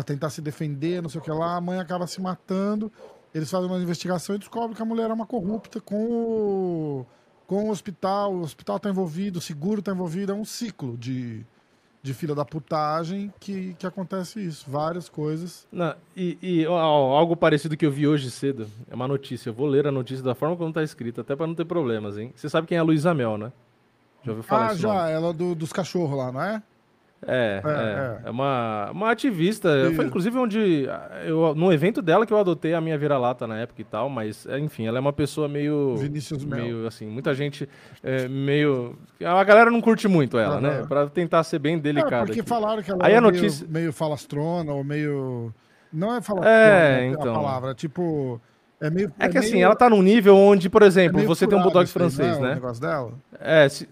tentar 0.00 0.30
se 0.30 0.40
defender, 0.40 1.02
não 1.02 1.08
sei 1.10 1.20
o 1.20 1.24
que 1.24 1.30
lá, 1.32 1.56
a 1.56 1.60
mãe 1.60 1.80
acaba 1.80 2.06
se 2.06 2.20
matando, 2.20 2.92
eles 3.34 3.50
fazem 3.50 3.66
uma 3.68 3.78
investigação 3.78 4.36
e 4.36 4.38
descobrem 4.38 4.74
que 4.76 4.82
a 4.82 4.84
mulher 4.84 5.10
é 5.10 5.12
uma 5.12 5.26
corrupta 5.26 5.80
com 5.80 6.04
o, 6.06 7.06
com 7.48 7.64
o 7.66 7.70
hospital, 7.70 8.32
o 8.32 8.42
hospital 8.42 8.76
está 8.76 8.88
envolvido, 8.90 9.38
o 9.38 9.42
seguro 9.42 9.80
está 9.80 9.90
envolvido, 9.90 10.30
é 10.30 10.34
um 10.34 10.44
ciclo 10.44 10.96
de, 10.96 11.44
de 12.02 12.14
filha 12.14 12.34
da 12.34 12.44
putagem 12.44 13.32
que, 13.40 13.74
que 13.74 13.86
acontece 13.86 14.40
isso, 14.40 14.70
várias 14.70 15.08
coisas. 15.08 15.66
Não, 15.72 15.94
e 16.16 16.38
e, 16.40 16.66
ó, 16.66 16.78
algo 16.78 17.34
parecido 17.36 17.76
que 17.76 17.84
eu 17.84 17.90
vi 17.90 18.06
hoje 18.06 18.30
cedo, 18.30 18.66
é 18.88 18.94
uma 18.94 19.08
notícia. 19.08 19.50
Eu 19.50 19.54
vou 19.54 19.66
ler 19.66 19.86
a 19.86 19.92
notícia 19.92 20.22
da 20.24 20.34
forma 20.34 20.56
como 20.56 20.72
tá 20.72 20.82
escrita, 20.82 21.22
até 21.22 21.34
pra 21.34 21.46
não 21.46 21.54
ter 21.54 21.64
problemas, 21.64 22.16
hein? 22.16 22.32
Você 22.36 22.48
sabe 22.48 22.66
quem 22.66 22.76
é 22.76 22.80
a 22.80 22.84
Luísa 22.84 23.12
Mel, 23.12 23.36
né? 23.36 23.52
Já 24.24 24.30
ouviu 24.32 24.44
falar 24.44 24.66
ah, 24.70 24.74
já, 24.74 24.88
nome? 24.94 25.10
ela 25.10 25.32
do- 25.32 25.54
dos 25.54 25.72
cachorros 25.72 26.16
lá, 26.16 26.30
não 26.30 26.40
é? 26.42 26.62
É, 27.26 27.62
É, 27.64 27.68
é, 27.68 27.72
é. 28.24 28.28
é 28.28 28.30
uma, 28.30 28.90
uma 28.92 29.10
ativista. 29.12 29.68
Isso. 29.86 29.94
Foi 29.94 30.04
inclusive 30.04 30.36
onde. 30.36 30.86
Eu, 31.24 31.54
no 31.54 31.72
evento 31.72 32.02
dela 32.02 32.26
que 32.26 32.32
eu 32.32 32.38
adotei 32.38 32.74
a 32.74 32.80
minha 32.80 32.98
vira-lata 32.98 33.46
na 33.46 33.58
época 33.58 33.80
e 33.80 33.84
tal, 33.84 34.08
mas, 34.08 34.44
é, 34.46 34.58
enfim, 34.58 34.86
ela 34.86 34.98
é 34.98 35.00
uma 35.00 35.12
pessoa 35.12 35.46
meio. 35.48 35.96
Vinícius 35.96 36.44
Mel. 36.44 36.58
Meio 36.60 36.86
assim, 36.86 37.06
muita 37.06 37.32
gente 37.34 37.68
é, 38.02 38.26
meio. 38.26 38.98
A 39.24 39.44
galera 39.44 39.70
não 39.70 39.80
curte 39.80 40.08
muito 40.08 40.36
ela, 40.38 40.60
né? 40.60 40.78
Aham. 40.80 40.86
Pra 40.88 41.06
tentar 41.06 41.42
ser 41.44 41.58
bem 41.60 41.76
É, 41.76 41.78
delicada. 41.78 42.26
porque 42.26 42.40
aqui. 42.40 42.48
falaram 42.48 42.82
que 42.82 42.90
ela 42.90 43.04
Aí 43.06 43.12
é 43.12 43.16
a 43.16 43.20
meio- 43.20 43.32
notícia- 43.34 43.66
meio, 43.70 43.92
falastrona 43.92 44.72
ou 44.72 44.82
meio. 44.82 45.54
Não 45.92 46.16
é 46.16 46.20
falastrona 46.20 46.56
É, 46.58 47.00
é 47.02 47.06
então. 47.06 47.30
a 47.32 47.34
palavra, 47.34 47.70
é 47.70 47.74
tipo. 47.74 48.40
É 48.80 48.90
meio. 48.90 49.12
É 49.16 49.28
que 49.28 49.38
assim, 49.38 49.52
meio- 49.52 49.66
ela 49.66 49.76
tá 49.76 49.88
num 49.88 50.02
nível 50.02 50.36
onde, 50.36 50.68
por 50.68 50.82
é 50.82 50.86
exemplo, 50.86 51.18
meio 51.18 51.28
você 51.28 51.46
tem 51.46 51.56
um 51.56 51.62
bulldog 51.62 51.86
francês, 51.88 52.36
é, 52.36 52.40
o 52.40 52.42
né? 52.42 52.54
negócio 52.54 52.82
dela? 52.82 53.12
É, 53.38 53.68
se- 53.68 53.88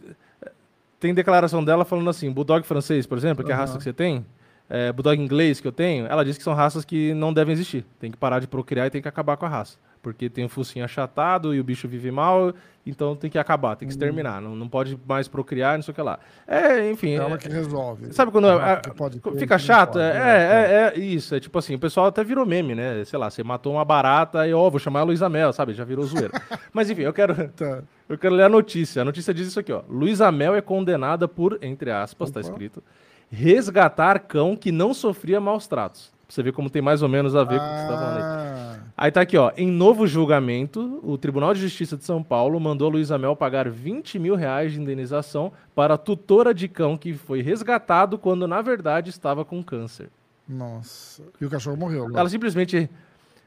tem 1.00 1.14
declaração 1.14 1.64
dela 1.64 1.84
falando 1.84 2.10
assim, 2.10 2.30
bulldog 2.30 2.64
francês, 2.64 3.06
por 3.06 3.16
exemplo, 3.16 3.44
que 3.44 3.50
é 3.50 3.54
a 3.54 3.58
raça 3.58 3.78
que 3.78 3.82
você 3.82 3.92
tem, 3.92 4.24
é, 4.68 4.92
bulldog 4.92 5.20
inglês 5.20 5.58
que 5.58 5.66
eu 5.66 5.72
tenho, 5.72 6.06
ela 6.06 6.24
diz 6.24 6.36
que 6.36 6.44
são 6.44 6.54
raças 6.54 6.84
que 6.84 7.14
não 7.14 7.32
devem 7.32 7.52
existir. 7.52 7.84
Tem 7.98 8.10
que 8.10 8.18
parar 8.18 8.38
de 8.38 8.46
procriar 8.46 8.86
e 8.86 8.90
tem 8.90 9.00
que 9.00 9.08
acabar 9.08 9.36
com 9.36 9.46
a 9.46 9.48
raça. 9.48 9.78
Porque 10.02 10.30
tem 10.30 10.46
o 10.46 10.48
focinho 10.48 10.82
achatado 10.84 11.54
e 11.54 11.60
o 11.60 11.64
bicho 11.64 11.86
vive 11.86 12.10
mal, 12.10 12.54
então 12.86 13.14
tem 13.14 13.30
que 13.30 13.38
acabar, 13.38 13.76
tem 13.76 13.86
que 13.86 13.92
exterminar. 13.92 14.40
Não, 14.40 14.56
não 14.56 14.66
pode 14.66 14.98
mais 15.06 15.28
procriar, 15.28 15.76
não 15.76 15.82
sei 15.82 15.92
o 15.92 15.94
que 15.94 16.00
lá. 16.00 16.18
É, 16.48 16.90
enfim. 16.90 17.10
É 17.10 17.12
é- 17.12 17.16
ela 17.16 17.36
que 17.36 17.48
resolve. 17.50 18.10
Sabe 18.14 18.32
quando 18.32 18.46
Ela 18.48 18.72
é- 18.72 18.76
pode 18.94 19.20
ter, 19.20 19.38
fica 19.38 19.58
chato? 19.58 19.92
pode, 19.94 20.04
É, 20.06 20.12
né? 20.14 20.20
é, 20.30 20.72
é, 20.72 20.92
é 20.96 20.98
isso. 20.98 21.34
É 21.34 21.38
tipo 21.40 21.58
assim, 21.58 21.74
o 21.74 21.78
pessoal 21.78 22.06
até 22.06 22.24
virou 22.24 22.46
meme, 22.46 22.74
né? 22.74 23.04
Sei 23.04 23.18
lá, 23.18 23.28
você 23.28 23.44
matou 23.44 23.74
uma 23.74 23.84
barata 23.84 24.48
e, 24.48 24.54
ó, 24.54 24.70
vou 24.70 24.80
chamar 24.80 25.00
a 25.00 25.02
Luísa 25.02 25.28
Mel, 25.28 25.52
sabe? 25.52 25.74
Já 25.74 25.84
virou 25.84 26.06
zoeira. 26.06 26.30
Mas 26.72 26.88
enfim, 26.88 27.02
eu 27.02 27.12
quero, 27.12 27.34
Tá. 27.50 27.82
eu 28.08 28.16
quero 28.16 28.34
ler 28.34 28.44
a 28.44 28.48
notícia. 28.48 29.02
A 29.02 29.04
notícia 29.04 29.34
diz 29.34 29.48
isso 29.48 29.60
aqui, 29.60 29.70
ó. 29.70 29.82
Luísa 29.86 30.32
Mel 30.32 30.54
é 30.54 30.62
condenada 30.62 31.28
por, 31.28 31.58
entre 31.60 31.90
aspas, 31.90 32.30
tá 32.30 32.40
Opa. 32.40 32.48
escrito, 32.48 32.82
resgatar 33.30 34.18
cão 34.20 34.56
que 34.56 34.72
não 34.72 34.94
sofria 34.94 35.40
maus 35.40 35.66
tratos. 35.66 36.10
Pra 36.30 36.34
você 36.36 36.42
ver 36.44 36.52
como 36.52 36.70
tem 36.70 36.80
mais 36.80 37.02
ou 37.02 37.08
menos 37.08 37.34
a 37.34 37.42
ver 37.42 37.58
com 37.58 37.64
o 37.66 37.68
que 37.68 37.76
você 37.76 37.86
tá 37.88 37.98
falando 37.98 38.16
aí. 38.16 38.22
Ah, 38.22 38.76
Aí 38.96 39.10
tá 39.10 39.20
aqui, 39.22 39.36
ó. 39.36 39.50
Em 39.56 39.66
novo 39.68 40.06
julgamento, 40.06 41.00
o 41.02 41.18
Tribunal 41.18 41.52
de 41.54 41.60
Justiça 41.60 41.96
de 41.96 42.04
São 42.04 42.22
Paulo 42.22 42.60
mandou 42.60 42.86
a 42.88 42.92
Luísa 42.92 43.18
Mel 43.18 43.34
pagar 43.34 43.68
20 43.68 44.16
mil 44.18 44.34
reais 44.36 44.72
de 44.72 44.80
indenização 44.80 45.50
para 45.74 45.94
a 45.94 45.98
tutora 45.98 46.54
de 46.54 46.68
cão 46.68 46.96
que 46.96 47.14
foi 47.14 47.40
resgatado 47.42 48.16
quando, 48.18 48.46
na 48.46 48.60
verdade, 48.62 49.10
estava 49.10 49.44
com 49.44 49.60
câncer. 49.62 50.08
nossa. 50.48 51.22
E 51.40 51.44
o 51.46 51.50
cachorro 51.50 51.76
morreu. 51.76 52.04
agora. 52.04 52.20
Ela 52.20 52.28
simplesmente. 52.28 52.88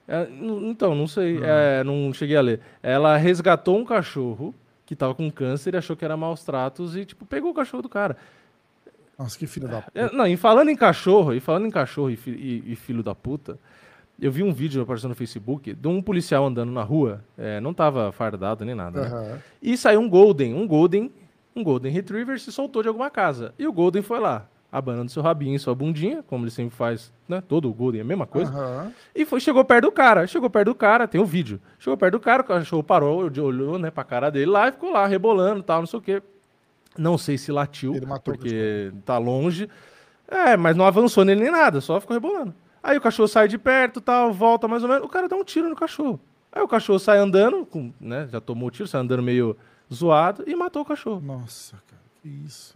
n- 0.08 0.70
então, 0.70 0.94
não 0.96 1.08
sei, 1.08 1.38
Hum. 1.38 1.42
é, 1.44 1.84
não 1.84 2.12
cheguei 2.14 2.36
a 2.36 2.42
ler. 2.42 2.60
Ela 2.82 3.16
resgatou 3.16 3.78
um 3.78 3.86
cachorro 3.86 4.54
que 4.86 4.96
tava 4.96 5.16
com 5.16 5.30
câncer 5.32 5.74
e 5.74 5.78
achou 5.78 5.96
que 5.96 6.04
era 6.04 6.18
maus 6.18 6.44
tratos 6.44 6.96
e, 6.98 7.06
tipo, 7.06 7.26
pegou 7.26 7.52
o 7.52 7.54
cachorro 7.54 7.82
do 7.84 7.88
cara. 7.90 8.18
Nossa, 9.18 9.38
que 9.38 9.46
filho 9.48 9.68
da 9.68 9.82
puta. 9.82 9.92
É, 10.00 10.12
não, 10.12 10.26
e 10.28 10.36
falando 10.36 10.70
em 10.70 10.76
cachorro, 10.76 11.34
e 11.34 11.40
falando 11.40 11.66
em 11.68 11.72
cachorro 11.72 12.10
e, 12.10 12.20
e- 12.28 12.64
e 12.74 12.76
filho 12.76 13.04
da 13.04 13.14
puta, 13.14 13.58
eu 14.20 14.32
vi 14.32 14.42
um 14.44 14.52
vídeo 14.54 14.82
aparecendo 14.82 15.10
no 15.10 15.16
Facebook 15.16 15.74
de 15.74 15.88
um 15.88 16.02
policial 16.02 16.46
andando 16.46 16.72
na 16.72 16.84
rua, 16.84 17.24
é, 17.38 17.60
não 17.62 17.74
tava 17.74 18.12
fardado 18.12 18.64
nem 18.66 18.74
nada, 18.76 19.02
né? 19.02 19.08
Aham. 19.08 19.40
E 19.62 19.78
saiu 19.78 20.00
um 20.00 20.10
Golden, 20.10 20.54
um 20.54 20.68
Golden, 20.68 21.12
um 21.56 21.64
Golden 21.64 21.92
Retriever 21.92 22.40
se 22.40 22.52
soltou 22.52 22.82
de 22.82 22.88
alguma 22.88 23.10
casa. 23.10 23.54
E 23.60 23.68
o 23.68 23.72
Golden 23.74 24.02
foi 24.02 24.20
lá, 24.20 24.48
abanando 24.72 25.12
seu 25.12 25.22
rabinho 25.22 25.56
e 25.56 25.60
sua 25.60 25.76
bundinha, 25.76 26.24
como 26.24 26.44
ele 26.46 26.52
sempre 26.52 26.76
faz, 26.76 27.12
né? 27.28 27.42
Todo 27.48 27.70
o 27.70 27.74
Golden 27.74 28.00
é 28.00 28.04
a 28.04 28.08
mesma 28.08 28.26
coisa. 28.26 28.52
Aham. 28.52 28.92
E 29.16 29.26
foi, 29.26 29.40
chegou 29.40 29.64
perto 29.64 29.86
do 29.86 29.92
cara, 29.92 30.26
chegou 30.26 30.50
perto 30.50 30.68
do 30.70 30.76
cara, 30.76 31.08
tem 31.08 31.22
o 31.22 31.26
vídeo. 31.26 31.60
Chegou 31.78 31.96
perto 31.98 32.14
do 32.14 32.20
cara, 32.20 32.42
o 32.42 32.46
cachorro 32.46 32.84
parou, 32.84 33.30
olhou, 33.40 33.78
né, 33.78 33.92
pra 33.92 34.04
cara 34.04 34.30
dele 34.32 34.48
lá 34.48 34.70
e 34.70 34.72
ficou 34.72 34.92
lá, 34.92 35.06
rebolando 35.06 35.60
e 35.60 35.64
tal, 35.64 35.80
não 35.82 35.88
sei 35.88 36.00
o 36.00 36.02
quê. 36.02 36.22
Não 36.98 37.18
sei 37.18 37.38
se 37.38 37.52
latiu, 37.52 37.94
porque 38.24 38.92
tá 39.06 39.18
longe. 39.18 39.70
É, 40.28 40.56
mas 40.58 40.76
não 40.76 40.86
avançou 40.86 41.26
nele 41.26 41.42
nem 41.42 41.52
nada, 41.52 41.82
só 41.82 42.00
ficou 42.00 42.14
rebolando. 42.16 42.54
Aí 42.82 42.98
o 42.98 43.02
cachorro 43.02 43.28
sai 43.28 43.48
de 43.48 43.58
perto 43.58 44.02
tal, 44.02 44.34
volta 44.34 44.68
mais 44.68 44.84
ou 44.84 44.90
menos, 44.90 45.04
o 45.06 45.10
cara 45.10 45.28
dá 45.28 45.36
um 45.36 45.44
tiro 45.44 45.70
no 45.70 45.76
cachorro. 45.76 46.20
Aí 46.52 46.62
o 46.62 46.68
cachorro 46.68 47.00
sai 47.00 47.18
andando, 47.18 47.66
com, 47.66 47.92
né, 48.00 48.28
já 48.32 48.40
tomou 48.40 48.68
o 48.68 48.72
tiro, 48.72 48.88
sai 48.88 49.02
andando 49.02 49.24
meio 49.24 49.56
zoado 49.92 50.44
e 50.48 50.56
matou 50.56 50.82
o 50.82 50.86
cachorro. 50.86 51.22
Nossa, 51.22 51.78
cara. 51.88 52.02
Que 52.22 52.30
isso. 52.30 52.76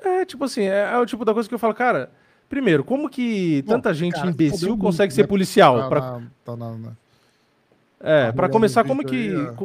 cara. 0.00 0.20
É, 0.20 0.24
tipo 0.24 0.44
assim, 0.44 0.62
é, 0.62 0.92
é 0.92 0.98
o 0.98 1.06
tipo 1.06 1.24
da 1.24 1.32
coisa 1.34 1.48
que 1.48 1.54
eu 1.54 1.58
falo, 1.58 1.74
cara, 1.74 2.10
primeiro, 2.48 2.82
como 2.84 3.08
que 3.08 3.62
Bom, 3.62 3.72
tanta 3.74 3.92
gente 3.94 4.14
cara, 4.14 4.28
imbecil 4.28 4.76
consegue 4.76 5.12
ser 5.12 5.22
né? 5.22 5.28
policial? 5.28 5.78
Tá 5.78 5.88
pra- 5.88 6.00
na- 6.00 6.22
tá 6.44 6.56
na- 6.56 6.76
na- 6.76 6.92
É, 8.02 8.26
Tá 8.26 8.32
pra 8.32 8.42
rolando 8.46 8.52
começar, 8.52 8.84
como 8.84 9.04
que. 9.04 9.16
aí. 9.34 9.56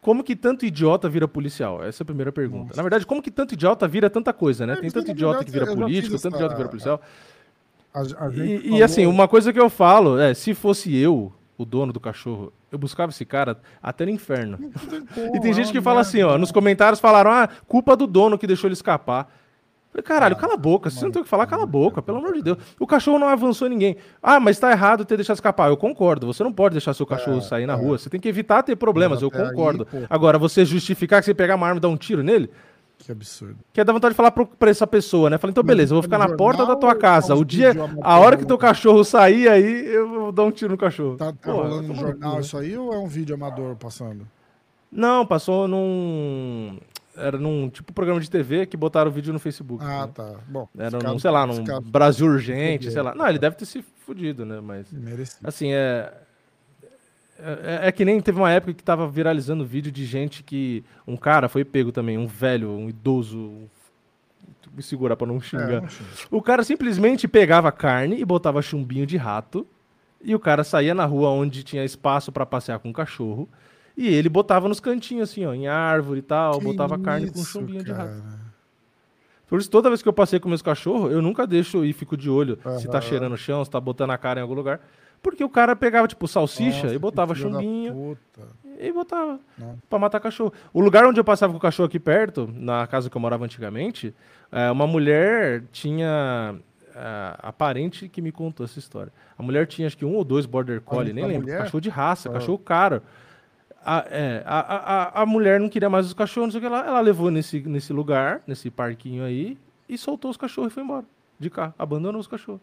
Co- 0.00 0.10
Como 0.10 0.24
que 0.24 0.34
tanto 0.34 0.64
idiota 0.66 1.08
vira 1.08 1.28
policial? 1.28 1.82
Essa 1.84 2.02
é 2.02 2.04
a 2.04 2.06
primeira 2.06 2.32
pergunta. 2.32 2.64
Nossa. 2.68 2.76
Na 2.76 2.82
verdade, 2.82 3.06
como 3.06 3.22
que 3.22 3.30
tanto 3.30 3.54
idiota 3.54 3.86
vira 3.86 4.08
tanta 4.10 4.32
coisa, 4.32 4.66
né? 4.66 4.74
É, 4.74 4.76
Tem 4.76 4.90
tanto 4.90 5.10
idiota 5.10 5.38
verdade, 5.38 5.44
que 5.44 5.50
vira 5.52 5.66
político, 5.76 6.18
tanto 6.18 6.34
idiota 6.36 6.54
que 6.54 6.58
vira 6.58 6.68
policial. 6.68 7.00
A, 7.92 8.00
a 8.00 8.28
E, 8.30 8.56
e 8.56 8.62
falou- 8.70 8.84
assim, 8.84 9.06
uma 9.06 9.26
coisa 9.28 9.52
que 9.52 9.60
eu 9.60 9.68
falo 9.70 10.18
é, 10.18 10.32
se 10.34 10.54
fosse 10.54 10.96
eu 10.96 11.32
o 11.58 11.64
dono 11.64 11.92
do 11.92 12.00
cachorro, 12.00 12.52
eu 12.72 12.78
buscava 12.78 13.10
esse 13.10 13.24
cara 13.24 13.58
até 13.82 14.04
no 14.06 14.10
inferno. 14.12 14.56
Pô, 15.14 15.20
E 15.36 15.40
tem 15.40 15.52
gente 15.52 15.68
é 15.68 15.72
que 15.72 15.78
uma 15.78 15.84
fala 15.84 16.00
assim, 16.00 16.22
ó, 16.22 16.38
nos 16.38 16.50
comentários 16.52 17.00
falaram, 17.00 17.30
ah, 17.30 17.48
culpa 17.68 17.94
do 17.96 18.06
dono 18.06 18.38
que 18.38 18.46
deixou 18.46 18.68
ele 18.68 18.74
escapar. 18.74 19.30
Falei, 19.92 20.02
caralho, 20.04 20.36
cala 20.36 20.54
a 20.54 20.56
boca, 20.56 20.88
se 20.88 20.96
você 20.98 21.04
não 21.04 21.10
tem 21.12 21.20
o 21.20 21.24
que 21.24 21.28
falar, 21.30 21.46
cala 21.46 21.64
a 21.64 21.66
boca, 21.66 22.00
pelo 22.00 22.18
amor 22.18 22.32
de 22.34 22.42
Deus. 22.42 22.58
O 22.78 22.86
cachorro 22.86 23.18
não 23.18 23.26
avançou 23.28 23.68
ninguém. 23.68 23.96
Ah, 24.22 24.38
mas 24.38 24.56
tá 24.58 24.70
errado 24.70 25.04
ter 25.04 25.16
deixado 25.16 25.34
escapar. 25.34 25.68
Eu 25.68 25.76
concordo, 25.76 26.26
você 26.28 26.44
não 26.44 26.52
pode 26.52 26.74
deixar 26.74 26.94
seu 26.94 27.04
cachorro 27.04 27.38
É, 27.38 27.40
sair 27.42 27.66
na 27.66 27.72
é. 27.72 27.76
rua, 27.76 27.98
você 27.98 28.08
tem 28.08 28.20
que 28.20 28.28
evitar 28.28 28.62
ter 28.62 28.76
problemas, 28.76 29.20
Mas 29.20 29.32
eu 29.32 29.40
aí, 29.40 29.48
concordo. 29.48 29.86
Agora, 30.08 30.38
você 30.38 30.64
justificar 30.64 31.20
que 31.20 31.24
você 31.26 31.34
pegar 31.34 31.56
uma 31.56 31.66
arma 31.66 31.78
e 31.78 31.80
dar 31.80 31.88
um 31.88 31.96
tiro 31.96 32.22
nele, 32.22 32.48
Que 32.98 33.10
absurdo. 33.10 33.56
que 33.72 33.80
é 33.80 33.84
da 33.84 33.92
vontade 33.92 34.12
de 34.12 34.16
falar 34.16 34.30
pro, 34.30 34.46
pra 34.46 34.70
essa 34.70 34.86
pessoa, 34.86 35.28
né? 35.28 35.38
Falei, 35.38 35.50
então 35.50 35.64
beleza, 35.64 35.92
eu 35.92 36.00
vou 36.00 36.08
tá 36.08 36.16
ficar 36.16 36.28
na 36.28 36.36
porta 36.36 36.64
da 36.64 36.76
tua 36.76 36.94
casa. 36.94 37.34
O 37.34 37.44
dia, 37.44 37.72
a 38.00 38.18
hora 38.20 38.36
que 38.36 38.46
teu 38.46 38.56
cachorro 38.58 39.02
sair 39.02 39.48
aí, 39.48 39.86
eu 39.86 40.08
vou 40.08 40.32
dar 40.32 40.44
um 40.44 40.52
tiro 40.52 40.70
no 40.70 40.78
cachorro. 40.78 41.16
Tá, 41.16 41.32
tá 41.32 41.38
Pô, 41.50 41.62
rolando 41.62 41.88
no 41.88 41.94
jornal 41.96 42.34
né? 42.36 42.40
isso 42.42 42.56
aí 42.56 42.76
ou 42.76 42.92
é 42.92 42.98
um 42.98 43.08
vídeo 43.08 43.34
amador 43.34 43.74
passando? 43.74 44.24
Não, 44.92 45.24
passou 45.26 45.66
num. 45.68 46.78
Era 47.16 47.36
num 47.38 47.68
tipo 47.68 47.92
programa 47.92 48.20
de 48.20 48.30
TV 48.30 48.66
que 48.66 48.76
botaram 48.76 49.10
o 49.10 49.14
vídeo 49.14 49.32
no 49.32 49.38
Facebook. 49.38 49.84
Ah, 49.84 50.06
né? 50.06 50.12
tá. 50.14 50.34
Bom, 50.46 50.68
Era 50.78 50.98
num, 50.98 51.18
sei 51.18 51.30
lá, 51.30 51.46
num 51.46 51.64
caso 51.64 51.80
Brasil 51.82 52.26
Urgente, 52.26 52.90
sei 52.90 53.02
lá. 53.02 53.14
Não, 53.14 53.28
ele 53.28 53.38
deve 53.38 53.56
ter 53.56 53.66
se 53.66 53.82
fudido, 53.82 54.44
né? 54.44 54.60
Mas. 54.60 54.92
merecido. 54.92 55.46
Assim, 55.46 55.72
é. 55.72 56.12
É, 57.42 57.88
é 57.88 57.92
que 57.92 58.04
nem 58.04 58.20
teve 58.20 58.38
uma 58.38 58.50
época 58.50 58.74
que 58.74 58.82
tava 58.82 59.08
viralizando 59.08 59.64
vídeo 59.64 59.90
de 59.90 60.04
gente 60.04 60.42
que. 60.42 60.84
Um 61.06 61.16
cara 61.16 61.48
foi 61.48 61.64
pego 61.64 61.90
também, 61.90 62.16
um 62.16 62.26
velho, 62.26 62.70
um 62.70 62.88
idoso. 62.88 63.52
Me 64.72 64.82
segurar 64.82 65.16
pra 65.16 65.26
não 65.26 65.40
xingar. 65.40 65.68
É, 65.68 65.80
não. 65.80 65.88
O 66.30 66.40
cara 66.40 66.62
simplesmente 66.62 67.26
pegava 67.26 67.72
carne 67.72 68.20
e 68.20 68.24
botava 68.24 68.62
chumbinho 68.62 69.04
de 69.04 69.16
rato. 69.16 69.66
E 70.22 70.34
o 70.34 70.38
cara 70.38 70.62
saía 70.62 70.94
na 70.94 71.06
rua 71.06 71.30
onde 71.30 71.64
tinha 71.64 71.84
espaço 71.84 72.30
pra 72.30 72.46
passear 72.46 72.78
com 72.78 72.90
o 72.90 72.92
cachorro. 72.92 73.48
E 74.02 74.08
ele 74.14 74.28
botava 74.28 74.68
nos 74.68 74.80
cantinhos, 74.80 75.30
assim, 75.30 75.44
ó, 75.44 75.52
em 75.52 75.68
árvore 75.68 76.20
e 76.20 76.22
tal, 76.22 76.58
Que 76.58 76.64
botava 76.64 76.98
carne 76.98 77.30
com 77.30 77.38
isso, 77.38 77.50
chumbinho 77.50 77.84
de 77.84 77.92
rato. 77.92 78.08
cara? 78.10 78.40
Por 79.46 79.58
isso, 79.60 79.68
toda 79.70 79.88
vez 79.90 80.00
que 80.00 80.08
eu 80.08 80.12
passei 80.12 80.38
com 80.40 80.48
meus 80.48 80.62
cachorros, 80.62 81.10
eu 81.12 81.20
nunca 81.20 81.46
deixo 81.46 81.84
e 81.84 81.92
fico 81.92 82.16
de 82.16 82.30
olho 82.30 82.58
se 82.78 82.88
tá 82.88 83.00
cheirando 83.00 83.32
o 83.32 83.36
chão, 83.36 83.64
se 83.64 83.70
tá 83.70 83.80
botando 83.80 84.10
a 84.12 84.18
cara 84.18 84.38
em 84.40 84.42
algum 84.42 84.54
lugar. 84.54 84.80
Porque 85.20 85.44
o 85.44 85.50
cara 85.50 85.76
pegava, 85.76 86.08
tipo, 86.08 86.26
salsicha 86.26 86.84
Nossa, 86.84 86.94
e 86.94 86.98
botava 86.98 87.34
chumbinho 87.34 88.16
e 88.78 88.90
botava 88.90 89.38
Não. 89.58 89.76
pra 89.90 89.98
matar 89.98 90.18
cachorro. 90.20 90.52
O 90.72 90.80
lugar 90.80 91.04
onde 91.04 91.20
eu 91.20 91.24
passava 91.24 91.52
com 91.52 91.58
o 91.58 91.60
cachorro 91.60 91.88
aqui 91.88 91.98
perto, 92.00 92.48
na 92.54 92.86
casa 92.86 93.10
que 93.10 93.16
eu 93.16 93.20
morava 93.20 93.44
antigamente, 93.44 94.14
é, 94.50 94.70
uma 94.70 94.86
mulher 94.86 95.64
tinha. 95.72 96.54
é, 96.94 97.34
a 97.38 97.52
parente 97.52 98.08
que 98.08 98.22
me 98.22 98.32
contou 98.32 98.64
essa 98.64 98.78
história. 98.78 99.12
A 99.36 99.42
mulher 99.42 99.66
tinha 99.66 99.86
acho 99.86 99.96
que 99.96 100.04
um 100.04 100.14
ou 100.14 100.24
dois 100.24 100.46
border 100.46 100.80
collie, 100.80 101.12
nem 101.12 101.24
lembro. 101.26 101.42
mulher? 101.42 101.58
Cachorro 101.58 101.80
de 101.80 101.88
raça, 101.90 102.28
Ah. 102.30 102.32
cachorro 102.32 102.58
caro. 102.58 103.02
A, 103.84 104.04
é, 104.10 104.42
a, 104.44 104.60
a, 104.60 105.22
a- 105.22 105.26
mulher 105.26 105.58
não 105.58 105.68
queria 105.68 105.88
mais 105.88 106.06
os 106.06 106.12
cachorros, 106.12 106.48
não 106.48 106.52
sei 106.52 106.60
o 106.60 106.62
que 106.62 106.68
lá. 106.68 106.86
Ela 106.86 107.00
levou 107.00 107.30
nesse, 107.30 107.60
nesse 107.60 107.92
lugar, 107.92 108.42
nesse 108.46 108.70
parquinho 108.70 109.24
aí, 109.24 109.56
e 109.88 109.96
soltou 109.96 110.30
os 110.30 110.36
cachorros 110.36 110.70
e 110.70 110.74
foi 110.74 110.82
embora. 110.82 111.04
De 111.38 111.48
carro, 111.48 111.72
abandonou 111.78 112.20
os 112.20 112.26
cachorros. 112.26 112.60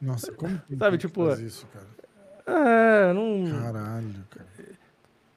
Nossa, 0.00 0.30
como 0.32 0.60
que 0.68 0.76
Sabe, 0.76 0.98
tipo, 0.98 1.24
faz 1.26 1.40
isso, 1.40 1.66
cara? 1.72 1.86
É, 2.46 3.12
não. 3.12 3.60
Caralho, 3.62 4.14
cara. 4.30 4.46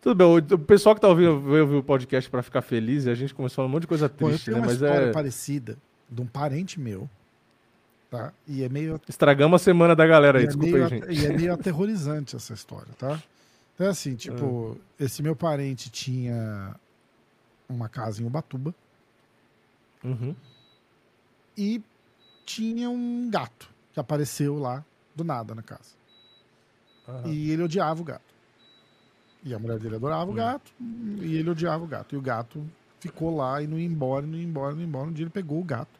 Tudo 0.01 0.15
bem, 0.15 0.27
o, 0.55 0.59
pessoal 0.59 0.95
que 0.95 1.01
tá 1.01 1.07
ouvindo 1.07 1.39
veio 1.41 1.61
ouvir 1.63 1.75
o 1.77 1.83
podcast 1.83 2.29
pra 2.29 2.41
ficar 2.41 2.61
feliz 2.61 3.05
e 3.05 3.09
a 3.09 3.13
gente 3.15 3.33
começou 3.35 3.53
a 3.53 3.55
falar 3.57 3.67
um 3.67 3.71
monte 3.71 3.81
de 3.81 3.87
coisa 3.87 4.09
Pô, 4.09 4.25
eu 4.25 4.29
triste, 4.29 4.45
tenho 4.45 4.57
né? 4.57 4.61
uma 4.63 4.67
Mas 4.67 4.81
história 4.81 5.05
é. 5.05 5.11
parecida 5.11 5.77
de 6.09 6.21
um 6.21 6.25
parente 6.25 6.79
meu, 6.79 7.07
tá? 8.09 8.33
E 8.47 8.63
é 8.63 8.69
meio 8.69 8.99
Estragamos 9.07 9.61
a 9.61 9.63
semana 9.63 9.95
da 9.95 10.05
galera 10.07 10.39
aí, 10.39 10.43
E 10.43 10.45
é, 10.45 10.47
desculpa 10.47 10.71
meio, 10.71 10.83
aí, 10.85 10.89
gente. 10.89 11.11
e 11.11 11.25
é 11.25 11.37
meio 11.37 11.53
aterrorizante 11.53 12.35
essa 12.35 12.53
história, 12.53 12.89
tá? 12.97 13.21
Então, 13.81 13.87
é 13.87 13.89
assim, 13.89 14.15
tipo, 14.15 14.77
Ah. 14.79 15.03
esse 15.03 15.23
meu 15.23 15.35
parente 15.35 15.89
tinha 15.89 16.75
uma 17.67 17.89
casa 17.89 18.21
em 18.21 18.25
Ubatuba 18.27 18.75
Uhum. 20.03 20.35
e 21.57 21.81
tinha 22.45 22.89
um 22.91 23.27
gato 23.31 23.69
que 23.91 23.99
apareceu 23.99 24.59
lá 24.59 24.85
do 25.15 25.23
nada 25.23 25.55
na 25.55 25.63
casa. 25.63 25.95
E 27.25 27.49
ele 27.51 27.63
odiava 27.63 27.99
o 27.99 28.03
gato. 28.03 28.31
E 29.43 29.53
a 29.53 29.57
mulher 29.59 29.79
dele 29.79 29.95
adorava 29.95 30.29
o 30.29 30.33
Hum. 30.33 30.35
gato 30.35 30.71
e 31.19 31.35
ele 31.35 31.49
odiava 31.49 31.83
o 31.83 31.87
gato. 31.87 32.13
E 32.13 32.17
o 32.17 32.21
gato 32.21 32.63
ficou 32.99 33.35
lá 33.35 33.61
e 33.63 33.67
não 33.67 33.79
ia 33.79 33.85
embora, 33.87 34.25
não 34.27 34.37
ia 34.37 34.43
embora, 34.43 34.73
não 34.75 34.81
ia 34.81 34.87
embora. 34.87 35.09
Um 35.09 35.11
dia 35.13 35.23
ele 35.23 35.31
pegou 35.31 35.59
o 35.59 35.63
gato, 35.63 35.99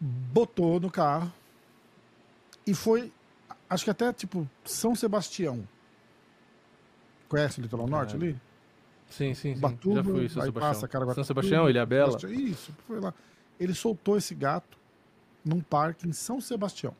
botou 0.00 0.80
no 0.80 0.90
carro 0.90 1.32
e 2.66 2.74
foi, 2.74 3.12
acho 3.70 3.84
que 3.84 3.90
até 3.90 4.12
tipo 4.12 4.48
São 4.64 4.94
Sebastião. 4.96 5.66
Conhece 7.28 7.60
o 7.60 7.62
litoral 7.62 7.86
norte 7.86 8.16
ali? 8.16 8.32
Sim, 9.10 9.32
sim, 9.34 9.54
sim. 9.54 9.60
Batuba, 9.60 9.96
Já 9.96 10.04
fui, 10.04 10.28
São 10.28 10.42
Sebastião. 10.42 10.52
passa 10.52 10.88
Caraguatatuba, 10.88 11.14
São 11.14 11.24
Sebastião, 11.24 11.68
Ilha 11.70 11.86
Bela. 11.86 12.18
Sebastião- 12.18 12.32
Isso, 12.32 12.72
foi 12.86 13.00
lá. 13.00 13.12
Ele 13.58 13.74
soltou 13.74 14.16
esse 14.16 14.34
gato 14.34 14.76
num 15.44 15.60
parque 15.60 16.06
em 16.08 16.12
São 16.12 16.40
Sebastião. 16.40 16.94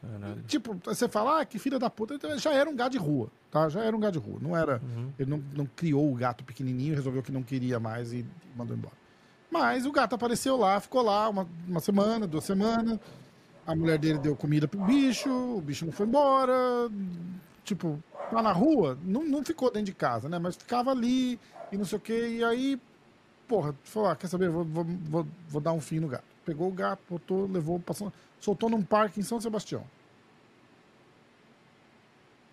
Caralho. 0.00 0.42
Tipo, 0.48 0.76
você 0.84 1.08
fala, 1.08 1.40
ah, 1.40 1.44
que 1.44 1.58
filha 1.58 1.78
da 1.78 1.88
puta. 1.88 2.14
Então, 2.14 2.36
já 2.38 2.52
era 2.52 2.68
um 2.68 2.74
gato 2.74 2.92
de 2.92 2.98
rua, 2.98 3.28
tá? 3.50 3.68
Já 3.68 3.82
era 3.84 3.96
um 3.96 4.00
gato 4.00 4.14
de 4.14 4.18
rua. 4.18 4.38
Não 4.40 4.56
era. 4.56 4.80
Uhum. 4.82 5.12
Ele 5.18 5.30
não, 5.30 5.42
não 5.54 5.66
criou 5.66 6.10
o 6.12 6.14
gato 6.16 6.42
pequenininho, 6.44 6.94
resolveu 6.94 7.22
que 7.22 7.30
não 7.30 7.42
queria 7.42 7.78
mais 7.78 8.12
e 8.12 8.24
mandou 8.56 8.76
embora. 8.76 8.94
Mas 9.50 9.86
o 9.86 9.92
gato 9.92 10.14
apareceu 10.14 10.56
lá, 10.56 10.80
ficou 10.80 11.02
lá 11.02 11.28
uma, 11.28 11.46
uma 11.68 11.80
semana, 11.80 12.26
duas 12.26 12.44
semanas. 12.44 12.98
A 13.66 13.74
mulher 13.76 13.98
dele 13.98 14.18
deu 14.18 14.34
comida 14.34 14.66
pro 14.66 14.80
bicho, 14.84 15.30
o 15.30 15.60
bicho 15.60 15.84
não 15.84 15.92
foi 15.92 16.06
embora. 16.06 16.54
Tipo, 17.66 18.00
lá 18.32 18.40
na 18.40 18.52
rua, 18.52 18.96
não, 19.02 19.24
não 19.24 19.44
ficou 19.44 19.70
dentro 19.72 19.86
de 19.86 19.92
casa, 19.92 20.28
né? 20.28 20.38
Mas 20.38 20.54
ficava 20.54 20.92
ali 20.92 21.38
e 21.72 21.76
não 21.76 21.84
sei 21.84 21.98
o 21.98 22.00
quê. 22.00 22.36
E 22.38 22.44
aí, 22.44 22.80
porra, 23.48 23.74
falou, 23.82 24.08
ah, 24.08 24.16
quer 24.16 24.28
saber? 24.28 24.48
Vou, 24.48 24.64
vou, 24.64 24.84
vou, 24.84 25.26
vou 25.48 25.60
dar 25.60 25.72
um 25.72 25.80
fim 25.80 25.98
no 25.98 26.06
gato. 26.06 26.24
Pegou 26.44 26.68
o 26.68 26.72
gato, 26.72 27.00
botou, 27.10 27.50
levou, 27.50 27.80
passou, 27.80 28.12
soltou 28.38 28.70
num 28.70 28.82
parque 28.82 29.18
em 29.18 29.22
São 29.24 29.40
Sebastião. 29.40 29.84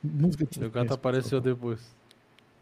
Música 0.04 0.66
o 0.66 0.72
gato 0.72 0.94
apareceu 0.96 1.40
depois. 1.40 1.80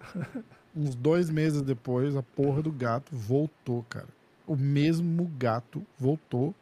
Uns 0.76 0.94
dois 0.94 1.30
meses 1.30 1.62
depois, 1.62 2.18
a 2.18 2.22
porra 2.22 2.62
do 2.62 2.72
gato 2.72 3.16
voltou, 3.16 3.84
cara. 3.90 4.08
O 4.46 4.58
mesmo 4.58 5.32
gato 5.38 5.86
voltou 5.98 6.54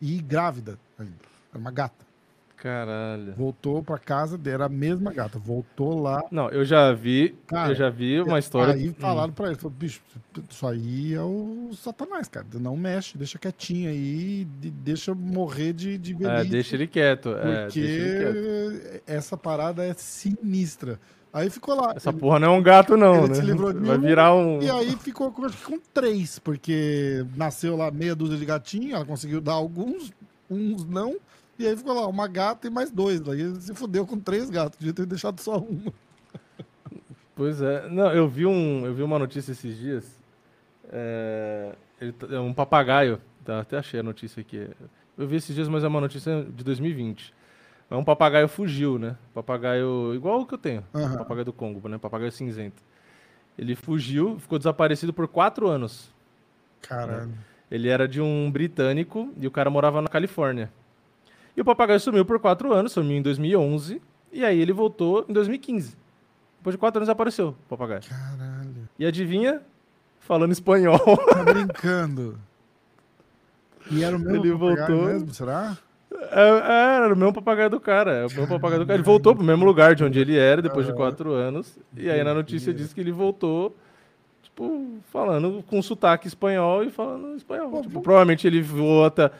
e 0.00 0.20
grávida 0.20 0.78
ainda. 0.96 1.24
Era 1.50 1.58
uma 1.58 1.72
gata. 1.72 2.05
Caralho. 2.56 3.34
Voltou 3.36 3.82
pra 3.82 3.98
casa 3.98 4.40
era 4.46 4.64
a 4.64 4.68
mesma 4.68 5.12
gata. 5.12 5.38
Voltou 5.38 6.00
lá. 6.00 6.22
Não, 6.30 6.48
eu 6.48 6.64
já 6.64 6.92
vi, 6.92 7.34
Cara, 7.46 7.70
eu 7.72 7.74
já 7.74 7.90
vi 7.90 8.20
uma 8.20 8.38
história. 8.38 8.74
Aí 8.74 8.88
Hum. 8.88 8.94
falaram 8.98 9.32
pra 9.32 9.46
ele, 9.48 9.56
falou, 9.56 9.76
bicho, 9.78 10.00
isso 10.48 10.66
aí 10.66 11.14
é 11.14 11.20
o 11.22 11.70
satanás, 11.74 12.28
cara. 12.28 12.46
Não 12.54 12.76
mexe, 12.76 13.16
deixa 13.18 13.38
quietinho 13.38 13.90
aí, 13.90 14.46
de- 14.60 14.70
deixa 14.70 15.14
morrer 15.14 15.72
de, 15.72 15.98
de 15.98 16.14
É, 16.14 16.16
velhice. 16.16 16.50
deixa 16.50 16.76
ele 16.76 16.86
quieto. 16.86 17.30
É, 17.30 17.64
Porque 17.66 17.80
deixa 17.80 18.02
ele 18.02 18.78
quieto. 18.80 19.02
essa 19.06 19.36
parada 19.36 19.84
é 19.84 19.94
sinistra. 19.94 20.98
Aí 21.32 21.50
ficou 21.50 21.74
lá. 21.74 21.92
Essa 21.94 22.08
ele- 22.08 22.18
porra 22.18 22.38
não 22.40 22.54
é 22.54 22.58
um 22.58 22.62
gato, 22.62 22.96
não, 22.96 23.16
ele 23.24 23.28
né? 23.28 23.34
se 23.34 23.42
livrou 23.42 23.72
de 23.72 23.80
Vai 23.80 23.98
virar 23.98 24.34
um. 24.34 24.62
E 24.62 24.70
aí 24.70 24.96
ficou 24.96 25.30
com, 25.30 25.42
com 25.50 25.78
três, 25.92 26.38
porque 26.38 27.24
nasceu 27.36 27.76
lá 27.76 27.90
meia 27.90 28.14
dúzia 28.16 28.38
de 28.38 28.46
gatinhos, 28.46 28.94
ela 28.94 29.04
conseguiu 29.04 29.40
dar 29.42 29.52
alguns, 29.52 30.10
uns 30.50 30.86
não, 30.86 31.16
e 31.58 31.66
aí 31.66 31.76
ficou 31.76 31.94
lá 31.94 32.06
uma 32.06 32.26
gata 32.28 32.66
e 32.66 32.70
mais 32.70 32.90
dois. 32.90 33.20
Daí 33.20 33.40
ele 33.40 33.60
se 33.60 33.74
fudeu 33.74 34.06
com 34.06 34.18
três 34.18 34.48
gatos, 34.50 34.78
devia 34.78 34.94
ter 34.94 35.06
deixado 35.06 35.40
só 35.40 35.58
uma. 35.58 35.92
Pois 37.34 37.60
é. 37.60 37.88
Não, 37.88 38.10
eu 38.12 38.26
vi, 38.28 38.46
um, 38.46 38.86
eu 38.86 38.94
vi 38.94 39.02
uma 39.02 39.18
notícia 39.18 39.52
esses 39.52 39.76
dias. 39.78 40.18
É, 40.90 41.74
ele 42.00 42.12
tá- 42.12 42.26
é 42.30 42.40
um 42.40 42.52
papagaio. 42.54 43.20
Tá, 43.44 43.60
até 43.60 43.76
achei 43.78 44.00
a 44.00 44.02
notícia 44.02 44.40
aqui. 44.40 44.68
Eu 45.16 45.26
vi 45.28 45.36
esses 45.36 45.54
dias, 45.54 45.68
mas 45.68 45.84
é 45.84 45.88
uma 45.88 46.00
notícia 46.00 46.44
de 46.44 46.64
2020. 46.64 47.32
É 47.90 47.94
um 47.94 48.02
papagaio 48.04 48.48
fugiu, 48.48 48.98
né? 48.98 49.16
Papagaio 49.32 50.12
igual 50.14 50.40
o 50.40 50.46
que 50.46 50.54
eu 50.54 50.58
tenho. 50.58 50.84
Aham. 50.94 51.18
Papagaio 51.18 51.44
do 51.44 51.52
Congo, 51.52 51.88
né? 51.88 51.98
Papagaio 51.98 52.32
cinzento. 52.32 52.82
Ele 53.56 53.74
fugiu, 53.76 54.38
ficou 54.38 54.58
desaparecido 54.58 55.12
por 55.12 55.28
quatro 55.28 55.68
anos. 55.68 56.10
Caralho. 56.82 57.32
Ele 57.70 57.88
era 57.88 58.06
de 58.08 58.20
um 58.20 58.50
britânico 58.50 59.32
e 59.38 59.46
o 59.46 59.50
cara 59.50 59.70
morava 59.70 60.00
na 60.02 60.08
Califórnia. 60.08 60.70
E 61.56 61.60
o 61.60 61.64
papagaio 61.64 61.98
sumiu 62.00 62.24
por 62.24 62.38
quatro 62.38 62.72
anos, 62.72 62.92
sumiu 62.92 63.16
em 63.16 63.22
2011, 63.22 64.00
e 64.32 64.44
aí 64.44 64.60
ele 64.60 64.72
voltou 64.72 65.24
em 65.28 65.32
2015. 65.32 65.96
Depois 66.58 66.74
de 66.74 66.78
quatro 66.78 66.98
anos 66.98 67.08
apareceu 67.08 67.48
o 67.48 67.68
papagaio. 67.68 68.02
Caralho. 68.02 68.88
E 68.98 69.06
adivinha? 69.06 69.62
Falando 70.20 70.52
espanhol. 70.52 70.98
Tá 71.32 71.44
brincando. 71.44 72.38
E 73.90 74.02
era 74.02 74.16
o 74.16 74.18
mesmo 74.18 74.44
Ele 74.44 74.52
papagaio 74.52 74.86
voltou. 74.88 75.06
mesmo, 75.06 75.32
será? 75.32 75.76
É, 76.10 76.48
é, 76.48 76.96
era 77.04 77.14
o 77.14 77.16
mesmo 77.16 77.32
papagaio 77.32 77.70
do 77.70 77.78
cara. 77.80 78.12
É 78.12 78.26
o 78.26 78.30
mesmo 78.30 78.48
papagaio 78.48 78.80
do 78.80 78.86
cara. 78.86 78.96
Ele 78.98 79.02
voltou 79.04 79.34
pro 79.34 79.44
mesmo 79.44 79.64
lugar 79.64 79.94
de 79.94 80.02
onde 80.02 80.18
ele 80.18 80.36
era 80.36 80.60
depois 80.60 80.86
de 80.86 80.92
quatro 80.92 81.32
anos. 81.32 81.78
E 81.96 82.10
aí 82.10 82.22
na 82.24 82.34
notícia 82.34 82.74
diz 82.74 82.92
que 82.92 83.00
ele 83.00 83.12
voltou 83.12 83.76
tipo, 84.56 84.98
falando 85.12 85.62
com 85.66 85.82
sotaque 85.82 86.26
espanhol 86.26 86.82
e 86.82 86.90
falando 86.90 87.36
espanhol. 87.36 87.82
Tipo, 87.82 88.00
provavelmente 88.00 88.46
ele 88.46 88.62
voou 88.62 89.04
até. 89.04 89.30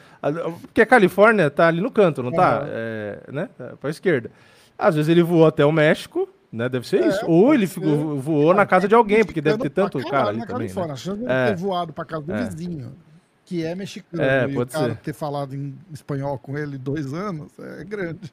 Porque 0.60 0.82
a 0.82 0.86
Califórnia 0.86 1.50
tá 1.50 1.66
ali 1.68 1.80
no 1.80 1.90
canto, 1.90 2.22
não 2.22 2.30
tá? 2.30 2.58
Aham. 2.58 2.66
É, 2.68 3.20
né? 3.32 3.48
Tá 3.56 3.74
Pra 3.80 3.90
esquerda. 3.90 4.30
Às 4.78 4.94
vezes 4.94 5.08
ele 5.08 5.22
voou 5.22 5.46
até 5.46 5.64
o 5.64 5.72
México, 5.72 6.28
né? 6.52 6.68
Deve 6.68 6.86
ser 6.86 7.02
É, 7.02 7.08
isso. 7.08 7.24
Ou 7.26 7.54
ele 7.54 7.66
ser. 7.66 7.80
voou 7.80 8.52
na 8.52 8.66
casa 8.66 8.86
de 8.86 8.94
alguém, 8.94 9.24
porque 9.24 9.40
deve 9.40 9.58
ter 9.58 9.70
tanto 9.70 9.98
cara 10.00 10.10
caralho 10.10 10.28
ali 10.28 10.38
na 10.40 10.46
também. 10.46 10.68
Califórnia. 10.68 10.88
Né? 10.88 10.92
A 10.92 10.96
chance 10.96 11.20
de 11.20 11.26
É. 11.30 11.46
ter 11.48 11.56
voado 11.56 11.92
pra 11.94 12.04
casa 12.04 12.22
do 12.24 12.32
É. 12.34 12.44
vizinho, 12.44 12.92
que 13.46 13.64
é 13.64 13.74
mexicano, 13.74 14.22
É, 14.22 14.46
e 14.48 14.58
o 14.58 14.66
cara 14.66 14.94
ser. 14.94 14.96
ter 14.98 15.12
falado 15.14 15.54
em 15.54 15.74
espanhol 15.92 16.38
com 16.38 16.58
ele 16.58 16.76
dois 16.76 17.14
anos, 17.14 17.50
é 17.58 17.84
grande. 17.84 18.32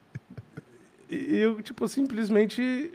E 1.08 1.36
eu, 1.36 1.62
tipo, 1.62 1.86
simplesmente 1.88 2.92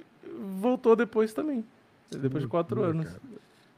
voltou 0.60 0.96
depois 0.96 1.34
também. 1.34 1.64
Depois 2.12 2.44
de 2.44 2.50
quatro 2.50 2.84
anos. 2.84 3.08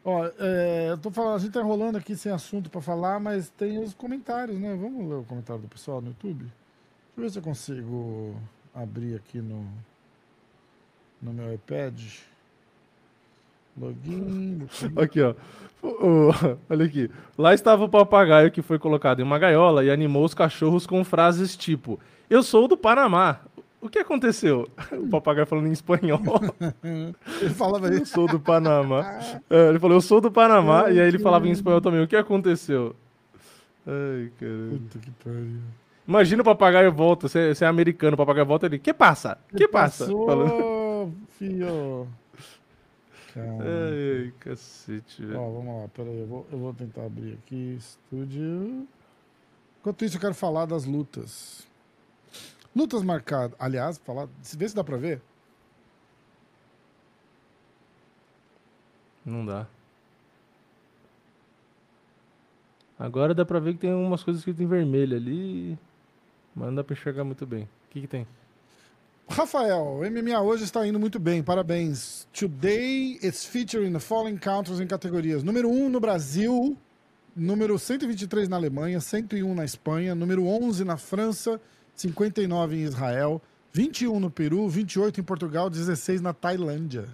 Ó, 0.04 0.26
é, 0.40 0.90
eu 0.90 0.98
tô 0.98 1.12
falando, 1.12 1.36
a 1.36 1.40
gente 1.40 1.52
tá 1.52 1.60
enrolando 1.60 1.98
aqui 1.98 2.16
sem 2.16 2.32
assunto 2.32 2.70
pra 2.70 2.82
falar, 2.82 3.20
mas 3.20 3.50
tem 3.50 3.78
os 3.78 3.94
comentários, 3.94 4.60
né? 4.60 4.76
Vamos 4.76 5.08
ler 5.08 5.16
o 5.16 5.24
comentário 5.24 5.62
do 5.62 5.68
pessoal 5.68 6.02
no 6.02 6.08
YouTube? 6.08 6.40
Deixa 6.40 6.52
eu 7.18 7.24
ver 7.24 7.30
se 7.30 7.40
eu 7.40 7.44
consigo 7.44 8.36
abrir 8.74 9.16
aqui 9.16 9.40
no, 9.40 9.68
no 11.22 11.32
meu 11.32 11.54
iPad. 11.54 12.02
Login. 13.78 14.68
Aqui, 14.98 15.22
ó. 15.22 15.36
Olha 16.70 16.86
aqui. 16.86 17.10
Lá 17.38 17.54
estava 17.54 17.84
o 17.84 17.90
papagaio 17.90 18.52
que 18.52 18.62
foi 18.62 18.78
colocado 18.78 19.20
em 19.20 19.24
uma 19.24 19.40
gaiola 19.40 19.84
e 19.84 19.90
animou 19.90 20.26
os 20.26 20.34
cachorros 20.34 20.86
com 20.86 21.04
frases 21.04 21.56
tipo: 21.56 22.00
Eu 22.30 22.44
sou 22.44 22.68
do 22.68 22.76
Panamá. 22.76 23.40
O 23.82 23.90
que 23.90 23.98
aconteceu? 24.00 24.68
O 24.94 25.08
papagaio 25.10 25.48
falando 25.48 25.68
em 25.68 25.72
espanhol. 25.72 26.22
Ele 27.42 27.50
falava 27.50 27.88
Eu 27.88 28.04
isso. 28.04 28.14
sou 28.14 28.28
do 28.28 28.40
Panamá. 28.40 29.20
É, 29.50 29.70
ele 29.70 29.80
falou: 29.80 29.98
Eu 29.98 30.02
sou 30.02 30.22
do 30.22 30.32
Panamá. 30.32 30.84
Ai, 30.86 30.94
E 30.98 31.02
aí 31.02 31.08
ele 31.08 31.18
que 31.18 31.24
falava 31.24 31.48
em 31.48 31.52
espanhol 31.52 31.82
também: 31.82 32.02
O 32.04 32.08
que 32.08 32.16
aconteceu? 32.16 32.96
Ai, 33.88 34.32
caramba. 34.40 34.78
Puta 34.78 35.00
que 35.00 35.12
pariu. 35.24 35.60
Imagina 36.08 36.42
o 36.42 36.46
papagaio 36.46 36.92
volta. 36.92 37.28
Você 37.28 37.54
é 37.60 37.66
americano, 37.66 38.14
o 38.14 38.18
papagaio 38.18 38.46
volta 38.46 38.68
ele: 38.68 38.78
Que 38.78 38.94
passa? 38.94 39.38
Que 39.58 39.68
passa? 39.68 40.06
Passou, 40.06 40.28
Falando. 40.28 41.14
fio. 41.40 42.08
Ai, 43.36 44.24
ai, 44.26 44.34
cacete, 44.42 45.26
velho. 45.26 45.40
Ó, 45.40 45.50
vamos 45.50 45.82
lá, 45.82 45.88
peraí, 45.88 46.20
eu 46.20 46.28
vou, 46.28 46.46
eu 46.52 46.58
vou 46.60 46.74
tentar 46.74 47.06
abrir 47.06 47.34
aqui, 47.42 47.78
estúdio. 47.80 48.86
Enquanto 49.80 50.04
isso, 50.06 50.18
eu 50.18 50.22
quero 50.22 50.34
falar 50.36 50.66
das 50.66 50.84
lutas. 50.86 51.66
Lutas 52.76 53.04
marcadas. 53.04 53.56
Aliás, 53.60 53.98
falar. 53.98 54.28
Se 54.42 54.58
vê 54.58 54.68
se 54.68 54.76
dá 54.76 54.84
pra 54.84 54.98
ver. 54.98 55.22
Não 59.26 59.46
dá. 59.46 59.68
Agora 62.98 63.34
dá 63.34 63.44
pra 63.44 63.60
ver 63.60 63.74
que 63.74 63.80
tem 63.80 63.94
umas 63.94 64.24
coisas 64.24 64.42
escritas 64.42 64.62
em 64.62 64.68
vermelho 64.68 65.18
ali, 65.18 65.78
mas 66.56 66.68
não 66.68 66.76
dá 66.76 66.84
pra 66.84 66.94
enxergar 66.94 67.24
muito 67.24 67.48
bem. 67.48 67.64
O 67.64 67.90
que 67.90 68.02
que 68.02 68.08
tem? 68.08 68.28
Rafael, 69.28 69.82
o 69.82 70.00
MMA 70.02 70.40
hoje 70.42 70.66
está 70.66 70.86
indo 70.86 71.00
muito 71.00 71.18
bem, 71.18 71.42
parabéns. 71.42 72.28
Today 72.34 73.18
is 73.24 73.46
featuring 73.46 73.92
the 73.94 74.00
following 74.00 74.38
counters 74.38 74.80
em 74.80 74.86
categorias: 74.86 75.42
número 75.42 75.70
1 75.70 75.90
no 75.90 76.00
Brasil, 76.00 76.78
número 77.36 77.80
123 77.80 78.50
na 78.50 78.58
Alemanha, 78.58 79.00
101 79.00 79.56
na 79.56 79.66
Espanha, 79.66 80.14
número 80.14 80.46
11 80.46 80.84
na 80.84 80.98
França, 80.98 81.60
59 82.02 82.76
em 82.76 82.82
Israel, 82.84 83.42
21 83.74 84.20
no 84.20 84.30
Peru, 84.30 84.68
28 84.68 85.20
em 85.20 85.24
Portugal, 85.24 85.70
16 85.70 86.22
na 86.22 86.34
Tailândia. 86.34 87.08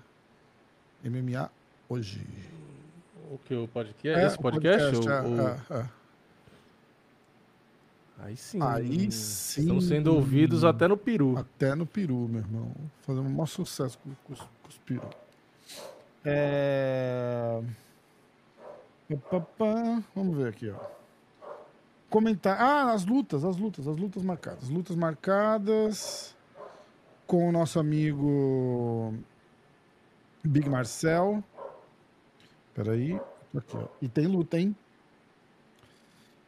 MMA 1.04 1.50
hoje. 1.90 2.26
O 3.32 3.38
que 3.40 3.54
o 3.56 3.68
podcast? 3.68 4.26
Esse 4.26 4.38
o 4.38 4.42
podcast? 4.42 4.92
podcast, 4.98 5.28
ou- 5.28 5.40
é, 5.42 5.42
ou- 5.44 5.50
é, 5.50 5.82
é. 5.82 5.90
Aí 8.20 8.36
sim. 8.38 8.60
Aí 8.62 9.12
sim. 9.12 9.62
Estamos 9.62 9.86
sendo 9.86 10.14
ouvidos 10.16 10.64
até 10.64 10.88
no 10.88 10.98
Peru. 10.98 11.38
Até 11.38 11.76
no 11.76 11.86
Peru, 11.86 12.28
meu 12.28 12.40
irmão. 12.40 12.72
Fazendo 13.02 13.28
um 13.28 13.30
maior 13.30 13.46
sucesso 13.46 13.98
com, 14.00 14.10
com, 14.24 14.34
os- 14.34 14.40
com 14.40 14.70
os 14.70 14.78
Peru. 14.80 15.08
É... 16.26 17.62
Vamos 20.16 20.36
ver 20.36 20.48
aqui, 20.50 20.70
ó. 20.70 20.76
Comentar. 22.10 22.60
Ah, 22.60 22.94
as 22.94 23.06
lutas, 23.06 23.44
as 23.44 23.58
lutas, 23.58 23.88
as 23.88 23.98
lutas 23.98 24.24
marcadas. 24.24 24.70
Lutas 24.70 24.96
marcadas 24.96 26.36
com 27.26 27.50
o 27.50 27.52
nosso 27.52 27.80
amigo 27.80 29.14
Big 30.44 30.70
Marcel. 30.70 31.44
Peraí. 32.74 33.20
Aqui, 33.56 33.76
ó. 33.76 33.88
E 34.02 34.08
tem 34.08 34.28
luta, 34.28 34.60
hein? 34.60 34.76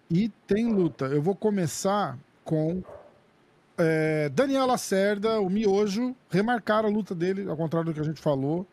E 0.10 0.30
tem 0.48 0.72
luta. 0.72 1.06
Eu 1.06 1.22
vou 1.22 1.36
começar 1.36 2.18
com 2.44 2.82
é, 3.78 4.30
Daniel 4.30 4.66
Lacerda, 4.66 5.40
o 5.40 5.50
Miojo, 5.50 6.16
remarcar 6.30 6.84
a 6.84 6.90
luta 6.90 7.14
dele, 7.16 7.50
ao 7.50 7.56
contrário 7.56 7.92
do 7.92 7.94
que 7.94 8.00
a 8.00 8.04
gente 8.04 8.22
falou, 8.22 8.66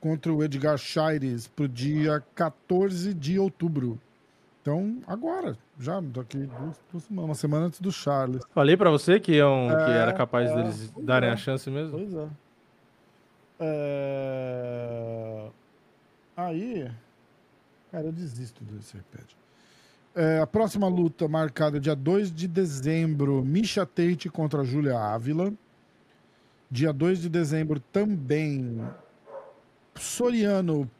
contra 0.00 0.32
o 0.32 0.44
Edgar 0.44 0.76
Chaires 0.78 1.46
pro 1.46 1.66
dia 1.66 2.22
14 2.34 3.14
de 3.14 3.38
outubro. 3.38 3.98
Então, 4.64 4.96
agora, 5.06 5.58
já 5.78 6.00
daqui 6.00 6.38
duas, 6.38 6.80
duas 6.90 7.04
semanas, 7.04 7.28
uma 7.28 7.34
semana 7.34 7.66
antes 7.66 7.80
do 7.82 7.92
Charles. 7.92 8.42
Falei 8.54 8.78
pra 8.78 8.88
você 8.88 9.20
que, 9.20 9.32
iam, 9.32 9.68
que 9.68 9.90
É, 9.92 9.98
era 9.98 10.14
capaz 10.14 10.50
é, 10.50 10.54
deles 10.54 10.90
darem 11.02 11.28
é. 11.28 11.32
a 11.34 11.36
chance 11.36 11.70
mesmo? 11.70 11.98
Pois 11.98 12.14
é. 12.14 12.28
É, 13.60 15.50
Aí. 16.34 16.90
Cara, 17.92 18.06
eu 18.06 18.12
desisto 18.12 18.64
desse 18.64 18.96
iPad. 18.96 19.26
É, 20.14 20.38
a 20.40 20.46
próxima 20.46 20.88
luta 20.88 21.28
marcada 21.28 21.78
dia 21.78 21.94
2 21.94 22.32
de 22.34 22.48
dezembro, 22.48 23.44
Misha 23.44 23.84
Tate 23.84 24.30
contra 24.30 24.64
Julia 24.64 24.98
Ávila. 24.98 25.52
Dia 26.70 26.90
2 26.90 27.20
de 27.20 27.28
dezembro 27.28 27.78
também, 27.92 28.82
Soriano, 29.94 30.90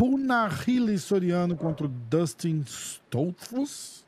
Punahili 0.00 0.98
Soriano 0.98 1.54
contra 1.54 1.84
o 1.84 1.88
Dustin 1.90 2.64
Stoltzfus. 2.66 4.02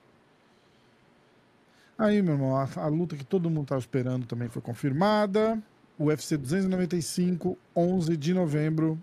Aí, 1.98 2.22
meu 2.22 2.32
irmão, 2.32 2.56
a, 2.56 2.66
a 2.76 2.86
luta 2.86 3.14
que 3.14 3.22
todo 3.22 3.50
mundo 3.50 3.64
estava 3.64 3.78
esperando 3.78 4.24
também 4.24 4.48
foi 4.48 4.62
confirmada. 4.62 5.62
UFC 6.00 6.38
295, 6.38 7.58
11 7.76 8.16
de 8.16 8.32
novembro. 8.32 8.98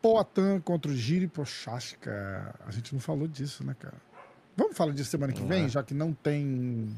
Poatan 0.00 0.60
contra 0.60 0.92
o 0.92 0.94
Giri 0.94 1.26
Prochazka. 1.26 2.54
A 2.64 2.70
gente 2.70 2.94
não 2.94 3.00
falou 3.00 3.26
disso, 3.26 3.64
né, 3.64 3.74
cara? 3.76 3.96
Vamos 4.56 4.76
falar 4.76 4.92
disso 4.92 5.10
semana 5.10 5.32
que 5.32 5.42
vem, 5.42 5.64
é. 5.64 5.68
já 5.68 5.82
que 5.82 5.92
não 5.92 6.12
tem 6.12 6.94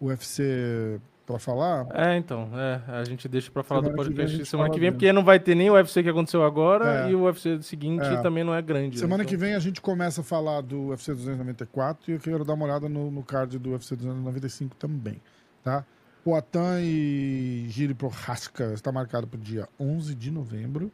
UFC 0.00 1.00
pra 1.28 1.38
falar? 1.38 1.86
É, 1.94 2.16
então, 2.16 2.48
é, 2.54 2.80
a 3.00 3.04
gente 3.04 3.28
deixa 3.28 3.50
pra 3.50 3.62
falar 3.62 3.82
Semana 3.82 3.96
do 3.96 4.02
que 4.02 4.08
vem 4.08 4.16
podcast 4.16 4.36
gente 4.38 4.48
semana 4.48 4.70
que 4.70 4.80
vem, 4.80 4.90
porque 4.92 5.12
não 5.12 5.22
vai 5.24 5.38
ter 5.38 5.54
nem 5.54 5.70
o 5.70 5.74
UFC 5.74 6.02
que 6.02 6.08
aconteceu 6.08 6.42
agora 6.42 7.06
É. 7.06 7.10
e 7.10 7.14
o 7.14 7.22
UFC 7.24 7.62
seguinte 7.62 8.04
É. 8.04 8.16
também 8.22 8.42
não 8.44 8.54
é 8.54 8.62
grande. 8.62 8.96
né? 8.96 9.00
Semana 9.00 9.22
Então, 9.22 9.30
que 9.30 9.36
vem 9.36 9.54
a 9.54 9.58
gente 9.58 9.80
começa 9.80 10.20
a 10.22 10.24
falar 10.24 10.60
do 10.62 10.88
UFC 10.88 11.12
294 11.14 12.10
e 12.10 12.14
eu 12.14 12.18
quero 12.20 12.44
dar 12.44 12.54
uma 12.54 12.64
olhada 12.64 12.88
no, 12.88 13.10
no 13.10 13.22
card 13.22 13.58
do 13.58 13.70
UFC 13.70 13.94
295 13.94 14.74
também, 14.76 15.20
tá? 15.62 15.84
Poatan 16.24 16.80
e 16.82 17.66
Giri 17.68 17.94
Prohaska 17.94 18.72
está 18.74 18.90
marcado 18.92 19.26
para 19.26 19.38
o 19.38 19.40
dia 19.40 19.68
11 19.78 20.14
de 20.14 20.30
novembro. 20.30 20.90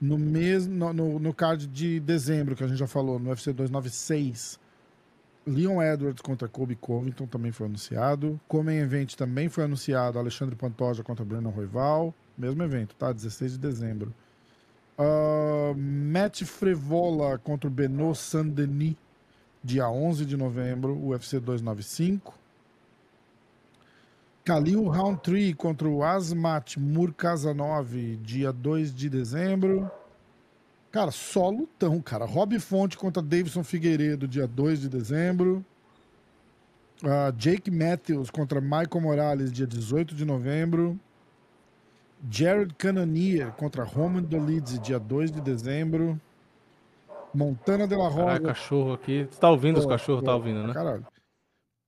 No, 0.00 0.18
mesmo, 0.18 0.74
no, 0.74 0.92
no, 0.92 1.18
no 1.18 1.32
card 1.32 1.66
de 1.66 1.98
dezembro, 2.00 2.54
que 2.54 2.62
a 2.62 2.66
gente 2.66 2.76
já 2.78 2.86
falou, 2.86 3.18
no 3.18 3.30
UFC 3.30 3.52
296, 3.52 4.58
Leon 5.46 5.82
Edwards 5.82 6.22
contra 6.22 6.48
Kobe 6.48 6.74
Covington 6.74 7.26
também 7.26 7.52
foi 7.52 7.66
anunciado. 7.66 8.40
Como 8.48 8.70
Event 8.70 9.14
também 9.14 9.48
foi 9.48 9.64
anunciado 9.64 10.18
Alexandre 10.18 10.56
Pantoja 10.56 11.02
contra 11.02 11.24
Brandon 11.24 11.50
Roival. 11.50 12.14
Mesmo 12.36 12.62
evento, 12.62 12.94
tá? 12.96 13.12
16 13.12 13.52
de 13.52 13.58
dezembro. 13.58 14.12
Ah, 14.96 15.74
Matt 15.76 16.44
Frevola 16.44 17.38
contra 17.38 17.68
o 17.68 17.70
Benoit 17.70 18.16
Saint-Denis, 18.16 18.96
dia 19.62 19.88
11 19.88 20.24
de 20.24 20.36
novembro, 20.36 20.94
UFC 20.94 21.40
295. 21.40 22.34
Khalil 24.44 24.84
Roundtree 24.84 25.54
contra 25.54 25.88
o 25.88 26.04
Asmat 26.04 26.76
Murkazanov, 26.76 27.94
dia 28.22 28.52
2 28.52 28.94
de 28.94 29.08
dezembro. 29.08 29.90
Cara, 30.94 31.10
só 31.10 31.50
lutão, 31.50 32.00
cara. 32.00 32.24
Rob 32.24 32.56
Fonte 32.60 32.96
contra 32.96 33.20
Davidson 33.20 33.64
Figueiredo, 33.64 34.28
dia 34.28 34.46
2 34.46 34.82
de 34.82 34.88
dezembro. 34.88 35.64
Ah, 37.02 37.32
Jake 37.36 37.68
Matthews 37.68 38.30
contra 38.30 38.60
Michael 38.60 39.00
Morales, 39.00 39.50
dia 39.50 39.66
18 39.66 40.14
de 40.14 40.24
novembro. 40.24 40.96
Jared 42.30 42.72
Cannonier 42.78 43.50
contra 43.54 43.82
Roman 43.82 44.22
Dolidze, 44.22 44.78
dia 44.78 45.00
2 45.00 45.32
de 45.32 45.40
dezembro. 45.40 46.20
Montana 47.34 47.88
de 47.88 47.96
la 47.96 48.06
Rosa. 48.06 48.26
Caralho, 48.26 48.44
cachorro 48.44 48.92
aqui. 48.92 49.26
Você 49.28 49.40
tá 49.40 49.50
ouvindo 49.50 49.80
os 49.80 49.86
cachorros? 49.86 50.20
pô, 50.20 50.26
Tá 50.26 50.36
ouvindo, 50.36 50.64
né? 50.64 50.72
Caralho. 50.72 51.04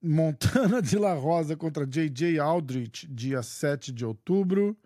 Montana 0.03 0.83
de 0.83 0.99
la 0.99 1.15
Rosa 1.15 1.57
contra 1.57 1.87
JJ 1.87 2.41
Aldrich, 2.41 3.07
dia 3.07 3.41
7 3.41 3.93
de 3.93 4.05
outubro. 4.05 4.77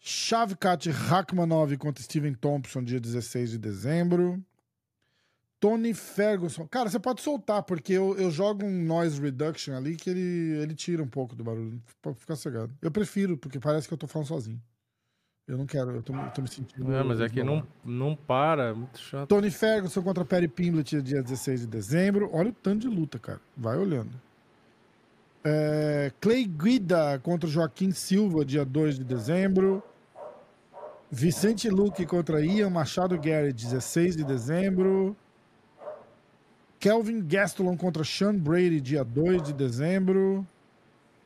Shavkat 0.00 0.90
Rakhmanov 0.90 1.76
contra 1.76 2.02
Steven 2.02 2.34
Thompson, 2.34 2.82
dia 2.82 3.00
16 3.00 3.50
de 3.50 3.58
dezembro. 3.58 4.42
Tony 5.60 5.92
Ferguson. 5.92 6.66
Cara, 6.68 6.88
você 6.88 7.00
pode 7.00 7.20
soltar, 7.20 7.64
porque 7.64 7.92
eu, 7.92 8.16
eu 8.16 8.30
jogo 8.30 8.64
um 8.64 8.84
noise 8.84 9.20
reduction 9.20 9.74
ali 9.74 9.96
que 9.96 10.08
ele, 10.08 10.56
ele 10.62 10.74
tira 10.74 11.02
um 11.02 11.08
pouco 11.08 11.34
do 11.34 11.42
barulho. 11.42 11.82
Pode 12.00 12.18
ficar 12.18 12.36
cegado. 12.36 12.72
Eu 12.80 12.90
prefiro, 12.90 13.36
porque 13.36 13.58
parece 13.58 13.88
que 13.88 13.94
eu 13.94 13.98
tô 13.98 14.06
falando 14.06 14.28
sozinho. 14.28 14.62
Eu 15.48 15.56
não 15.56 15.66
quero, 15.66 15.90
eu 15.90 16.02
tô, 16.02 16.12
tô 16.34 16.42
me 16.42 16.48
sentindo. 16.48 16.92
É, 16.92 17.02
mas 17.02 17.20
é 17.20 17.28
que 17.28 17.42
não, 17.42 17.66
não 17.82 18.14
para, 18.14 18.64
é 18.64 18.72
muito 18.74 18.98
chato. 18.98 19.28
Tony 19.28 19.50
Ferguson 19.50 20.02
contra 20.02 20.24
Perry 20.24 20.46
Pimblett, 20.46 21.00
dia 21.00 21.22
16 21.22 21.60
de 21.60 21.66
dezembro. 21.66 22.28
Olha 22.32 22.50
o 22.50 22.52
tanto 22.52 22.80
de 22.80 22.88
luta, 22.88 23.18
cara. 23.18 23.40
Vai 23.56 23.78
olhando. 23.78 24.10
É, 25.50 26.12
Clay 26.20 26.44
Guida 26.44 27.18
contra 27.22 27.48
Joaquim 27.48 27.90
Silva, 27.90 28.44
dia 28.44 28.66
2 28.66 28.98
de 28.98 29.04
dezembro. 29.04 29.82
Vicente 31.10 31.70
Luque 31.70 32.04
contra 32.04 32.44
Ian 32.44 32.68
Machado 32.68 33.18
Gary, 33.18 33.50
16 33.50 34.16
de 34.16 34.24
dezembro. 34.24 35.16
Kelvin 36.78 37.26
Gastelum 37.26 37.78
contra 37.78 38.04
Sean 38.04 38.34
Brady, 38.34 38.78
dia 38.78 39.02
2 39.02 39.42
de 39.42 39.52
dezembro. 39.54 40.46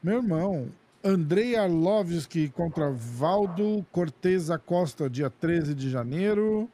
Meu 0.01 0.19
irmão, 0.19 0.69
Andrei 1.03 1.57
Arlovski 1.57 2.49
contra 2.49 2.93
Valdo 2.93 3.85
Cortez 3.91 4.51
Acosta, 4.51 5.11
dia 5.11 5.31
13 5.31 5.75
de 5.75 5.91
janeiro. 5.91 6.71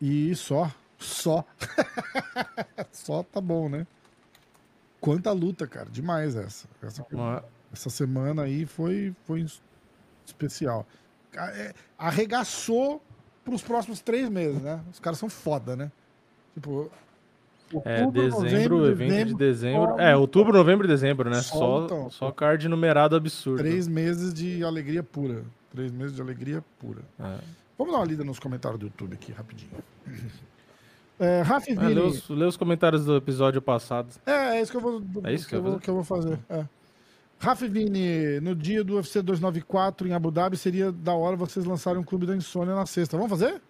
E 0.00 0.34
só. 0.34 0.72
Só. 0.98 1.44
só 2.90 3.22
tá 3.22 3.42
bom, 3.42 3.68
né? 3.68 3.86
Quanta 5.00 5.32
luta, 5.32 5.66
cara. 5.66 5.88
Demais 5.90 6.34
essa. 6.36 6.68
Essa, 6.82 7.06
essa 7.72 7.90
semana 7.90 8.42
aí 8.42 8.66
foi, 8.66 9.14
foi 9.24 9.44
especial. 10.26 10.86
É, 11.36 11.74
arregaçou 11.96 13.02
pros 13.44 13.62
próximos 13.62 14.00
três 14.00 14.28
meses, 14.28 14.60
né? 14.60 14.80
Os 14.90 14.98
caras 14.98 15.18
são 15.18 15.28
foda, 15.28 15.76
né? 15.76 15.92
Tipo, 16.54 16.90
é, 17.84 18.06
dezembro, 18.10 18.42
novembro, 18.42 18.86
evento 18.86 19.08
dezembro, 19.08 19.28
de 19.28 19.34
dezembro. 19.34 20.00
É, 20.00 20.16
outubro, 20.16 20.52
novembro 20.52 20.86
e 20.86 20.88
dezembro, 20.88 21.30
né? 21.30 21.40
Só, 21.42 22.08
só 22.08 22.32
card 22.32 22.66
numerado 22.68 23.14
absurdo. 23.14 23.58
Três 23.58 23.86
meses 23.86 24.32
de 24.32 24.64
alegria 24.64 25.02
pura. 25.02 25.44
Três 25.70 25.92
meses 25.92 26.14
de 26.16 26.22
alegria 26.22 26.64
pura. 26.78 27.02
É. 27.20 27.38
Vamos 27.76 27.92
dar 27.92 28.00
uma 28.00 28.06
lida 28.06 28.24
nos 28.24 28.38
comentários 28.38 28.80
do 28.80 28.86
YouTube 28.86 29.14
aqui, 29.14 29.32
rapidinho. 29.32 29.70
É, 31.18 31.42
Rafa 31.42 31.66
Vini... 31.66 31.94
lê, 31.94 32.00
os, 32.00 32.28
lê 32.28 32.44
os 32.44 32.56
comentários 32.56 33.04
do 33.04 33.16
episódio 33.16 33.60
passado. 33.60 34.08
É, 34.24 34.56
é 34.56 34.62
isso 34.62 34.70
que 34.70 34.76
eu 34.76 34.80
vou, 34.80 35.02
é 35.24 35.32
isso 35.32 35.44
que, 35.44 35.50
que, 35.50 35.56
eu, 35.56 35.62
vou, 35.62 35.80
que 35.80 35.90
eu 35.90 35.94
vou 35.94 36.04
fazer. 36.04 36.38
É. 36.48 36.64
Vini, 37.68 38.40
no 38.40 38.54
dia 38.54 38.82
do 38.82 38.94
UFC 38.94 39.22
294 39.22 40.08
em 40.08 40.12
Abu 40.12 40.30
Dhabi, 40.30 40.56
seria 40.56 40.90
da 40.90 41.14
hora 41.14 41.36
vocês 41.36 41.64
lançarem 41.64 42.00
um 42.00 42.04
clube 42.04 42.26
da 42.26 42.36
insônia 42.36 42.74
na 42.74 42.86
sexta. 42.86 43.16
Vamos 43.16 43.30
fazer? 43.30 43.60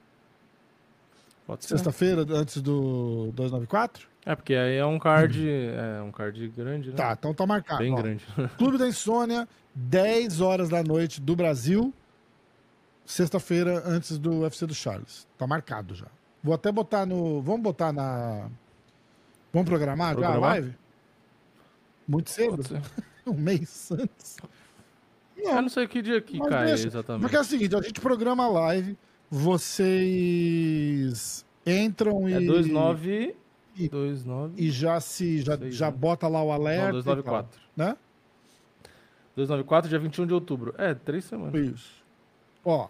Pode 1.46 1.64
ser. 1.64 1.76
Sexta-feira, 1.76 2.26
antes 2.30 2.60
do 2.60 3.30
294? 3.32 4.06
É, 4.26 4.34
porque 4.34 4.54
aí 4.54 4.76
é 4.76 4.84
um 4.84 4.98
card, 4.98 5.48
é 5.48 6.02
um 6.02 6.12
card 6.12 6.48
grande, 6.48 6.90
né? 6.90 6.96
Tá, 6.96 7.16
então 7.18 7.32
tá 7.32 7.46
marcado. 7.46 7.82
Bem 7.82 7.94
ó. 7.94 7.96
grande. 7.96 8.26
Clube 8.58 8.76
da 8.76 8.86
Insônia, 8.86 9.48
10 9.74 10.42
horas 10.42 10.68
da 10.68 10.82
noite 10.82 11.20
do 11.20 11.34
Brasil, 11.34 11.94
sexta-feira, 13.06 13.82
antes 13.86 14.18
do 14.18 14.40
UFC 14.40 14.66
do 14.66 14.74
Charles. 14.74 15.26
Tá 15.38 15.46
marcado 15.46 15.94
já. 15.94 16.08
Vou 16.48 16.54
até 16.54 16.72
botar 16.72 17.04
no. 17.04 17.42
Vamos 17.42 17.60
botar 17.60 17.92
na. 17.92 18.48
Vamos 19.52 19.68
programar, 19.68 20.14
programar? 20.14 20.40
já 20.40 20.46
a 20.46 20.50
live? 20.52 20.74
Muito 22.08 22.30
cedo? 22.30 22.62
um 23.26 23.34
mês 23.34 23.92
antes. 23.92 24.38
Não, 25.36 25.56
eu 25.56 25.62
não 25.62 25.68
sei 25.68 25.86
que 25.86 26.00
dia 26.00 26.22
que 26.22 26.38
cai 26.38 26.68
deixa. 26.68 26.86
exatamente. 26.86 27.20
Porque 27.20 27.36
é 27.36 27.40
o 27.40 27.44
seguinte, 27.44 27.76
a 27.76 27.82
gente 27.82 28.00
programa 28.00 28.44
a 28.44 28.48
live 28.48 28.96
vocês 29.30 29.84
entram 31.66 32.26
e. 32.26 32.32
É 32.32 32.38
29. 32.38 33.36
E, 33.76 33.88
29 33.88 34.54
e 34.56 34.70
já 34.70 34.98
se 35.00 35.42
já, 35.42 35.58
já 35.68 35.90
bota 35.90 36.26
lá 36.28 36.42
o 36.42 36.50
alerta. 36.50 36.86
Não, 36.86 36.92
294. 36.92 37.60
Tal, 37.76 37.88
né? 37.88 37.94
294, 39.36 39.90
dia 39.90 39.98
21 39.98 40.26
de 40.26 40.32
outubro. 40.32 40.74
É, 40.78 40.94
três 40.94 41.26
semanas. 41.26 41.54
Isso. 41.60 42.02
Ó, 42.64 42.88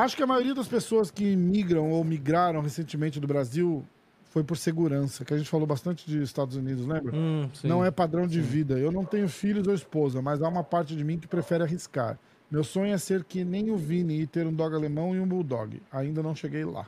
acho 0.00 0.16
que 0.16 0.22
a 0.22 0.26
maioria 0.26 0.54
das 0.54 0.68
pessoas 0.68 1.10
que 1.10 1.36
migram 1.36 1.90
ou 1.90 2.02
migraram 2.04 2.60
recentemente 2.60 3.20
do 3.20 3.26
Brasil 3.26 3.84
foi 4.30 4.44
por 4.44 4.56
segurança, 4.56 5.24
que 5.24 5.34
a 5.34 5.38
gente 5.38 5.50
falou 5.50 5.66
bastante 5.66 6.08
de 6.08 6.22
Estados 6.22 6.54
Unidos, 6.56 6.86
lembra? 6.86 7.14
Hum, 7.14 7.50
não 7.64 7.84
é 7.84 7.90
padrão 7.90 8.26
de 8.26 8.40
sim. 8.40 8.48
vida. 8.48 8.78
Eu 8.78 8.92
não 8.92 9.04
tenho 9.04 9.28
filhos 9.28 9.66
ou 9.66 9.74
esposa, 9.74 10.22
mas 10.22 10.40
há 10.40 10.48
uma 10.48 10.62
parte 10.62 10.94
de 10.94 11.02
mim 11.02 11.18
que 11.18 11.26
prefere 11.26 11.64
arriscar. 11.64 12.16
Meu 12.50 12.62
sonho 12.62 12.92
é 12.92 12.98
ser 12.98 13.24
que 13.24 13.44
nem 13.44 13.70
o 13.70 13.76
Vini 13.76 14.20
e 14.20 14.26
ter 14.26 14.46
um 14.46 14.52
dog 14.52 14.74
alemão 14.74 15.14
e 15.14 15.20
um 15.20 15.26
bulldog. 15.26 15.82
Ainda 15.92 16.22
não 16.22 16.34
cheguei 16.34 16.64
lá. 16.64 16.86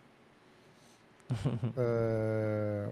é... 1.76 2.88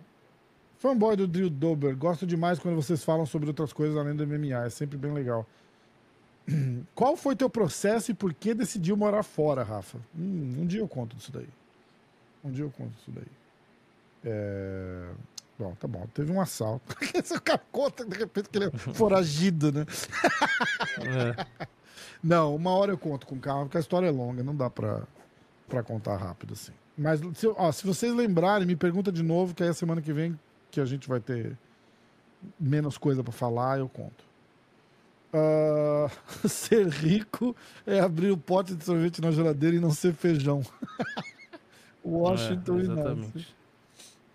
Fanboy 0.79 1.15
do 1.15 1.29
Drill 1.29 1.51
Dober. 1.51 1.97
Gosto 1.97 2.27
demais 2.27 2.59
quando 2.59 2.75
vocês 2.75 3.05
falam 3.05 3.27
sobre 3.27 3.49
outras 3.49 3.73
coisas 3.73 3.97
além 3.97 4.17
do 4.17 4.27
MMA. 4.27 4.67
É 4.67 4.71
sempre 4.71 4.97
bem 4.97 5.13
legal. 5.13 5.47
Qual 6.95 7.17
foi 7.17 7.37
teu 7.37 7.51
processo 7.51 8.11
e 8.11 8.15
por 8.15 8.33
que 8.33 8.55
decidiu 8.55 8.97
morar 8.97 9.23
fora, 9.23 9.63
Rafa? 9.63 9.99
Hum, 10.17 10.57
um 10.61 10.67
dia 10.67 10.81
eu 10.81 10.89
conto 10.89 11.17
disso 11.17 11.33
daí. 11.33 11.49
Um 12.45 12.51
dia 12.51 12.65
eu 12.65 12.71
conto 12.71 12.91
disso 12.91 13.11
daí. 13.11 13.27
É... 14.25 15.11
Bom, 15.59 15.75
tá 15.75 15.87
bom. 15.87 16.07
Teve 16.15 16.33
um 16.33 16.41
assalto. 16.41 16.97
Esse 17.15 17.39
cara 17.41 17.61
conta 17.71 18.05
de 18.05 18.17
repente 18.17 18.49
que 18.49 18.59
ele 18.59 18.67
é 18.67 18.71
foragido, 18.95 19.71
né? 19.71 19.85
é. 21.05 21.67
Não, 22.23 22.55
uma 22.55 22.71
hora 22.71 22.93
eu 22.93 22.99
conto 22.99 23.27
com 23.27 23.39
calma, 23.39 23.65
porque 23.65 23.77
a 23.77 23.81
história 23.81 24.07
é 24.07 24.11
longa, 24.11 24.43
não 24.43 24.55
dá 24.55 24.69
pra, 24.69 25.03
pra 25.69 25.83
contar 25.83 26.17
rápido 26.17 26.53
assim. 26.53 26.73
Mas 26.97 27.21
se, 27.35 27.47
ó, 27.47 27.73
se 27.73 27.87
vocês 27.87 28.15
lembrarem, 28.15 28.67
me 28.67 28.77
pergunta 28.77 29.11
de 29.11 29.23
novo, 29.23 29.55
que 29.55 29.63
aí 29.63 29.71
a 29.71 29.75
semana 29.75 30.03
que 30.03 30.13
vem, 30.13 30.39
que 30.71 30.81
a 30.81 30.85
gente 30.85 31.09
vai 31.09 31.21
ter 31.21 31.57
menos 32.59 32.99
coisa 32.99 33.23
para 33.23 33.33
falar, 33.33 33.79
eu 33.79 33.89
conto. 33.89 34.30
Uh, 35.32 36.11
ser 36.48 36.89
rico 36.89 37.55
é 37.86 38.01
abrir 38.01 38.32
o 38.32 38.36
pote 38.36 38.74
de 38.74 38.85
sorvete 38.85 39.20
na 39.20 39.31
geladeira 39.31 39.77
e 39.77 39.81
não 39.81 39.93
ser 39.93 40.12
feijão. 40.12 40.62
Washington 42.05 42.78
é, 42.78 42.81
exatamente. 42.81 43.57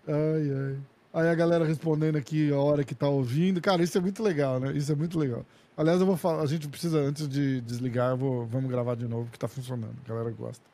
Ai, 0.08 0.50
ai. 0.50 0.78
Aí 1.12 1.28
a 1.28 1.34
galera 1.34 1.64
respondendo 1.64 2.16
aqui 2.16 2.52
a 2.52 2.58
hora 2.58 2.84
que 2.84 2.94
tá 2.94 3.08
ouvindo. 3.08 3.60
Cara, 3.60 3.82
isso 3.82 3.96
é 3.96 4.00
muito 4.00 4.22
legal, 4.22 4.60
né? 4.60 4.72
Isso 4.72 4.92
é 4.92 4.94
muito 4.94 5.18
legal. 5.18 5.44
Aliás, 5.76 6.00
eu 6.00 6.06
vou 6.06 6.16
falar, 6.16 6.42
a 6.42 6.46
gente 6.46 6.68
precisa, 6.68 6.98
antes 6.98 7.28
de 7.28 7.60
desligar, 7.60 8.16
vou, 8.16 8.46
vamos 8.46 8.70
gravar 8.70 8.94
de 8.96 9.06
novo, 9.06 9.30
que 9.30 9.38
tá 9.38 9.48
funcionando. 9.48 9.94
A 10.04 10.08
galera 10.08 10.30
gosta. 10.30 10.64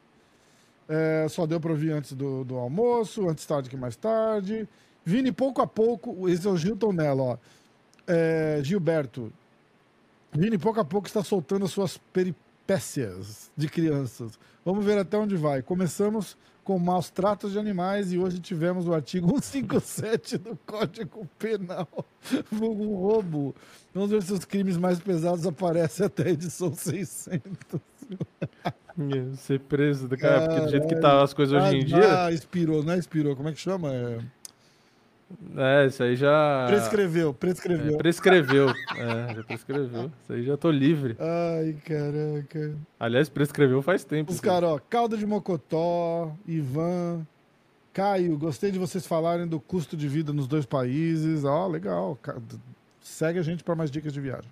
É, 0.88 1.26
só 1.28 1.46
deu 1.46 1.60
pra 1.60 1.72
ouvir 1.72 1.92
antes 1.92 2.12
do, 2.12 2.44
do 2.44 2.56
almoço, 2.56 3.28
antes 3.28 3.46
tarde 3.46 3.70
que 3.70 3.76
mais 3.76 3.96
tarde. 3.96 4.68
Vini, 5.04 5.32
pouco 5.32 5.60
a 5.60 5.66
pouco, 5.66 6.28
esse 6.28 6.46
é 6.46 6.50
o 6.50 6.56
Gilton 6.56 6.92
Nello, 6.92 7.22
ó. 7.22 7.38
É, 8.06 8.60
Gilberto. 8.62 9.32
Vini, 10.34 10.56
pouco 10.56 10.80
a 10.80 10.84
pouco, 10.84 11.06
está 11.06 11.22
soltando 11.22 11.66
as 11.66 11.70
suas 11.70 11.98
peripécias 11.98 13.50
de 13.54 13.68
crianças. 13.68 14.38
Vamos 14.64 14.84
ver 14.84 14.96
até 14.98 15.18
onde 15.18 15.36
vai. 15.36 15.60
Começamos 15.62 16.38
com 16.64 16.78
maus 16.78 17.10
tratos 17.10 17.52
de 17.52 17.58
animais 17.58 18.12
e 18.12 18.18
hoje 18.18 18.38
tivemos 18.38 18.86
o 18.88 18.94
artigo 18.94 19.28
157 19.28 20.38
do 20.38 20.58
Código 20.64 21.28
Penal, 21.38 21.88
roubo. 22.50 23.54
Vamos 23.92 24.10
ver 24.10 24.22
se 24.22 24.32
os 24.32 24.44
crimes 24.44 24.78
mais 24.78 24.98
pesados 24.98 25.46
aparecem 25.46 26.06
até 26.06 26.28
a 26.28 26.30
edição 26.30 26.72
600. 26.72 27.42
Ser 29.36 29.60
preso, 29.60 30.08
cara, 30.08 30.46
porque 30.48 30.60
do 30.60 30.70
jeito 30.70 30.86
que 30.86 30.96
tá 30.96 31.22
as 31.22 31.34
coisas 31.34 31.62
hoje 31.62 31.76
em 31.76 31.84
dia. 31.84 32.24
Ah, 32.24 32.32
expirou, 32.32 32.82
não 32.82 32.94
é 32.94 32.98
expirou, 32.98 33.36
como 33.36 33.48
é 33.48 33.52
que 33.52 33.60
chama? 33.60 33.92
É... 33.92 34.18
É, 35.56 35.86
isso 35.86 36.02
aí 36.02 36.16
já. 36.16 36.66
Prescreveu, 36.68 37.34
prescreveu. 37.34 37.94
É, 37.94 37.98
prescreveu. 37.98 38.68
é, 38.68 39.34
já 39.34 39.42
prescreveu. 39.44 40.10
Isso 40.22 40.32
aí 40.32 40.42
já 40.42 40.56
tô 40.56 40.70
livre. 40.70 41.16
Ai, 41.18 41.76
caraca. 41.84 42.76
Aliás, 42.98 43.28
prescreveu 43.28 43.82
faz 43.82 44.04
tempo. 44.04 44.32
Os 44.32 44.40
caras, 44.40 44.70
ó, 44.70 44.78
Calda 44.78 45.16
de 45.16 45.26
Mocotó, 45.26 46.34
Ivan, 46.46 47.26
Caio, 47.92 48.38
gostei 48.38 48.70
de 48.70 48.78
vocês 48.78 49.06
falarem 49.06 49.46
do 49.46 49.60
custo 49.60 49.96
de 49.96 50.08
vida 50.08 50.32
nos 50.32 50.46
dois 50.46 50.64
países. 50.64 51.44
Ó, 51.44 51.66
legal. 51.66 52.18
Segue 53.00 53.38
a 53.38 53.42
gente 53.42 53.62
para 53.62 53.74
mais 53.74 53.90
dicas 53.90 54.12
de 54.12 54.20
viagem. 54.20 54.50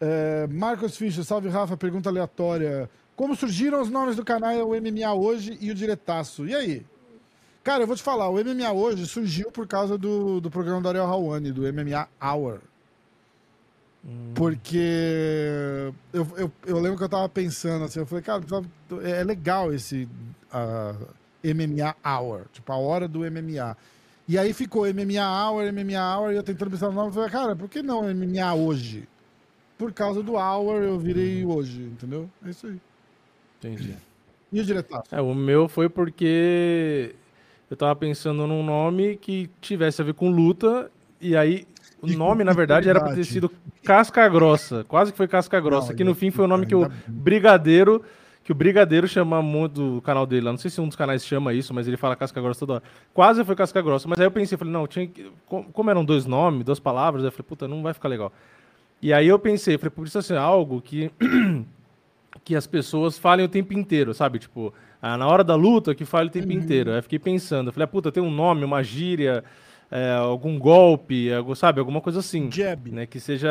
É, 0.00 0.46
Marcos 0.46 0.96
Fischer, 0.96 1.24
salve 1.24 1.48
Rafa, 1.48 1.76
pergunta 1.76 2.08
aleatória. 2.08 2.88
Como 3.14 3.36
surgiram 3.36 3.82
os 3.82 3.90
nomes 3.90 4.16
do 4.16 4.24
canal 4.24 4.68
o 4.68 4.70
MMA 4.70 5.12
hoje 5.12 5.56
e 5.60 5.70
o 5.70 5.74
Diretaço? 5.74 6.46
E 6.46 6.54
aí? 6.54 6.86
Cara, 7.62 7.82
eu 7.82 7.86
vou 7.86 7.96
te 7.96 8.02
falar, 8.02 8.28
o 8.28 8.42
MMA 8.42 8.72
hoje 8.72 9.06
surgiu 9.06 9.50
por 9.50 9.66
causa 9.66 9.98
do, 9.98 10.40
do 10.40 10.50
programa 10.50 10.80
do 10.80 10.88
Ariel 10.88 11.04
Hawani, 11.04 11.52
do 11.52 11.62
MMA 11.62 12.08
Hour. 12.22 12.60
Hum. 14.04 14.32
Porque 14.34 15.92
eu, 16.12 16.26
eu, 16.36 16.52
eu, 16.66 16.80
lembro 16.80 16.96
que 16.96 17.04
eu 17.04 17.08
tava 17.08 17.28
pensando 17.28 17.84
assim, 17.84 17.98
eu 17.98 18.06
falei, 18.06 18.24
cara, 18.24 18.42
é 19.02 19.22
legal 19.22 19.74
esse 19.74 20.08
uh, 20.52 21.06
MMA 21.44 21.94
Hour, 22.04 22.46
tipo, 22.52 22.72
a 22.72 22.76
hora 22.76 23.06
do 23.06 23.20
MMA. 23.20 23.76
E 24.26 24.38
aí 24.38 24.54
ficou 24.54 24.86
MMA 24.86 25.20
Hour, 25.20 25.70
MMA 25.70 26.16
Hour, 26.16 26.32
e 26.32 26.36
eu 26.36 26.42
tentando 26.42 26.70
pensar 26.70 26.86
no 26.86 26.94
nome, 26.94 27.08
eu 27.08 27.12
falei, 27.12 27.30
cara, 27.30 27.54
por 27.54 27.68
que 27.68 27.82
não 27.82 28.02
MMA 28.02 28.54
hoje? 28.54 29.06
por 29.80 29.94
causa 29.94 30.22
do 30.22 30.34
Hour 30.34 30.82
eu 30.82 30.98
virei 30.98 31.42
hoje, 31.42 31.80
entendeu? 31.80 32.28
É 32.44 32.50
isso 32.50 32.66
aí. 32.66 32.78
Entendi. 33.58 33.96
E 34.52 34.60
o 34.60 34.64
diretaço? 34.64 35.04
É, 35.10 35.22
o 35.22 35.34
meu 35.34 35.68
foi 35.68 35.88
porque 35.88 37.14
eu 37.70 37.76
tava 37.76 37.94
pensando 37.96 38.46
num 38.46 38.62
nome 38.64 39.16
que 39.16 39.48
tivesse 39.60 40.02
a 40.02 40.04
ver 40.04 40.14
com 40.14 40.28
luta, 40.30 40.90
e 41.20 41.36
aí 41.36 41.66
o 42.02 42.06
nome, 42.08 42.42
na 42.44 42.52
verdade, 42.52 42.88
era 42.88 42.98
pra 43.00 43.14
ter 43.14 43.24
sido 43.24 43.50
Casca 43.84 44.28
Grossa. 44.28 44.84
Quase 44.88 45.12
que 45.12 45.16
foi 45.16 45.28
Casca 45.28 45.60
Grossa. 45.60 45.88
Não, 45.90 45.96
que 45.96 46.02
no 46.04 46.14
fim 46.14 46.30
foi 46.30 46.44
o 46.44 46.48
nome 46.48 46.66
que 46.66 46.74
o. 46.74 46.90
Brigadeiro. 47.06 48.02
Que 48.42 48.52
o 48.52 48.54
Brigadeiro 48.54 49.06
chama 49.06 49.40
muito 49.42 49.96
do 49.96 50.00
canal 50.02 50.26
dele 50.26 50.46
lá. 50.46 50.50
Não 50.50 50.58
sei 50.58 50.70
se 50.70 50.80
um 50.80 50.86
dos 50.88 50.96
canais 50.96 51.24
chama 51.24 51.52
isso, 51.52 51.72
mas 51.74 51.86
ele 51.86 51.98
fala 51.98 52.16
Casca 52.16 52.40
Grossa 52.40 52.60
toda 52.60 52.72
hora. 52.74 52.82
Quase 53.12 53.44
foi 53.44 53.54
Casca 53.54 53.80
Grossa. 53.82 54.08
Mas 54.08 54.18
aí 54.18 54.26
eu 54.26 54.30
pensei, 54.30 54.56
falei, 54.58 54.72
não, 54.72 54.86
tinha 54.86 55.06
que. 55.06 55.30
co- 55.46 55.62
Como 55.72 55.90
eram 55.90 56.02
dois 56.04 56.24
nomes, 56.26 56.64
duas 56.64 56.80
palavras, 56.80 57.22
eu 57.22 57.30
falei, 57.30 57.44
puta, 57.46 57.68
não 57.68 57.82
vai 57.82 57.92
ficar 57.92 58.08
legal. 58.08 58.32
E 59.02 59.12
aí 59.12 59.28
eu 59.28 59.38
pensei, 59.38 59.76
falei, 59.78 59.90
precisa 59.90 60.22
ser 60.22 60.38
algo 60.38 60.80
que 60.80 61.10
que 62.44 62.56
as 62.56 62.66
pessoas 62.66 63.18
falem 63.18 63.44
o 63.44 63.48
tempo 63.48 63.74
inteiro, 63.74 64.14
sabe? 64.14 64.38
Tipo, 64.38 64.72
ah, 65.02 65.16
na 65.16 65.26
hora 65.26 65.42
da 65.44 65.54
luta 65.54 65.94
que 65.94 66.04
fale 66.04 66.28
o 66.28 66.32
tempo 66.32 66.52
inteiro. 66.52 66.92
Aí 66.92 67.02
fiquei 67.02 67.18
pensando, 67.18 67.68
eu 67.68 67.72
falei, 67.72 67.84
ah, 67.84 67.88
puta, 67.88 68.12
tem 68.12 68.22
um 68.22 68.30
nome, 68.30 68.64
uma 68.64 68.82
gíria, 68.82 69.42
é, 69.90 70.12
algum 70.14 70.58
golpe, 70.58 71.32
algo, 71.32 71.54
sabe? 71.56 71.80
Alguma 71.80 72.00
coisa 72.00 72.20
assim, 72.20 72.50
Jab. 72.50 72.90
né? 72.90 73.06
Que 73.06 73.18
seja, 73.20 73.48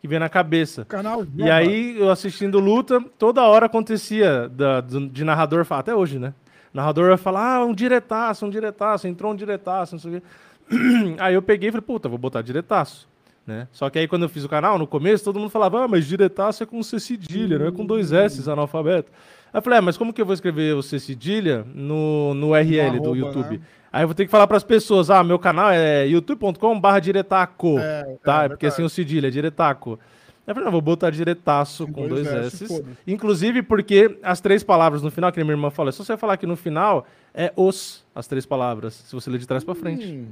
que 0.00 0.06
venha 0.08 0.20
na 0.20 0.28
cabeça. 0.28 0.84
Canal 0.84 1.24
E 1.36 1.50
aí, 1.50 1.98
eu 1.98 2.10
assistindo 2.10 2.58
luta, 2.60 3.00
toda 3.18 3.42
hora 3.42 3.66
acontecia 3.66 4.48
da- 4.48 4.80
do- 4.80 5.08
de 5.08 5.24
narrador 5.24 5.64
falar, 5.64 5.80
até 5.80 5.94
hoje, 5.94 6.18
né? 6.18 6.32
O 6.72 6.76
narrador 6.76 7.08
vai 7.08 7.16
falar, 7.16 7.56
ah, 7.56 7.64
um 7.64 7.72
diretaço, 7.74 8.44
um 8.44 8.50
diretaço, 8.50 9.08
entrou 9.08 9.32
um 9.32 9.36
diretaço, 9.36 9.94
não 9.94 10.00
sei 10.00 10.16
o 10.16 10.20
quê. 10.20 10.26
Aí 11.18 11.34
eu 11.34 11.40
peguei 11.42 11.68
e 11.68 11.72
falei, 11.72 11.82
puta, 11.86 12.08
vou 12.08 12.18
botar 12.18 12.42
diretaço. 12.42 13.08
Né? 13.46 13.68
Só 13.70 13.88
que 13.88 13.96
aí 13.96 14.08
quando 14.08 14.24
eu 14.24 14.28
fiz 14.28 14.42
o 14.42 14.48
canal, 14.48 14.76
no 14.76 14.88
começo, 14.88 15.22
todo 15.24 15.38
mundo 15.38 15.50
falava, 15.50 15.84
ah, 15.84 15.88
mas 15.88 16.04
diretaço 16.04 16.64
é 16.64 16.66
com 16.66 16.82
C 16.82 16.98
cedilha, 16.98 17.56
não 17.60 17.68
é 17.68 17.70
com 17.70 17.86
dois 17.86 18.10
S, 18.12 18.50
analfabeto. 18.50 19.08
Aí 19.52 19.58
eu 19.58 19.62
falei, 19.62 19.78
ah, 19.78 19.82
mas 19.82 19.96
como 19.96 20.12
que 20.12 20.20
eu 20.20 20.26
vou 20.26 20.34
escrever 20.34 20.74
o 20.74 20.82
C 20.82 20.98
cedilha 20.98 21.64
no, 21.74 22.34
no 22.34 22.50
URL 22.50 22.98
do 23.00 23.12
arroba, 23.12 23.16
YouTube? 23.16 23.58
né? 23.58 23.64
Aí 23.92 24.02
eu 24.02 24.08
vou 24.08 24.14
ter 24.14 24.24
que 24.26 24.30
falar 24.30 24.46
para 24.46 24.56
as 24.58 24.64
pessoas, 24.64 25.08
ah, 25.10 25.24
meu 25.24 25.38
canal 25.38 25.70
é 25.70 26.06
youtube.com 26.06 26.78
barra 26.78 26.98
diretaco, 27.00 27.78
É, 27.78 28.16
tá? 28.22 28.42
é 28.42 28.46
É 28.46 28.48
porque 28.50 28.70
sem 28.70 28.84
o 28.84 28.88
cedilha, 28.90 29.28
é 29.28 29.30
diretaco. 29.30 29.98
Aí 30.46 30.50
eu 30.52 30.54
falei, 30.54 30.64
não, 30.66 30.72
vou 30.72 30.80
botar 30.82 31.10
diretaço 31.10 31.88
com 31.88 32.06
dois, 32.06 32.26
S. 32.26 32.84
Inclusive 33.06 33.62
porque 33.62 34.18
as 34.22 34.40
três 34.40 34.62
palavras 34.62 35.02
no 35.02 35.10
final, 35.10 35.32
que 35.32 35.42
minha 35.42 35.52
irmã 35.54 35.70
falou, 35.70 35.88
é 35.88 35.92
só 35.92 36.04
você 36.04 36.16
falar 36.16 36.36
que 36.36 36.46
no 36.46 36.56
final 36.56 37.06
é 37.34 37.52
os, 37.56 38.04
as 38.14 38.26
três 38.26 38.44
palavras, 38.44 38.94
se 38.94 39.12
você 39.14 39.30
ler 39.30 39.38
de 39.38 39.46
trás 39.46 39.64
para 39.64 39.74
frente, 39.74 40.06
Hum. 40.06 40.26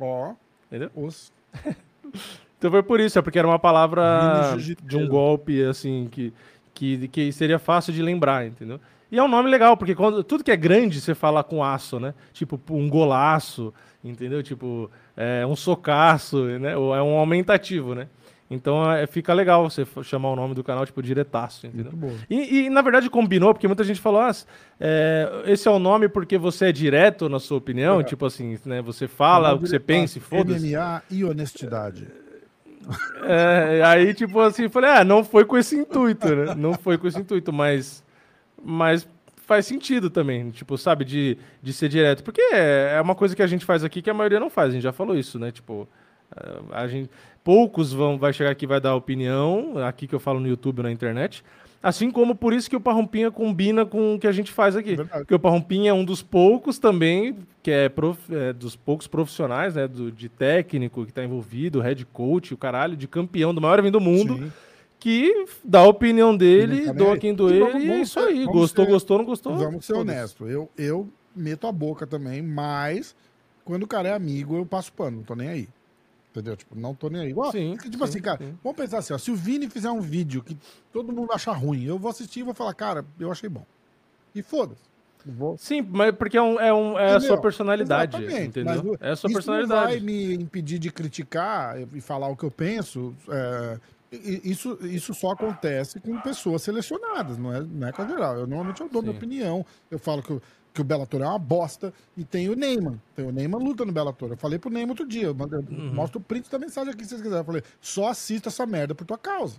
Ó, 0.00 0.32
entendeu? 0.66 0.90
os. 0.96 1.32
Então 2.58 2.70
foi 2.70 2.82
por 2.84 3.00
isso, 3.00 3.18
é 3.18 3.22
porque 3.22 3.40
era 3.40 3.48
uma 3.48 3.58
palavra 3.58 4.56
de 4.84 4.96
um 4.96 5.08
golpe, 5.08 5.64
assim, 5.64 6.06
que, 6.08 6.32
que, 6.82 7.08
que 7.08 7.32
seria 7.32 7.60
fácil 7.60 7.92
de 7.92 8.02
lembrar, 8.02 8.44
entendeu? 8.44 8.80
E 9.10 9.18
é 9.18 9.22
um 9.22 9.28
nome 9.28 9.48
legal, 9.48 9.76
porque 9.76 9.94
quando, 9.94 10.24
tudo 10.24 10.42
que 10.42 10.50
é 10.50 10.56
grande 10.56 11.00
você 11.00 11.14
fala 11.14 11.44
com 11.44 11.62
aço, 11.62 12.00
né? 12.00 12.12
Tipo, 12.32 12.60
um 12.70 12.88
golaço, 12.88 13.72
entendeu? 14.02 14.42
Tipo, 14.42 14.90
é, 15.16 15.46
um 15.46 15.54
socaço, 15.54 16.42
né? 16.58 16.76
Ou 16.76 16.96
é 16.96 17.00
um 17.02 17.16
aumentativo, 17.18 17.94
né? 17.94 18.08
Então 18.50 18.90
é, 18.90 19.06
fica 19.06 19.32
legal 19.32 19.70
você 19.70 19.86
chamar 20.02 20.30
o 20.30 20.36
nome 20.36 20.54
do 20.54 20.64
canal, 20.64 20.84
tipo, 20.84 21.02
diretaço, 21.02 21.66
entendeu? 21.66 21.92
E, 22.28 22.64
e, 22.64 22.70
na 22.70 22.82
verdade 22.82 23.08
combinou, 23.08 23.54
porque 23.54 23.66
muita 23.66 23.84
gente 23.84 24.00
falou, 24.00 24.20
ah, 24.20 24.32
é, 24.80 25.44
esse 25.46 25.68
é 25.68 25.70
o 25.70 25.78
nome 25.78 26.08
porque 26.08 26.36
você 26.36 26.66
é 26.66 26.72
direto 26.72 27.28
na 27.28 27.38
sua 27.38 27.58
opinião, 27.58 28.00
É. 28.00 28.04
tipo 28.04 28.26
assim, 28.26 28.58
né? 28.66 28.82
Você 28.82 29.06
fala 29.06 29.54
o 29.54 29.58
que 29.58 29.68
você 29.68 29.78
pensa 29.78 30.18
e 30.18 30.20
foda-se. 30.20 30.74
MMA 30.74 31.02
e 31.10 31.24
honestidade. 31.24 32.08
É, 33.22 33.82
aí, 33.84 34.12
tipo 34.14 34.40
assim, 34.40 34.68
falei, 34.68 34.90
ah, 34.90 35.04
não 35.04 35.22
foi 35.22 35.44
com 35.44 35.56
esse 35.56 35.76
intuito, 35.76 36.26
né? 36.34 36.54
Não 36.54 36.74
foi 36.74 36.98
com 36.98 37.06
esse 37.06 37.18
intuito, 37.18 37.52
mas, 37.52 38.04
mas 38.62 39.08
faz 39.36 39.66
sentido 39.66 40.10
também, 40.10 40.50
tipo, 40.50 40.76
sabe, 40.76 41.04
de, 41.04 41.38
de 41.62 41.72
ser 41.72 41.88
direto. 41.88 42.24
Porque 42.24 42.40
é, 42.40 42.94
é 42.96 43.00
uma 43.00 43.14
coisa 43.14 43.36
que 43.36 43.42
a 43.42 43.46
gente 43.46 43.64
faz 43.64 43.84
aqui 43.84 44.02
que 44.02 44.10
a 44.10 44.14
maioria 44.14 44.40
não 44.40 44.50
faz, 44.50 44.70
a 44.70 44.72
gente 44.72 44.82
já 44.82 44.92
falou 44.92 45.16
isso, 45.16 45.38
né? 45.38 45.50
Tipo, 45.50 45.88
a 46.70 46.86
gente, 46.86 47.10
poucos 47.44 47.92
vão, 47.92 48.18
vai 48.18 48.32
chegar 48.32 48.50
aqui 48.50 48.66
vai 48.66 48.80
dar 48.80 48.94
opinião, 48.94 49.78
aqui 49.86 50.06
que 50.06 50.14
eu 50.14 50.20
falo 50.20 50.40
no 50.40 50.48
YouTube, 50.48 50.82
na 50.82 50.90
internet, 50.90 51.44
assim 51.82 52.10
como 52.10 52.34
por 52.34 52.52
isso 52.52 52.70
que 52.70 52.76
o 52.76 52.80
Parrompinha 52.80 53.30
combina 53.30 53.84
com 53.84 54.14
o 54.14 54.18
que 54.18 54.26
a 54.26 54.32
gente 54.32 54.52
faz 54.52 54.76
aqui. 54.76 54.96
Verdade. 54.96 55.20
Porque 55.20 55.34
o 55.34 55.38
Parrompinha 55.40 55.90
é 55.90 55.94
um 55.94 56.04
dos 56.04 56.22
poucos 56.22 56.78
também, 56.78 57.36
que 57.62 57.70
é, 57.70 57.88
prof- 57.88 58.32
é 58.34 58.52
dos 58.52 58.76
poucos 58.76 59.06
profissionais, 59.06 59.74
né, 59.74 59.88
do, 59.88 60.10
de 60.12 60.28
técnico 60.28 61.04
que 61.04 61.10
está 61.10 61.24
envolvido, 61.24 61.80
head 61.80 62.04
coach, 62.06 62.54
o 62.54 62.56
caralho, 62.56 62.96
de 62.96 63.06
campeão 63.08 63.54
do 63.54 63.60
maior 63.60 63.78
evento 63.78 63.94
do 63.94 64.00
mundo, 64.00 64.36
Sim. 64.38 64.52
que 65.00 65.46
dá 65.64 65.80
a 65.80 65.86
opinião 65.88 66.36
dele, 66.36 66.86
nem 66.86 66.94
doa 66.94 67.16
quem 67.18 67.30
E 67.32 67.34
doer, 67.34 67.76
e 67.80 67.90
é 67.90 68.00
isso 68.02 68.18
aí. 68.20 68.44
vamos 68.44 68.52
Gostou, 68.60 68.84
ser- 68.84 68.90
gostou, 68.90 69.18
não 69.18 69.24
gostou? 69.24 69.56
Vamos 69.56 69.84
ser 69.84 69.94
foda-se. 69.94 70.18
honestos. 70.18 70.50
Eu, 70.50 70.70
eu 70.78 71.08
meto 71.34 71.66
a 71.66 71.72
boca 71.72 72.06
também, 72.06 72.40
mas 72.42 73.14
quando 73.64 73.84
o 73.84 73.86
cara 73.86 74.08
é 74.08 74.12
amigo, 74.12 74.56
eu 74.56 74.66
passo 74.66 74.92
pano, 74.92 75.18
não 75.18 75.24
tô 75.24 75.34
nem 75.34 75.48
aí. 75.48 75.68
Entendeu? 76.32 76.56
Tipo, 76.56 76.74
não 76.74 76.94
tô 76.94 77.10
nem 77.10 77.20
aí. 77.20 77.34
Ó, 77.36 77.50
Sim, 77.52 77.76
tipo 77.76 77.98
sim, 77.98 78.04
assim, 78.04 78.20
cara, 78.22 78.38
sim. 78.38 78.54
vamos 78.64 78.76
pensar 78.76 78.98
assim, 78.98 79.12
ó. 79.12 79.18
Se 79.18 79.30
o 79.30 79.36
Vini 79.36 79.68
fizer 79.68 79.90
um 79.90 80.00
vídeo 80.00 80.42
que 80.42 80.56
todo 80.90 81.12
mundo 81.12 81.30
achar 81.30 81.52
ruim, 81.52 81.84
eu 81.84 81.98
vou 81.98 82.10
assistir 82.10 82.40
e 82.40 82.42
vou 82.42 82.54
falar, 82.54 82.72
cara, 82.72 83.04
eu 83.20 83.30
achei 83.30 83.50
bom. 83.50 83.66
E 84.34 84.40
foda-se. 84.42 84.80
Eu 85.26 85.32
Vou... 85.34 85.58
Sim, 85.58 85.82
mas 85.82 86.14
porque 86.16 86.36
é, 86.38 86.42
um, 86.42 86.58
é, 86.58 86.72
um, 86.72 86.98
é 86.98 87.14
a 87.16 87.20
sua 87.20 87.38
personalidade, 87.38 88.16
Exatamente, 88.16 88.64
mas 88.64 88.78
entendeu? 88.78 88.92
o- 88.94 88.96
É 89.04 89.10
a 89.10 89.16
sua 89.16 89.28
isso 89.28 89.34
personalidade. 89.36 89.80
não 89.80 89.88
vai 89.88 90.00
me 90.00 90.34
impedir 90.34 90.78
de 90.78 90.90
criticar 90.90 91.76
e 91.94 92.00
falar 92.00 92.28
o 92.28 92.36
que 92.36 92.44
eu 92.44 92.50
penso. 92.50 93.14
é, 93.28 93.78
isso, 94.42 94.78
isso 94.82 95.14
só 95.14 95.30
acontece 95.32 96.00
com 96.00 96.18
pessoas 96.18 96.62
selecionadas, 96.62 97.38
não 97.38 97.54
é, 97.54 97.60
não 97.60 97.88
é 97.88 97.92
com 97.92 98.02
a 98.02 98.06
geral. 98.06 98.34
Eu 98.36 98.46
normalmente 98.46 98.80
eu 98.80 98.88
dou 98.88 99.00
minha 99.02 99.12
Sim. 99.12 99.18
opinião. 99.18 99.66
Eu 99.90 99.98
falo 99.98 100.22
que, 100.22 100.32
o- 100.32 100.42
que 100.72 100.80
o 100.80 100.84
Bellator 100.84 101.20
é 101.22 101.26
uma 101.26 101.38
bosta 101.38 101.92
e 102.16 102.24
tem 102.24 102.48
o 102.48 102.54
Neyman. 102.56 103.00
Tem 103.14 103.26
o 103.26 103.32
Neyman 103.32 103.58
luta 103.62 103.84
no 103.84 103.92
Bellator. 103.92 104.30
Eu 104.30 104.36
falei 104.36 104.58
pro 104.58 104.70
Neyman 104.70 104.90
outro 104.90 105.06
dia. 105.06 105.24
Eu 105.26 105.32
Uhum. 105.34 105.92
Mostro 105.94 106.18
o 106.18 106.22
print 106.22 106.50
da 106.50 106.58
mensagem 106.58 106.92
aqui 106.92 107.02
se 107.04 107.10
vocês 107.10 107.20
quiserem. 107.22 107.40
Eu 107.40 107.44
falei, 107.44 107.62
só 107.80 108.08
assista 108.08 108.48
essa 108.48 108.64
merda 108.64 108.94
por 108.94 109.04
tua 109.04 109.18
causa. 109.18 109.56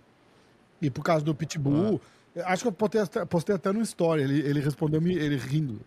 E 0.81 0.89
por 0.89 1.03
causa 1.03 1.23
do 1.23 1.33
Pitbull. 1.35 2.01
eu 2.35 2.45
Acho 2.47 2.63
que 2.63 2.67
eu 2.67 2.71
postei 2.73 3.01
até, 3.01 3.25
postei 3.25 3.55
até 3.55 3.71
no 3.71 3.81
story. 3.81 4.23
Ele, 4.23 4.39
ele 4.39 4.59
respondeu 4.59 4.99
me 4.99 5.13
ele 5.13 5.35
rindo. 5.37 5.79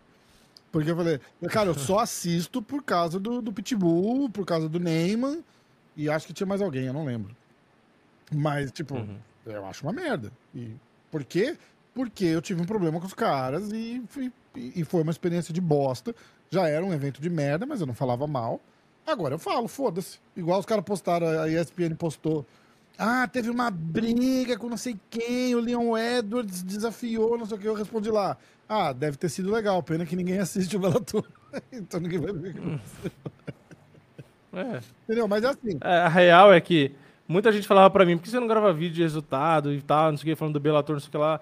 Porque 0.71 0.91
eu 0.91 0.97
falei, 0.97 1.21
cara, 1.49 1.71
eu 1.71 1.75
só 1.75 2.01
assisto 2.01 2.61
por 2.63 2.83
causa 2.83 3.19
do, 3.19 3.41
do 3.43 3.53
Pitbull, 3.53 4.29
por 4.31 4.45
causa 4.45 4.69
do 4.69 4.79
Neyman, 4.79 5.43
e 5.97 6.09
acho 6.11 6.27
que 6.27 6.33
tinha 6.35 6.47
mais 6.47 6.61
alguém, 6.61 6.85
eu 6.87 6.93
não 6.93 7.05
lembro. 7.05 7.35
Mas, 8.33 8.71
tipo, 8.73 8.95
Uhum. 8.95 9.17
eu 9.47 9.65
acho 9.67 9.85
uma 9.87 9.93
merda. 9.93 10.31
E 10.55 10.73
por 11.11 11.25
quê? 11.25 11.57
Porque 11.97 12.27
eu 12.27 12.43
tive 12.43 12.63
um 12.63 12.67
problema 12.67 13.01
com 13.01 13.07
os 13.07 13.15
caras 13.15 13.73
e, 13.73 14.03
fui- 14.11 14.33
e 14.55 14.85
foi 14.85 15.03
uma 15.03 15.13
experiência 15.13 15.55
de 15.55 15.63
bosta. 15.63 16.15
Já 16.51 16.69
era 16.69 16.85
um 16.87 16.95
evento 16.95 17.23
de 17.23 17.31
merda, 17.31 17.67
mas 17.67 17.81
eu 17.81 17.89
não 17.89 17.95
falava 17.95 18.27
mal. 18.29 18.61
Agora 19.07 19.35
eu 19.37 19.41
falo, 19.41 19.67
foda-se. 19.69 20.21
Igual 20.37 20.61
os 20.61 20.67
caras 20.67 20.85
postaram, 20.85 21.27
a 21.29 21.49
ESPN 21.51 21.97
postou. 21.97 22.47
Ah, 22.99 23.29
teve 23.29 23.51
uma 23.51 23.71
briga 23.71 24.59
com 24.59 24.69
não 24.69 24.77
sei 24.77 24.99
quem, 25.11 25.55
o 25.55 25.61
Leon 25.61 25.97
Edwards 25.99 26.63
desafiou, 26.63 27.39
não 27.39 27.47
sei 27.47 27.57
o 27.59 27.61
que. 27.61 27.69
Eu 27.69 27.75
respondi 27.75 28.11
lá. 28.11 28.37
Ah, 28.69 28.93
deve 28.93 29.17
ter 29.19 29.31
sido 29.31 29.51
legal, 29.53 29.83
pena 29.83 30.07
que 30.07 30.17
ninguém 30.17 30.39
assiste 30.39 30.77
o 30.77 30.81
Bellator. 30.81 31.25
então 31.73 32.01
ninguém 32.01 32.21
vai 32.21 32.33
ver. 32.35 32.55
É. 34.53 34.81
Entendeu? 35.05 35.29
Mas 35.29 35.45
é 35.45 35.49
assim. 35.49 35.79
É, 35.83 35.99
A 36.01 36.09
real 36.09 36.53
é 36.53 36.61
que 36.61 36.93
muita 37.29 37.53
gente 37.53 37.67
falava 37.69 37.91
pra 37.91 38.05
mim, 38.07 38.17
por 38.17 38.25
que 38.25 38.31
você 38.31 38.41
não 38.41 38.47
grava 38.47 38.73
vídeo 38.73 38.95
de 38.97 39.03
resultado 39.03 39.73
e 39.73 39.83
tal, 39.83 40.11
não 40.11 40.19
sei 40.19 40.33
o 40.33 40.35
que, 40.35 40.39
falando 40.39 40.55
do 40.55 40.61
Bellator, 40.61 40.95
não 40.95 41.01
sei 41.01 41.09
o 41.09 41.11
que 41.11 41.19
lá. 41.19 41.41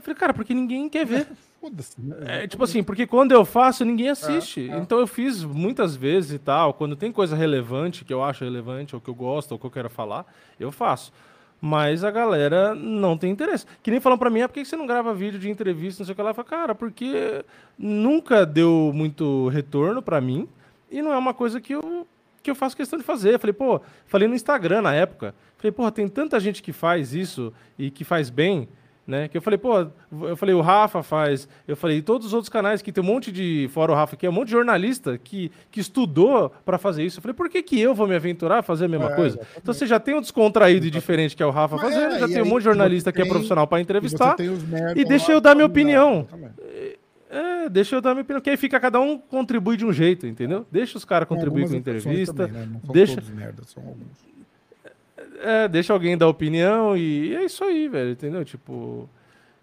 Eu 0.00 0.02
falei, 0.02 0.16
cara, 0.16 0.32
porque 0.32 0.54
ninguém 0.54 0.88
quer 0.88 1.04
ver. 1.04 1.28
Foda-se. 1.60 2.00
né? 2.00 2.44
É, 2.44 2.46
tipo 2.48 2.64
assim, 2.64 2.82
porque 2.82 3.06
quando 3.06 3.32
eu 3.32 3.44
faço, 3.44 3.84
ninguém 3.84 4.08
assiste. 4.08 4.70
é. 4.70 4.78
Então 4.78 4.98
eu 4.98 5.06
fiz 5.06 5.44
muitas 5.44 5.94
vezes 5.94 6.32
e 6.32 6.38
tal, 6.38 6.72
quando 6.72 6.96
tem 6.96 7.12
coisa 7.12 7.36
relevante, 7.36 8.02
que 8.02 8.12
eu 8.12 8.24
acho 8.24 8.44
relevante, 8.44 8.94
ou 8.94 9.00
que 9.00 9.10
eu 9.10 9.14
gosto, 9.14 9.52
ou 9.52 9.58
que 9.58 9.66
eu 9.66 9.70
quero 9.70 9.90
falar, 9.90 10.24
eu 10.58 10.72
faço. 10.72 11.12
Mas 11.60 12.02
a 12.02 12.10
galera 12.10 12.74
não 12.74 13.18
tem 13.18 13.30
interesse. 13.30 13.66
Que 13.82 13.90
nem 13.90 14.00
falam 14.00 14.16
pra 14.16 14.30
mim, 14.30 14.40
ah, 14.40 14.48
por 14.48 14.54
que 14.54 14.64
você 14.64 14.74
não 14.76 14.86
grava 14.86 15.12
vídeo 15.12 15.38
de 15.38 15.50
entrevista, 15.50 16.00
não 16.00 16.06
sei 16.06 16.14
o 16.14 16.16
que 16.16 16.22
lá? 16.22 16.30
Eu 16.30 16.34
falo, 16.34 16.48
cara, 16.48 16.74
porque 16.74 17.44
nunca 17.78 18.46
deu 18.46 18.90
muito 18.94 19.48
retorno 19.48 20.00
pra 20.00 20.18
mim 20.18 20.48
e 20.90 21.02
não 21.02 21.12
é 21.12 21.18
uma 21.18 21.34
coisa 21.34 21.60
que 21.60 21.74
eu, 21.74 22.06
que 22.42 22.50
eu 22.50 22.54
faço 22.54 22.74
questão 22.74 22.98
de 22.98 23.04
fazer. 23.04 23.34
Eu 23.34 23.38
falei, 23.38 23.52
pô, 23.52 23.82
falei 24.06 24.26
no 24.26 24.34
Instagram 24.34 24.80
na 24.80 24.94
época. 24.94 25.34
Falei, 25.58 25.72
porra, 25.72 25.92
tem 25.92 26.08
tanta 26.08 26.40
gente 26.40 26.62
que 26.62 26.72
faz 26.72 27.12
isso 27.12 27.52
e 27.78 27.90
que 27.90 28.02
faz 28.02 28.30
bem, 28.30 28.66
né? 29.06 29.26
Que 29.28 29.36
eu 29.36 29.42
falei, 29.42 29.58
pô, 29.58 29.86
eu 30.22 30.36
falei, 30.36 30.54
o 30.54 30.60
Rafa 30.60 31.02
faz, 31.02 31.48
eu 31.66 31.76
falei, 31.76 32.00
todos 32.02 32.28
os 32.28 32.32
outros 32.32 32.48
canais 32.48 32.80
que 32.80 32.92
tem 32.92 33.02
um 33.02 33.06
monte 33.06 33.32
de, 33.32 33.68
fora 33.72 33.90
o 33.90 33.94
Rafa 33.94 34.14
aqui, 34.14 34.24
é 34.26 34.30
um 34.30 34.32
monte 34.32 34.46
de 34.46 34.52
jornalista 34.52 35.18
que, 35.18 35.50
que 35.70 35.80
estudou 35.80 36.50
pra 36.64 36.78
fazer 36.78 37.04
isso. 37.04 37.18
Eu 37.18 37.22
falei, 37.22 37.34
por 37.34 37.48
que, 37.48 37.62
que 37.62 37.80
eu 37.80 37.94
vou 37.94 38.06
me 38.06 38.14
aventurar 38.14 38.58
a 38.58 38.62
fazer 38.62 38.84
a 38.84 38.88
mesma 38.88 39.10
É, 39.12 39.16
coisa? 39.16 39.36
exatamente. 39.36 39.58
Então 39.62 39.74
você 39.74 39.86
já 39.86 39.98
tem 39.98 40.14
um 40.14 40.20
descontraído 40.20 40.86
e 40.86 40.90
diferente 40.90 41.34
que 41.36 41.42
é 41.42 41.46
o 41.46 41.50
Rafa 41.50 41.76
Mas 41.76 41.92
fazendo, 41.92 42.14
é, 42.14 42.18
já 42.20 42.26
tem 42.28 42.40
um 42.40 42.44
aí 42.44 42.48
monte 42.48 42.58
de 42.58 42.64
jornalista 42.64 43.10
você 43.10 43.14
que 43.16 43.20
é 43.20 43.24
tem- 43.24 43.32
profissional 43.32 43.66
pra 43.66 43.78
E 43.78 43.82
entrevistar. 43.82 44.34
tem 44.36 44.48
e 44.96 45.04
deixa 45.04 45.32
eu 45.32 45.40
dar 45.40 45.54
minha 45.54 45.66
opinião. 45.66 46.26
É, 47.32 47.68
deixa 47.68 47.94
eu 47.94 48.00
dar 48.00 48.10
minha 48.12 48.22
opinião, 48.22 48.40
que 48.40 48.50
aí 48.50 48.56
fica 48.56 48.80
cada 48.80 48.98
um 49.00 49.16
contribui 49.16 49.76
de 49.76 49.86
um 49.86 49.92
jeito, 49.92 50.26
entendeu? 50.26 50.66
Deixa 50.70 50.98
os 50.98 51.04
caras 51.04 51.28
contribuir 51.28 51.68
com 51.68 51.74
exceções 51.76 51.80
entrevista, 52.06 52.34
também, 52.48 52.52
né? 52.60 52.68
Não 52.72 52.80
são 52.80 52.92
deixa- 52.92 53.14
todos 53.16 53.30
merda, 53.30 53.62
são 53.64 53.82
alguns. 53.84 54.30
É, 55.42 55.68
deixa 55.68 55.92
alguém 55.92 56.16
dar 56.16 56.28
opinião 56.28 56.96
e 56.96 57.34
é 57.34 57.44
isso 57.44 57.64
aí, 57.64 57.88
velho, 57.88 58.10
entendeu? 58.10 58.44
Tipo. 58.44 59.08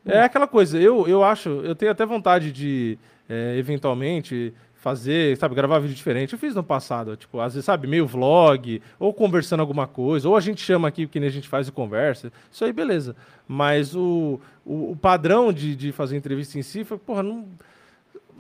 É 0.05 0.21
aquela 0.21 0.47
coisa, 0.47 0.79
eu, 0.79 1.05
eu 1.05 1.21
acho, 1.21 1.49
eu 1.49 1.75
tenho 1.75 1.91
até 1.91 2.05
vontade 2.05 2.49
de, 2.49 2.97
é, 3.27 3.57
eventualmente, 3.57 4.53
fazer, 4.73 5.35
sabe, 5.35 5.53
gravar 5.53 5.79
vídeo 5.79 5.95
diferente. 5.95 6.31
Eu 6.31 6.39
fiz 6.39 6.55
no 6.55 6.63
passado, 6.63 7.17
tipo, 7.17 7.41
às 7.41 7.53
vezes, 7.53 7.65
sabe, 7.65 7.87
meio 7.87 8.07
vlog, 8.07 8.81
ou 8.97 9.13
conversando 9.13 9.59
alguma 9.59 9.85
coisa, 9.85 10.29
ou 10.29 10.37
a 10.37 10.39
gente 10.39 10.61
chama 10.61 10.87
aqui, 10.87 11.05
que 11.07 11.19
nem 11.19 11.27
a 11.27 11.31
gente 11.31 11.49
faz 11.49 11.67
e 11.67 11.73
conversa. 11.73 12.31
Isso 12.49 12.63
aí, 12.63 12.71
beleza. 12.71 13.15
Mas 13.45 13.93
o, 13.93 14.39
o, 14.65 14.91
o 14.91 14.95
padrão 14.95 15.51
de, 15.51 15.75
de 15.75 15.91
fazer 15.91 16.15
entrevista 16.15 16.57
em 16.57 16.61
si 16.61 16.85
foi, 16.85 16.97
porra, 16.97 17.21
não 17.21 17.45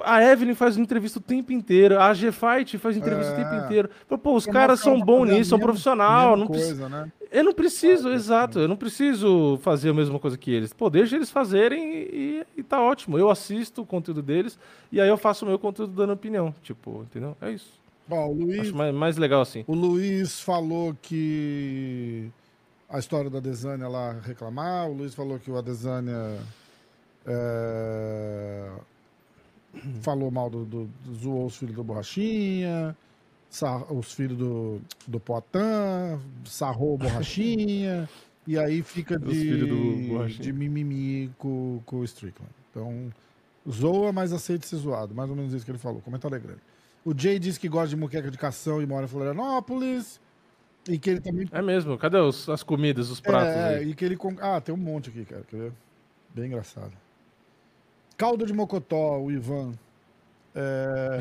a 0.03 0.23
Evelyn 0.23 0.55
faz 0.55 0.77
entrevista 0.77 1.19
o 1.19 1.21
tempo 1.21 1.51
inteiro, 1.51 1.99
a 1.99 2.13
G-Fight 2.13 2.77
faz 2.77 2.97
entrevista 2.97 3.33
é. 3.33 3.33
o 3.33 3.37
tempo 3.37 3.65
inteiro. 3.65 3.89
Pô, 4.21 4.35
os 4.35 4.45
caras 4.45 4.79
são 4.79 4.99
bons 4.99 5.25
nisso, 5.25 5.49
são 5.51 5.59
profissional. 5.59 6.35
Não 6.35 6.47
coisa, 6.47 6.89
né? 6.89 7.11
Eu 7.31 7.43
não 7.43 7.53
preciso, 7.53 8.09
é, 8.09 8.13
exato, 8.13 8.59
eu 8.59 8.67
não 8.67 8.77
preciso 8.77 9.59
fazer 9.61 9.89
a 9.89 9.93
mesma 9.93 10.17
coisa 10.17 10.37
que 10.37 10.51
eles. 10.51 10.71
Pô, 10.71 10.89
deixa 10.89 11.15
eles 11.15 11.29
fazerem 11.29 11.93
e, 11.93 12.45
e, 12.55 12.63
tá 12.63 12.81
ótimo. 12.81 13.17
Eu 13.17 13.29
assisto 13.29 13.81
o 13.81 13.85
conteúdo 13.85 14.21
deles 14.21 14.57
e 14.91 15.01
aí 15.01 15.09
eu 15.09 15.17
faço 15.17 15.43
o 15.43 15.47
meu 15.47 15.59
conteúdo 15.59 15.93
dando 15.93 16.13
opinião. 16.13 16.55
Tipo, 16.63 17.01
entendeu? 17.03 17.35
É 17.41 17.51
isso. 17.51 17.77
Bom, 18.07 18.29
o 18.29 18.33
Luiz, 18.33 18.61
Acho 18.61 18.75
mais, 18.75 18.95
mais 18.95 19.17
legal 19.17 19.41
assim. 19.41 19.65
O 19.67 19.75
Luiz 19.75 20.39
falou 20.39 20.95
que 21.01 22.29
a 22.89 22.97
história 22.97 23.29
da 23.29 23.41
Desânia 23.41 23.89
lá 23.89 24.13
reclamar, 24.23 24.87
o 24.87 24.93
Luiz 24.93 25.13
falou 25.13 25.37
que 25.37 25.51
o 25.51 25.57
Adesânia. 25.57 26.37
É 27.25 28.69
falou 30.01 30.31
mal 30.31 30.49
do, 30.49 30.65
do, 30.65 30.89
do 31.05 31.15
zoou 31.15 31.45
os 31.45 31.57
filhos 31.57 31.75
do 31.75 31.83
Borrachinha, 31.83 32.95
sar, 33.49 33.91
os 33.93 34.13
filhos 34.13 34.37
do, 34.37 34.81
do 35.07 35.19
Poitin, 35.19 36.19
sarrou 36.45 36.95
o 36.95 36.97
Borrachinha, 36.99 38.09
e 38.45 38.57
aí 38.57 38.81
fica 38.81 39.19
de, 39.19 40.29
de 40.39 40.53
mimimi 40.53 41.31
com, 41.37 41.81
com 41.85 41.97
o 41.97 42.03
Strickland. 42.03 42.51
Então, 42.71 43.11
zoa, 43.69 44.11
mas 44.13 44.31
aceita 44.31 44.65
ser 44.65 44.77
zoado. 44.77 45.13
Mais 45.13 45.29
ou 45.29 45.35
menos 45.35 45.53
isso 45.53 45.65
que 45.65 45.71
ele 45.71 45.77
falou. 45.77 46.01
Comentário 46.01 46.39
grande. 46.39 46.61
O 47.03 47.13
Jay 47.17 47.39
disse 47.39 47.59
que 47.59 47.67
gosta 47.67 47.89
de 47.89 47.95
muqueca 47.95 48.31
de 48.31 48.37
cação 48.37 48.81
e 48.81 48.85
mora 48.85 49.05
em 49.05 49.07
Florianópolis. 49.07 50.19
E 50.87 50.97
que 50.97 51.09
ele 51.09 51.19
também. 51.19 51.47
É 51.51 51.61
mesmo? 51.61 51.97
Cadê 51.97 52.17
os, 52.17 52.47
as 52.47 52.63
comidas, 52.63 53.09
os 53.09 53.19
pratos? 53.19 53.53
É, 53.53 53.77
aí? 53.79 53.89
e 53.89 53.95
que 53.95 54.05
ele. 54.05 54.17
Ah, 54.39 54.61
tem 54.61 54.73
um 54.73 54.77
monte 54.77 55.09
aqui, 55.09 55.25
cara. 55.25 55.43
Bem 56.33 56.45
engraçado. 56.45 56.93
Caldo 58.17 58.45
de 58.45 58.53
Mocotó, 58.53 59.19
o 59.19 59.31
Ivan. 59.31 59.73
É... 60.55 61.19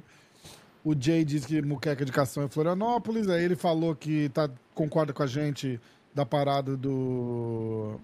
o 0.82 0.94
Jay 0.98 1.24
disse 1.24 1.46
que 1.46 1.60
muqueca 1.60 2.04
de 2.04 2.10
cação 2.10 2.44
é 2.44 2.48
Florianópolis. 2.48 3.28
Aí 3.28 3.44
ele 3.44 3.56
falou 3.56 3.94
que 3.94 4.30
tá, 4.30 4.48
concorda 4.74 5.12
com 5.12 5.22
a 5.22 5.26
gente 5.26 5.78
da 6.14 6.24
parada 6.24 6.76
do, 6.76 8.00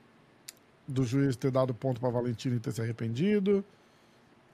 do 0.87 1.05
juiz 1.05 1.35
ter 1.37 1.51
dado 1.51 1.73
ponto 1.73 2.01
para 2.01 2.11
Valentino 2.11 2.57
e 2.57 2.61
ter 2.61 2.73
se 2.73 2.83
arrependido. 2.83 3.65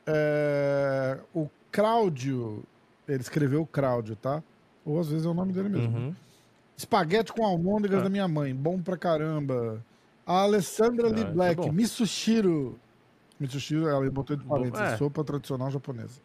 É... 0.07 1.19
O 1.35 1.49
Cláudio, 1.73 2.63
ele 3.09 3.21
escreveu 3.21 3.67
Cláudio, 3.67 4.15
tá? 4.15 4.43
Ou 4.85 5.01
às 5.01 5.09
vezes 5.09 5.27
é 5.27 5.29
o 5.29 5.35
nome 5.35 5.53
dele 5.53 5.69
mesmo. 5.69 5.99
Uhum. 5.99 6.15
Espaguete 6.77 7.33
com 7.33 7.45
almôndegas 7.45 8.01
ah. 8.01 8.05
da 8.05 8.09
minha 8.09 8.29
mãe, 8.29 8.55
bom 8.55 8.81
pra 8.81 8.97
caramba. 8.97 9.85
A 10.25 10.43
Alessandra 10.43 11.09
ah, 11.09 11.11
Lee 11.11 11.23
é 11.23 11.25
Black, 11.25 11.69
é 11.69 11.73
Misushiro. 11.73 12.79
Mitsushiro, 13.39 13.89
ela 13.89 14.11
botou 14.11 14.37
de 14.37 14.45
parênteses, 14.45 14.93
é. 14.93 14.97
sopa 14.97 15.23
tradicional 15.23 15.71
japonesa. 15.71 16.21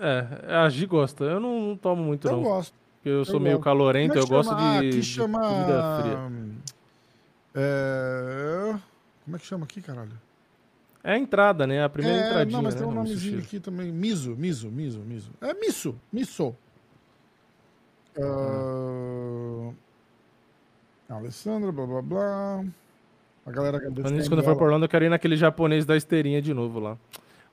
É, 0.00 0.54
a 0.54 0.68
Gi 0.68 0.86
gosta. 0.86 1.24
Eu 1.24 1.38
não, 1.38 1.60
não 1.60 1.76
tomo 1.76 2.02
muito, 2.02 2.26
eu 2.26 2.32
não. 2.32 2.42
Gosto. 2.42 2.74
Porque 2.96 3.08
eu 3.08 3.24
sou 3.24 3.36
eu 3.36 3.40
meio 3.40 3.56
gosto. 3.56 3.64
calorento, 3.64 4.18
é 4.18 4.20
eu 4.20 4.26
gosto 4.26 4.54
de, 4.54 4.62
aqui 4.62 4.90
de 4.90 5.02
chama... 5.02 5.40
comida 5.40 6.00
fria. 6.00 6.18
É... 7.54 8.78
Como 9.24 9.36
é 9.36 9.38
que 9.38 9.46
chama 9.46 9.64
aqui, 9.64 9.80
caralho? 9.82 10.12
É 11.02 11.12
a 11.12 11.18
entrada, 11.18 11.66
né? 11.66 11.82
A 11.82 11.88
primeira 11.88 12.18
é, 12.18 12.26
entradinha. 12.28 12.56
Não, 12.56 12.62
mas 12.62 12.74
né, 12.74 12.80
tem 12.80 12.88
um 12.88 12.92
nomezinho 12.92 13.38
aqui 13.38 13.58
também. 13.58 13.90
Miso, 13.90 14.36
miso, 14.36 14.68
miso, 14.70 15.00
miso. 15.00 15.30
É 15.40 15.54
miso, 15.54 15.98
miso. 16.12 16.54
Uh... 18.18 19.74
Alessandra, 21.08 21.72
blá 21.72 21.86
blá 21.86 22.02
blá. 22.02 22.64
A 23.50 23.52
galera. 23.52 23.92
Mas 24.02 24.28
quando 24.28 24.40
eu 24.40 24.44
for 24.44 24.56
por 24.56 24.64
Orlando, 24.64 24.84
eu 24.84 24.88
quero 24.88 25.04
ir 25.04 25.08
naquele 25.08 25.36
japonês 25.36 25.84
da 25.84 25.96
esteirinha 25.96 26.40
de 26.40 26.54
novo 26.54 26.78
lá. 26.78 26.96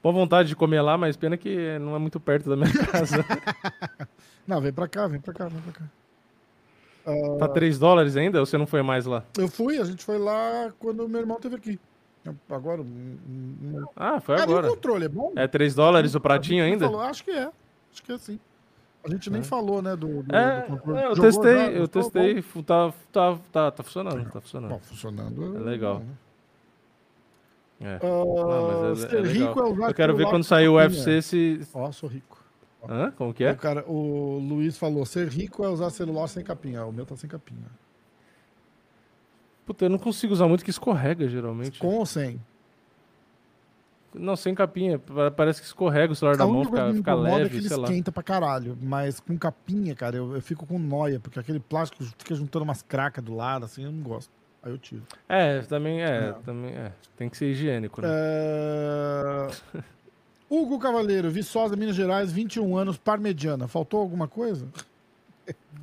Boa 0.02 0.14
vontade 0.14 0.50
de 0.50 0.56
comer 0.56 0.82
lá, 0.82 0.96
mas 0.96 1.18
pena 1.18 1.36
que 1.36 1.80
não 1.80 1.96
é 1.96 2.00
muito 2.00 2.20
perto 2.20 2.50
da 2.50 2.56
minha 2.56 2.72
casa. 2.86 3.26
não, 4.48 4.62
vem 4.62 4.72
pra 4.72 4.88
cá, 4.88 5.08
vem 5.08 5.20
pra 5.20 5.34
cá, 5.34 5.48
vem 5.48 5.60
pra 5.62 5.74
cá. 5.74 5.86
Uh... 7.12 7.38
Tá 7.38 7.48
3 7.48 7.80
dólares 7.80 8.16
ainda 8.16 8.40
ou 8.40 8.46
você 8.46 8.58
não 8.58 8.68
foi 8.68 8.84
mais 8.84 9.06
lá? 9.06 9.24
Eu 9.38 9.48
fui, 9.48 9.80
a 9.80 9.86
gente 9.86 10.04
foi 10.04 10.20
lá 10.20 10.72
quando 10.78 11.10
meu 11.10 11.22
irmão 11.22 11.40
teve 11.40 11.56
aqui. 11.56 11.80
Agora. 12.50 12.84
Ah, 13.96 14.20
foi 14.20 14.40
agora. 14.40 14.68
o 14.68 14.76
controle, 14.76 15.06
é 15.06 15.10
bom? 15.10 15.32
É 15.36 15.48
3 15.48 15.74
dólares 15.74 16.14
o 16.14 16.20
pratinho 16.20 16.64
ainda? 16.64 16.86
Falou, 16.86 17.02
acho 17.02 17.24
que 17.24 17.32
é. 17.32 17.50
Acho 17.92 18.04
que 18.04 18.12
é 18.12 18.18
sim. 18.18 18.40
A 19.08 19.10
gente 19.10 19.30
nem 19.30 19.42
é. 19.42 19.44
falou, 19.44 19.82
né, 19.82 19.96
do, 19.96 20.22
do, 20.22 20.36
é, 20.36 20.68
do 20.68 20.98
é, 20.98 21.06
eu 21.06 21.16
Jogou 21.16 21.32
testei, 21.32 21.56
já, 21.56 21.72
eu 21.72 21.88
testei, 21.88 22.44
tá, 22.66 22.94
tá, 23.12 23.38
tá, 23.52 23.72
tá 23.72 23.84
funcionando, 23.84 24.30
tá 24.30 24.42
funcionando. 24.42 24.70
Bom, 24.72 24.80
funcionando. 24.80 25.58
É 25.58 25.60
legal. 25.62 26.00
Né? 26.00 26.06
É. 27.80 28.06
Uh, 28.06 29.16
é, 29.16 29.18
é 29.18 29.22
rico 29.22 29.60
é 29.60 29.90
eu 29.90 29.94
quero 29.94 30.16
ver 30.16 30.26
quando 30.28 30.44
sair 30.44 30.68
o 30.68 30.76
UFC 30.76 31.22
se. 31.22 31.62
Ó, 31.74 31.92
sou 31.92 32.10
rico. 32.10 32.44
Hã? 32.88 33.12
Como 33.12 33.34
que 33.34 33.44
é? 33.44 33.52
O, 33.52 33.58
cara, 33.58 33.86
o 33.88 34.40
Luiz 34.40 34.78
falou: 34.78 35.06
ser 35.06 35.28
rico 35.28 35.64
é 35.64 35.70
usar 35.70 35.90
celular 35.90 36.28
sem 36.28 36.44
capinha. 36.44 36.86
O 36.86 36.92
meu 36.92 37.06
tá 37.06 37.16
sem 37.16 37.30
capinha. 37.30 37.66
Puta, 39.66 39.86
eu 39.86 39.90
não 39.90 39.98
consigo 39.98 40.34
usar 40.34 40.48
muito 40.48 40.64
que 40.64 40.70
escorrega 40.70 41.28
geralmente. 41.28 41.80
Com 41.80 41.96
ou 41.96 42.06
sem? 42.06 42.42
Não, 44.18 44.36
sem 44.36 44.54
capinha. 44.54 45.00
Parece 45.36 45.62
que 45.62 45.68
escorrega 45.68 46.14
o 46.14 46.16
celular 46.16 46.38
da 46.38 46.46
mão, 46.46 46.64
fica, 46.66 46.94
fica 46.94 47.16
leve, 47.16 47.46
é 47.46 47.50
que 47.50 47.58
ele 47.58 47.68
esquenta 47.68 48.12
pra 48.12 48.24
caralho. 48.24 48.78
Mas 48.82 49.20
com 49.20 49.38
capinha, 49.38 49.96
cara, 49.96 50.18
eu, 50.18 50.36
eu 50.36 50.42
fico 50.42 50.66
com 50.66 50.78
noia, 50.80 51.20
porque 51.20 51.40
aquele 51.40 51.60
plástico 51.60 52.04
fica 52.04 52.36
juntando 52.36 52.64
umas 52.64 52.82
cracas 52.82 53.24
do 53.24 53.36
lado, 53.36 53.66
assim, 53.66 53.84
eu 53.84 53.92
não 53.92 54.02
gosto. 54.02 54.32
Aí 54.64 54.72
eu 54.72 54.78
tiro. 54.78 55.04
É, 55.30 55.62
também 55.62 56.02
é, 56.02 56.34
também 56.44 56.72
é. 56.72 56.92
Tem 57.16 57.30
que 57.30 57.38
ser 57.38 57.52
higiênico, 57.52 58.02
né? 58.02 58.08
É... 58.12 59.48
Hugo 60.50 60.80
Cavaleiro, 60.80 61.30
Viçosa, 61.30 61.76
Minas 61.76 61.96
Gerais, 61.96 62.32
21 62.32 62.78
anos, 62.78 62.98
parmegiana. 62.98 63.68
Faltou 63.68 64.00
alguma 64.00 64.28
coisa? 64.28 64.68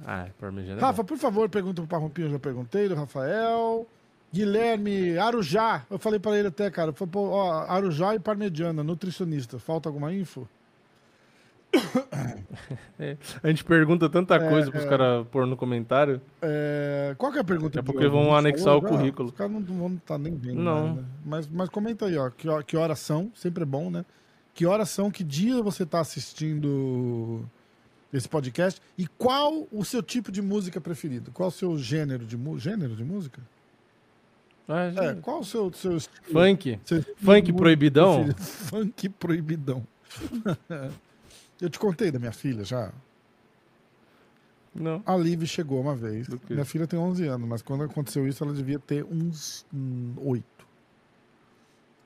Ah, 0.07 0.29
parmegiana. 0.39 0.81
É 0.81 0.85
Rafa, 0.85 1.03
é 1.03 1.05
por 1.05 1.17
favor, 1.17 1.49
pergunta 1.49 1.81
pro 1.81 1.89
Parrompinho, 1.89 2.29
eu 2.29 2.33
já 2.33 2.39
perguntei, 2.39 2.89
do 2.89 2.95
Rafael. 2.95 3.87
Guilherme 4.35 5.17
Arujá, 5.17 5.87
eu 5.89 5.97
falei 5.97 6.19
para 6.19 6.37
ele 6.37 6.49
até, 6.49 6.69
cara, 6.69 6.93
foi, 6.93 7.07
pô, 7.07 7.29
ó, 7.29 7.65
Arujá 7.69 8.17
e 8.17 8.19
Parmegiana, 8.19 8.83
nutricionista. 8.83 9.61
Falta 9.61 9.89
alguma 9.89 10.13
info? 10.13 10.49
É, 12.97 13.17
a 13.43 13.49
gente 13.49 13.65
pergunta 13.65 14.09
tanta 14.09 14.37
é, 14.37 14.49
coisa 14.49 14.71
para 14.71 14.79
os 14.79 14.87
é, 14.87 14.89
caras 14.89 15.27
pôr 15.27 15.45
no 15.47 15.57
comentário. 15.57 16.21
É, 16.41 17.13
qual 17.19 17.33
que 17.33 17.39
é 17.39 17.41
a 17.41 17.45
pergunta? 17.45 17.83
Daqui 17.83 17.91
a 17.91 17.93
pouco 17.93 18.11
vão 18.11 18.37
anexar 18.37 18.77
o 18.77 18.81
currículo. 18.81 19.31
Os 19.31 19.35
caras 19.35 19.53
não 19.53 19.61
vão 19.61 19.95
estar 19.95 20.15
tá 20.15 20.19
nem 20.19 20.37
vendo. 20.37 20.61
Não. 20.61 20.95
né? 20.95 21.05
mas, 21.25 21.49
mas 21.49 21.69
comenta 21.69 22.07
aí, 22.07 22.17
ó. 22.17 22.31
Que, 22.31 22.47
que 22.65 22.77
horas 22.77 23.01
são? 23.01 23.33
Sempre 23.35 23.65
é 23.65 23.67
bom, 23.67 23.91
né? 23.91 24.05
Que 24.55 24.65
horas 24.65 24.91
são? 24.91 25.11
Que 25.11 25.25
dia 25.25 25.61
você 25.61 25.83
está 25.83 25.99
assistindo 25.99 27.45
esse 28.13 28.29
podcast? 28.29 28.81
E 28.97 29.09
qual 29.09 29.67
o 29.73 29.85
seu 29.85 30.03
tipo 30.03 30.31
de 30.31 30.41
música 30.41 30.81
preferido? 30.81 31.33
Qual 31.33 31.49
o 31.49 31.53
seu 31.53 31.77
gênero 31.77 32.25
de, 32.25 32.39
gênero 32.59 32.95
de 32.95 33.03
música? 33.03 33.43
É, 34.69 35.15
qual 35.21 35.41
o 35.41 35.45
seu, 35.45 35.71
seu 35.73 36.01
Funk. 36.33 36.81
Seu 36.85 37.03
Funk 37.17 37.53
proibidão? 37.53 38.33
Funk 38.35 39.09
proibidão. 39.21 39.87
Eu 41.61 41.69
te 41.69 41.79
contei 41.79 42.11
da 42.11 42.19
minha 42.19 42.33
filha 42.33 42.65
já. 42.65 42.93
Não. 44.75 45.03
A 45.07 45.17
Liv 45.17 45.45
chegou 45.47 45.81
uma 45.81 45.95
vez. 45.95 46.27
Minha 46.49 46.65
filha 46.65 46.87
tem 46.87 46.99
11 46.99 47.27
anos, 47.27 47.49
mas 47.49 47.63
quando 47.63 47.85
aconteceu 47.85 48.27
isso, 48.27 48.43
ela 48.43 48.53
devia 48.53 48.79
ter 48.79 49.05
uns 49.05 49.65
hum, 49.73 50.15
8. 50.17 50.45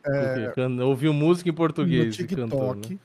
É, 0.05 0.83
ouviu 0.83 1.13
música 1.13 1.49
em 1.49 1.53
português. 1.53 2.07
No 2.07 2.13
TikTok. 2.13 2.51
Cantou, 2.51 2.75
né? 2.75 2.99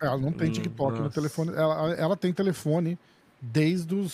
Ela 0.00 0.18
não 0.18 0.32
tem 0.32 0.48
hum, 0.48 0.52
TikTok 0.52 0.90
nossa. 0.90 1.02
no 1.02 1.10
telefone. 1.10 1.52
Ela, 1.52 1.94
ela 1.94 2.16
tem 2.16 2.32
telefone 2.32 2.98
desde 3.40 3.94
os, 3.94 4.12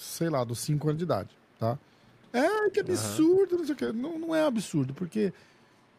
sei 0.00 0.28
lá, 0.28 0.44
dos 0.44 0.60
5 0.60 0.88
anos 0.88 0.98
de 0.98 1.04
idade, 1.04 1.30
tá? 1.58 1.78
É, 2.32 2.70
que 2.70 2.80
absurdo, 2.80 3.52
uhum. 3.52 3.58
não 3.58 3.66
sei 3.66 3.74
o 3.74 3.78
que. 3.78 3.92
Não, 3.92 4.18
não 4.18 4.34
é 4.34 4.44
absurdo, 4.44 4.94
porque 4.94 5.32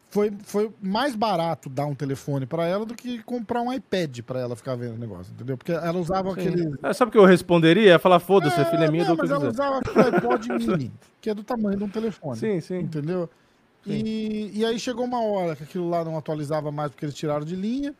foi, 0.08 0.32
foi 0.44 0.72
mais 0.80 1.14
barato 1.14 1.68
dar 1.68 1.86
um 1.86 1.94
telefone 1.94 2.46
para 2.46 2.66
ela 2.66 2.84
do 2.86 2.94
que 2.94 3.22
comprar 3.22 3.62
um 3.62 3.72
iPad 3.72 4.20
para 4.20 4.40
ela 4.40 4.54
ficar 4.56 4.76
vendo 4.76 4.94
o 4.94 4.98
negócio, 4.98 5.32
entendeu? 5.32 5.56
Porque 5.56 5.72
ela 5.72 5.98
usava 5.98 6.28
Sim. 6.34 6.40
aquele. 6.40 6.74
É, 6.82 6.92
sabe 6.92 7.08
o 7.08 7.12
que 7.12 7.18
eu 7.18 7.24
responderia? 7.24 7.90
Ia 7.90 7.98
falar, 7.98 8.20
foda-se, 8.20 8.60
é, 8.60 8.64
filha 8.64 8.84
é 8.84 8.90
minha, 8.90 9.04
não, 9.04 9.16
mas 9.16 9.30
ela 9.30 9.48
usava 9.48 9.78
aquele 9.78 10.16
iPod 10.16 10.48
mini, 10.54 10.92
que 11.20 11.30
é 11.30 11.34
do 11.34 11.42
tamanho 11.42 11.76
de 11.78 11.84
um 11.84 11.88
telefone. 11.88 12.38
Sim, 12.38 12.60
sim. 12.60 12.78
Entendeu? 12.78 13.28
Sim. 13.84 13.92
E, 13.92 14.50
e 14.60 14.64
aí 14.64 14.78
chegou 14.78 15.04
uma 15.04 15.20
hora 15.22 15.54
que 15.56 15.62
aquilo 15.64 15.88
lá 15.90 16.04
não 16.04 16.16
atualizava 16.16 16.72
mais 16.72 16.90
porque 16.90 17.04
eles 17.04 17.14
tiraram 17.14 17.44
de 17.44 17.54
linha. 17.54 17.94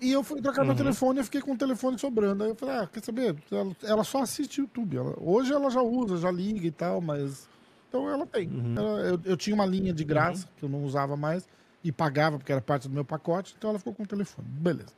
E 0.00 0.12
eu 0.12 0.22
fui 0.24 0.40
trocar 0.42 0.62
meu 0.62 0.72
Uhum. 0.72 0.76
telefone 0.76 1.18
e 1.18 1.20
eu 1.20 1.24
fiquei 1.24 1.40
com 1.40 1.52
o 1.52 1.56
telefone 1.56 1.98
sobrando. 1.98 2.42
Aí 2.42 2.50
eu 2.50 2.56
falei, 2.56 2.74
ah, 2.76 2.88
quer 2.92 3.02
saber? 3.02 3.36
Ela, 3.50 3.76
ela 3.84 4.04
só 4.04 4.22
assiste 4.22 4.60
YouTube. 4.60 4.96
Ela- 4.96 5.14
hoje 5.20 5.52
ela 5.52 5.70
já 5.70 5.80
usa, 5.80 6.16
já 6.16 6.30
liga 6.30 6.66
e 6.66 6.70
tal, 6.70 7.00
mas. 7.00 7.48
Então 7.94 8.10
ela 8.10 8.26
tem. 8.26 8.48
Uhum. 8.48 8.74
Ela- 8.76 9.00
eu, 9.02 9.20
eu 9.24 9.36
tinha 9.36 9.54
uma 9.54 9.64
linha 9.64 9.92
de 9.92 10.02
graça, 10.02 10.48
que 10.56 10.64
eu 10.64 10.68
não 10.68 10.82
usava 10.82 11.16
mais, 11.16 11.46
e 11.84 11.92
pagava 11.92 12.38
porque 12.38 12.50
era 12.50 12.60
parte 12.60 12.88
do 12.88 12.94
meu 12.94 13.04
pacote, 13.04 13.54
então 13.56 13.70
ela 13.70 13.78
ficou 13.78 13.94
com 13.94 14.02
o 14.02 14.06
telefone. 14.06 14.48
Beleza. 14.48 14.92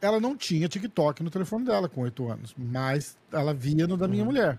Ela 0.00 0.18
não 0.18 0.36
tinha 0.36 0.68
TikTok 0.68 1.22
no 1.22 1.30
telefone 1.30 1.64
dela 1.64 1.88
com 1.88 2.00
8 2.00 2.28
anos, 2.28 2.52
mas 2.58 3.16
ela 3.30 3.54
via 3.54 3.86
no 3.86 3.96
da 3.96 4.08
minha 4.08 4.24
mulher. 4.24 4.58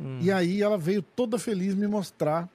Hum. 0.00 0.20
E 0.22 0.30
aí 0.30 0.62
ela 0.62 0.78
veio 0.78 1.02
toda 1.02 1.36
feliz 1.36 1.74
me 1.74 1.88
mostrar 1.88 2.48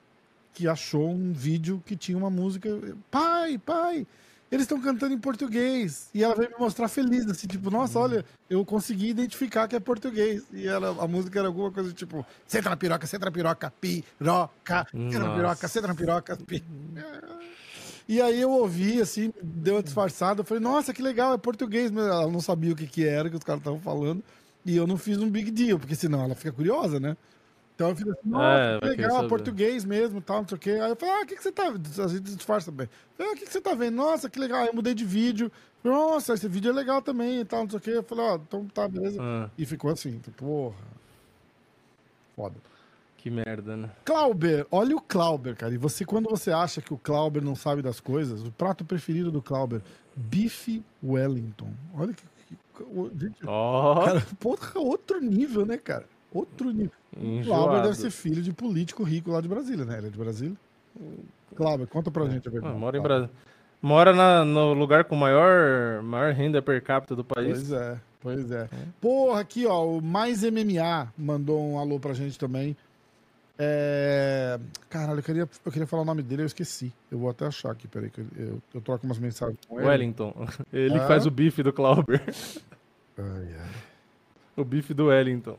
que 0.53 0.65
achou 0.65 1.09
um 1.09 1.33
vídeo 1.33 1.83
que 1.85 1.97
tinha 1.97 2.17
uma 2.17 2.29
música. 2.29 2.69
Pai, 3.11 3.57
pai, 3.57 4.07
eles 4.53 4.65
estão 4.65 4.79
cantando 4.79 5.15
em 5.15 5.17
português. 5.17 6.09
E 6.13 6.23
ela 6.23 6.35
veio 6.35 6.51
me 6.51 6.57
mostrar 6.59 6.87
feliz, 6.87 7.25
assim, 7.25 7.47
tipo, 7.47 7.71
nossa, 7.71 7.97
olha, 7.97 8.23
eu 8.47 8.63
consegui 8.63 9.09
identificar 9.09 9.67
que 9.67 9.75
é 9.75 9.79
português. 9.79 10.43
E 10.53 10.67
ela, 10.67 10.89
a 11.03 11.07
música 11.07 11.39
era 11.39 11.47
alguma 11.47 11.71
coisa 11.71 11.91
tipo, 11.91 12.23
senta 12.45 12.69
na 12.69 12.77
piroca, 12.77 13.07
senta 13.07 13.25
na 13.25 13.31
piroca, 13.31 13.73
piroca, 13.81 14.87
senta 14.93 15.19
na 15.19 15.35
piroca, 15.35 15.67
senta 15.67 15.87
na 15.87 15.95
piroca, 15.95 16.37
pi... 16.37 16.63
E 18.07 18.21
aí 18.21 18.41
eu 18.41 18.51
ouvi, 18.51 19.01
assim, 19.01 19.33
deu 19.41 19.75
uma 19.75 19.83
disfarçada, 19.83 20.41
eu 20.41 20.45
falei, 20.45 20.61
nossa, 20.61 20.93
que 20.93 21.01
legal, 21.01 21.33
é 21.33 21.37
português. 21.37 21.89
Mas 21.89 22.05
ela 22.05 22.29
não 22.29 22.41
sabia 22.41 22.73
o 22.73 22.75
que, 22.75 22.85
que 22.85 23.07
era, 23.07 23.29
que 23.31 23.35
os 23.35 23.43
caras 23.43 23.61
estavam 23.61 23.79
falando. 23.79 24.23
E 24.63 24.77
eu 24.77 24.85
não 24.85 24.97
fiz 24.97 25.17
um 25.17 25.29
big 25.29 25.49
deal, 25.49 25.79
porque 25.79 25.95
senão 25.95 26.23
ela 26.23 26.35
fica 26.35 26.51
curiosa, 26.51 26.99
né? 26.99 27.17
Então 27.75 27.89
eu 27.89 27.95
fiz 27.95 28.07
assim, 28.07 28.29
nossa, 28.29 28.45
É, 28.85 28.87
legal, 28.87 29.27
português 29.27 29.83
mesmo, 29.83 30.21
tal, 30.21 30.41
não 30.41 30.47
sei 30.47 30.55
o 30.57 30.59
quê. 30.59 30.69
Aí 30.71 30.89
eu 30.91 30.95
falei, 30.95 31.15
ah, 31.15 31.21
o 31.23 31.25
que, 31.25 31.35
que 31.35 31.41
você 31.43 31.51
tá 31.51 31.63
A 31.69 32.07
gente 32.07 32.21
disfarça 32.35 32.71
bem. 32.71 32.87
Eu 32.87 33.17
falei, 33.17 33.31
ah, 33.31 33.35
o 33.35 33.37
que, 33.39 33.45
que 33.45 33.51
você 33.51 33.61
tá 33.61 33.73
vendo? 33.73 33.95
Nossa, 33.95 34.29
que 34.29 34.39
legal. 34.39 34.61
Aí 34.61 34.67
eu 34.67 34.73
mudei 34.75 34.93
de 34.93 35.03
vídeo. 35.05 35.51
Falei, 35.81 35.97
Nossa, 35.97 36.33
esse 36.35 36.47
vídeo 36.47 36.69
é 36.69 36.73
legal 36.73 37.01
também 37.01 37.39
e 37.41 37.45
tal, 37.45 37.63
não 37.63 37.69
sei 37.69 37.77
o 37.79 37.81
quê. 37.81 37.91
Eu 37.91 38.03
falei, 38.03 38.25
ó, 38.25 38.35
então 38.35 38.65
tá, 38.67 38.87
beleza. 38.87 39.17
Ah, 39.21 39.49
E 39.57 39.65
ficou 39.65 39.89
assim, 39.91 40.19
tipo, 40.19 40.31
porra. 40.45 40.75
Foda. 42.35 42.55
que 43.17 43.29
merda, 43.29 43.75
né? 43.77 43.89
Clauber, 44.05 44.65
olha 44.71 44.95
o 44.95 45.01
Clauber, 45.01 45.55
cara. 45.55 45.73
E 45.73 45.77
você, 45.77 46.03
quando 46.05 46.29
você 46.29 46.51
acha 46.51 46.81
que 46.81 46.93
o 46.93 46.97
Clauber 46.97 47.43
não 47.43 47.55
sabe 47.55 47.81
das 47.81 47.99
coisas, 47.99 48.43
o 48.43 48.51
prato 48.51 48.83
preferido 48.85 49.31
do 49.31 49.41
Clauber, 49.41 49.81
bife 50.15 50.83
Wellington. 51.03 51.69
Olha 51.95 52.13
que. 52.13 52.23
que- 52.47 53.19
gente, 53.19 53.37
Ó, 53.45 54.03
cara, 54.05 54.25
porra, 54.39 54.79
outro 54.79 55.19
nível, 55.21 55.65
né, 55.65 55.77
cara? 55.77 56.05
Outro 56.33 56.71
nível. 56.71 56.91
O 57.15 57.19
Clauber 57.19 57.39
enjoado. 57.39 57.81
deve 57.83 57.95
ser 57.95 58.09
filho 58.11 58.41
de 58.41 58.51
político 58.51 59.03
rico 59.03 59.31
lá 59.31 59.39
de 59.41 59.47
Brasília, 59.47 59.85
né? 59.85 59.97
Ele 59.99 60.07
é 60.07 60.09
de 60.09 60.17
Brasília. 60.17 60.55
Clauber, 61.55 61.87
conta 61.87 62.09
pra 62.09 62.25
gente 62.25 62.47
a 62.47 62.49
Ah, 62.49 62.53
verdade. 62.53 62.77
mora 62.77 62.97
em. 62.97 63.01
Brasília. 63.01 63.29
Mora 63.81 64.13
na- 64.13 64.45
no 64.45 64.73
lugar 64.73 65.03
com 65.03 65.15
maior, 65.15 66.01
maior 66.01 66.33
renda 66.33 66.61
per 66.61 66.81
capita 66.81 67.15
do 67.15 67.23
país. 67.23 67.57
Pois 67.67 67.71
é, 67.71 67.97
pois 68.21 68.51
é. 68.51 68.69
Porra, 69.01 69.41
aqui, 69.41 69.65
ó, 69.65 69.85
o 69.85 70.01
Mais 70.01 70.43
MMA 70.43 71.11
mandou 71.17 71.61
um 71.61 71.77
alô 71.77 71.99
pra 71.99 72.13
gente 72.13 72.39
também. 72.39 72.75
É... 73.59 74.59
Caralho, 74.89 75.19
eu 75.19 75.23
queria, 75.23 75.49
eu 75.65 75.71
queria 75.71 75.85
falar 75.85 76.01
o 76.01 76.05
nome 76.05 76.23
dele, 76.23 76.41
eu 76.41 76.45
esqueci. 76.47 76.91
Eu 77.11 77.19
vou 77.19 77.29
até 77.29 77.45
achar 77.45 77.71
aqui, 77.71 77.87
peraí, 77.87 78.09
que 78.09 78.21
eu, 78.21 78.25
eu, 78.37 78.61
eu 78.73 78.81
troco 78.81 79.05
umas 79.05 79.19
mensagens 79.19 79.59
com 79.67 79.79
ele. 79.79 79.87
Wellington. 79.87 80.33
Ele 80.73 80.97
Ah. 80.97 81.07
faz 81.07 81.25
o 81.27 81.31
bife 81.31 81.61
do 81.61 81.71
Clauber. 81.71 82.21
Ai, 83.17 83.47
ai. 83.59 83.69
O 84.57 84.63
bife 84.63 84.93
do 84.93 85.07
Wellington. 85.07 85.57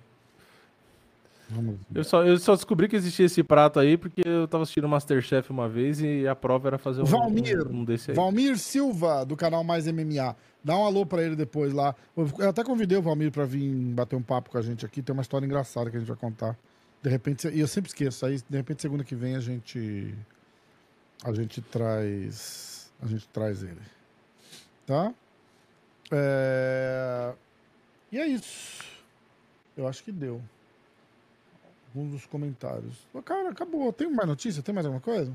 Eu 1.95 2.05
só, 2.05 2.25
eu 2.25 2.39
só 2.39 2.55
descobri 2.55 2.89
que 2.89 2.97
existia 2.97 3.27
esse 3.27 3.43
prato 3.43 3.79
aí 3.79 3.97
porque 3.97 4.23
eu 4.25 4.49
tava 4.49 4.63
assistindo 4.63 4.89
Masterchef 4.89 5.51
uma 5.51 5.69
vez 5.69 6.01
e 6.01 6.27
a 6.27 6.35
prova 6.35 6.69
era 6.69 6.79
fazer 6.79 7.03
um, 7.03 7.05
Valmir. 7.05 7.67
um, 7.69 7.81
um 7.81 7.85
desse 7.85 8.11
aí. 8.11 8.17
Valmir 8.17 8.59
Silva, 8.59 9.25
do 9.25 9.37
canal 9.37 9.63
Mais 9.63 9.87
MMA. 9.87 10.35
Dá 10.63 10.77
um 10.77 10.85
alô 10.85 11.05
pra 11.05 11.23
ele 11.23 11.37
depois 11.37 11.73
lá. 11.73 11.95
Eu 12.17 12.29
eu 12.39 12.49
até 12.49 12.65
convidei 12.65 12.97
o 12.97 13.03
Valmir 13.03 13.31
pra 13.31 13.45
vir 13.45 13.71
bater 13.93 14.17
um 14.17 14.23
papo 14.23 14.51
com 14.51 14.59
a 14.59 14.63
gente 14.63 14.87
aqui. 14.87 15.03
Tem 15.03 15.13
uma 15.13 15.23
história 15.23 15.45
engraçada 15.45 15.91
que 15.91 15.97
a 15.97 16.01
gente 16.01 16.09
vai 16.09 16.17
contar. 16.17 16.57
De 17.03 17.11
repente, 17.11 17.47
e 17.49 17.61
eu 17.61 17.69
sempre 17.69 17.89
esqueço. 17.89 18.25
Aí, 18.25 18.41
de 18.49 18.57
repente, 18.57 18.81
segunda 18.81 19.05
que 19.05 19.15
vem 19.15 19.37
a 19.37 19.41
gente. 19.41 20.15
A 21.23 21.33
gente 21.35 21.61
traz. 21.61 22.91
A 23.03 23.07
gente 23.07 23.29
traz 23.29 23.63
ele. 23.63 23.81
Tá? 24.87 25.13
É, 26.11 27.33
E 28.11 28.19
é 28.19 28.27
isso. 28.27 28.83
Eu 29.77 29.87
acho 29.87 30.03
que 30.03 30.11
deu. 30.13 30.41
Alguns 31.95 32.11
dos 32.11 32.27
comentários. 32.27 33.07
Cara, 33.25 33.51
acabou. 33.51 33.93
Tem 33.93 34.11
mais 34.11 34.29
notícia? 34.29 34.63
Tem 34.63 34.75
mais 34.75 34.85
alguma 34.85 35.01
coisa? 35.01 35.33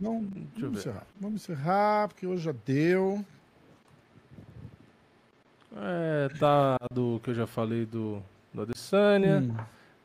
Não, 0.00 0.14
eu 0.56 0.62
vamos 0.62 0.78
encerrar. 0.78 1.06
Vamos 1.20 1.42
encerrar, 1.42 2.08
porque 2.08 2.26
hoje 2.26 2.44
já 2.44 2.54
deu. 2.64 3.24
É, 5.76 6.28
tá 6.38 6.78
do 6.92 7.20
que 7.22 7.30
eu 7.30 7.34
já 7.34 7.46
falei 7.46 7.84
do, 7.84 8.22
do 8.54 8.62
Adesanya. 8.62 9.40
Hum. 9.40 9.56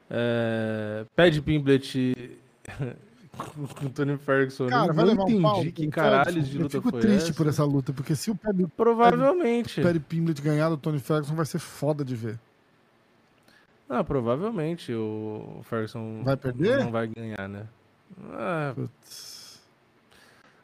É, 0.10 1.06
Pad 1.16 1.42
Pimblet 1.42 2.38
com 3.80 3.86
o 3.86 3.90
Tony 3.90 4.18
Ferguson. 4.18 4.68
Cara, 4.68 4.92
eu 4.92 4.94
vai 4.94 5.06
não 5.06 5.12
levar 5.12 5.24
entendi 5.24 5.40
um 5.40 5.42
pau. 5.42 5.64
que 5.64 5.88
caralho 5.88 6.44
de 6.44 6.58
luta 6.58 6.78
Eu 6.78 6.82
fico 6.82 6.92
foi 6.92 7.02
triste 7.02 7.30
essa. 7.30 7.34
por 7.34 7.48
essa 7.48 7.64
luta, 7.64 7.94
porque 7.94 8.16
se 8.16 8.30
o 8.30 8.36
Perry, 8.36 8.68
Provavelmente. 8.76 9.82
Perry 9.82 10.00
Pimblett 10.00 10.42
ganhar 10.42 10.70
do 10.70 10.78
Tony 10.78 11.00
Ferguson, 11.00 11.36
vai 11.36 11.46
ser 11.46 11.60
foda 11.60 12.04
de 12.04 12.16
ver. 12.16 12.40
Ah, 13.99 14.03
provavelmente 14.03 14.91
o 14.94 15.60
Ferguson 15.64 16.24
Vai 16.24 16.36
perder? 16.38 16.80
não 16.86 16.91
vai 16.91 17.07
ganhar, 17.07 17.48
né? 17.48 17.68
Ah, 18.32 18.74
Putz. 18.76 19.61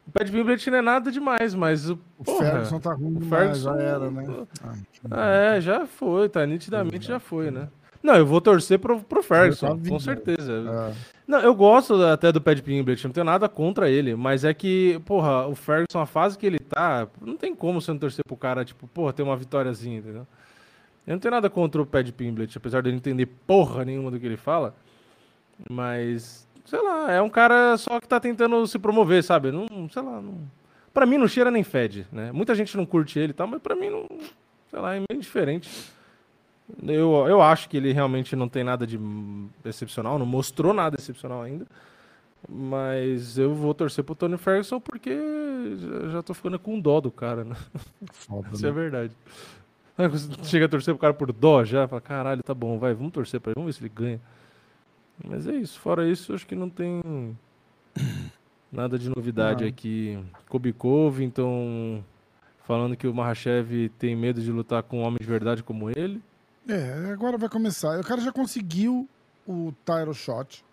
o 0.08 0.12
Pad 0.12 0.32
Pimblet 0.32 0.70
não 0.72 0.78
é 0.78 0.82
nada 0.82 1.12
demais, 1.12 1.54
mas 1.54 1.90
o, 1.90 2.00
O 2.18 2.24
porra, 2.24 2.46
Ferguson 2.46 2.80
tá 2.80 2.94
ruim 2.94 3.16
o 3.16 3.20
demais, 3.20 3.62
já 3.62 3.72
Ferguson- 3.74 3.80
era, 3.80 4.12
né? 4.12 4.48
Ah, 4.64 4.74
Ah, 5.12 5.28
é, 5.56 5.62
já 5.62 5.86
foi, 5.86 6.28
tá? 6.30 6.46
Nitidamente 6.46 7.08
já 7.08 7.20
foi, 7.20 7.52
né? 7.52 7.68
Não, 8.02 8.16
eu 8.16 8.26
vou 8.26 8.40
torcer 8.40 8.80
pro, 8.80 9.02
pro 9.02 9.22
Ferguson, 9.22 9.78
com 9.88 10.00
certeza. 10.00 10.52
é. 10.52 10.94
Não, 11.28 11.40
eu 11.42 11.54
gosto 11.54 12.02
até 12.06 12.32
do 12.32 12.42
Pat 12.42 12.60
Pimblet, 12.62 13.04
não 13.04 13.12
tenho 13.12 13.26
nada 13.26 13.48
contra 13.50 13.90
ele, 13.90 14.16
mas 14.16 14.44
é 14.44 14.54
que, 14.54 15.00
porra, 15.06 15.46
o 15.48 15.54
Ferguson, 15.54 16.00
a 16.00 16.06
fase 16.08 16.36
que 16.38 16.46
ele 16.48 16.58
tá, 16.60 17.08
não 17.22 17.36
tem 17.38 17.54
como 17.54 17.80
você 17.82 17.92
não 17.92 18.00
torcer 18.00 18.24
pro 18.26 18.36
cara, 18.38 18.66
tipo, 18.66 18.88
porra, 18.88 19.14
ter 19.14 19.22
uma 19.22 19.36
vitóriazinha, 19.38 20.00
entendeu? 20.00 20.26
Eu 21.10 21.14
não 21.14 21.20
tenho 21.20 21.32
nada 21.32 21.50
contra 21.50 21.82
o 21.82 21.88
Pat 21.88 22.08
Pimblet, 22.12 22.56
apesar 22.56 22.84
de 22.84 22.90
eu 22.90 22.92
não 22.92 22.98
entender 22.98 23.26
porra 23.26 23.84
nenhuma 23.84 24.12
do 24.12 24.20
que 24.20 24.28
ele 24.28 24.38
fala, 24.38 24.76
mas, 25.68 26.48
sei 26.66 26.80
lá, 26.84 27.12
é 27.12 27.20
um 27.20 27.30
cara 27.32 27.76
só 27.78 28.00
que 28.00 28.08
tá 28.08 28.20
tentando 28.20 28.68
se 28.68 28.78
promover, 28.78 29.24
sabe? 29.24 29.52
Não, 29.52 29.90
sei 29.90 30.04
lá, 30.04 30.22
não... 30.22 30.38
Pra 30.94 31.08
mim 31.08 31.18
não 31.18 31.28
cheira 31.28 31.50
nem 31.50 31.64
fede, 31.64 32.06
né? 32.12 32.32
Muita 32.32 32.54
gente 32.54 32.78
não 32.78 32.86
curte 32.86 33.18
ele 33.18 33.32
e 33.32 33.34
tal, 33.34 33.48
mas 33.48 33.60
pra 33.60 33.76
mim 33.76 33.90
não, 33.90 34.08
sei 34.70 34.80
lá, 34.80 34.96
é 34.96 35.00
meio 35.10 35.20
diferente. 35.20 35.92
Eu, 36.84 37.26
eu 37.28 37.42
acho 37.42 37.68
que 37.70 37.78
ele 37.78 37.92
realmente 37.92 38.36
não 38.36 38.48
tem 38.48 38.64
nada 38.64 38.86
de 38.86 39.00
excepcional, 39.66 40.20
não 40.20 40.28
mostrou 40.28 40.76
nada 40.76 40.96
excepcional 40.96 41.42
ainda. 41.42 41.66
Mas 42.48 43.36
eu 43.40 43.56
vou 43.56 43.74
torcer 43.74 44.04
pro 44.04 44.14
Tony 44.14 44.38
Ferguson 44.38 44.80
porque 44.80 45.12
já, 45.76 46.10
já 46.10 46.22
tô 46.22 46.36
ficando 46.36 46.60
com 46.60 46.80
dó 46.80 47.02
do 47.02 47.12
cara, 47.12 47.44
né? 47.44 47.56
Foda, 48.14 48.50
Isso 48.54 48.66
é 48.66 48.70
né? 48.70 48.76
verdade. 48.76 49.14
Aí 50.00 50.08
Chega 50.48 50.66
a 50.66 50.70
torcer 50.70 50.94
pro 50.94 51.02
cara 51.02 51.14
por 51.14 51.34
dó 51.34 51.66
já, 51.66 51.86
fala, 51.86 52.02
caralho, 52.02 52.42
tá 52.42 52.54
bom, 52.54 52.80
vai, 52.80 52.94
vamos 52.94 53.12
torcer 53.12 53.42
pra 53.42 53.52
ele, 53.52 53.60
vamos 53.60 53.76
ver 53.76 53.78
se 53.78 53.86
ele 53.86 53.94
ganha. 53.94 54.22
Mas 55.22 55.46
é 55.46 55.54
isso, 55.54 55.78
fora 55.78 56.08
isso, 56.08 56.34
acho 56.34 56.48
que 56.48 56.56
não 56.56 56.70
tem 56.70 57.02
nada 58.72 58.98
de 58.98 59.10
novidade 59.10 59.64
Não. 59.64 59.70
aqui. 59.70 60.18
Kobe 60.48 60.72
Covington 60.72 62.02
falando 62.64 62.96
que 62.96 63.08
o 63.08 63.14
Mahashev 63.14 63.90
tem 64.00 64.16
medo 64.16 64.42
de 64.42 64.52
lutar 64.52 64.84
com 64.84 65.00
um 65.00 65.02
homem 65.02 65.18
de 65.20 65.28
verdade 65.28 65.62
como 65.62 65.90
ele. 65.90 66.22
É, 66.68 67.12
agora 67.12 67.38
vai 67.38 67.50
começar. 67.50 68.00
O 68.00 68.04
cara 68.04 68.22
já 68.22 68.32
conseguiu 68.32 69.10
o 69.46 69.74
title 69.84 70.14
shot. 70.14 70.64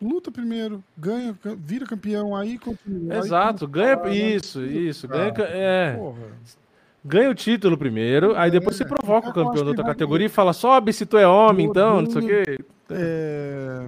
Luta 0.00 0.30
primeiro, 0.30 0.84
ganha, 0.96 1.36
vira 1.56 1.86
campeão, 1.86 2.36
aí 2.36 2.58
continua. 2.58 3.14
aí 3.14 3.18
Exato, 3.18 3.66
começa 3.66 3.92
a 3.92 3.96
ganha 3.96 4.10
né? 4.10 4.16
isso, 4.36 4.62
isso, 4.62 5.08
ganha, 5.08 5.32
é, 5.38 5.96
Porra. 5.96 6.20
Ganha 7.06 7.30
o 7.30 7.34
título 7.34 7.78
primeiro, 7.78 8.36
aí 8.36 8.50
depois 8.50 8.74
É, 8.74 8.78
você 8.78 8.84
provoca 8.84 9.30
o 9.30 9.32
campeão 9.32 9.62
da 9.62 9.70
outra 9.70 9.84
categoria 9.84 10.26
e 10.26 10.30
fala, 10.30 10.52
sobe 10.52 10.92
se 10.92 11.06
tu 11.06 11.16
é 11.16 11.26
homem, 11.26 11.66
então, 11.66 12.02
não 12.02 12.10
sei 12.10 12.22
o 12.22 12.26
quê. 12.26 12.58
É... 12.90 13.86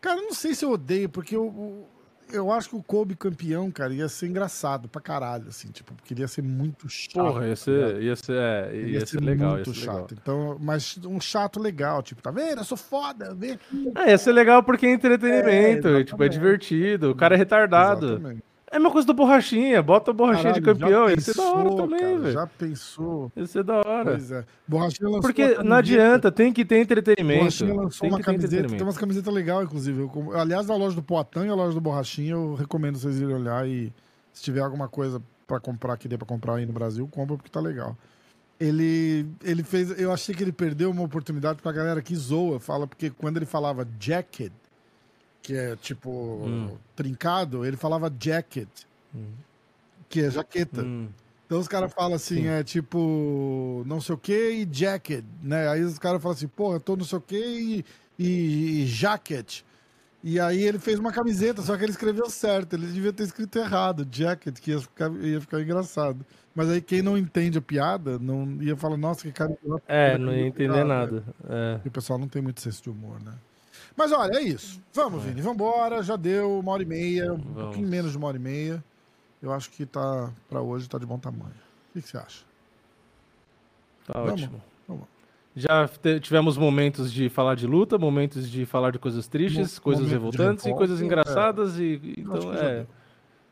Cara, 0.00 0.18
eu 0.20 0.24
não 0.24 0.32
sei 0.32 0.54
se 0.54 0.64
eu 0.64 0.70
odeio, 0.70 1.08
porque 1.08 1.36
eu, 1.36 1.86
eu, 2.32 2.50
acho 2.50 2.70
que 2.70 2.76
o 2.76 2.82
Kobe 2.82 3.14
campeão, 3.14 3.70
cara, 3.70 3.92
ia 3.92 4.08
ser 4.08 4.28
engraçado 4.28 4.88
pra 4.88 5.00
caralho, 5.00 5.48
assim, 5.48 5.68
tipo, 5.68 5.92
porque 5.94 6.14
ele 6.14 6.22
ia 6.22 6.28
ser 6.28 6.42
muito 6.42 6.88
chato. 6.88 7.14
Porra, 7.22 7.44
ia 7.44 7.50
tá 7.50 7.56
ser, 7.56 7.86
ligado? 7.86 8.02
ia 8.02 8.16
ser, 8.16 8.36
é, 8.36 8.70
Ele 8.72 8.90
ia 8.92 9.06
ser 9.06 9.20
legal, 9.20 9.48
ia 9.50 9.54
muito 9.56 9.74
ser 9.74 9.80
chato. 9.80 9.94
legal. 9.94 10.08
Então, 10.22 10.56
mas 10.58 10.98
um 11.04 11.20
chato 11.20 11.60
legal, 11.60 12.02
tipo, 12.02 12.22
tá 12.22 12.30
vendo? 12.30 12.58
Eu 12.58 12.64
sou 12.64 12.78
foda, 12.78 13.32
aqui. 13.32 13.92
Ah, 13.94 14.08
ia 14.08 14.16
ser 14.16 14.32
legal 14.32 14.62
porque 14.62 14.86
é 14.86 14.92
entretenimento, 14.92 15.88
É, 15.88 16.04
tipo, 16.04 16.22
é 16.24 16.28
divertido, 16.28 17.10
o 17.10 17.14
cara 17.14 17.34
é 17.34 17.38
retardado. 17.38 18.06
Exatamente. 18.06 18.49
É 18.72 18.76
a 18.76 18.78
mesma 18.78 18.92
coisa 18.92 19.06
do 19.06 19.14
Borrachinha, 19.14 19.82
bota 19.82 20.12
o 20.12 20.14
Borrachinha 20.14 20.52
de 20.52 20.60
Caralho, 20.60 20.78
já 20.78 20.86
campeão, 20.86 21.10
ia 21.10 21.20
ser 21.20 21.34
da 21.34 21.42
hora 21.42 21.76
também, 21.76 21.98
cara, 21.98 22.18
velho. 22.18 22.32
Já 22.32 22.46
pensou? 22.46 23.32
Ia 23.34 23.46
ser 23.46 23.64
da 23.64 23.78
hora. 23.78 24.12
Pois 24.12 24.30
é. 24.30 24.44
Borrachinha 24.68 25.08
lançou 25.08 25.22
Porque 25.22 25.44
uma 25.44 25.64
não 25.64 25.76
adianta, 25.76 26.30
tem 26.30 26.52
que 26.52 26.64
ter 26.64 26.80
entretenimento. 26.80 27.40
Borrachinha 27.40 27.74
lançou 27.74 28.00
Tem 28.02 28.10
uma 28.10 28.22
camiseta, 28.22 28.68
tem 28.68 28.82
umas 28.82 28.96
camisetas 28.96 29.34
legais, 29.34 29.64
inclusive. 29.64 30.00
Eu 30.00 30.38
aliás, 30.38 30.70
a 30.70 30.76
loja 30.76 30.94
do 30.94 31.02
Poatan 31.02 31.46
e 31.46 31.48
a 31.48 31.54
loja 31.54 31.74
do 31.74 31.80
Borrachinha, 31.80 32.30
eu 32.30 32.54
recomendo 32.54 32.96
vocês 32.96 33.20
irem 33.20 33.34
olhar 33.34 33.66
e 33.66 33.92
se 34.32 34.44
tiver 34.44 34.60
alguma 34.60 34.88
coisa 34.88 35.20
pra 35.48 35.58
comprar, 35.58 35.96
que 35.96 36.06
dê 36.06 36.16
pra 36.16 36.26
comprar 36.26 36.54
aí 36.54 36.64
no 36.64 36.72
Brasil, 36.72 37.08
compra 37.08 37.36
porque 37.36 37.50
tá 37.50 37.60
legal. 37.60 37.96
Ele, 38.60 39.26
ele 39.42 39.64
fez. 39.64 39.98
Eu 39.98 40.12
achei 40.12 40.32
que 40.32 40.44
ele 40.44 40.52
perdeu 40.52 40.92
uma 40.92 41.02
oportunidade 41.02 41.60
pra 41.60 41.72
galera 41.72 42.00
que 42.00 42.14
zoa, 42.14 42.60
fala, 42.60 42.86
porque 42.86 43.10
quando 43.10 43.38
ele 43.38 43.46
falava 43.46 43.88
jacket, 43.98 44.52
que 45.42 45.54
é 45.54 45.76
tipo 45.76 46.10
Hum. 46.46 46.76
trincado, 46.94 47.64
ele 47.64 47.76
falava 47.76 48.12
jacket, 48.18 48.68
que 50.08 50.20
é 50.22 50.30
jaqueta. 50.30 50.82
Hum. 50.82 51.08
Então 51.46 51.58
os 51.58 51.66
caras 51.66 51.92
falam 51.92 52.14
assim, 52.14 52.42
Sim. 52.42 52.46
é 52.46 52.62
tipo, 52.62 53.82
não 53.86 54.00
sei 54.00 54.14
o 54.14 54.18
que 54.18 54.50
e 54.50 54.68
jacket, 54.70 55.24
né? 55.42 55.68
Aí 55.68 55.82
os 55.82 55.98
caras 55.98 56.22
falam 56.22 56.36
assim, 56.36 56.46
porra, 56.48 56.76
eu 56.76 56.80
tô 56.80 56.96
não 56.96 57.04
sei 57.04 57.18
o 57.18 57.20
que 57.20 57.36
e, 57.36 57.84
e, 58.18 58.82
e 58.82 58.86
jacket. 58.86 59.62
E 60.22 60.38
aí 60.38 60.62
ele 60.62 60.78
fez 60.78 60.98
uma 60.98 61.10
camiseta, 61.12 61.62
só 61.62 61.76
que 61.76 61.82
ele 61.84 61.92
escreveu 61.92 62.28
certo, 62.30 62.74
ele 62.74 62.86
devia 62.86 63.12
ter 63.12 63.24
escrito 63.24 63.58
errado, 63.58 64.06
jacket, 64.10 64.58
que 64.60 64.70
ia 64.72 64.80
ficar, 64.80 65.10
ia 65.24 65.40
ficar 65.40 65.60
engraçado. 65.60 66.24
Mas 66.54 66.68
aí 66.68 66.80
quem 66.82 67.00
não 67.02 67.16
entende 67.16 67.58
a 67.58 67.62
piada, 67.62 68.18
não 68.18 68.62
ia 68.62 68.76
falar, 68.76 68.96
nossa, 68.96 69.22
que 69.22 69.32
cara... 69.32 69.56
É, 69.88 70.18
não 70.18 70.32
ia 70.32 70.46
entender 70.46 70.84
nada. 70.84 71.24
É. 71.48 71.80
E 71.84 71.88
o 71.88 71.90
pessoal 71.90 72.18
não 72.18 72.28
tem 72.28 72.42
muito 72.42 72.60
senso 72.60 72.82
de 72.82 72.90
humor, 72.90 73.20
né? 73.22 73.32
Mas 73.96 74.12
olha, 74.12 74.38
é 74.38 74.42
isso. 74.42 74.80
Vamos, 74.92 75.22
Vini, 75.24 75.40
vambora. 75.40 76.02
Já 76.02 76.16
deu 76.16 76.58
uma 76.60 76.72
hora 76.72 76.82
e 76.82 76.86
meia, 76.86 77.32
um 77.32 77.36
Vamos. 77.36 77.62
pouquinho 77.64 77.88
menos 77.88 78.12
de 78.12 78.16
uma 78.18 78.28
hora 78.28 78.36
e 78.36 78.40
meia. 78.40 78.82
Eu 79.42 79.52
acho 79.52 79.70
que 79.70 79.84
tá, 79.86 80.30
pra 80.48 80.60
hoje 80.60 80.88
tá 80.88 80.98
de 80.98 81.06
bom 81.06 81.18
tamanho. 81.18 81.52
O 81.90 81.92
que, 81.94 82.02
que 82.02 82.08
você 82.08 82.18
acha? 82.18 82.44
Tá 84.06 84.20
Vamos, 84.20 84.42
ótimo. 84.42 84.62
vamos. 84.88 85.04
Já 85.56 85.88
tivemos 86.20 86.56
momentos 86.56 87.12
de 87.12 87.28
falar 87.28 87.54
de 87.56 87.66
luta, 87.66 87.98
momentos 87.98 88.48
de 88.48 88.64
falar 88.64 88.92
de 88.92 88.98
coisas 88.98 89.26
tristes, 89.26 89.76
Mo- 89.76 89.82
coisas 89.82 90.08
revoltantes 90.08 90.64
e 90.64 90.72
coisas 90.74 91.00
é. 91.00 91.04
engraçadas. 91.04 91.78
E, 91.78 92.14
então, 92.18 92.38
que 92.38 92.42
já 92.56 92.64
é. 92.64 92.74
deu. 92.76 92.86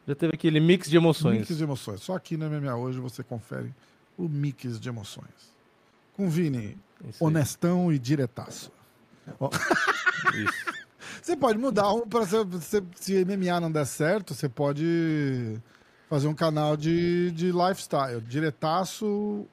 Já 0.07 0.15
teve 0.15 0.35
aquele 0.35 0.61
mix 0.61 0.89
de 0.89 0.97
emoções. 0.97 1.39
Mix 1.41 1.57
de 1.57 1.63
emoções. 1.63 2.01
Só 2.01 2.15
aqui 2.15 2.37
no 2.37 2.49
MMA 2.49 2.75
hoje 2.77 2.99
você 2.99 3.23
confere 3.23 3.75
o 4.17 4.29
mix 4.29 4.79
de 4.81 4.89
emoções. 4.89 5.55
Com 6.15 6.31
Vini, 6.31 6.79
honestão 7.21 7.93
e 7.93 7.99
diretaço. 7.99 8.73
Você 11.23 11.37
pode 11.37 11.59
mudar 11.59 11.93
um 11.93 12.07
para 12.09 12.25
se, 12.27 12.83
se 12.95 13.25
MMA 13.25 13.61
não 13.61 13.71
der 13.71 13.85
certo, 13.87 14.33
você 14.35 14.49
pode 14.49 15.59
fazer 16.09 16.27
um 16.27 16.35
canal 16.35 16.75
de, 16.77 17.31
de 17.33 17.53
lifestyle, 17.53 18.21
diretaço 18.23 19.45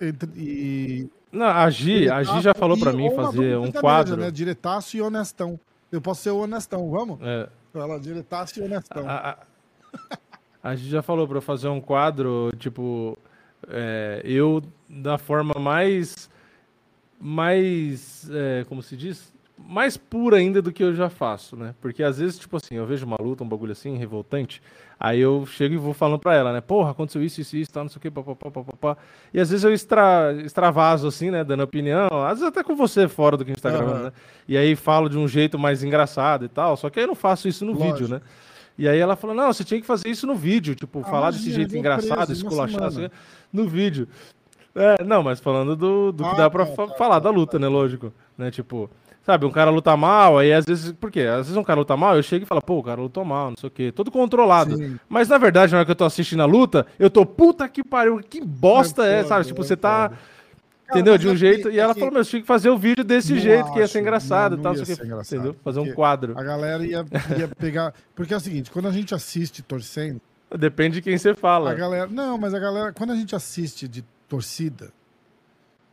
entre, 0.00 0.30
e 0.36 1.08
Não, 1.32 1.46
a 1.46 1.68
Gi, 1.70 2.08
a 2.08 2.22
Gi 2.22 2.40
já 2.40 2.54
falou 2.54 2.78
pra 2.78 2.92
e- 2.92 2.96
mim 2.96 3.10
fazer 3.16 3.56
um 3.58 3.72
quadro. 3.72 4.16
né? 4.16 4.30
Diretaço 4.30 4.96
e 4.96 5.02
honestão. 5.02 5.58
Eu 5.90 6.00
posso 6.00 6.22
ser 6.22 6.30
o 6.30 6.38
honestão, 6.38 6.88
vamos? 6.90 7.18
É, 7.22 7.48
Ela 7.74 7.98
diretaço 7.98 8.60
e 8.60 8.62
honestão. 8.62 9.08
a, 9.08 9.30
a, 9.30 10.70
a 10.70 10.76
Gi 10.76 10.88
já 10.88 11.02
falou 11.02 11.26
pra 11.26 11.38
eu 11.38 11.42
fazer 11.42 11.66
um 11.68 11.80
quadro, 11.80 12.50
tipo, 12.58 13.18
é, 13.66 14.20
eu 14.24 14.62
da 14.88 15.18
forma 15.18 15.54
mais, 15.58 16.30
mais, 17.20 18.28
é, 18.32 18.64
como 18.68 18.82
se 18.82 18.96
diz? 18.96 19.32
Mais 19.60 19.96
pura 19.96 20.36
ainda 20.36 20.62
do 20.62 20.72
que 20.72 20.82
eu 20.84 20.94
já 20.94 21.10
faço, 21.10 21.56
né? 21.56 21.74
Porque 21.80 22.02
às 22.02 22.18
vezes, 22.18 22.38
tipo 22.38 22.56
assim, 22.56 22.76
eu 22.76 22.86
vejo 22.86 23.04
uma 23.04 23.16
luta, 23.20 23.42
um 23.42 23.48
bagulho 23.48 23.72
assim, 23.72 23.96
revoltante, 23.96 24.62
aí 25.00 25.18
eu 25.18 25.44
chego 25.46 25.74
e 25.74 25.76
vou 25.78 25.92
falando 25.92 26.20
pra 26.20 26.32
ela, 26.34 26.52
né? 26.52 26.60
Porra, 26.60 26.92
aconteceu 26.92 27.22
isso, 27.22 27.40
isso, 27.40 27.56
isso, 27.56 27.72
tá, 27.72 27.82
não 27.82 27.88
sei 27.88 27.98
o 27.98 28.00
que, 28.00 28.10
papapá, 28.10 28.50
papapá. 28.52 28.96
E 29.34 29.40
às 29.40 29.50
vezes 29.50 29.64
eu 29.64 29.72
extra, 29.72 30.32
extravaso, 30.44 31.08
assim, 31.08 31.30
né? 31.32 31.42
Dando 31.42 31.64
opinião, 31.64 32.06
às 32.24 32.38
vezes 32.38 32.44
até 32.44 32.62
com 32.62 32.76
você 32.76 33.08
fora 33.08 33.36
do 33.36 33.44
que 33.44 33.50
a 33.50 33.54
gente 33.54 33.62
tá 33.62 33.68
Aham. 33.68 33.78
gravando, 33.78 34.04
né? 34.04 34.12
E 34.46 34.56
aí 34.56 34.76
falo 34.76 35.08
de 35.08 35.18
um 35.18 35.26
jeito 35.26 35.58
mais 35.58 35.82
engraçado 35.82 36.44
e 36.44 36.48
tal, 36.48 36.76
só 36.76 36.88
que 36.88 37.00
aí 37.00 37.04
eu 37.04 37.08
não 37.08 37.16
faço 37.16 37.48
isso 37.48 37.64
no 37.64 37.72
Lógico. 37.72 37.98
vídeo, 37.98 38.08
né? 38.08 38.20
E 38.78 38.86
aí 38.88 39.00
ela 39.00 39.16
falou, 39.16 39.34
não, 39.34 39.52
você 39.52 39.64
tinha 39.64 39.80
que 39.80 39.86
fazer 39.88 40.08
isso 40.08 40.24
no 40.24 40.36
vídeo, 40.36 40.76
tipo, 40.76 41.00
Ah, 41.00 41.04
falar 41.04 41.18
imagina, 41.30 41.32
desse 41.42 41.50
jeito 41.50 41.70
vou 41.72 41.80
engraçado, 41.80 42.32
esculachar, 42.32 42.92
semana. 42.92 43.06
assim, 43.08 43.16
no 43.52 43.66
vídeo. 43.66 44.06
É, 44.78 45.04
não, 45.04 45.22
mas 45.22 45.40
falando 45.40 45.74
do, 45.76 46.12
do 46.12 46.24
que 46.24 46.30
Ah, 46.30 46.34
dá 46.34 46.50
pra 46.50 46.64
tá, 46.66 46.86
tá, 46.86 46.94
falar 46.94 47.14
tá, 47.16 47.20
da 47.24 47.30
luta, 47.30 47.58
né? 47.58 47.66
Lógico. 47.68 48.12
Né? 48.36 48.50
Tipo, 48.50 48.88
sabe, 49.22 49.44
um 49.44 49.50
cara 49.50 49.70
luta 49.70 49.96
mal, 49.96 50.38
aí 50.38 50.52
às 50.52 50.64
vezes. 50.64 50.92
Por 50.92 51.10
quê? 51.10 51.20
Às 51.22 51.46
vezes 51.46 51.56
um 51.56 51.64
cara 51.64 51.80
luta 51.80 51.96
mal, 51.96 52.16
eu 52.16 52.22
chego 52.22 52.44
e 52.44 52.46
falo, 52.46 52.62
pô, 52.62 52.78
o 52.78 52.82
cara 52.82 53.00
lutou 53.00 53.24
mal, 53.24 53.50
não 53.50 53.56
sei 53.56 53.66
o 53.68 53.70
quê. 53.70 53.92
Todo 53.92 54.10
controlado. 54.10 54.76
Sim. 54.76 54.98
Mas 55.08 55.28
na 55.28 55.38
verdade, 55.38 55.72
na 55.72 55.78
hora 55.78 55.84
que 55.84 55.90
eu 55.90 55.96
tô 55.96 56.04
assistindo 56.04 56.42
a 56.42 56.46
luta, 56.46 56.86
eu 56.98 57.10
tô, 57.10 57.26
puta 57.26 57.68
que 57.68 57.82
pariu, 57.82 58.18
que 58.18 58.40
bosta 58.40 59.04
É 59.06 59.14
é, 59.14 59.16
foda, 59.18 59.28
sabe? 59.28 59.46
Tipo, 59.46 59.60
é 59.60 59.64
você 59.64 59.76
tá. 59.76 60.12
Entendeu? 60.90 61.12
mas 61.14 61.20
De 61.20 61.28
um 61.28 61.32
é 61.32 61.36
jeito. 61.36 61.68
que- 61.68 61.74
E 61.74 61.78
ela 61.78 61.90
é 61.90 61.94
que- 61.94 62.00
falou, 62.00 62.14
meu, 62.14 62.24
você 62.24 62.30
tinha 62.30 62.40
que 62.40 62.46
fazer 62.46 62.70
o 62.70 62.78
vídeo 62.78 63.04
desse 63.04 63.34
Não 63.34 63.40
jeito, 63.40 63.64
que 63.74 63.78
ia 63.78 63.86
ser 63.86 63.98
acho, 63.98 63.98
engraçado 63.98 64.52
não- 64.52 64.60
e 64.60 64.62
tal, 64.62 64.72
não 64.74 64.84
sei 64.86 64.92
ia 64.92 64.96
ser 64.96 65.04
engraçado, 65.06 65.38
Entendeu? 65.38 65.56
Fazer 65.62 65.80
um 65.80 65.92
quadro. 65.92 66.32
A 66.38 66.42
galera 66.42 66.82
ia, 66.86 67.04
ia 67.36 67.48
pegar. 67.58 67.92
Porque 68.14 68.32
é 68.32 68.36
o 68.38 68.40
seguinte, 68.40 68.70
quando 68.70 68.88
a 68.88 68.90
gente 68.92 69.14
assiste 69.14 69.62
torcendo, 69.62 70.18
Depende 70.56 70.94
de 70.94 71.02
quem 71.02 71.18
você 71.18 71.34
fala. 71.34 71.72
a 71.72 71.74
galera. 71.74 72.06
Não, 72.10 72.38
mas 72.38 72.54
a 72.54 72.58
galera. 72.58 72.90
Quando 72.94 73.10
a 73.12 73.14
gente 73.16 73.36
assiste 73.36 73.86
de 73.86 74.02
torcida, 74.28 74.92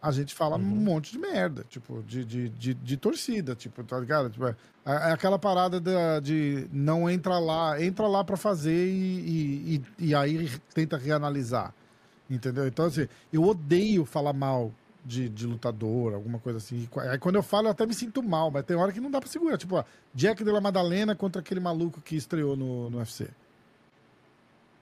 a 0.02 0.12
gente 0.12 0.36
fala 0.36 0.56
um 0.56 0.60
monte 0.62 1.12
de 1.12 1.18
merda, 1.18 1.66
tipo, 1.68 2.03
de, 2.03 2.24
de, 2.24 2.49
de, 2.49 2.74
de 2.76 2.98
torcida, 2.98 3.56
tipo, 3.56 3.84
tá 3.84 3.99
ligado? 3.99 4.30
Tipo, 4.30 4.45
é, 4.48 4.56
é 4.86 5.12
aquela 5.12 5.40
parada 5.40 5.80
da- 5.80 6.20
de 6.20 6.68
não 6.72 7.10
entra 7.10 7.40
lá, 7.40 7.82
entra 7.82 8.07
lá 8.07 8.24
pra 8.24 8.38
fazer 8.38 8.88
e, 8.88 9.20
e, 9.20 9.76
e, 9.99 10.07
e 10.10 10.16
aí 10.16 10.49
tenta 10.76 10.95
reanalisar. 10.98 11.74
Entendeu? 12.30 12.68
Então, 12.68 12.86
assim, 12.86 13.07
eu 13.34 13.44
odeio 13.44 14.06
falar 14.06 14.34
mal 14.34 14.72
de, 15.03 15.30
de 15.30 15.45
lutador, 15.48 16.14
alguma 16.14 16.40
coisa 16.40 16.57
assim. 16.57 16.88
Aí 17.10 17.18
quando 17.20 17.36
eu 17.36 17.44
falo, 17.44 17.68
eu 17.68 17.72
até 17.72 17.86
me 17.86 17.94
sinto 17.94 18.22
mal, 18.24 18.49
mas 18.52 18.64
tem 18.66 18.76
hora 18.76 18.91
que 18.91 18.99
não 18.99 19.10
dá 19.12 19.20
pra 19.20 19.30
segurar. 19.30 19.57
Tipo, 19.57 19.76
ó, 19.78 19.84
Jack 20.14 20.44
de 20.44 20.52
la 20.52 20.60
Madalena 20.62 21.16
contra 21.16 21.40
aquele 21.41 21.60
maluco 21.60 22.02
que 22.02 22.16
estreou 22.16 22.56
no, 22.56 22.90
no 22.90 22.98
UFC. 22.99 23.28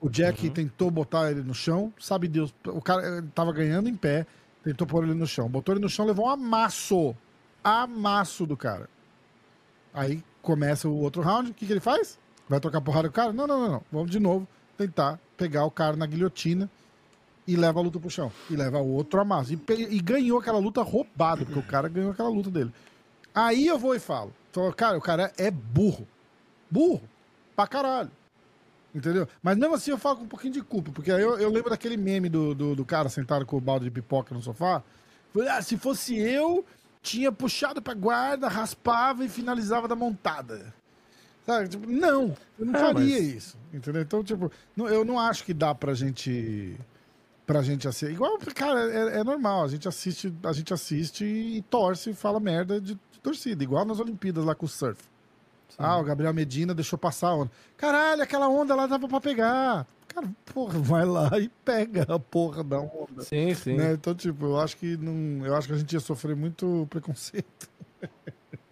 O 0.03 0.09
Jack 0.09 0.49
tentou 0.49 0.91
botar 0.91 1.31
ele 1.31 1.41
no 1.41 1.53
chão, 1.53 1.93
sabe 1.97 2.27
Deus, 2.27 2.53
o 2.67 2.81
cara 2.81 3.19
ele 3.19 3.27
tava 3.33 3.53
ganhando 3.53 3.87
em 3.87 3.95
pé, 3.95 4.27
tentou 4.61 4.85
pôr 4.85 5.05
ele 5.05 5.13
no 5.13 5.25
chão. 5.25 5.47
Botou 5.47 5.73
ele 5.73 5.81
no 5.81 5.87
chão, 5.87 6.05
levou 6.05 6.25
um 6.25 6.29
amasso. 6.29 7.15
Amasso 7.63 8.45
do 8.45 8.57
cara. 8.57 8.89
Aí 9.93 10.21
começa 10.41 10.89
o 10.89 10.97
outro 10.99 11.21
round, 11.21 11.51
o 11.51 11.53
que, 11.53 11.65
que 11.65 11.71
ele 11.71 11.79
faz? 11.79 12.19
Vai 12.49 12.59
trocar 12.59 12.81
porrada 12.81 13.07
com 13.07 13.13
o 13.13 13.15
cara? 13.15 13.31
Não, 13.31 13.47
não, 13.47 13.61
não, 13.61 13.71
não. 13.71 13.83
Vamos 13.89 14.11
de 14.11 14.19
novo 14.19 14.45
tentar 14.77 15.17
pegar 15.37 15.63
o 15.63 15.71
cara 15.71 15.95
na 15.95 16.05
guilhotina 16.05 16.69
e 17.47 17.55
leva 17.55 17.79
a 17.79 17.83
luta 17.83 17.97
pro 17.97 18.09
chão. 18.09 18.29
E 18.49 18.57
leva 18.57 18.79
outro 18.79 19.21
amasso. 19.21 19.53
E, 19.53 19.59
e 19.89 20.01
ganhou 20.01 20.37
aquela 20.37 20.59
luta 20.59 20.81
roubada, 20.81 21.45
porque 21.45 21.59
o 21.59 21.63
cara 21.63 21.87
ganhou 21.87 22.11
aquela 22.11 22.27
luta 22.27 22.51
dele. 22.51 22.73
Aí 23.33 23.67
eu 23.67 23.79
vou 23.79 23.95
e 23.95 23.99
falo, 23.99 24.33
falo, 24.51 24.73
cara, 24.73 24.97
o 24.97 25.01
cara 25.01 25.31
é 25.37 25.49
burro. 25.49 26.05
Burro. 26.69 27.01
Pra 27.55 27.67
caralho. 27.67 28.11
Entendeu? 28.93 29.27
Mas 29.41 29.57
mesmo 29.57 29.73
assim 29.75 29.91
eu 29.91 29.97
falo 29.97 30.17
com 30.17 30.23
um 30.25 30.27
pouquinho 30.27 30.53
de 30.53 30.61
culpa, 30.61 30.91
porque 30.91 31.11
aí 31.11 31.21
eu, 31.21 31.39
eu 31.39 31.49
lembro 31.49 31.69
daquele 31.71 31.97
meme 31.97 32.29
do, 32.29 32.53
do, 32.53 32.75
do 32.75 32.85
cara 32.85 33.09
sentado 33.09 33.45
com 33.45 33.57
o 33.57 33.61
balde 33.61 33.85
de 33.85 33.91
pipoca 33.91 34.35
no 34.35 34.41
sofá. 34.41 34.83
Falei, 35.33 35.49
ah, 35.49 35.61
se 35.63 35.77
fosse 35.77 36.15
eu, 36.15 36.63
tinha 37.01 37.31
puxado 37.31 37.81
pra 37.81 37.95
guarda, 37.95 38.47
raspava 38.47 39.25
e 39.25 39.29
finalizava 39.29 39.87
da 39.87 39.95
montada. 39.95 40.71
Sabe? 41.45 41.67
Tipo, 41.69 41.89
não, 41.89 42.35
eu 42.59 42.65
não 42.67 42.75
É, 42.75 42.79
faria 42.79 42.93
mas- 43.19 43.33
isso. 43.35 43.57
Entendeu? 43.73 44.03
Então, 44.03 44.23
tipo, 44.23 44.51
não- 44.77 44.87
eu 44.87 45.03
não 45.03 45.19
acho 45.19 45.43
que 45.43 45.53
dá 45.53 45.73
pra 45.73 45.93
gente. 45.93 46.77
Pra 47.45 47.61
gente 47.61 47.85
assistir. 47.87 48.13
Igual, 48.13 48.37
cara, 48.55 48.79
é, 48.89 49.19
é 49.19 49.23
normal. 49.23 49.65
A 49.65 49.67
gente 49.67 49.85
assiste, 49.87 50.33
a 50.43 50.53
gente 50.53 50.73
assiste 50.73 51.25
e 51.25 51.61
torce 51.63 52.11
e 52.11 52.13
fala 52.13 52.39
merda 52.39 52.79
de, 52.79 52.93
de 52.93 53.19
torcida. 53.21 53.61
Igual 53.63 53.83
nas 53.83 53.99
Olimpíadas 53.99 54.45
lá 54.45 54.55
com 54.55 54.65
o 54.65 54.69
surf. 54.69 55.03
Ah, 55.77 55.97
o 55.97 56.03
Gabriel 56.03 56.33
Medina 56.33 56.73
deixou 56.73 56.97
passar 56.99 57.29
a 57.29 57.35
onda. 57.35 57.51
Caralho, 57.77 58.21
aquela 58.21 58.47
onda 58.47 58.75
lá 58.75 58.87
dava 58.87 59.07
pra 59.07 59.19
pegar. 59.19 59.87
Cara, 60.07 60.29
porra, 60.45 60.77
vai 60.79 61.05
lá 61.05 61.39
e 61.39 61.49
pega 61.65 62.03
a 62.07 62.19
porra 62.19 62.63
da 62.63 62.79
onda. 62.79 63.23
Sim, 63.23 63.53
sim. 63.55 63.75
Né? 63.75 63.93
Então, 63.93 64.13
tipo, 64.13 64.45
eu 64.45 64.59
acho 64.59 64.77
que 64.77 64.95
não. 64.97 65.45
Eu 65.45 65.55
acho 65.55 65.67
que 65.67 65.73
a 65.73 65.77
gente 65.77 65.93
ia 65.93 65.99
sofrer 65.99 66.35
muito 66.35 66.87
preconceito. 66.89 67.69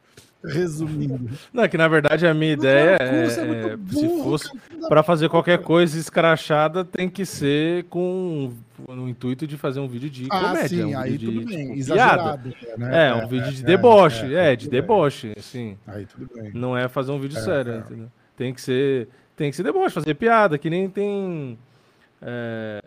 Resumindo. 0.43 1.30
Não, 1.53 1.63
é 1.63 1.68
que 1.68 1.77
na 1.77 1.88
verdade 1.88 2.26
a 2.26 2.34
minha 2.34 2.53
ideia 2.53 2.97
é, 2.99 3.45
muito 3.45 3.68
é, 3.68 3.76
burro, 3.77 3.99
se 3.99 4.23
fosse 4.23 4.59
para 4.89 5.03
fazer 5.03 5.30
qualquer 5.30 5.59
coisa 5.59 5.97
escrachada, 5.99 6.84
tem 6.84 7.07
que 7.07 7.26
ser 7.26 7.84
com 7.85 8.51
no 8.89 9.07
intuito 9.07 9.45
de 9.45 9.55
fazer 9.57 9.80
um 9.80 9.88
vídeo 9.88 10.09
de 10.09 10.27
Ah, 10.31 10.39
comédia, 10.39 10.68
sim, 10.69 10.84
um 10.95 10.97
aí 10.97 11.11
vídeo 11.11 11.31
tudo 11.31 11.45
de, 11.45 11.45
bem. 11.55 11.65
tipo, 11.68 11.80
Exagerado. 11.80 12.49
piada. 12.49 12.77
né? 12.77 13.07
É, 13.09 13.13
um 13.13 13.27
vídeo 13.27 13.51
de 13.51 13.63
deboche, 13.63 14.34
é, 14.35 14.55
de 14.55 14.68
deboche, 14.68 15.34
assim. 15.38 15.77
Aí 15.85 16.05
tudo 16.07 16.27
bem. 16.34 16.51
Não 16.53 16.76
é 16.76 16.88
fazer 16.88 17.11
um 17.11 17.19
vídeo 17.19 17.39
sério, 17.39 17.73
é. 17.73 17.77
entendeu? 17.77 18.07
Tem 18.35 18.51
que 18.53 18.61
ser, 18.61 19.07
tem 19.35 19.51
que 19.51 19.55
ser 19.55 19.63
deboche, 19.63 19.93
fazer 19.93 20.15
piada, 20.15 20.57
que 20.57 20.69
nem 20.72 20.89
tem 20.89 21.59
é, 22.19 22.81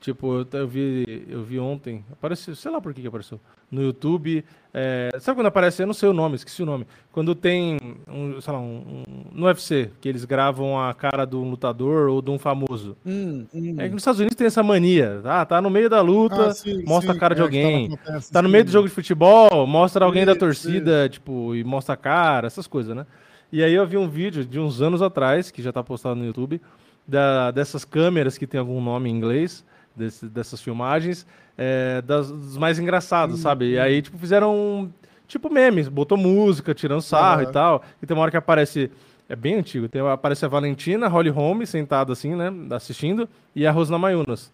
tipo, 0.00 0.38
eu, 0.40 0.46
eu 0.60 0.66
vi, 0.68 1.26
eu 1.28 1.42
vi 1.42 1.58
ontem, 1.58 2.04
apareceu, 2.12 2.54
sei 2.56 2.70
lá 2.70 2.80
por 2.80 2.94
que 2.94 3.02
que 3.02 3.06
apareceu, 3.06 3.38
no 3.70 3.82
YouTube, 3.82 4.44
é, 4.72 5.10
sabe 5.20 5.36
quando 5.36 5.46
aparece, 5.46 5.82
eu 5.82 5.86
não 5.86 5.92
sei 5.94 6.08
o 6.08 6.12
nome, 6.12 6.34
esqueci 6.36 6.62
o 6.62 6.66
nome, 6.66 6.86
quando 7.12 7.34
tem, 7.34 7.76
um, 8.08 8.40
sei 8.40 8.52
lá, 8.52 8.58
um, 8.58 8.64
um- 9.06 9.24
no 9.32 9.46
UFC, 9.46 9.90
que 10.00 10.08
eles 10.08 10.24
gravam 10.24 10.80
a 10.80 10.92
cara 10.94 11.24
de 11.24 11.36
um 11.36 11.48
lutador 11.50 12.08
ou 12.08 12.20
de 12.22 12.30
um 12.30 12.38
famoso. 12.38 12.96
Hum, 13.04 13.46
hum. 13.54 13.74
É 13.78 13.84
que 13.86 13.92
nos 13.94 14.00
Estados 14.02 14.20
Unidos 14.20 14.36
tem 14.36 14.46
essa 14.46 14.62
mania, 14.62 15.20
tá? 15.22 15.44
Tá 15.44 15.60
no 15.60 15.68
meio 15.70 15.88
da 15.90 16.00
luta, 16.00 16.46
Ah, 16.48 16.54
sim, 16.54 16.82
mostra 16.84 17.12
sim, 17.12 17.16
a 17.18 17.20
cara 17.20 17.34
de 17.34 17.42
é, 17.42 17.44
tava 17.44 17.56
alguém. 17.56 17.96
peça 18.04 18.32
Tá 18.32 18.40
no 18.42 18.48
meio 18.48 18.64
do 18.64 18.70
jogo 18.70 18.88
de 18.88 18.94
futebol, 18.94 19.66
mostra 19.66 20.04
alguém 20.04 20.24
da 20.24 20.34
torcida, 20.34 21.08
tipo, 21.08 21.54
e 21.54 21.62
mostra 21.62 21.94
a 21.94 21.96
cara, 21.96 22.46
essas 22.46 22.66
coisas, 22.66 22.96
né? 22.96 23.06
E 23.52 23.62
aí 23.62 23.74
eu 23.74 23.86
vi 23.86 23.96
um 23.96 24.08
vídeo 24.08 24.44
de 24.44 24.58
uns 24.58 24.80
anos 24.80 25.02
atrás, 25.02 25.50
que 25.50 25.60
já 25.62 25.72
tá 25.72 25.82
postado 25.82 26.14
no 26.16 26.24
YouTube, 26.24 26.60
da, 27.06 27.50
dessas 27.50 27.84
câmeras 27.84 28.38
que 28.38 28.46
tem 28.46 28.60
algum 28.60 28.80
nome 28.80 29.10
em 29.10 29.12
inglês, 29.16 29.64
desse, 29.94 30.26
dessas 30.26 30.60
filmagens, 30.60 31.26
é, 31.56 32.00
das, 32.02 32.30
dos 32.30 32.56
mais 32.56 32.78
engraçados, 32.78 33.36
Sim, 33.36 33.42
sabe? 33.42 33.70
E 33.72 33.78
aí, 33.78 34.00
tipo, 34.02 34.18
fizeram 34.18 34.92
tipo 35.26 35.48
memes, 35.52 35.88
botou 35.88 36.18
música, 36.18 36.74
tirando 36.74 37.00
sarro 37.02 37.42
e 37.42 37.46
tal. 37.52 37.82
E 38.02 38.06
tem 38.06 38.16
uma 38.16 38.22
hora 38.22 38.30
que 38.30 38.36
aparece. 38.36 38.90
É 39.28 39.36
bem 39.36 39.54
antigo. 39.54 39.88
Tem, 39.88 40.00
aparece 40.00 40.44
a 40.44 40.48
Valentina, 40.48 41.06
Holly 41.06 41.30
Holmes, 41.30 41.68
sentada 41.70 42.12
assim, 42.12 42.34
né? 42.34 42.52
Assistindo, 42.74 43.28
e 43.54 43.64
a 43.64 43.70
Rosna 43.70 43.96
Mayunas. 43.96 44.52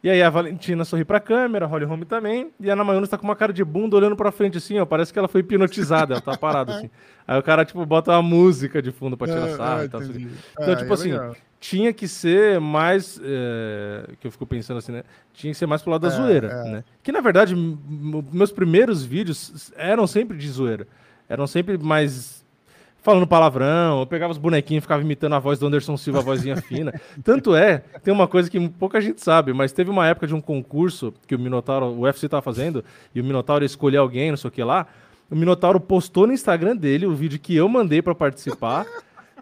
E 0.00 0.10
aí 0.10 0.20
a 0.22 0.30
Valentina 0.30 0.84
sorri 0.84 1.04
pra 1.04 1.20
câmera, 1.20 1.64
a 1.64 1.68
Holly 1.68 1.84
Holmes 1.84 2.08
também, 2.08 2.50
e 2.58 2.68
a 2.68 2.72
Ana 2.72 2.82
Mayunas 2.84 3.08
tá 3.08 3.16
com 3.16 3.24
uma 3.24 3.36
cara 3.36 3.52
de 3.52 3.64
bunda 3.64 3.96
olhando 3.96 4.16
pra 4.16 4.32
frente 4.32 4.58
assim, 4.58 4.78
ó. 4.78 4.84
Parece 4.84 5.12
que 5.12 5.18
ela 5.18 5.28
foi 5.28 5.40
hipnotizada, 5.40 6.14
ela 6.14 6.20
tá 6.20 6.36
parada 6.36 6.74
assim. 6.76 6.90
Aí 7.26 7.38
o 7.38 7.42
cara, 7.42 7.64
tipo, 7.64 7.84
bota 7.86 8.10
uma 8.12 8.22
música 8.22 8.82
de 8.82 8.90
fundo 8.90 9.16
pra 9.16 9.28
tirar 9.28 9.48
É, 9.48 9.56
sarro 9.56 9.80
ah, 9.80 9.84
e 9.84 9.88
tal. 9.88 10.00
assim. 10.00 10.30
Então, 10.52 10.72
Ah, 10.72 10.76
tipo 10.76 10.90
é 10.90 10.94
assim, 10.94 11.12
legal. 11.12 11.36
Tinha 11.62 11.92
que 11.92 12.08
ser 12.08 12.58
mais. 12.60 13.20
é, 13.22 14.10
que 14.20 14.26
eu 14.26 14.32
fico 14.32 14.44
pensando 14.44 14.78
assim, 14.78 14.90
né? 14.90 15.04
Tinha 15.32 15.52
que 15.52 15.56
ser 15.56 15.66
mais 15.66 15.80
pro 15.80 15.92
lado 15.92 16.02
da 16.02 16.08
É, 16.08 16.10
zoeira, 16.10 16.48
é. 16.48 16.70
né? 16.72 16.84
Que 17.04 17.12
na 17.12 17.20
verdade, 17.20 17.54
meus 17.54 18.50
primeiros 18.50 19.04
vídeos 19.04 19.72
eram 19.76 20.04
sempre 20.08 20.36
de 20.36 20.48
zoeira. 20.50 20.88
Eram 21.28 21.46
sempre 21.46 21.78
mais. 21.78 22.42
Falando 23.00 23.26
palavrão, 23.28 24.00
eu 24.00 24.06
pegava 24.06 24.32
os 24.32 24.38
bonequinhos 24.38 24.80
e 24.80 24.82
ficava 24.82 25.02
imitando 25.02 25.34
a 25.34 25.38
voz 25.38 25.58
do 25.58 25.66
Anderson 25.66 25.96
Silva, 25.96 26.18
a 26.18 26.22
vozinha 26.22 26.56
fina. 26.62 26.92
Tanto 27.22 27.54
é, 27.54 27.78
tem 28.02 28.12
uma 28.12 28.26
coisa 28.26 28.50
que 28.50 28.68
pouca 28.70 29.00
gente 29.00 29.20
sabe, 29.22 29.52
mas 29.52 29.72
teve 29.72 29.88
uma 29.90 30.06
época 30.06 30.26
de 30.26 30.34
um 30.34 30.40
concurso 30.40 31.14
que 31.28 31.34
o 31.34 31.38
Minotauro, 31.38 31.86
o 31.86 32.00
UFC 32.00 32.28
tava 32.28 32.42
fazendo, 32.42 32.84
e 33.14 33.20
o 33.20 33.24
Minotauro 33.24 33.64
ia 33.64 33.66
escolher 33.66 33.96
alguém, 33.98 34.30
não 34.30 34.36
sei 34.36 34.48
o 34.48 34.52
que 34.52 34.62
lá. 34.62 34.86
O 35.30 35.34
Minotauro 35.36 35.80
postou 35.80 36.26
no 36.26 36.32
Instagram 36.32 36.76
dele 36.76 37.06
o 37.06 37.14
vídeo 37.14 37.38
que 37.40 37.56
eu 37.56 37.68
mandei 37.68 38.02
pra 38.02 38.14
participar. 38.14 38.84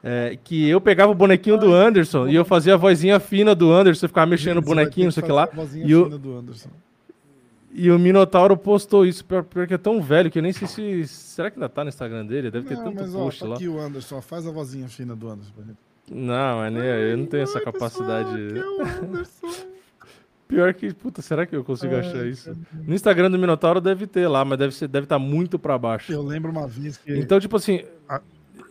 É, 0.02 0.38
que 0.42 0.68
eu 0.68 0.80
pegava 0.80 1.12
o 1.12 1.14
bonequinho 1.14 1.58
do 1.58 1.72
Anderson 1.74 2.26
e 2.28 2.34
eu 2.34 2.44
fazia 2.44 2.74
a 2.74 2.76
vozinha 2.76 3.18
fina 3.20 3.54
do 3.54 3.72
Anderson, 3.72 4.08
ficava 4.08 4.26
mexendo 4.26 4.58
o 4.58 4.60
Você 4.62 4.66
vai 4.74 4.84
bonequinho, 4.84 5.04
não 5.06 5.12
sei 5.12 5.22
o 5.22 5.26
que 5.26 5.32
lá. 5.32 5.44
a 5.44 5.76
E 5.86 5.94
o, 5.94 6.04
fina 6.04 6.18
do 6.18 6.36
Anderson. 6.38 6.68
e 7.72 7.90
o 7.90 7.98
Minotauro 7.98 8.56
postou 8.56 9.04
isso, 9.06 9.24
pior- 9.24 9.44
porque 9.44 9.74
é 9.74 9.78
tão 9.78 10.00
velho 10.02 10.30
que 10.30 10.38
eu 10.38 10.42
nem 10.42 10.52
sei 10.52 10.66
se. 10.66 11.06
Será 11.06 11.50
que 11.50 11.56
ainda 11.58 11.68
tá 11.68 11.84
no 11.84 11.88
Instagram 11.88 12.24
dele? 12.26 12.50
Deve 12.50 12.66
ter 12.66 12.76
Não, 12.76 12.84
tanto 12.84 12.96
mas 13.02 13.14
ó, 13.14 13.18
post 13.24 13.40
tá 13.40 13.46
lá. 13.48 13.54
aqui 13.56 13.68
o 13.68 13.78
Anderson, 13.78 14.16
ó, 14.16 14.20
faz 14.20 14.46
a 14.46 14.50
vozinha 14.50 14.88
fina 14.88 15.14
do 15.14 15.28
Anderson. 15.28 15.52
Não, 16.10 16.56
mas 16.56 16.72
nem, 16.72 16.82
eu 16.82 17.16
não 17.18 17.26
tenho 17.26 17.42
essa 17.44 17.58
Ai, 17.58 17.64
capacidade. 17.64 18.30
pessoal, 18.34 18.80
aqui 18.80 18.98
é 19.00 19.04
o 19.04 19.04
Anderson. 19.08 19.46
Pior 20.48 20.74
que, 20.74 20.92
puta, 20.92 21.22
será 21.22 21.46
que 21.46 21.54
eu 21.54 21.62
consigo 21.62 21.94
achar 21.94 22.26
isso? 22.26 22.52
No 22.84 22.92
Instagram 22.92 23.30
do 23.30 23.38
Minotauro 23.38 23.80
deve 23.80 24.04
ter 24.08 24.26
lá, 24.26 24.44
mas 24.44 24.58
deve 24.58 24.72
estar 24.72 24.88
deve 24.88 25.06
tá 25.06 25.16
muito 25.16 25.60
pra 25.60 25.78
baixo. 25.78 26.10
Eu 26.12 26.22
lembro 26.22 26.50
uma 26.50 26.66
vez 26.66 26.96
que. 26.96 27.16
Então, 27.16 27.38
tipo 27.38 27.54
assim, 27.56 27.84
Ah. 28.08 28.20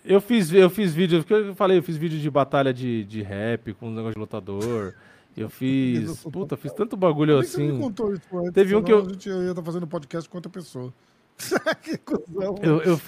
Eu 0.05 0.19
fiz, 0.21 0.51
eu 0.53 0.69
fiz 0.69 0.93
vídeo, 0.93 1.23
que 1.23 1.33
eu 1.33 1.55
falei, 1.55 1.77
eu 1.77 1.83
fiz 1.83 1.97
vídeo 1.97 2.19
de 2.19 2.29
batalha 2.29 2.73
de, 2.73 3.03
de 3.05 3.21
rap 3.21 3.73
com 3.73 3.87
um 3.87 3.91
negócio 3.93 4.13
de 4.13 4.19
lutador. 4.19 4.93
Eu 5.37 5.49
fiz, 5.49 6.23
puta, 6.31 6.57
fiz 6.57 6.73
tanto 6.73 6.97
bagulho 6.97 7.39
que 7.41 7.47
você 7.47 7.57
não 7.59 7.65
me 7.65 7.71
assim. 7.71 7.81
contou 7.81 8.13
isso 8.13 8.37
antes? 8.39 8.51
Teve 8.53 8.75
um 8.75 8.83
que 8.83 8.91
eu- 8.91 9.05
A 9.05 9.09
gente 9.09 9.29
ia 9.29 9.49
estar 9.51 9.63
fazendo 9.63 9.87
podcast 9.87 10.29
com 10.29 10.37
outra 10.37 10.51
pessoa. 10.51 10.93
que 11.81 11.97
cuzão. 11.97 12.55
Eu, 12.61 12.81
eu, 12.81 13.01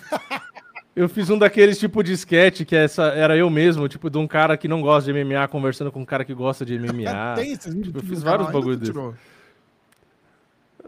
eu 0.96 1.10
fiz 1.10 1.30
um 1.30 1.38
daqueles 1.38 1.78
tipo 1.78 2.02
de 2.04 2.14
sketch 2.14 2.64
que 2.64 2.76
essa, 2.76 3.06
era 3.08 3.36
eu 3.36 3.50
mesmo, 3.50 3.88
tipo, 3.90 4.10
de 4.10 4.18
um 4.18 4.28
cara 4.28 4.56
que 4.56 4.68
não 4.68 4.82
gosta 4.82 5.12
de 5.12 5.24
MMA 5.24 5.48
conversando 5.50 5.92
com 5.92 6.02
um 6.02 6.06
cara 6.06 6.24
que 6.24 6.34
gosta 6.34 6.66
de 6.66 6.78
MMA. 6.80 7.36
Tem 7.36 7.54
vídeos 7.56 7.86
tipo, 7.88 8.00
eu 8.00 8.04
fiz 8.04 8.24
vários 8.24 8.48
ainda, 8.48 8.58
bagulho 8.60 8.78
tu 8.78 8.80
desse. 8.80 8.92
tirou? 8.92 9.14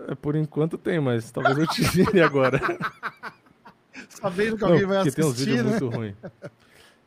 É, 0.07 0.15
Por 0.15 0.35
enquanto 0.35 0.77
tem, 0.77 0.99
mas 0.99 1.31
talvez 1.31 1.57
eu 1.57 1.67
tire 1.67 2.21
agora. 2.21 2.59
Sabendo 4.23 4.55
que 4.57 4.61
Não, 4.63 4.71
alguém 4.71 4.85
vai 4.87 4.97
porque 5.03 5.11
tem 5.11 5.25
uns 5.25 5.31
assistir, 5.33 5.49
vídeos 5.51 5.65
né? 5.65 5.79
muito 5.79 5.95
ruins. 5.95 6.15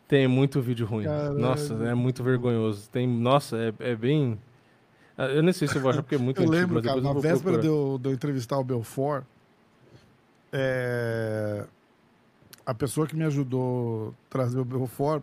Tem 0.06 0.28
muito 0.28 0.60
vídeo 0.60 0.86
ruim. 0.86 1.04
Caralho. 1.04 1.38
Nossa, 1.38 1.74
é 1.74 1.94
muito 1.94 2.22
vergonhoso. 2.22 2.88
Tem, 2.90 3.08
nossa, 3.08 3.56
é, 3.56 3.72
é 3.80 3.96
bem. 3.96 4.38
Eu 5.18 5.42
nem 5.42 5.52
sei 5.52 5.66
se 5.66 5.76
eu 5.76 5.80
vou 5.82 5.90
achar 5.90 6.02
porque 6.02 6.14
é 6.14 6.18
muito 6.18 6.38
Eu 6.38 6.42
antigo, 6.48 6.56
lembro, 6.60 6.82
cara, 6.82 7.00
na 7.00 7.12
véspera 7.14 7.58
de 7.58 7.66
eu, 7.66 7.98
de 8.00 8.08
eu 8.08 8.12
entrevistar 8.12 8.58
o 8.58 8.62
Belfort, 8.64 9.24
é, 10.52 11.64
a 12.64 12.74
pessoa 12.74 13.06
que 13.06 13.16
me 13.16 13.24
ajudou 13.24 14.10
a 14.10 14.30
trazer 14.30 14.58
o 14.60 14.64
Belfort 14.64 15.22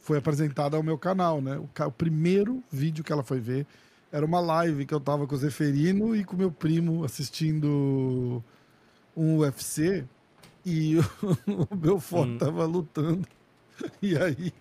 foi 0.00 0.18
apresentada 0.18 0.76
ao 0.76 0.82
meu 0.82 0.98
canal, 0.98 1.40
né? 1.40 1.56
O, 1.56 1.68
ca- 1.72 1.86
o 1.86 1.92
primeiro 1.92 2.62
vídeo 2.70 3.02
que 3.02 3.12
ela 3.12 3.22
foi 3.22 3.40
ver 3.40 3.66
era 4.12 4.24
uma 4.26 4.40
live 4.40 4.84
que 4.84 4.92
eu 4.94 5.00
tava 5.00 5.26
com 5.26 5.34
o 5.34 5.38
Zeferino 5.38 6.14
e 6.14 6.24
com 6.24 6.36
meu 6.36 6.50
primo 6.50 7.04
assistindo 7.04 8.42
um 9.16 9.38
UFC 9.38 10.04
e 10.64 10.96
o, 10.98 11.04
o 11.70 11.76
Belfort 11.76 12.30
Hum. 12.30 12.38
tava 12.38 12.64
lutando. 12.66 13.26
E 14.02 14.16
aí 14.16 14.52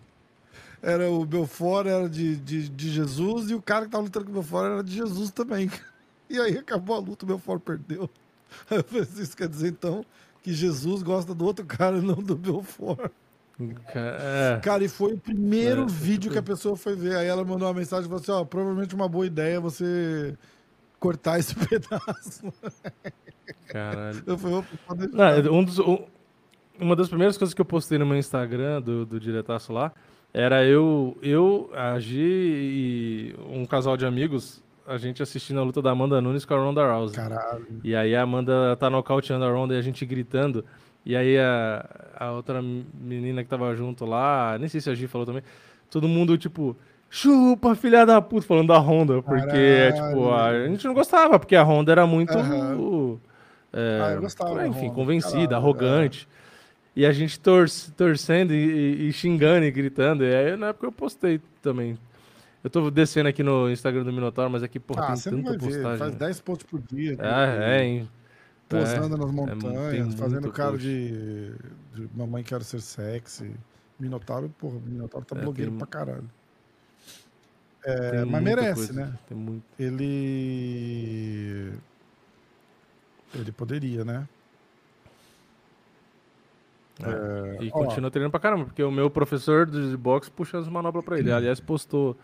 era 0.81 1.09
o 1.09 1.25
Belfort 1.25 1.87
era 1.87 2.09
de, 2.09 2.35
de, 2.37 2.69
de 2.69 2.89
Jesus 2.91 3.49
e 3.51 3.55
o 3.55 3.61
cara 3.61 3.85
que 3.85 3.91
tava 3.91 4.03
lutando 4.03 4.25
com 4.25 4.31
o 4.31 4.35
Belfort 4.35 4.65
era 4.65 4.83
de 4.83 4.93
Jesus 4.95 5.31
também. 5.31 5.69
E 6.29 6.39
aí 6.39 6.57
acabou 6.57 6.95
a 6.95 6.99
luta, 6.99 7.25
o 7.25 7.27
Belfort 7.27 7.61
perdeu. 7.61 8.09
Eu 8.71 8.83
falei, 8.83 9.03
isso 9.19 9.37
quer 9.37 9.47
dizer 9.47 9.67
então 9.69 10.03
que 10.41 10.51
Jesus 10.53 11.03
gosta 11.03 11.35
do 11.35 11.45
outro 11.45 11.63
cara, 11.65 12.01
não 12.01 12.15
do 12.15 12.35
Belfort. 12.35 13.11
É. 13.93 14.59
Cara, 14.63 14.83
e 14.83 14.87
foi 14.89 15.13
o 15.13 15.19
primeiro 15.19 15.83
É, 15.83 15.85
vídeo 15.85 16.31
que 16.31 16.37
a 16.39 16.43
pessoa 16.43 16.75
foi 16.75 16.95
ver. 16.95 17.17
Aí 17.17 17.27
ela 17.27 17.43
mandou 17.45 17.67
uma 17.67 17.73
mensagem 17.73 18.05
e 18.05 18.09
falou 18.09 18.21
assim: 18.21 18.31
ó, 18.31 18.43
provavelmente 18.45 18.95
uma 18.95 19.07
boa 19.07 19.27
ideia 19.27 19.59
você 19.59 20.35
cortar 20.99 21.39
esse 21.39 21.53
pedaço. 21.67 22.51
Caralho. 23.67 24.23
Eu 24.25 24.37
falei, 24.37 24.63
Não, 25.11 25.53
um 25.53 25.63
dos- 25.63 25.79
um- 25.79 26.05
uma 26.79 26.95
das 26.95 27.07
primeiras 27.07 27.37
coisas 27.37 27.53
que 27.53 27.61
eu 27.61 27.65
postei 27.65 27.97
no 27.97 28.05
meu 28.05 28.17
Instagram 28.17 28.81
do, 28.81 29.05
do 29.05 29.19
diretaço 29.19 29.71
lá 29.71 29.91
era 30.33 30.65
eu, 30.65 31.15
eu, 31.21 31.69
a 31.75 31.99
Gi 31.99 32.19
e 32.21 33.35
um 33.51 33.65
casal 33.65 33.95
de 33.95 34.05
amigos, 34.05 34.63
a 34.87 34.97
gente 34.97 35.21
assistindo 35.21 35.59
a 35.59 35.63
luta 35.63 35.81
da 35.81 35.91
Amanda 35.91 36.19
Nunes 36.19 36.43
com 36.45 36.53
a 36.55 36.57
Ronda 36.57 36.91
Rousey. 36.91 37.15
Caralho. 37.15 37.67
E 37.83 37.95
aí 37.95 38.15
a 38.15 38.23
Amanda 38.23 38.75
tá 38.79 38.89
nocauteando 38.89 39.45
a 39.45 39.51
Ronda 39.51 39.75
e 39.75 39.77
a 39.77 39.81
gente 39.81 40.03
gritando. 40.05 40.65
E 41.05 41.15
aí 41.15 41.37
a, 41.37 41.85
a 42.17 42.31
outra 42.31 42.61
menina 42.61 43.43
que 43.43 43.49
tava 43.49 43.75
junto 43.75 44.05
lá, 44.05 44.57
nem 44.57 44.67
sei 44.67 44.81
se 44.81 44.89
a 44.89 44.95
Gi 44.95 45.07
falou 45.07 45.27
também, 45.27 45.43
todo 45.91 46.07
mundo, 46.07 46.35
tipo, 46.37 46.75
chupa, 47.09 47.75
filha 47.75 48.03
da 48.05 48.19
puta, 48.19 48.47
falando 48.47 48.69
da 48.69 48.79
Honda, 48.79 49.21
porque, 49.21 49.91
tipo, 49.93 50.29
a, 50.31 50.47
a 50.47 50.67
gente 50.67 50.87
não 50.87 50.93
gostava, 50.95 51.37
porque 51.37 51.55
a 51.55 51.61
Honda 51.63 51.91
era 51.91 52.07
muito, 52.07 52.33
Aham. 52.35 53.19
É, 53.73 54.01
Ah, 54.01 54.11
eu 54.11 54.21
gostava 54.21 54.67
enfim, 54.67 54.89
convencida, 54.91 55.33
caralho, 55.37 55.55
arrogante. 55.55 56.27
E 56.95 57.05
a 57.07 57.11
gente 57.11 57.39
torce, 57.39 57.91
torcendo 57.93 58.53
e, 58.53 58.55
e- 58.55 59.09
e 59.09 59.13
xingando 59.13 59.65
e 59.65 59.71
gritando. 59.71 60.23
E 60.23 60.33
aí, 60.35 60.55
na 60.55 60.67
época, 60.67 60.85
eu 60.85 60.91
postei 60.91 61.41
também. 61.61 61.97
Eu 62.63 62.69
tô 62.69 62.89
descendo 62.91 63.27
aqui 63.27 63.41
no 63.43 63.69
Instagram 63.69 64.03
do 64.03 64.13
Minotauro, 64.13 64.49
mas 64.51 64.61
aqui, 64.63 64.79
porra, 64.79 65.03
Ah, 65.03 65.07
tem 65.07 65.15
você 65.17 65.31
não 65.31 65.39
tanta 65.43 65.49
vai 65.49 65.57
ver. 65.57 65.65
postagem. 65.73 65.97
Faz 65.97 66.15
10 66.15 66.39
pontos 66.41 66.65
por 66.65 66.79
dia. 66.81 67.17
É, 67.19 67.77
é, 67.79 67.83
hein? 67.83 68.09
Posando 68.69 69.17
nas 69.17 69.25
tem 69.25 69.35
montanhas, 69.35 70.13
fazendo 70.15 70.51
cara 70.51 70.71
post. 70.71 70.87
de, 70.87 71.51
de 71.95 72.09
Mamãe 72.15 72.43
Quero 72.43 72.63
Ser 72.63 72.79
Sexy. 72.79 73.51
Minotauro, 73.99 74.49
porra, 74.57 74.79
Minotauro 74.85 75.25
tá 75.25 75.35
É, 75.35 75.41
blogueiro 75.41 75.71
tem- 75.71 75.77
pra 75.79 75.87
caralho. 75.87 76.29
É, 77.85 78.23
mas 78.25 78.43
merece, 78.43 78.73
coisa, 78.75 78.93
né? 78.93 79.13
Tem 79.27 79.37
muito. 79.37 79.63
Ele. 79.77 81.73
Ele 83.33 83.51
poderia, 83.51 84.05
né? 84.05 84.27
E 87.59 87.69
ó. 87.73 87.85
continua 87.85 88.11
treinando 88.11 88.31
pra 88.31 88.39
caramba, 88.39 88.65
porque 88.65 88.83
o 88.83 88.91
meu 88.91 89.09
professor 89.09 89.65
de 89.65 89.97
boxe 89.97 90.29
puxa 90.29 90.59
as 90.59 90.67
manoplas 90.67 91.03
pra 91.03 91.17
ele. 91.17 91.31
Aliás, 91.31 91.59
postou 91.59 92.15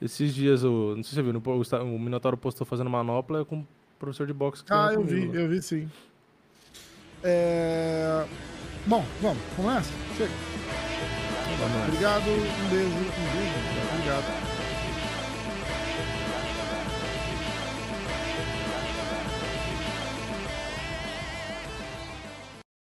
esses 0.00 0.34
dias, 0.34 0.64
o, 0.64 0.94
não 0.96 1.02
sei 1.02 1.10
se 1.10 1.14
você 1.14 1.22
viu, 1.22 1.32
o, 1.34 1.98
Minotauro 1.98 2.36
postou 2.36 2.66
fazendo 2.66 2.88
manopla 2.88 3.44
com 3.44 3.60
o 3.60 3.66
professor 3.98 4.26
de 4.26 4.32
boxe. 4.32 4.64
que 4.64 4.72
Ah, 4.72 4.90
eu 4.92 5.02
vi, 5.02 5.20
comigo 5.20 5.34
lá. 5.34 5.40
eu 5.40 5.48
vi 5.48 5.62
sim. 5.62 5.90
É... 7.22 8.26
Bom, 8.86 9.04
vamos, 9.20 9.42
vamos 9.56 9.74
nessa? 9.74 9.92
Chega. 10.16 10.30
Vamos 11.58 11.76
lá. 11.76 11.86
Obrigado, 11.86 12.22
um 12.22 12.68
beijo, 12.70 12.86
um 12.86 13.00
beijo. 13.00 13.94
Obrigado. 13.94 14.43